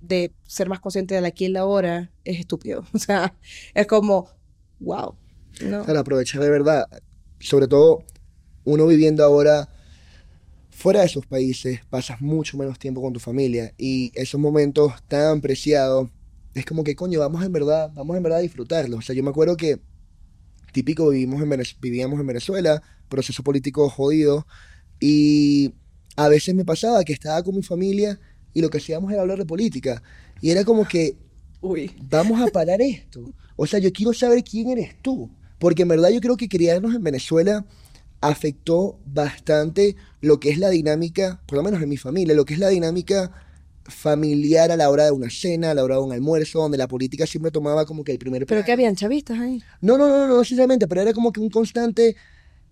de 0.00 0.32
ser 0.44 0.68
más 0.68 0.80
consciente 0.80 1.14
del 1.14 1.24
aquí 1.24 1.44
y 1.44 1.46
el 1.48 1.56
ahora, 1.56 2.10
es 2.24 2.38
estúpido. 2.40 2.84
O 2.94 2.98
sea, 2.98 3.34
es 3.74 3.86
como, 3.86 4.28
wow, 4.80 5.14
¿no? 5.62 5.84
Claro, 5.84 6.00
aprovechar 6.00 6.40
de 6.40 6.50
verdad, 6.50 6.86
sobre 7.40 7.68
todo 7.68 8.04
uno 8.66 8.86
viviendo 8.86 9.24
ahora 9.24 9.68
fuera 10.70 11.00
de 11.00 11.06
esos 11.06 11.24
países, 11.24 11.80
pasas 11.88 12.20
mucho 12.20 12.58
menos 12.58 12.78
tiempo 12.78 13.00
con 13.00 13.12
tu 13.12 13.20
familia 13.20 13.72
y 13.78 14.12
esos 14.14 14.38
momentos 14.38 14.92
tan 15.08 15.40
preciados, 15.40 16.10
es 16.54 16.66
como 16.66 16.84
que 16.84 16.94
coño, 16.94 17.20
vamos 17.20 17.42
en 17.44 17.52
verdad, 17.52 17.90
vamos 17.94 18.16
en 18.16 18.22
verdad 18.22 18.40
a 18.40 18.42
disfrutarlos. 18.42 18.98
O 18.98 19.02
sea, 19.02 19.14
yo 19.14 19.22
me 19.22 19.30
acuerdo 19.30 19.56
que 19.56 19.80
típico 20.72 21.08
vivimos 21.08 21.40
en 21.40 21.62
vivíamos 21.80 22.20
en 22.20 22.26
Venezuela, 22.26 22.82
proceso 23.08 23.42
político 23.42 23.88
jodido 23.88 24.46
y 25.00 25.72
a 26.16 26.28
veces 26.28 26.54
me 26.54 26.64
pasaba 26.64 27.04
que 27.04 27.12
estaba 27.12 27.42
con 27.42 27.54
mi 27.54 27.62
familia 27.62 28.18
y 28.52 28.60
lo 28.62 28.68
que 28.68 28.78
hacíamos 28.78 29.12
era 29.12 29.22
hablar 29.22 29.38
de 29.38 29.46
política 29.46 30.02
y 30.42 30.50
era 30.50 30.64
como 30.64 30.86
que 30.86 31.16
Uy. 31.60 31.92
vamos 32.10 32.42
a 32.42 32.48
parar 32.48 32.82
esto. 32.82 33.32
O 33.54 33.66
sea, 33.66 33.78
yo 33.78 33.92
quiero 33.92 34.12
saber 34.12 34.42
quién 34.42 34.70
eres 34.70 35.00
tú. 35.00 35.30
Porque 35.58 35.82
en 35.82 35.88
verdad 35.88 36.10
yo 36.10 36.20
creo 36.20 36.36
que 36.36 36.48
criarnos 36.48 36.94
en 36.94 37.02
Venezuela 37.02 37.64
afectó 38.20 38.98
bastante 39.06 39.96
lo 40.20 40.40
que 40.40 40.50
es 40.50 40.58
la 40.58 40.70
dinámica, 40.70 41.40
por 41.46 41.56
lo 41.58 41.62
menos 41.62 41.82
en 41.82 41.88
mi 41.88 41.96
familia, 41.96 42.34
lo 42.34 42.44
que 42.44 42.54
es 42.54 42.60
la 42.60 42.68
dinámica 42.68 43.30
familiar 43.84 44.70
a 44.72 44.76
la 44.76 44.90
hora 44.90 45.04
de 45.04 45.12
una 45.12 45.30
cena, 45.30 45.70
a 45.70 45.74
la 45.74 45.84
hora 45.84 45.96
de 45.96 46.00
un 46.02 46.12
almuerzo, 46.12 46.60
donde 46.60 46.78
la 46.78 46.88
política 46.88 47.26
siempre 47.26 47.50
tomaba 47.52 47.86
como 47.86 48.02
que 48.02 48.12
el 48.12 48.18
primer 48.18 48.44
¿Pero 48.46 48.64
qué 48.64 48.72
habían 48.72 48.96
chavistas 48.96 49.38
ahí? 49.38 49.62
No, 49.80 49.96
no, 49.96 50.08
no, 50.08 50.26
no 50.26 50.38
necesariamente, 50.38 50.88
pero 50.88 51.02
era 51.02 51.12
como 51.12 51.32
que 51.32 51.40
un 51.40 51.50
constante 51.50 52.16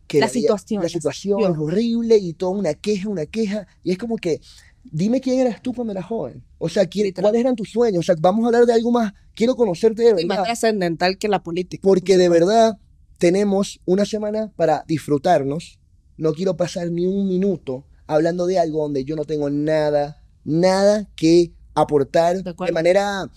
que 0.06 0.18
La 0.20 0.26
la, 0.26 0.32
situación, 0.32 0.78
la 0.80 0.82
la 0.84 0.88
situación 0.88 1.38
situación. 1.38 1.52
es 1.52 1.58
horrible 1.58 2.16
y 2.18 2.32
toda 2.34 2.52
una 2.52 2.74
queja, 2.74 3.08
una 3.08 3.26
queja, 3.26 3.66
y 3.82 3.92
es 3.92 3.98
como 3.98 4.16
que 4.16 4.40
dime 4.82 5.20
quién 5.20 5.38
eras 5.38 5.62
tú 5.62 5.72
cuando 5.72 5.92
eras 5.92 6.04
joven. 6.06 6.42
O 6.58 6.68
sea, 6.68 6.86
quién- 6.86 7.12
cuáles 7.14 7.40
eran 7.40 7.54
tus 7.56 7.70
sueños. 7.70 8.00
O 8.00 8.02
sea, 8.02 8.14
vamos 8.18 8.44
a 8.44 8.48
hablar 8.48 8.66
de 8.66 8.72
algo 8.72 8.90
más. 8.90 9.12
Quiero 9.34 9.54
conocerte 9.56 10.02
de 10.02 10.10
Y 10.22 10.26
más 10.26 10.36
verdad. 10.38 10.44
trascendental 10.44 11.16
que 11.16 11.28
la 11.28 11.42
política. 11.42 11.80
Porque 11.82 12.16
de 12.18 12.28
verdad 12.28 12.76
tenemos 13.18 13.80
una 13.84 14.04
semana 14.04 14.52
para 14.56 14.84
disfrutarnos. 14.86 15.78
No 16.16 16.32
quiero 16.32 16.56
pasar 16.56 16.90
ni 16.90 17.06
un 17.06 17.28
minuto 17.28 17.86
hablando 18.06 18.46
de 18.46 18.58
algo 18.58 18.82
donde 18.82 19.04
yo 19.04 19.16
no 19.16 19.24
tengo 19.24 19.50
nada, 19.50 20.22
nada 20.44 21.08
que 21.16 21.52
aportar 21.74 22.42
De 22.42 22.72
manera... 22.72 23.30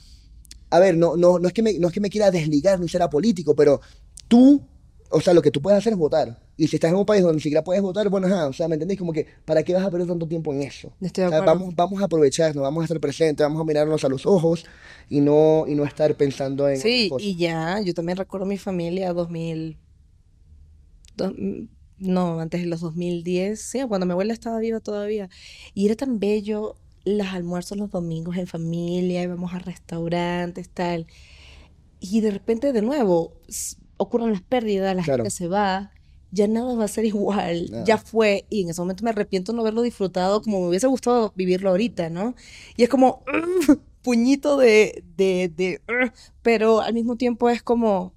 A 0.70 0.80
ver, 0.80 0.98
no, 0.98 1.16
no, 1.16 1.40
no, 1.40 1.48
es 1.48 1.54
que 1.54 1.64
me, 1.64 1.80
no 1.80 1.88
es 1.88 1.94
que 1.94 2.02
me 2.02 2.10
quiera 2.10 2.30
desligar 2.30 2.78
ni 2.80 2.90
ser 2.90 3.02
apolítico, 3.02 3.56
pero 3.56 3.80
tú 4.28 4.62
o 5.12 5.22
sea, 5.22 5.34
lo 5.34 5.42
que 5.42 5.52
tú 5.52 5.62
puedes 5.62 5.78
hacer 5.80 5.94
es 5.94 6.00
votar. 6.00 6.40
Y 6.58 6.68
si 6.68 6.76
estás 6.78 6.92
en 6.92 6.98
un 6.98 7.06
país 7.06 7.22
donde 7.22 7.36
ni 7.36 7.42
siquiera 7.42 7.64
puedes 7.64 7.82
votar, 7.82 8.10
bueno, 8.10 8.28
ajá, 8.28 8.48
o 8.48 8.54
sea, 8.54 8.68
¿me 8.68 8.76
entendés? 8.76 8.98
Como 8.98 9.14
que, 9.14 9.28
¿para 9.46 9.64
qué 9.64 9.74
vas 9.74 9.86
a 9.86 9.92
perder 9.92 10.08
tanto 10.08 10.28
tiempo 10.28 10.54
en 10.54 10.64
eso? 10.64 10.92
Estoy 11.02 11.24
de 11.24 11.28
O 11.28 11.32
sea, 11.32 11.42
vamos, 11.42 11.76
vamos 11.76 12.02
a 12.02 12.06
aprovecharnos, 12.06 12.62
vamos 12.64 12.82
a 12.82 12.86
estar 12.86 13.00
presentes, 13.00 13.44
vamos 13.46 13.62
a 13.62 13.66
mirarnos 13.66 14.04
a 14.04 14.10
los 14.10 14.26
ojos 14.26 14.66
y 15.10 15.22
no, 15.22 15.66
y 15.68 15.76
no 15.76 15.86
estar 15.86 16.16
pensando 16.16 16.68
en 16.68 16.78
Sí, 16.78 17.10
cosas. 17.10 17.28
y 17.28 17.36
ya, 17.38 17.80
yo 17.82 17.94
también 17.94 18.18
recuerdo 18.18 18.46
mi 18.46 18.58
familia 18.58 19.14
2000, 19.14 19.78
dos- 21.16 21.34
no, 22.00 22.40
antes 22.40 22.62
de 22.62 22.68
los 22.68 22.82
2010, 22.82 23.62
sí, 23.62 23.80
cuando 23.88 24.06
mi 24.06 24.12
abuela 24.12 24.34
estaba 24.34 24.60
viva 24.60 24.80
todavía. 24.80 25.30
Y 25.74 25.86
era 25.86 25.96
tan 25.96 26.20
bello 26.20 26.76
los 27.06 27.28
almuerzos 27.28 27.78
los 27.78 27.90
domingos 27.90 28.38
en 28.38 28.48
familia, 28.48 29.24
íbamos 29.24 29.54
a 29.54 29.60
restaurantes, 29.60 30.70
tal. 30.70 31.08
Y 32.00 32.22
de 32.22 32.32
repente, 32.32 32.74
de 32.74 32.82
nuevo, 32.82 33.34
ocurren 33.98 34.32
las 34.32 34.42
pérdidas, 34.42 34.96
la 34.96 35.04
Claro. 35.04 35.24
gente 35.24 35.32
se 35.32 35.48
va, 35.48 35.92
ya 36.32 36.48
nada 36.48 36.76
va 36.76 36.86
a 36.86 36.88
ser 36.88 37.06
igual, 37.06 37.84
ya 37.86 37.98
fue. 37.98 38.46
Y 38.50 38.62
en 38.64 38.70
ese 38.70 38.82
momento 38.82 39.04
me 39.04 39.10
arrepiento 39.12 39.54
no 39.54 39.62
haberlo 39.62 39.82
disfrutado 39.82 40.42
como 40.42 40.62
me 40.62 40.68
hubiese 40.70 40.88
gustado 40.88 41.34
vivirlo 41.36 41.70
ahorita, 41.70 42.10
¿no? 42.10 42.36
Y 42.76 42.84
es 42.84 42.90
como, 42.90 43.24
puñito 44.02 44.58
de, 44.58 45.04
de, 45.16 45.52
de, 45.56 45.82
pero 46.42 46.82
al 46.82 46.94
mismo 46.94 47.16
tiempo 47.18 47.50
es 47.50 47.62
como, 47.64 48.14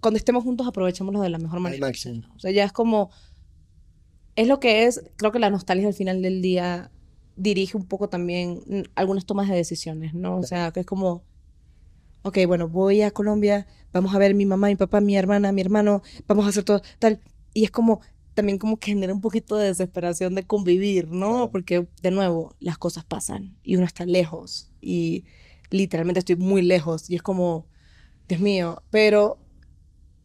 cuando 0.00 0.16
estemos 0.16 0.44
juntos 0.44 0.66
aprovechémoslo 0.66 1.20
de 1.20 1.30
la 1.30 1.38
mejor 1.38 1.60
manera. 1.60 1.88
O 2.34 2.38
sea, 2.38 2.50
ya 2.50 2.64
es 2.64 2.72
como, 2.72 3.10
es 4.34 4.46
lo 4.48 4.60
que 4.60 4.84
es, 4.84 5.02
creo 5.16 5.32
que 5.32 5.38
la 5.38 5.50
nostalgia 5.50 5.88
al 5.88 5.94
final 5.94 6.22
del 6.22 6.42
día 6.42 6.90
dirige 7.36 7.76
un 7.76 7.86
poco 7.86 8.08
también 8.08 8.60
algunas 8.94 9.26
tomas 9.26 9.48
de 9.48 9.56
decisiones, 9.56 10.14
¿no? 10.14 10.38
O 10.38 10.42
sea, 10.42 10.70
que 10.72 10.80
es 10.80 10.86
como, 10.86 11.22
ok, 12.26 12.38
bueno, 12.48 12.68
voy 12.68 13.02
a 13.02 13.12
Colombia, 13.12 13.68
vamos 13.92 14.12
a 14.14 14.18
ver 14.18 14.34
mi 14.34 14.46
mamá, 14.46 14.66
mi 14.66 14.74
papá, 14.74 15.00
mi 15.00 15.16
hermana, 15.16 15.52
mi 15.52 15.60
hermano, 15.60 16.02
vamos 16.26 16.44
a 16.44 16.48
hacer 16.48 16.64
todo 16.64 16.82
tal. 16.98 17.20
Y 17.54 17.62
es 17.64 17.70
como, 17.70 18.00
también 18.34 18.58
como 18.58 18.78
que 18.78 18.88
genera 18.90 19.14
un 19.14 19.20
poquito 19.20 19.56
de 19.56 19.68
desesperación 19.68 20.34
de 20.34 20.44
convivir, 20.44 21.08
¿no? 21.08 21.50
Porque, 21.52 21.86
de 22.02 22.10
nuevo, 22.10 22.56
las 22.58 22.78
cosas 22.78 23.04
pasan 23.04 23.56
y 23.62 23.76
uno 23.76 23.86
está 23.86 24.04
lejos 24.06 24.72
y 24.80 25.24
literalmente 25.70 26.18
estoy 26.18 26.34
muy 26.34 26.62
lejos 26.62 27.08
y 27.08 27.14
es 27.14 27.22
como, 27.22 27.66
Dios 28.28 28.40
mío, 28.40 28.82
pero 28.90 29.38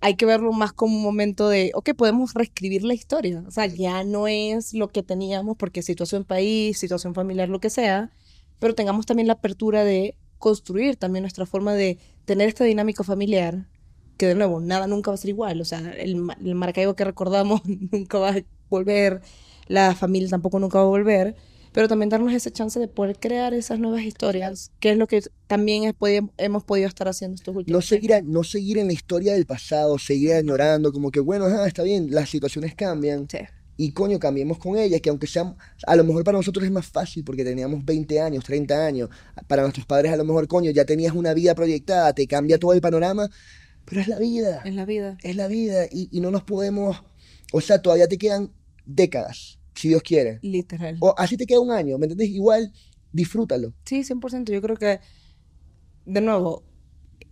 hay 0.02 0.16
que 0.16 0.26
verlo 0.26 0.52
más 0.54 0.74
como 0.74 0.98
un 0.98 1.04
momento 1.04 1.50
de, 1.50 1.72
ok, 1.76 1.92
podemos 1.96 2.34
reescribir 2.34 2.84
la 2.84 2.96
historia. 2.96 3.44
O 3.48 3.52
sea, 3.52 3.68
ya 3.68 4.04
no 4.04 4.28
es 4.28 4.74
lo 4.74 4.90
que 4.90 5.04
teníamos 5.04 5.56
porque 5.56 5.84
situación 5.84 6.24
país, 6.26 6.80
situación 6.80 7.14
familiar, 7.14 7.48
lo 7.50 7.60
que 7.60 7.70
sea, 7.70 8.12
pero 8.60 8.74
tengamos 8.74 9.06
también 9.06 9.28
la 9.28 9.34
apertura 9.34 9.84
de 9.84 10.18
construir 10.42 10.98
también 10.98 11.24
nuestra 11.24 11.46
forma 11.46 11.74
de 11.74 12.00
tener 12.26 12.50
esta 12.50 12.66
dinámica 12.66 13.06
familiar, 13.06 13.70
que 14.18 14.28
de 14.28 14.36
nuevo, 14.36 14.60
nada 14.60 14.88
nunca 14.88 15.12
va 15.12 15.16
a 15.16 15.18
ser 15.18 15.30
igual. 15.30 15.62
O 15.62 15.66
sea, 15.66 15.80
el, 15.94 16.18
el 16.46 16.56
Maracaibo 16.56 16.96
que 16.98 17.06
recordamos 17.06 17.62
nunca 17.94 18.20
va 18.20 18.32
a 18.32 18.42
volver, 18.70 19.22
la 19.68 19.96
familia 19.96 20.30
tampoco 20.30 20.60
nunca 20.60 20.80
va 20.80 20.84
a 20.86 20.88
volver, 20.88 21.36
pero 21.72 21.88
también 21.88 22.10
darnos 22.10 22.34
esa 22.34 22.52
chance 22.52 22.80
de 22.80 22.90
poder 22.90 23.18
crear 23.20 23.54
esas 23.54 23.80
nuevas 23.80 24.04
historias, 24.04 24.72
que 24.82 24.92
es 24.92 24.98
lo 24.98 25.08
que 25.08 25.22
también 25.48 25.96
hemos 26.38 26.64
podido 26.66 26.88
estar 26.88 27.08
haciendo 27.08 27.36
estos 27.36 27.56
últimos 27.56 27.78
No 27.78 27.82
seguir, 27.82 28.14
a- 28.14 28.22
no 28.22 28.44
seguir 28.44 28.78
en 28.78 28.88
la 28.88 28.94
historia 28.94 29.34
del 29.34 29.46
pasado, 29.46 29.98
seguir 29.98 30.36
ignorando, 30.36 30.92
como 30.92 31.12
que, 31.12 31.22
bueno, 31.22 31.46
ajá, 31.46 31.66
está 31.68 31.84
bien, 31.84 32.12
las 32.12 32.30
situaciones 32.30 32.76
cambian. 32.76 33.28
Sí. 33.30 33.38
Y 33.84 33.94
coño, 33.94 34.20
cambiemos 34.20 34.60
con 34.60 34.78
ellas, 34.78 35.02
que 35.02 35.10
aunque 35.10 35.26
sean, 35.26 35.56
a 35.88 35.96
lo 35.96 36.04
mejor 36.04 36.24
para 36.24 36.38
nosotros 36.38 36.64
es 36.64 36.72
más 36.72 36.86
fácil 36.86 37.24
porque 37.24 37.44
teníamos 37.44 37.84
20 37.84 38.22
años, 38.22 38.44
30 38.44 38.86
años. 38.86 39.10
Para 39.48 39.64
nuestros 39.64 39.88
padres 39.88 40.14
a 40.14 40.18
lo 40.18 40.24
mejor, 40.24 40.48
coño, 40.48 40.70
ya 40.70 40.86
tenías 40.86 41.16
una 41.16 41.34
vida 41.34 41.56
proyectada, 41.56 42.14
te 42.14 42.28
cambia 42.28 42.60
todo 42.60 42.74
el 42.74 42.82
panorama, 42.82 43.28
pero 43.86 44.02
es 44.02 44.08
la 44.08 44.20
vida, 44.20 44.62
En 44.66 44.76
la 44.76 44.86
vida. 44.86 45.18
es 45.24 45.36
la 45.36 45.48
vida 45.48 45.86
y, 45.92 46.10
y 46.12 46.22
no 46.22 46.30
nos 46.30 46.44
podemos, 46.44 47.04
o 47.52 47.60
sea, 47.60 47.82
todavía 47.82 48.08
te 48.08 48.20
quedan 48.20 48.52
décadas, 48.86 49.58
si 49.74 49.88
Dios 49.88 50.04
quiere. 50.04 50.38
Literal. 50.44 50.98
O 51.00 51.16
así 51.18 51.36
te 51.36 51.48
queda 51.48 51.60
un 51.60 51.72
año, 51.72 51.98
¿me 51.98 52.06
entendés? 52.06 52.30
Igual, 52.30 52.72
disfrútalo. 53.12 53.74
Sí, 53.86 54.04
100%. 54.04 54.52
Yo 54.52 54.62
creo 54.62 54.78
que, 54.78 55.00
de 56.06 56.22
nuevo, 56.22 56.64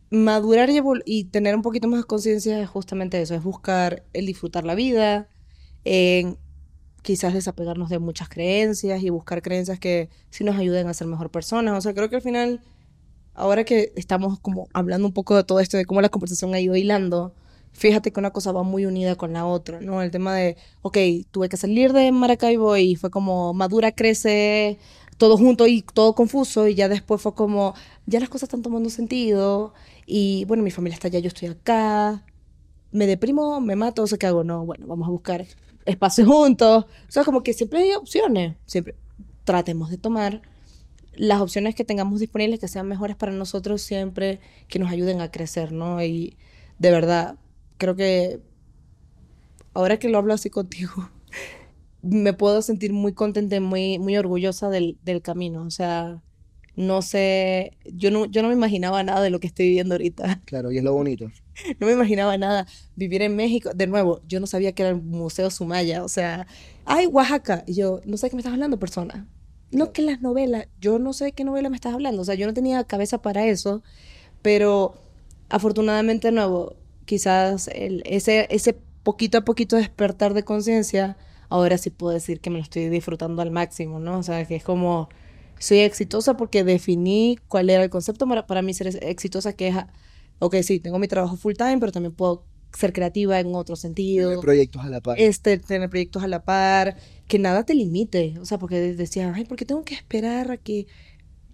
madurar 0.10 0.72
y, 0.72 0.82
y 1.06 1.26
tener 1.26 1.56
un 1.56 1.62
poquito 1.62 1.88
más 1.88 2.06
conciencia 2.06 2.60
es 2.60 2.68
justamente 2.70 3.22
eso, 3.22 3.36
es 3.36 3.44
buscar 3.44 4.04
el 4.14 4.26
disfrutar 4.26 4.64
la 4.64 4.74
vida, 4.74 5.30
en 5.92 6.38
quizás 7.02 7.34
desapegarnos 7.34 7.90
de 7.90 7.98
muchas 7.98 8.30
creencias 8.30 9.02
y 9.02 9.10
buscar 9.10 9.42
creencias 9.42 9.80
que 9.80 10.10
sí 10.30 10.44
nos 10.44 10.56
ayuden 10.56 10.88
a 10.88 10.94
ser 10.94 11.08
mejor 11.08 11.32
personas. 11.32 11.76
O 11.76 11.82
sea, 11.82 11.96
creo 11.96 12.12
que 12.12 12.18
al 12.18 12.22
final, 12.22 12.62
ahora 13.34 13.64
que 13.64 13.92
estamos 13.96 14.40
como 14.40 14.68
hablando 14.72 15.08
un 15.08 15.14
poco 15.14 15.36
de 15.36 15.44
todo 15.44 15.60
esto, 15.60 15.78
de 15.78 15.86
cómo 15.86 16.02
la 16.02 16.10
conversación 16.10 16.54
ha 16.54 16.60
ido 16.60 16.76
hilando, 16.76 17.34
fíjate 17.72 18.12
que 18.12 18.20
una 18.20 18.30
cosa 18.30 18.52
va 18.52 18.62
muy 18.62 18.86
unida 18.86 19.16
con 19.16 19.34
la 19.34 19.48
otra, 19.48 19.82
¿no? 19.82 20.04
El 20.04 20.12
tema 20.12 20.36
de, 20.36 20.58
ok, 20.84 20.98
tuve 21.32 21.50
que 21.50 21.58
salir 21.58 21.92
de 21.92 22.12
Maracaibo 22.12 22.78
y 22.78 22.96
fue 22.96 23.10
como 23.10 23.56
madura, 23.56 23.92
crece, 23.92 24.78
todo 25.18 25.38
junto 25.38 25.66
y 25.66 25.82
todo 25.82 26.14
confuso 26.14 26.68
y 26.68 26.76
ya 26.76 26.88
después 26.88 27.20
fue 27.20 27.34
como, 27.34 27.74
ya 28.06 28.20
las 28.20 28.30
cosas 28.30 28.44
están 28.44 28.62
tomando 28.62 28.92
sentido 28.92 29.74
y 30.06 30.46
bueno, 30.46 30.62
mi 30.62 30.70
familia 30.70 30.94
está 30.94 31.08
allá, 31.08 31.18
yo 31.18 31.30
estoy 31.30 31.48
acá, 31.48 32.24
me 32.92 33.08
deprimo, 33.08 33.60
me 33.60 33.76
mato, 33.76 34.04
o 34.04 34.08
sea, 34.08 34.20
¿qué 34.20 34.28
hago? 34.28 34.44
No, 34.44 34.66
bueno, 34.68 34.86
vamos 34.88 35.08
a 35.08 35.12
buscar 35.12 35.46
espacio 35.90 36.26
juntos. 36.26 36.86
O 36.86 37.12
sea, 37.12 37.24
como 37.24 37.44
que 37.44 37.54
siempre 37.54 37.80
hay 37.80 37.94
opciones, 37.94 38.56
siempre 38.66 38.96
tratemos 39.44 39.90
de 39.90 39.98
tomar 39.98 40.42
las 41.14 41.42
opciones 41.42 41.76
que 41.76 41.84
tengamos 41.84 42.20
disponibles 42.20 42.60
que 42.60 42.68
sean 42.68 42.88
mejores 42.88 43.16
para 43.16 43.32
nosotros 43.32 43.82
siempre, 43.82 44.40
que 44.68 44.80
nos 44.80 44.92
ayuden 44.92 45.22
a 45.22 45.32
crecer, 45.32 45.72
¿no? 45.72 46.02
Y 46.04 46.38
de 46.78 46.92
verdad, 46.92 47.38
creo 47.78 47.96
que 47.96 48.40
ahora 49.74 49.98
que 49.98 50.10
lo 50.10 50.18
hablo 50.18 50.34
así 50.34 50.50
contigo, 50.50 51.10
me 52.02 52.34
puedo 52.34 52.62
sentir 52.62 52.94
muy 52.94 53.14
contenta 53.14 53.56
y 53.56 53.60
muy, 53.60 54.00
muy 54.00 54.18
orgullosa 54.18 54.70
del, 54.70 54.98
del 55.04 55.22
camino. 55.22 55.64
O 55.64 55.72
sea, 55.72 56.22
no 56.80 57.02
sé, 57.02 57.78
yo 57.94 58.10
no, 58.10 58.24
yo 58.24 58.42
no 58.42 58.48
me 58.48 58.54
imaginaba 58.54 59.04
nada 59.04 59.22
de 59.22 59.30
lo 59.30 59.42
que 59.42 59.48
estoy 59.48 59.66
viviendo 59.66 59.96
ahorita. 59.96 60.40
Claro, 60.46 60.72
y 60.72 60.78
es 60.78 60.84
lo 60.84 60.94
bonito. 60.94 61.30
No 61.78 61.88
me 61.88 61.92
imaginaba 61.92 62.38
nada. 62.38 62.68
Vivir 62.96 63.22
en 63.22 63.36
México, 63.36 63.72
de 63.76 63.86
nuevo, 63.86 64.22
yo 64.30 64.40
no 64.40 64.48
sabía 64.48 64.72
que 64.72 64.84
era 64.84 64.92
el 64.92 65.02
Museo 65.02 65.50
Sumaya. 65.50 66.06
O 66.06 66.08
sea, 66.08 66.48
ay, 66.86 67.06
Oaxaca. 67.08 67.66
Y 67.68 67.74
yo, 67.74 68.00
no 68.06 68.16
sé 68.16 68.28
de 68.28 68.30
qué 68.30 68.38
me 68.38 68.40
estás 68.40 68.54
hablando, 68.54 68.80
persona. 68.80 69.28
No 69.72 69.92
que 69.92 70.02
las 70.02 70.22
novelas, 70.22 70.68
yo 70.80 71.00
no 71.00 71.12
sé 71.12 71.26
de 71.26 71.32
qué 71.34 71.44
novela 71.44 71.70
me 71.70 71.76
estás 71.76 71.94
hablando. 71.94 72.22
O 72.22 72.26
sea, 72.26 72.36
yo 72.36 72.48
no 72.48 72.54
tenía 72.54 72.82
cabeza 72.86 73.22
para 73.22 73.46
eso. 73.46 73.84
Pero 74.42 74.94
afortunadamente, 75.50 76.30
de 76.30 76.32
nuevo, 76.32 76.78
quizás 77.04 77.68
el, 77.68 78.04
ese, 78.06 78.48
ese 78.52 78.78
poquito 79.04 79.40
a 79.40 79.42
poquito 79.42 79.76
despertar 79.76 80.34
de 80.34 80.46
conciencia, 80.46 81.18
ahora 81.50 81.78
sí 81.78 81.90
puedo 81.90 82.14
decir 82.14 82.40
que 82.40 82.50
me 82.50 82.60
lo 82.60 82.64
estoy 82.64 82.88
disfrutando 82.88 83.42
al 83.42 83.52
máximo, 83.52 84.00
¿no? 84.00 84.18
O 84.18 84.24
sea, 84.24 84.46
que 84.46 84.56
es 84.56 84.64
como, 84.64 85.10
soy 85.60 85.80
exitosa 85.80 86.36
porque 86.36 86.64
definí 86.64 87.38
cuál 87.48 87.70
era 87.70 87.84
el 87.84 87.90
concepto 87.90 88.28
para, 88.28 88.48
para 88.48 88.62
mí 88.62 88.74
ser 88.74 88.88
exitosa, 89.04 89.54
que 89.54 89.68
es, 89.68 89.76
ok, 90.40 90.56
sí, 90.64 90.80
tengo 90.80 91.00
mi 91.00 91.08
trabajo 91.08 91.38
full 91.38 91.54
time, 91.54 91.78
pero 91.80 91.92
también 91.92 92.14
puedo 92.14 92.46
ser 92.78 92.94
creativa 92.94 93.40
en 93.40 93.54
otro 93.56 93.76
sentido. 93.76 94.40
Proyectos 94.42 94.84
a 94.84 94.90
la 94.90 95.02
par. 95.02 95.20
Este, 95.20 95.58
tener 95.58 95.90
proyectos 95.90 96.24
a 96.24 96.28
la 96.28 96.44
par, 96.44 96.98
que 97.28 97.40
nada 97.40 97.66
te 97.66 97.74
limite. 97.74 98.36
O 98.40 98.46
sea, 98.46 98.58
porque 98.58 98.80
decía, 98.94 99.34
ay, 99.36 99.46
¿por 99.46 99.58
qué 99.58 99.66
tengo 99.66 99.84
que 99.84 99.96
esperar 99.96 100.52
a 100.52 100.58
que 100.58 100.88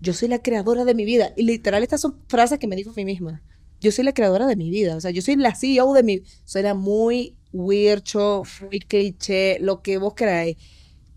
yo 0.02 0.14
soy 0.14 0.28
la 0.28 0.40
creadora 0.40 0.86
de 0.86 0.94
mi 0.94 1.06
vida? 1.06 1.34
Y 1.36 1.44
literal, 1.44 1.84
estas 1.84 2.02
son 2.02 2.20
frases 2.28 2.60
que 2.60 2.68
me 2.68 2.76
dijo 2.76 2.92
a 2.92 2.96
mí 2.96 3.06
misma. 3.06 3.42
Yo 3.82 3.92
soy 3.92 4.06
la 4.06 4.14
creadora 4.14 4.46
de 4.48 4.56
mi 4.56 4.70
vida. 4.70 4.96
O 4.96 5.02
sea, 5.02 5.12
yo 5.12 5.22
soy 5.22 5.36
la 5.36 5.56
CEO 5.56 5.94
de 5.94 6.04
mi... 6.04 6.22
Suena 6.44 6.74
muy 6.74 7.36
weircho, 7.54 8.44
muy 8.62 8.80
cliché, 8.80 9.58
lo 9.60 9.82
que 9.82 9.98
vos 9.98 10.14
queráis. 10.14 10.58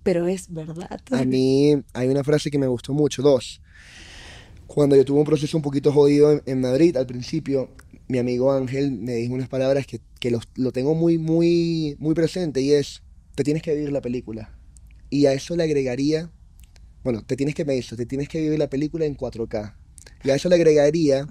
Pero 0.09 0.27
es 0.27 0.51
verdad. 0.51 1.01
A 1.11 1.23
mí 1.27 1.75
hay 1.93 2.09
una 2.09 2.25
frase 2.25 2.51
que 2.51 2.57
me 2.59 2.67
gustó 2.67 2.95
mucho, 2.95 3.21
dos. 3.21 3.61
Cuando 4.67 4.97
yo 4.97 5.05
tuve 5.05 5.19
un 5.19 5.27
proceso 5.27 5.55
un 5.59 5.63
poquito 5.63 5.93
jodido 5.93 6.33
en, 6.33 6.43
en 6.47 6.63
Madrid 6.63 6.97
al 6.97 7.07
principio, 7.07 7.71
mi 8.09 8.17
amigo 8.17 8.51
Ángel 8.51 8.91
me 8.93 9.17
dijo 9.17 9.35
unas 9.35 9.49
palabras 9.51 9.87
que, 9.87 10.01
que 10.19 10.31
los- 10.31 10.49
lo 10.57 10.73
tengo 10.73 10.95
muy, 10.95 11.19
muy, 11.19 11.95
muy 11.99 12.15
presente 12.15 12.63
y 12.63 12.73
es, 12.73 13.03
te 13.35 13.45
tienes 13.45 13.63
que 13.63 13.75
vivir 13.75 13.93
la 13.93 14.01
película. 14.01 14.57
Y 15.11 15.27
a 15.27 15.35
eso 15.35 15.57
le 15.57 15.65
agregaría, 15.65 16.31
bueno, 17.05 17.23
te 17.23 17.37
tienes 17.37 17.55
que 17.55 17.67
me 17.67 17.77
hizo, 17.77 17.95
te 17.95 18.07
tienes 18.07 18.29
que 18.31 18.41
vivir 18.41 18.59
la 18.59 18.71
película 18.71 19.05
en 19.05 19.15
4K. 19.15 19.75
Y 20.25 20.31
a 20.31 20.35
eso 20.37 20.49
le 20.49 20.55
agregaría, 20.55 21.27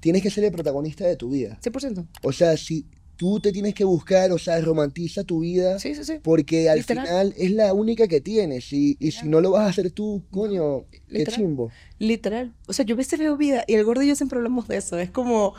tienes 0.00 0.22
que 0.22 0.28
ser 0.30 0.44
el 0.44 0.52
protagonista 0.52 1.06
de 1.06 1.16
tu 1.16 1.30
vida. 1.30 1.58
100%. 1.62 2.06
O 2.22 2.32
sea, 2.32 2.58
si 2.58 2.86
tú 3.22 3.38
te 3.38 3.52
tienes 3.52 3.72
que 3.74 3.84
buscar, 3.84 4.32
o 4.32 4.38
sea, 4.38 4.60
romantiza 4.60 5.22
tu 5.22 5.40
vida. 5.40 5.78
Sí, 5.78 5.94
sí, 5.94 6.02
sí. 6.04 6.14
Porque 6.22 6.68
al 6.68 6.78
Literal. 6.78 7.06
final 7.06 7.34
es 7.36 7.50
la 7.52 7.72
única 7.72 8.08
que 8.08 8.20
tienes. 8.20 8.72
Y, 8.72 8.96
y 8.98 9.12
si 9.12 9.28
no 9.28 9.40
lo 9.40 9.52
vas 9.52 9.62
a 9.62 9.70
hacer 9.70 9.92
tú, 9.92 10.24
coño, 10.32 10.86
qué 10.90 11.00
Literal. 11.18 11.40
chimbo. 11.40 11.70
Literal. 12.00 12.52
O 12.66 12.72
sea, 12.72 12.84
yo 12.84 12.94
a 12.94 12.98
veces 12.98 13.20
veo 13.20 13.36
vida 13.36 13.62
y 13.68 13.74
el 13.74 13.84
gordo 13.84 14.02
y 14.02 14.08
yo 14.08 14.16
siempre 14.16 14.38
hablamos 14.38 14.66
de 14.66 14.78
eso. 14.78 14.98
Es 14.98 15.10
como. 15.12 15.54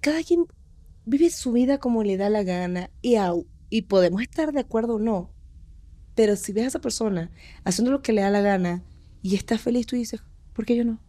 Cada 0.00 0.22
quien 0.22 0.46
vive 1.04 1.30
su 1.30 1.52
vida 1.52 1.78
como 1.78 2.02
le 2.04 2.16
da 2.16 2.28
la 2.30 2.42
gana 2.42 2.90
y, 3.02 3.14
au- 3.14 3.46
y 3.70 3.82
podemos 3.82 4.22
estar 4.22 4.52
de 4.52 4.60
acuerdo 4.60 4.96
o 4.96 4.98
no. 4.98 5.30
Pero 6.14 6.36
si 6.36 6.52
ves 6.52 6.64
a 6.64 6.68
esa 6.68 6.80
persona 6.80 7.30
haciendo 7.64 7.90
lo 7.92 8.02
que 8.02 8.12
le 8.12 8.22
da 8.22 8.30
la 8.30 8.40
gana 8.42 8.84
y 9.22 9.36
está 9.36 9.58
feliz, 9.58 9.86
tú 9.86 9.96
dices, 9.96 10.20
¿por 10.54 10.66
qué 10.66 10.76
yo 10.76 10.84
no? 10.84 11.00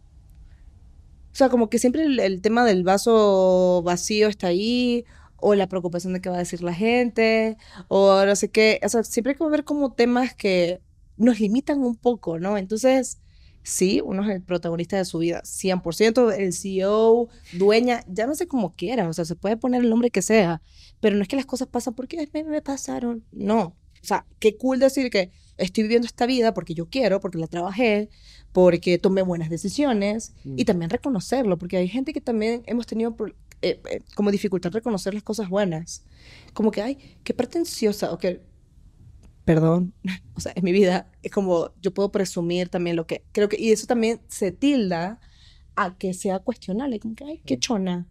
O 1.32 1.36
sea, 1.38 1.48
como 1.48 1.70
que 1.70 1.78
siempre 1.78 2.02
el, 2.04 2.40
tema 2.42 2.64
del 2.64 2.82
vaso 2.84 3.82
vacío 3.84 4.28
está 4.28 4.48
ahí, 4.48 5.04
o 5.36 5.54
la 5.54 5.68
preocupación 5.68 6.12
de 6.12 6.20
qué 6.20 6.30
va 6.30 6.36
a 6.36 6.40
decir 6.40 6.62
la 6.62 6.74
gente, 6.74 7.56
o 7.88 8.24
no 8.24 8.36
sé 8.36 8.50
qué. 8.50 8.80
O 8.84 8.88
sea, 8.88 9.04
siempre 9.04 9.32
hay 9.32 9.38
que 9.38 9.44
ver 9.44 9.64
como 9.64 9.92
temas 9.92 10.34
que 10.34 10.80
nos 11.16 11.40
limitan 11.40 11.82
un 11.82 11.96
poco, 11.96 12.38
¿no? 12.38 12.58
Entonces, 12.58 13.18
sí, 13.62 14.00
uno 14.04 14.22
es 14.24 14.30
el 14.30 14.42
protagonista 14.42 14.96
de 14.96 15.04
su 15.04 15.18
vida, 15.18 15.42
100%, 15.44 16.32
el 16.36 16.52
CEO, 16.52 17.28
dueña, 17.52 18.04
sé 18.34 18.48
cómo 18.48 18.74
quiera, 18.74 19.08
o 19.08 19.12
sea, 19.12 19.24
se 19.24 19.36
puede 19.36 19.56
poner 19.56 19.82
el 19.82 19.90
nombre 19.90 20.10
que 20.10 20.22
sea, 20.22 20.62
pero 21.00 21.16
no 21.16 21.22
es 21.22 21.28
que 21.28 21.36
las 21.36 21.46
cosas 21.46 21.68
pasan 21.68 21.94
porque 21.94 22.28
me, 22.32 22.44
me 22.44 22.62
pasaron, 22.62 23.24
no. 23.32 23.76
O 24.00 24.06
sea, 24.06 24.26
qué 24.38 24.56
cool 24.56 24.78
decir 24.78 25.10
que 25.10 25.32
estoy 25.58 25.82
viviendo 25.82 26.06
esta 26.06 26.26
vida 26.26 26.54
porque 26.54 26.74
yo 26.74 26.88
quiero, 26.88 27.20
porque 27.20 27.38
la 27.38 27.46
trabajé, 27.46 28.08
porque 28.52 28.98
tomé 28.98 29.22
buenas 29.22 29.50
decisiones 29.50 30.34
y 30.44 30.64
también 30.64 30.90
reconocerlo, 30.90 31.58
porque 31.58 31.76
hay 31.76 31.88
gente 31.88 32.12
que 32.12 32.20
también 32.20 32.62
hemos 32.66 32.86
tenido 32.86 33.14
eh, 33.60 33.80
eh, 33.90 34.00
como 34.14 34.30
dificultad 34.30 34.72
reconocer 34.72 35.14
las 35.14 35.22
cosas 35.22 35.48
buenas. 35.48 36.04
Como 36.54 36.70
que, 36.70 36.82
ay, 36.82 37.16
qué 37.24 37.34
pretenciosa, 37.34 38.12
o 38.12 38.18
que, 38.18 38.40
perdón, 39.44 39.92
o 40.34 40.40
sea, 40.40 40.52
en 40.54 40.64
mi 40.64 40.72
vida 40.72 41.10
es 41.22 41.32
como 41.32 41.72
yo 41.82 41.92
puedo 41.92 42.10
presumir 42.10 42.68
también 42.68 42.96
lo 42.96 43.06
que 43.06 43.24
creo 43.32 43.48
que, 43.48 43.60
y 43.60 43.72
eso 43.72 43.86
también 43.86 44.20
se 44.28 44.52
tilda 44.52 45.20
a 45.76 45.96
que 45.98 46.14
sea 46.14 46.38
cuestionable, 46.38 47.00
como 47.00 47.14
que, 47.14 47.24
ay, 47.24 47.42
qué 47.44 47.58
chona. 47.58 48.06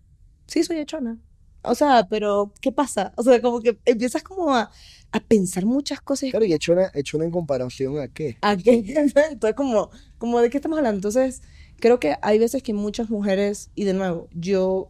Sí, 0.48 0.64
soy 0.64 0.86
chona. 0.86 1.20
O 1.64 1.76
sea, 1.76 2.08
pero 2.10 2.54
¿qué 2.62 2.72
pasa? 2.72 3.14
O 3.18 3.24
sea, 3.24 3.42
como 3.42 3.60
que 3.62 3.78
empiezas 3.86 4.24
como 4.24 4.56
a, 4.56 4.72
a 5.12 5.20
pensar 5.20 5.66
muchas 5.66 6.02
cosas. 6.02 6.30
Claro, 6.30 6.46
y 6.46 6.54
echona, 6.54 6.92
echona 6.94 7.26
en 7.26 7.32
comparación 7.32 8.00
a 8.00 8.08
qué. 8.08 8.38
¿A 8.42 8.58
qué? 8.58 8.74
Entonces, 8.96 9.54
como, 9.56 9.90
como 10.18 10.40
de 10.40 10.50
qué 10.50 10.58
estamos 10.58 10.78
hablando. 10.78 10.98
Entonces, 10.98 11.42
creo 11.80 12.00
que 12.00 12.16
hay 12.22 12.40
veces 12.40 12.64
que 12.64 12.74
muchas 12.74 13.10
mujeres, 13.10 13.70
y 13.76 13.84
de 13.86 13.94
nuevo, 13.94 14.28
yo, 14.34 14.90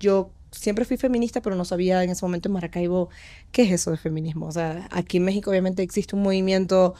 yo 0.00 0.30
siempre 0.50 0.84
fui 0.84 0.96
feminista, 0.96 1.42
pero 1.42 1.56
no 1.56 1.64
sabía 1.64 2.02
en 2.02 2.10
ese 2.10 2.24
momento 2.24 2.48
en 2.48 2.54
Maracaibo 2.54 3.08
qué 3.52 3.62
es 3.62 3.72
eso 3.72 3.90
de 3.90 3.96
feminismo. 3.96 4.46
O 4.46 4.52
sea, 4.52 4.88
aquí 4.90 5.18
en 5.18 5.24
México 5.24 5.50
obviamente 5.50 5.82
existe 5.82 6.16
un 6.16 6.22
movimiento 6.22 6.94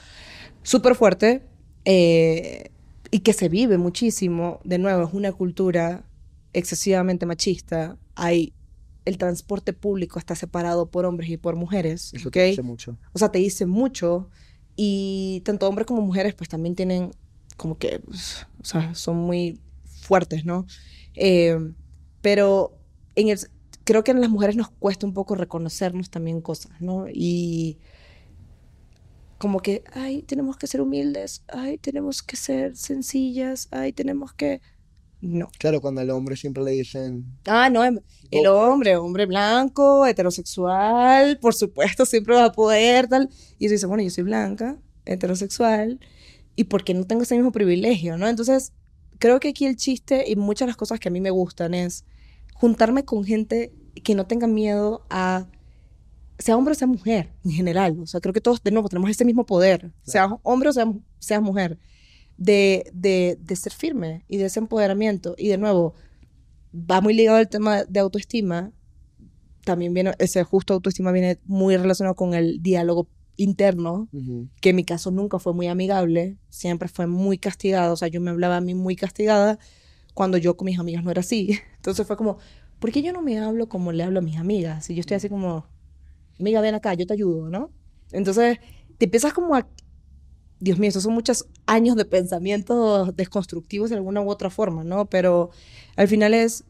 súper 0.62 0.94
fuerte 0.94 1.42
eh, 1.84 2.70
y 3.10 3.20
que 3.20 3.32
se 3.32 3.48
vive 3.48 3.78
muchísimo. 3.78 4.60
De 4.64 4.78
nuevo, 4.78 5.04
es 5.04 5.14
una 5.14 5.32
cultura 5.32 6.04
excesivamente 6.52 7.26
machista. 7.26 7.96
Hay 8.14 8.52
el 9.08 9.18
transporte 9.18 9.72
público 9.72 10.18
está 10.18 10.34
separado 10.34 10.90
por 10.90 11.06
hombres 11.06 11.30
y 11.30 11.36
por 11.36 11.56
mujeres. 11.56 12.12
Eso 12.14 12.30
te 12.30 12.44
dice 12.44 12.62
mucho. 12.62 12.98
O 13.12 13.18
sea, 13.18 13.30
te 13.30 13.38
dice 13.38 13.66
mucho. 13.66 14.28
Y 14.76 15.42
tanto 15.44 15.68
hombres 15.68 15.86
como 15.86 16.02
mujeres, 16.02 16.34
pues 16.34 16.48
también 16.48 16.74
tienen 16.74 17.10
como 17.56 17.78
que, 17.78 18.00
o 18.60 18.64
sea, 18.64 18.94
son 18.94 19.16
muy 19.16 19.58
fuertes, 19.84 20.44
¿no? 20.44 20.66
Eh, 21.14 21.58
pero 22.20 22.78
en 23.16 23.28
el, 23.28 23.38
creo 23.84 24.04
que 24.04 24.12
en 24.12 24.20
las 24.20 24.30
mujeres 24.30 24.54
nos 24.54 24.68
cuesta 24.70 25.06
un 25.06 25.14
poco 25.14 25.34
reconocernos 25.34 26.10
también 26.10 26.40
cosas, 26.40 26.72
¿no? 26.80 27.06
Y 27.08 27.78
como 29.38 29.60
que, 29.60 29.82
ay, 29.92 30.22
tenemos 30.22 30.56
que 30.56 30.66
ser 30.66 30.80
humildes, 30.80 31.42
ay, 31.48 31.78
tenemos 31.78 32.22
que 32.22 32.36
ser 32.36 32.76
sencillas, 32.76 33.68
ay, 33.70 33.92
tenemos 33.92 34.32
que... 34.34 34.60
No. 35.20 35.48
Claro, 35.58 35.80
cuando 35.80 36.00
al 36.00 36.10
hombre 36.10 36.36
siempre 36.36 36.62
le 36.62 36.72
dicen... 36.72 37.24
Ah, 37.46 37.70
no, 37.70 37.84
em, 37.84 37.98
el 38.30 38.46
hombre, 38.46 38.96
hombre 38.96 39.26
blanco, 39.26 40.06
heterosexual, 40.06 41.38
por 41.38 41.54
supuesto, 41.54 42.04
siempre 42.06 42.34
va 42.34 42.46
a 42.46 42.52
poder, 42.52 43.08
tal. 43.08 43.30
Y 43.58 43.66
eso 43.66 43.72
dice, 43.72 43.86
bueno, 43.86 44.02
yo 44.02 44.10
soy 44.10 44.24
blanca, 44.24 44.78
heterosexual, 45.06 46.00
¿y 46.56 46.64
por 46.64 46.84
qué 46.84 46.94
no 46.94 47.04
tengo 47.04 47.22
ese 47.22 47.36
mismo 47.36 47.52
privilegio, 47.52 48.18
no? 48.18 48.28
Entonces, 48.28 48.72
creo 49.18 49.40
que 49.40 49.48
aquí 49.48 49.66
el 49.66 49.76
chiste 49.76 50.24
y 50.28 50.36
muchas 50.36 50.66
de 50.66 50.70
las 50.70 50.76
cosas 50.76 51.00
que 51.00 51.08
a 51.08 51.12
mí 51.12 51.20
me 51.20 51.30
gustan 51.30 51.74
es 51.74 52.04
juntarme 52.54 53.04
con 53.04 53.24
gente 53.24 53.72
que 54.02 54.14
no 54.14 54.26
tenga 54.26 54.46
miedo 54.46 55.06
a, 55.10 55.46
sea 56.38 56.56
hombre 56.56 56.72
o 56.72 56.74
sea 56.74 56.86
mujer, 56.86 57.30
en 57.44 57.52
general. 57.52 57.98
O 58.00 58.06
sea, 58.06 58.20
creo 58.20 58.32
que 58.32 58.40
todos 58.40 58.62
de 58.62 58.70
nuevo 58.70 58.88
tenemos 58.88 59.10
ese 59.10 59.24
mismo 59.24 59.46
poder, 59.46 59.92
sea 60.02 60.38
hombre 60.42 60.68
o 60.68 60.72
sea, 60.72 60.92
sea 61.18 61.40
mujer, 61.40 61.78
de, 62.36 62.90
de, 62.92 63.38
de, 63.40 63.56
ser 63.56 63.72
firme 63.72 64.24
y 64.28 64.36
de 64.36 64.46
ese 64.46 64.60
empoderamiento. 64.60 65.34
Y 65.36 65.48
de 65.48 65.58
nuevo, 65.58 65.94
va 66.74 67.00
muy 67.00 67.14
ligado 67.14 67.38
al 67.38 67.48
tema 67.48 67.84
de 67.84 68.00
autoestima. 68.00 68.72
También 69.64 69.92
viene, 69.94 70.12
ese 70.18 70.42
justo 70.44 70.74
autoestima 70.74 71.12
viene 71.12 71.38
muy 71.44 71.76
relacionado 71.76 72.14
con 72.14 72.34
el 72.34 72.62
diálogo 72.62 73.08
interno, 73.36 74.08
uh 74.12 74.18
-huh. 74.18 74.48
que 74.60 74.70
en 74.70 74.76
mi 74.76 74.84
caso 74.84 75.10
nunca 75.10 75.38
fue 75.38 75.54
muy 75.54 75.68
amigable, 75.68 76.36
siempre 76.48 76.88
fue 76.88 77.06
muy 77.06 77.38
castigado, 77.38 77.92
o 77.94 77.96
sea, 77.96 78.08
yo 78.08 78.20
me 78.20 78.30
hablaba 78.30 78.56
a 78.56 78.60
mí 78.60 78.74
muy 78.74 78.96
castigada 78.96 79.58
cuando 80.14 80.36
yo 80.38 80.56
con 80.56 80.66
mis 80.66 80.78
amigas 80.78 81.04
no 81.04 81.10
era 81.10 81.20
así. 81.20 81.58
Entonces 81.76 82.06
fue 82.06 82.16
como, 82.16 82.38
¿por 82.80 82.90
qué 82.90 83.02
yo 83.02 83.12
no 83.12 83.22
me 83.22 83.38
hablo 83.38 83.68
como 83.68 83.92
le 83.92 84.02
hablo 84.02 84.18
a 84.18 84.22
mis 84.22 84.36
amigas? 84.36 84.84
Si 84.84 84.94
yo 84.94 85.00
estoy 85.00 85.16
así 85.16 85.28
como, 85.28 85.66
amiga, 86.40 86.60
ven 86.60 86.74
acá, 86.74 86.94
yo 86.94 87.06
te 87.06 87.14
ayudo, 87.14 87.48
¿no? 87.48 87.70
Entonces 88.10 88.58
te 88.98 89.04
empiezas 89.04 89.32
como 89.32 89.54
a, 89.54 89.68
Dios 90.60 90.78
mío, 90.78 90.88
esos 90.88 91.04
son 91.04 91.14
muchos 91.14 91.46
años 91.66 91.96
de 91.96 92.04
pensamientos 92.04 93.14
desconstructivos 93.14 93.90
de 93.90 93.96
alguna 93.96 94.20
u 94.20 94.28
otra 94.28 94.50
forma, 94.50 94.84
¿no? 94.84 95.06
Pero 95.06 95.50
al 95.96 96.08
final 96.08 96.34
es 96.34 96.64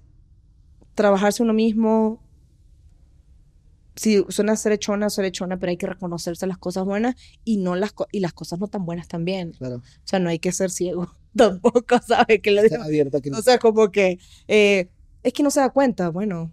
trabajarse 0.94 1.42
uno 1.42 1.54
mismo. 1.54 2.22
Si 3.96 4.24
suena 4.28 4.54
ser 4.56 4.72
echona, 4.72 5.10
ser 5.10 5.24
echona, 5.24 5.58
pero 5.58 5.70
hay 5.70 5.76
que 5.76 5.86
reconocerse 5.86 6.46
las 6.46 6.58
cosas 6.58 6.84
buenas 6.84 7.16
y 7.44 7.56
no 7.56 7.74
las, 7.74 7.94
y 8.12 8.20
las 8.20 8.32
cosas 8.32 8.60
no 8.60 8.68
tan 8.68 8.84
buenas 8.84 9.08
también. 9.08 9.52
Claro. 9.52 9.76
O 9.76 9.82
sea, 10.04 10.18
no 10.18 10.28
hay 10.28 10.38
que 10.38 10.52
ser 10.52 10.70
ciego 10.70 11.10
tampoco, 11.36 11.98
¿sabes? 12.06 12.40
Que 12.42 12.50
le 12.50 12.62
digo, 12.64 12.82
abierta 12.82 13.20
que 13.20 13.30
no. 13.30 13.38
O 13.38 13.42
sea, 13.42 13.58
como 13.58 13.90
que 13.90 14.18
eh, 14.46 14.88
es 15.22 15.32
que 15.32 15.42
no 15.42 15.50
se 15.50 15.60
da 15.60 15.70
cuenta. 15.70 16.10
Bueno, 16.10 16.52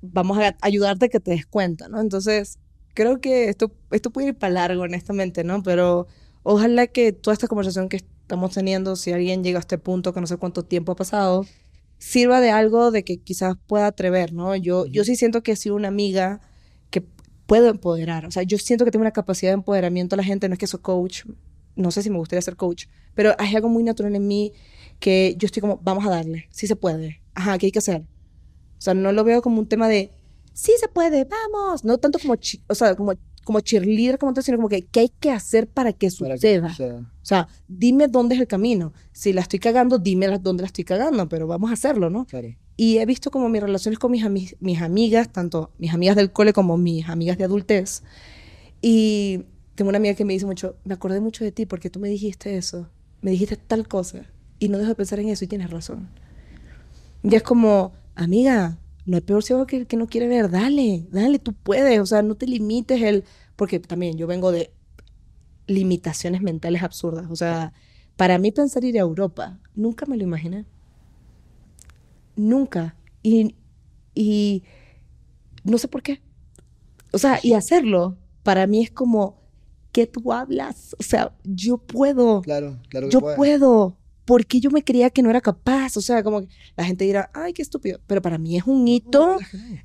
vamos 0.00 0.38
a 0.38 0.56
ayudarte 0.60 1.06
a 1.06 1.08
que 1.08 1.20
te 1.20 1.32
des 1.32 1.46
cuenta, 1.46 1.88
¿no? 1.88 2.00
Entonces, 2.00 2.58
creo 2.96 3.20
que 3.20 3.48
esto, 3.48 3.70
esto 3.92 4.10
puede 4.10 4.28
ir 4.28 4.34
para 4.34 4.52
largo, 4.52 4.82
honestamente, 4.82 5.44
¿no? 5.44 5.62
Pero 5.62 6.08
ojalá 6.42 6.88
que 6.88 7.12
toda 7.12 7.34
esta 7.34 7.46
conversación 7.46 7.88
que 7.88 7.98
estamos 7.98 8.52
teniendo, 8.52 8.96
si 8.96 9.12
alguien 9.12 9.44
llega 9.44 9.58
a 9.58 9.60
este 9.60 9.78
punto, 9.78 10.12
que 10.12 10.20
no 10.20 10.26
sé 10.26 10.38
cuánto 10.38 10.64
tiempo 10.64 10.92
ha 10.92 10.96
pasado, 10.96 11.46
sirva 11.98 12.40
de 12.40 12.50
algo 12.50 12.90
de 12.90 13.04
que 13.04 13.18
quizás 13.18 13.56
pueda 13.66 13.86
atrever, 13.86 14.32
¿no? 14.32 14.56
Yo, 14.56 14.86
yo 14.86 15.04
sí 15.04 15.14
siento 15.14 15.42
que 15.42 15.52
he 15.52 15.56
sido 15.56 15.76
una 15.76 15.88
amiga 15.88 16.40
que 16.90 17.04
puedo 17.46 17.68
empoderar. 17.68 18.26
O 18.26 18.30
sea, 18.30 18.42
yo 18.42 18.58
siento 18.58 18.84
que 18.84 18.90
tengo 18.90 19.02
una 19.02 19.12
capacidad 19.12 19.50
de 19.50 19.54
empoderamiento 19.54 20.16
a 20.16 20.18
la 20.18 20.24
gente. 20.24 20.48
No 20.48 20.54
es 20.54 20.58
que 20.58 20.66
soy 20.66 20.80
coach, 20.80 21.24
no 21.76 21.90
sé 21.90 22.02
si 22.02 22.10
me 22.10 22.18
gustaría 22.18 22.42
ser 22.42 22.56
coach, 22.56 22.86
pero 23.14 23.34
hay 23.38 23.54
algo 23.54 23.68
muy 23.68 23.84
natural 23.84 24.16
en 24.16 24.26
mí 24.26 24.52
que 24.98 25.36
yo 25.38 25.46
estoy 25.46 25.60
como, 25.60 25.78
vamos 25.82 26.06
a 26.06 26.10
darle, 26.10 26.48
sí 26.50 26.66
se 26.66 26.74
puede. 26.74 27.20
Ajá, 27.34 27.58
¿qué 27.58 27.66
hay 27.66 27.72
que 27.72 27.78
hacer? 27.78 28.02
O 28.78 28.80
sea, 28.80 28.94
no 28.94 29.12
lo 29.12 29.24
veo 29.24 29.42
como 29.42 29.58
un 29.58 29.68
tema 29.68 29.88
de, 29.88 30.10
sí 30.56 30.72
se 30.80 30.88
puede, 30.88 31.24
vamos. 31.26 31.84
No 31.84 31.98
tanto 31.98 32.18
como, 32.18 32.34
o 32.68 32.74
sea, 32.74 32.94
como, 32.96 33.12
como 33.44 33.60
cheerleader, 33.60 34.18
como 34.18 34.32
tal, 34.32 34.42
sino 34.42 34.56
como 34.56 34.68
que, 34.68 34.86
¿qué 34.86 35.00
hay 35.00 35.08
que 35.20 35.30
hacer 35.30 35.68
para 35.68 35.92
que 35.92 36.08
Para 36.18 36.36
suceda? 36.36 36.66
que 36.68 36.72
suceda. 36.74 36.98
O 37.22 37.24
sea, 37.26 37.48
dime 37.68 38.08
dónde 38.08 38.34
es 38.36 38.40
el 38.40 38.46
camino. 38.46 38.92
Si 39.12 39.32
la 39.32 39.42
estoy 39.42 39.58
cagando, 39.58 39.98
dime 39.98 40.26
la- 40.28 40.38
dónde 40.38 40.62
la 40.62 40.66
estoy 40.68 40.84
cagando, 40.84 41.28
pero 41.28 41.46
vamos 41.46 41.70
a 41.70 41.74
hacerlo, 41.74 42.08
¿no? 42.10 42.24
Claro. 42.24 42.48
Y 42.76 42.98
he 42.98 43.06
visto 43.06 43.30
como 43.30 43.48
mis 43.48 43.60
relaciones 43.62 43.98
con 43.98 44.10
mis, 44.12 44.24
ami- 44.24 44.56
mis 44.60 44.80
amigas, 44.80 45.30
tanto 45.32 45.70
mis 45.78 45.92
amigas 45.92 46.16
del 46.16 46.32
cole 46.32 46.52
como 46.52 46.76
mis 46.76 47.08
amigas 47.08 47.36
de 47.38 47.44
adultez. 47.44 48.02
Y 48.82 49.44
tengo 49.74 49.88
una 49.90 49.98
amiga 49.98 50.14
que 50.14 50.24
me 50.24 50.32
dice 50.32 50.46
mucho, 50.46 50.76
me 50.84 50.94
acordé 50.94 51.20
mucho 51.20 51.44
de 51.44 51.52
ti 51.52 51.66
porque 51.66 51.90
tú 51.90 52.00
me 52.00 52.08
dijiste 52.08 52.56
eso, 52.56 52.88
me 53.22 53.30
dijiste 53.30 53.56
tal 53.56 53.86
cosa. 53.88 54.24
Y 54.58 54.68
no 54.68 54.78
dejo 54.78 54.88
de 54.90 54.94
pensar 54.94 55.20
en 55.20 55.28
eso 55.28 55.44
y 55.44 55.48
tienes 55.48 55.70
razón. 55.70 56.08
Y 57.22 57.34
es 57.34 57.42
como, 57.42 57.92
amiga, 58.14 58.78
no 59.06 59.16
hay 59.16 59.22
peor 59.22 59.42
ciego 59.42 59.66
que 59.66 59.78
el 59.78 59.86
que 59.86 59.96
no 59.96 60.06
quiere 60.08 60.28
ver, 60.28 60.50
dale, 60.50 61.06
dale, 61.10 61.38
tú 61.38 61.52
puedes, 61.54 62.00
o 62.00 62.06
sea, 62.06 62.22
no 62.22 62.34
te 62.34 62.46
limites 62.46 63.00
el, 63.02 63.24
porque 63.56 63.80
también 63.80 64.18
yo 64.18 64.26
vengo 64.26 64.52
de 64.52 64.72
limitaciones 65.66 66.42
mentales 66.42 66.82
absurdas, 66.82 67.26
o 67.30 67.36
sea, 67.36 67.72
para 68.16 68.38
mí 68.38 68.52
pensar 68.52 68.84
ir 68.84 68.98
a 68.98 69.02
Europa, 69.02 69.58
nunca 69.74 70.06
me 70.06 70.16
lo 70.16 70.24
imaginé, 70.24 70.64
nunca, 72.36 72.96
y, 73.22 73.54
y 74.14 74.64
no 75.64 75.78
sé 75.78 75.88
por 75.88 76.02
qué, 76.02 76.20
o 77.12 77.18
sea, 77.18 77.40
y 77.42 77.54
hacerlo, 77.54 78.16
para 78.42 78.66
mí 78.66 78.82
es 78.82 78.90
como, 78.90 79.40
¿qué 79.92 80.06
tú 80.06 80.32
hablas? 80.32 80.94
O 80.98 81.02
sea, 81.02 81.34
yo 81.44 81.78
puedo, 81.78 82.42
Claro, 82.42 82.78
claro 82.88 83.08
que 83.08 83.12
yo 83.12 83.20
puedo. 83.20 83.96
Porque 84.26 84.60
yo 84.60 84.70
me 84.70 84.84
creía 84.84 85.08
que 85.08 85.22
no 85.22 85.30
era 85.30 85.40
capaz. 85.40 85.96
O 85.96 86.02
sea, 86.02 86.22
como 86.22 86.42
que 86.42 86.48
la 86.76 86.84
gente 86.84 87.04
dirá, 87.04 87.30
ay, 87.32 87.54
qué 87.54 87.62
estúpido. 87.62 88.00
Pero 88.06 88.20
para 88.20 88.36
mí 88.36 88.58
es 88.58 88.64
un 88.66 88.86
hito 88.86 89.38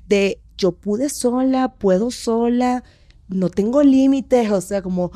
de 0.06 0.42
yo 0.58 0.72
pude 0.72 1.08
sola, 1.08 1.72
puedo 1.72 2.10
sola, 2.10 2.84
no 3.28 3.48
tengo 3.48 3.82
límites. 3.82 4.50
O 4.50 4.60
sea, 4.60 4.82
como. 4.82 5.10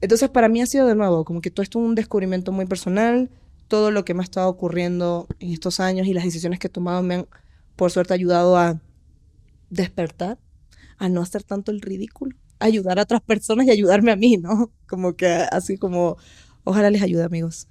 Entonces, 0.00 0.30
para 0.30 0.48
mí 0.48 0.62
ha 0.62 0.66
sido 0.66 0.86
de 0.86 0.94
nuevo, 0.94 1.26
como 1.26 1.42
que 1.42 1.50
todo 1.50 1.62
esto 1.62 1.78
es 1.78 1.84
un 1.84 1.94
descubrimiento 1.94 2.52
muy 2.52 2.64
personal. 2.64 3.28
Todo 3.68 3.90
lo 3.90 4.04
que 4.04 4.14
me 4.14 4.22
ha 4.22 4.24
estado 4.24 4.48
ocurriendo 4.48 5.28
en 5.40 5.52
estos 5.52 5.78
años 5.78 6.06
y 6.06 6.14
las 6.14 6.24
decisiones 6.24 6.58
que 6.58 6.68
he 6.68 6.70
tomado 6.70 7.02
me 7.02 7.16
han, 7.16 7.26
por 7.76 7.90
suerte, 7.90 8.14
ayudado 8.14 8.56
a 8.56 8.80
despertar, 9.68 10.38
a 10.98 11.08
no 11.08 11.22
hacer 11.22 11.42
tanto 11.42 11.70
el 11.70 11.80
ridículo, 11.80 12.36
ayudar 12.58 12.98
a 12.98 13.02
otras 13.02 13.20
personas 13.22 13.66
y 13.66 13.70
ayudarme 13.70 14.12
a 14.12 14.16
mí, 14.16 14.36
¿no? 14.36 14.70
Como 14.88 15.14
que 15.14 15.26
así 15.26 15.78
como, 15.78 16.16
ojalá 16.64 16.90
les 16.90 17.02
ayude, 17.02 17.24
amigos. 17.24 17.68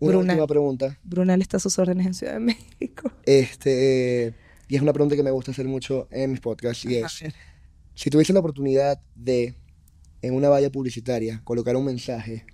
Una 0.00 0.12
Bruna. 0.12 0.32
última 0.32 0.46
pregunta. 0.46 0.98
Brunel 1.04 1.42
está 1.42 1.58
a 1.58 1.60
sus 1.60 1.78
órdenes 1.78 2.06
en 2.06 2.14
Ciudad 2.14 2.34
de 2.34 2.40
México. 2.40 3.12
Este, 3.24 4.34
y 4.68 4.76
es 4.76 4.82
una 4.82 4.92
pregunta 4.92 5.14
que 5.14 5.22
me 5.22 5.30
gusta 5.30 5.50
hacer 5.50 5.66
mucho 5.66 6.08
en 6.10 6.30
mis 6.30 6.40
podcasts 6.40 6.84
y 6.86 6.96
es, 6.96 7.24
si 7.94 8.08
tuviese 8.08 8.32
la 8.32 8.40
oportunidad 8.40 9.00
de, 9.14 9.54
en 10.22 10.34
una 10.34 10.48
valla 10.48 10.70
publicitaria, 10.70 11.42
colocar 11.44 11.76
un 11.76 11.84
mensaje 11.84 12.46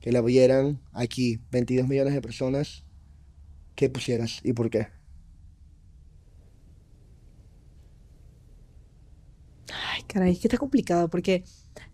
que 0.00 0.10
la 0.10 0.20
vieran 0.20 0.80
aquí 0.92 1.40
22 1.52 1.86
millones 1.86 2.14
de 2.14 2.20
personas, 2.22 2.84
¿qué 3.76 3.88
pusieras 3.88 4.40
y 4.42 4.52
por 4.52 4.68
qué? 4.68 4.88
Ay, 9.72 10.02
caray, 10.08 10.32
es 10.32 10.40
que 10.40 10.48
está 10.48 10.58
complicado 10.58 11.08
porque 11.08 11.44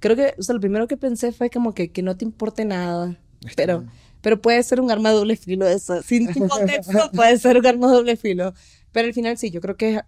creo 0.00 0.16
que, 0.16 0.34
o 0.38 0.42
sea, 0.42 0.54
lo 0.54 0.60
primero 0.60 0.86
que 0.88 0.96
pensé 0.96 1.32
fue 1.32 1.50
como 1.50 1.74
que, 1.74 1.90
que 1.92 2.02
no 2.02 2.16
te 2.16 2.24
importe 2.24 2.64
nada, 2.64 3.20
pero, 3.56 3.84
pero 4.20 4.40
puede 4.40 4.62
ser 4.62 4.80
un 4.80 4.90
arma 4.90 5.10
de 5.10 5.16
doble 5.16 5.36
filo 5.36 5.66
eso, 5.66 6.02
sin 6.02 6.26
contexto 6.48 7.10
puede 7.12 7.38
ser 7.38 7.58
un 7.58 7.66
arma 7.66 7.88
de 7.88 7.94
doble 7.94 8.16
filo, 8.16 8.54
pero 8.92 9.08
al 9.08 9.14
final 9.14 9.36
sí, 9.38 9.50
yo 9.50 9.60
creo 9.60 9.76
que, 9.76 10.00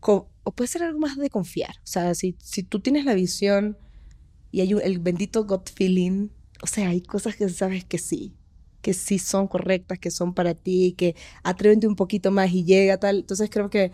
o 0.00 0.52
puede 0.54 0.68
ser 0.68 0.82
algo 0.82 0.98
más 0.98 1.16
de 1.16 1.30
confiar, 1.30 1.76
o 1.82 1.86
sea, 1.86 2.14
si, 2.14 2.36
si 2.42 2.62
tú 2.62 2.80
tienes 2.80 3.04
la 3.04 3.14
visión 3.14 3.78
y 4.50 4.60
hay 4.60 4.72
el 4.72 4.98
bendito 4.98 5.44
gut 5.44 5.70
feeling, 5.74 6.28
o 6.62 6.66
sea, 6.66 6.90
hay 6.90 7.00
cosas 7.00 7.36
que 7.36 7.48
sabes 7.48 7.84
que 7.84 7.98
sí, 7.98 8.36
que 8.82 8.92
sí 8.94 9.18
son 9.18 9.48
correctas, 9.48 9.98
que 9.98 10.10
son 10.10 10.34
para 10.34 10.54
ti, 10.54 10.94
que 10.96 11.16
atrévete 11.42 11.88
un 11.88 11.96
poquito 11.96 12.30
más 12.30 12.52
y 12.52 12.64
llega 12.64 12.98
tal, 12.98 13.20
entonces 13.20 13.48
creo 13.50 13.70
que 13.70 13.92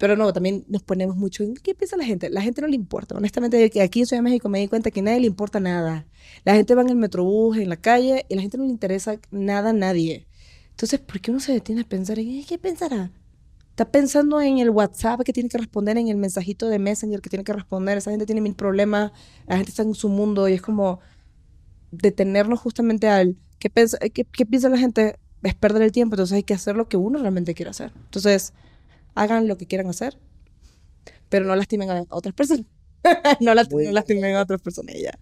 pero 0.00 0.16
no, 0.16 0.32
también 0.32 0.64
nos 0.66 0.82
ponemos 0.82 1.14
mucho 1.14 1.42
en 1.44 1.52
qué 1.54 1.74
piensa 1.74 1.94
la 1.98 2.06
gente. 2.06 2.30
La 2.30 2.40
gente 2.40 2.62
no 2.62 2.68
le 2.68 2.74
importa. 2.74 3.14
Honestamente, 3.14 3.62
aquí 3.82 4.00
en 4.00 4.06
Ciudad 4.06 4.22
de 4.22 4.22
México 4.22 4.48
me 4.48 4.58
di 4.58 4.66
cuenta 4.66 4.90
que 4.90 5.00
a 5.00 5.02
nadie 5.02 5.20
le 5.20 5.26
importa 5.26 5.60
nada. 5.60 6.06
La 6.42 6.54
gente 6.54 6.74
va 6.74 6.80
en 6.80 6.88
el 6.88 6.96
metrobús, 6.96 7.58
en 7.58 7.68
la 7.68 7.76
calle, 7.76 8.24
y 8.26 8.32
a 8.32 8.36
la 8.36 8.40
gente 8.40 8.56
no 8.56 8.64
le 8.64 8.70
interesa 8.70 9.20
nada 9.30 9.70
a 9.70 9.72
nadie. 9.74 10.26
Entonces, 10.70 11.00
¿por 11.00 11.20
qué 11.20 11.30
uno 11.30 11.38
se 11.38 11.52
detiene 11.52 11.82
a 11.82 11.84
pensar 11.84 12.18
en 12.18 12.28
"Eh, 12.30 12.44
qué 12.48 12.56
pensará? 12.56 13.12
Está 13.68 13.90
pensando 13.92 14.40
en 14.40 14.56
el 14.58 14.70
WhatsApp 14.70 15.20
que 15.22 15.34
tiene 15.34 15.50
que 15.50 15.58
responder, 15.58 15.98
en 15.98 16.08
el 16.08 16.16
mensajito 16.16 16.68
de 16.70 16.78
Messenger 16.78 17.20
que 17.20 17.28
tiene 17.28 17.44
que 17.44 17.52
responder. 17.52 17.98
Esa 17.98 18.10
gente 18.10 18.24
tiene 18.24 18.40
mil 18.40 18.54
problemas. 18.54 19.12
La 19.46 19.56
gente 19.56 19.68
está 19.70 19.82
en 19.82 19.94
su 19.94 20.08
mundo 20.08 20.48
y 20.48 20.54
es 20.54 20.62
como 20.62 21.00
detenernos 21.90 22.58
justamente 22.60 23.08
al 23.08 23.36
qué, 23.58 23.68
pensa- 23.70 23.98
qué, 23.98 24.24
qué 24.24 24.46
piensa 24.46 24.70
la 24.70 24.78
gente 24.78 25.18
es 25.42 25.54
perder 25.54 25.82
el 25.82 25.92
tiempo. 25.92 26.14
Entonces 26.14 26.36
hay 26.36 26.42
que 26.42 26.54
hacer 26.54 26.76
lo 26.76 26.88
que 26.88 26.96
uno 26.96 27.18
realmente 27.18 27.54
quiere 27.54 27.70
hacer. 27.70 27.92
Entonces, 28.04 28.52
hagan 29.14 29.48
lo 29.48 29.56
que 29.56 29.66
quieran 29.66 29.88
hacer, 29.88 30.18
pero 31.28 31.44
no 31.46 31.56
lastimen 31.56 31.90
a 31.90 32.04
otras 32.10 32.34
personas. 32.34 32.66
no, 33.40 33.54
lastimen 33.54 34.36
a 34.36 34.42
otras 34.42 34.60
personas 34.60 34.96
ya. 35.00 35.18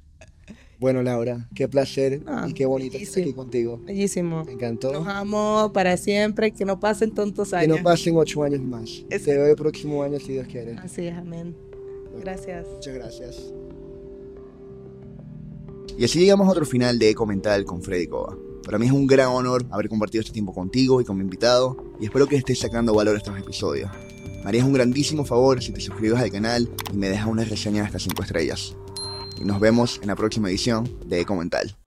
Bueno, 0.81 1.03
Laura, 1.03 1.49
qué 1.57 1.67
placer 1.67 2.23
Ah, 2.27 2.47
y 2.49 2.53
qué 2.55 2.65
bonito 2.65 2.97
estar 2.97 3.23
aquí 3.23 3.33
contigo. 3.33 3.81
Bellísimo. 3.85 4.45
Me 4.45 4.53
encantó. 4.53 4.93
Nos 4.93 5.09
amo 5.09 5.73
para 5.75 5.97
siempre, 5.97 6.53
que 6.53 6.65
no 6.65 6.79
pasen 6.79 7.13
tontos 7.13 7.51
Que 7.51 7.57
años. 7.57 7.79
no 7.79 7.83
pasen 7.83 8.17
ocho 8.17 8.45
años 8.45 8.61
más. 8.61 9.05
Te 9.09 9.19
veo 9.19 9.47
el 9.47 9.57
próximo 9.57 10.05
año 10.05 10.21
si 10.21 10.35
Dios 10.35 10.47
quiere. 10.47 10.75
Así 10.75 11.07
es, 11.09 11.17
amén. 11.17 11.57
Gracias. 12.21 12.67
Muchas 12.73 12.95
gracias. 12.95 13.53
Y 15.97 16.05
así 16.05 16.21
llegamos 16.21 16.47
a 16.47 16.51
otro 16.53 16.65
final 16.65 16.97
de 16.97 17.11
Eco 17.11 17.27
Mental 17.27 17.65
con 17.65 17.83
Freddy 17.83 18.07
Cova. 18.07 18.37
Para 18.69 18.79
mí 18.79 18.85
es 18.85 18.93
un 18.93 19.07
gran 19.07 19.29
honor 19.29 19.65
haber 19.71 19.89
compartido 19.89 20.21
este 20.21 20.35
tiempo 20.35 20.53
contigo 20.53 21.01
y 21.01 21.05
con 21.07 21.17
mi 21.17 21.23
invitado, 21.23 21.95
y 21.99 22.05
espero 22.05 22.27
que 22.27 22.37
estés 22.37 22.59
sacando 22.59 22.93
valor 22.93 23.15
a 23.15 23.17
estos 23.17 23.39
episodios. 23.39 23.91
Me 24.43 24.45
harías 24.45 24.67
un 24.67 24.75
grandísimo 24.75 25.25
favor 25.25 25.63
si 25.63 25.73
te 25.73 25.81
suscribes 25.81 26.21
al 26.21 26.31
canal 26.31 26.69
y 26.93 26.97
me 26.99 27.09
dejas 27.09 27.29
una 27.29 27.45
reseña 27.45 27.81
de 27.81 27.87
estas 27.87 28.03
5 28.03 28.23
estrellas. 28.25 28.77
Y 29.41 29.45
nos 29.45 29.59
vemos 29.59 29.99
en 30.03 30.09
la 30.09 30.17
próxima 30.17 30.51
edición 30.51 30.87
de 31.07 31.23
Eco 31.23 31.35
Mental. 31.35 31.79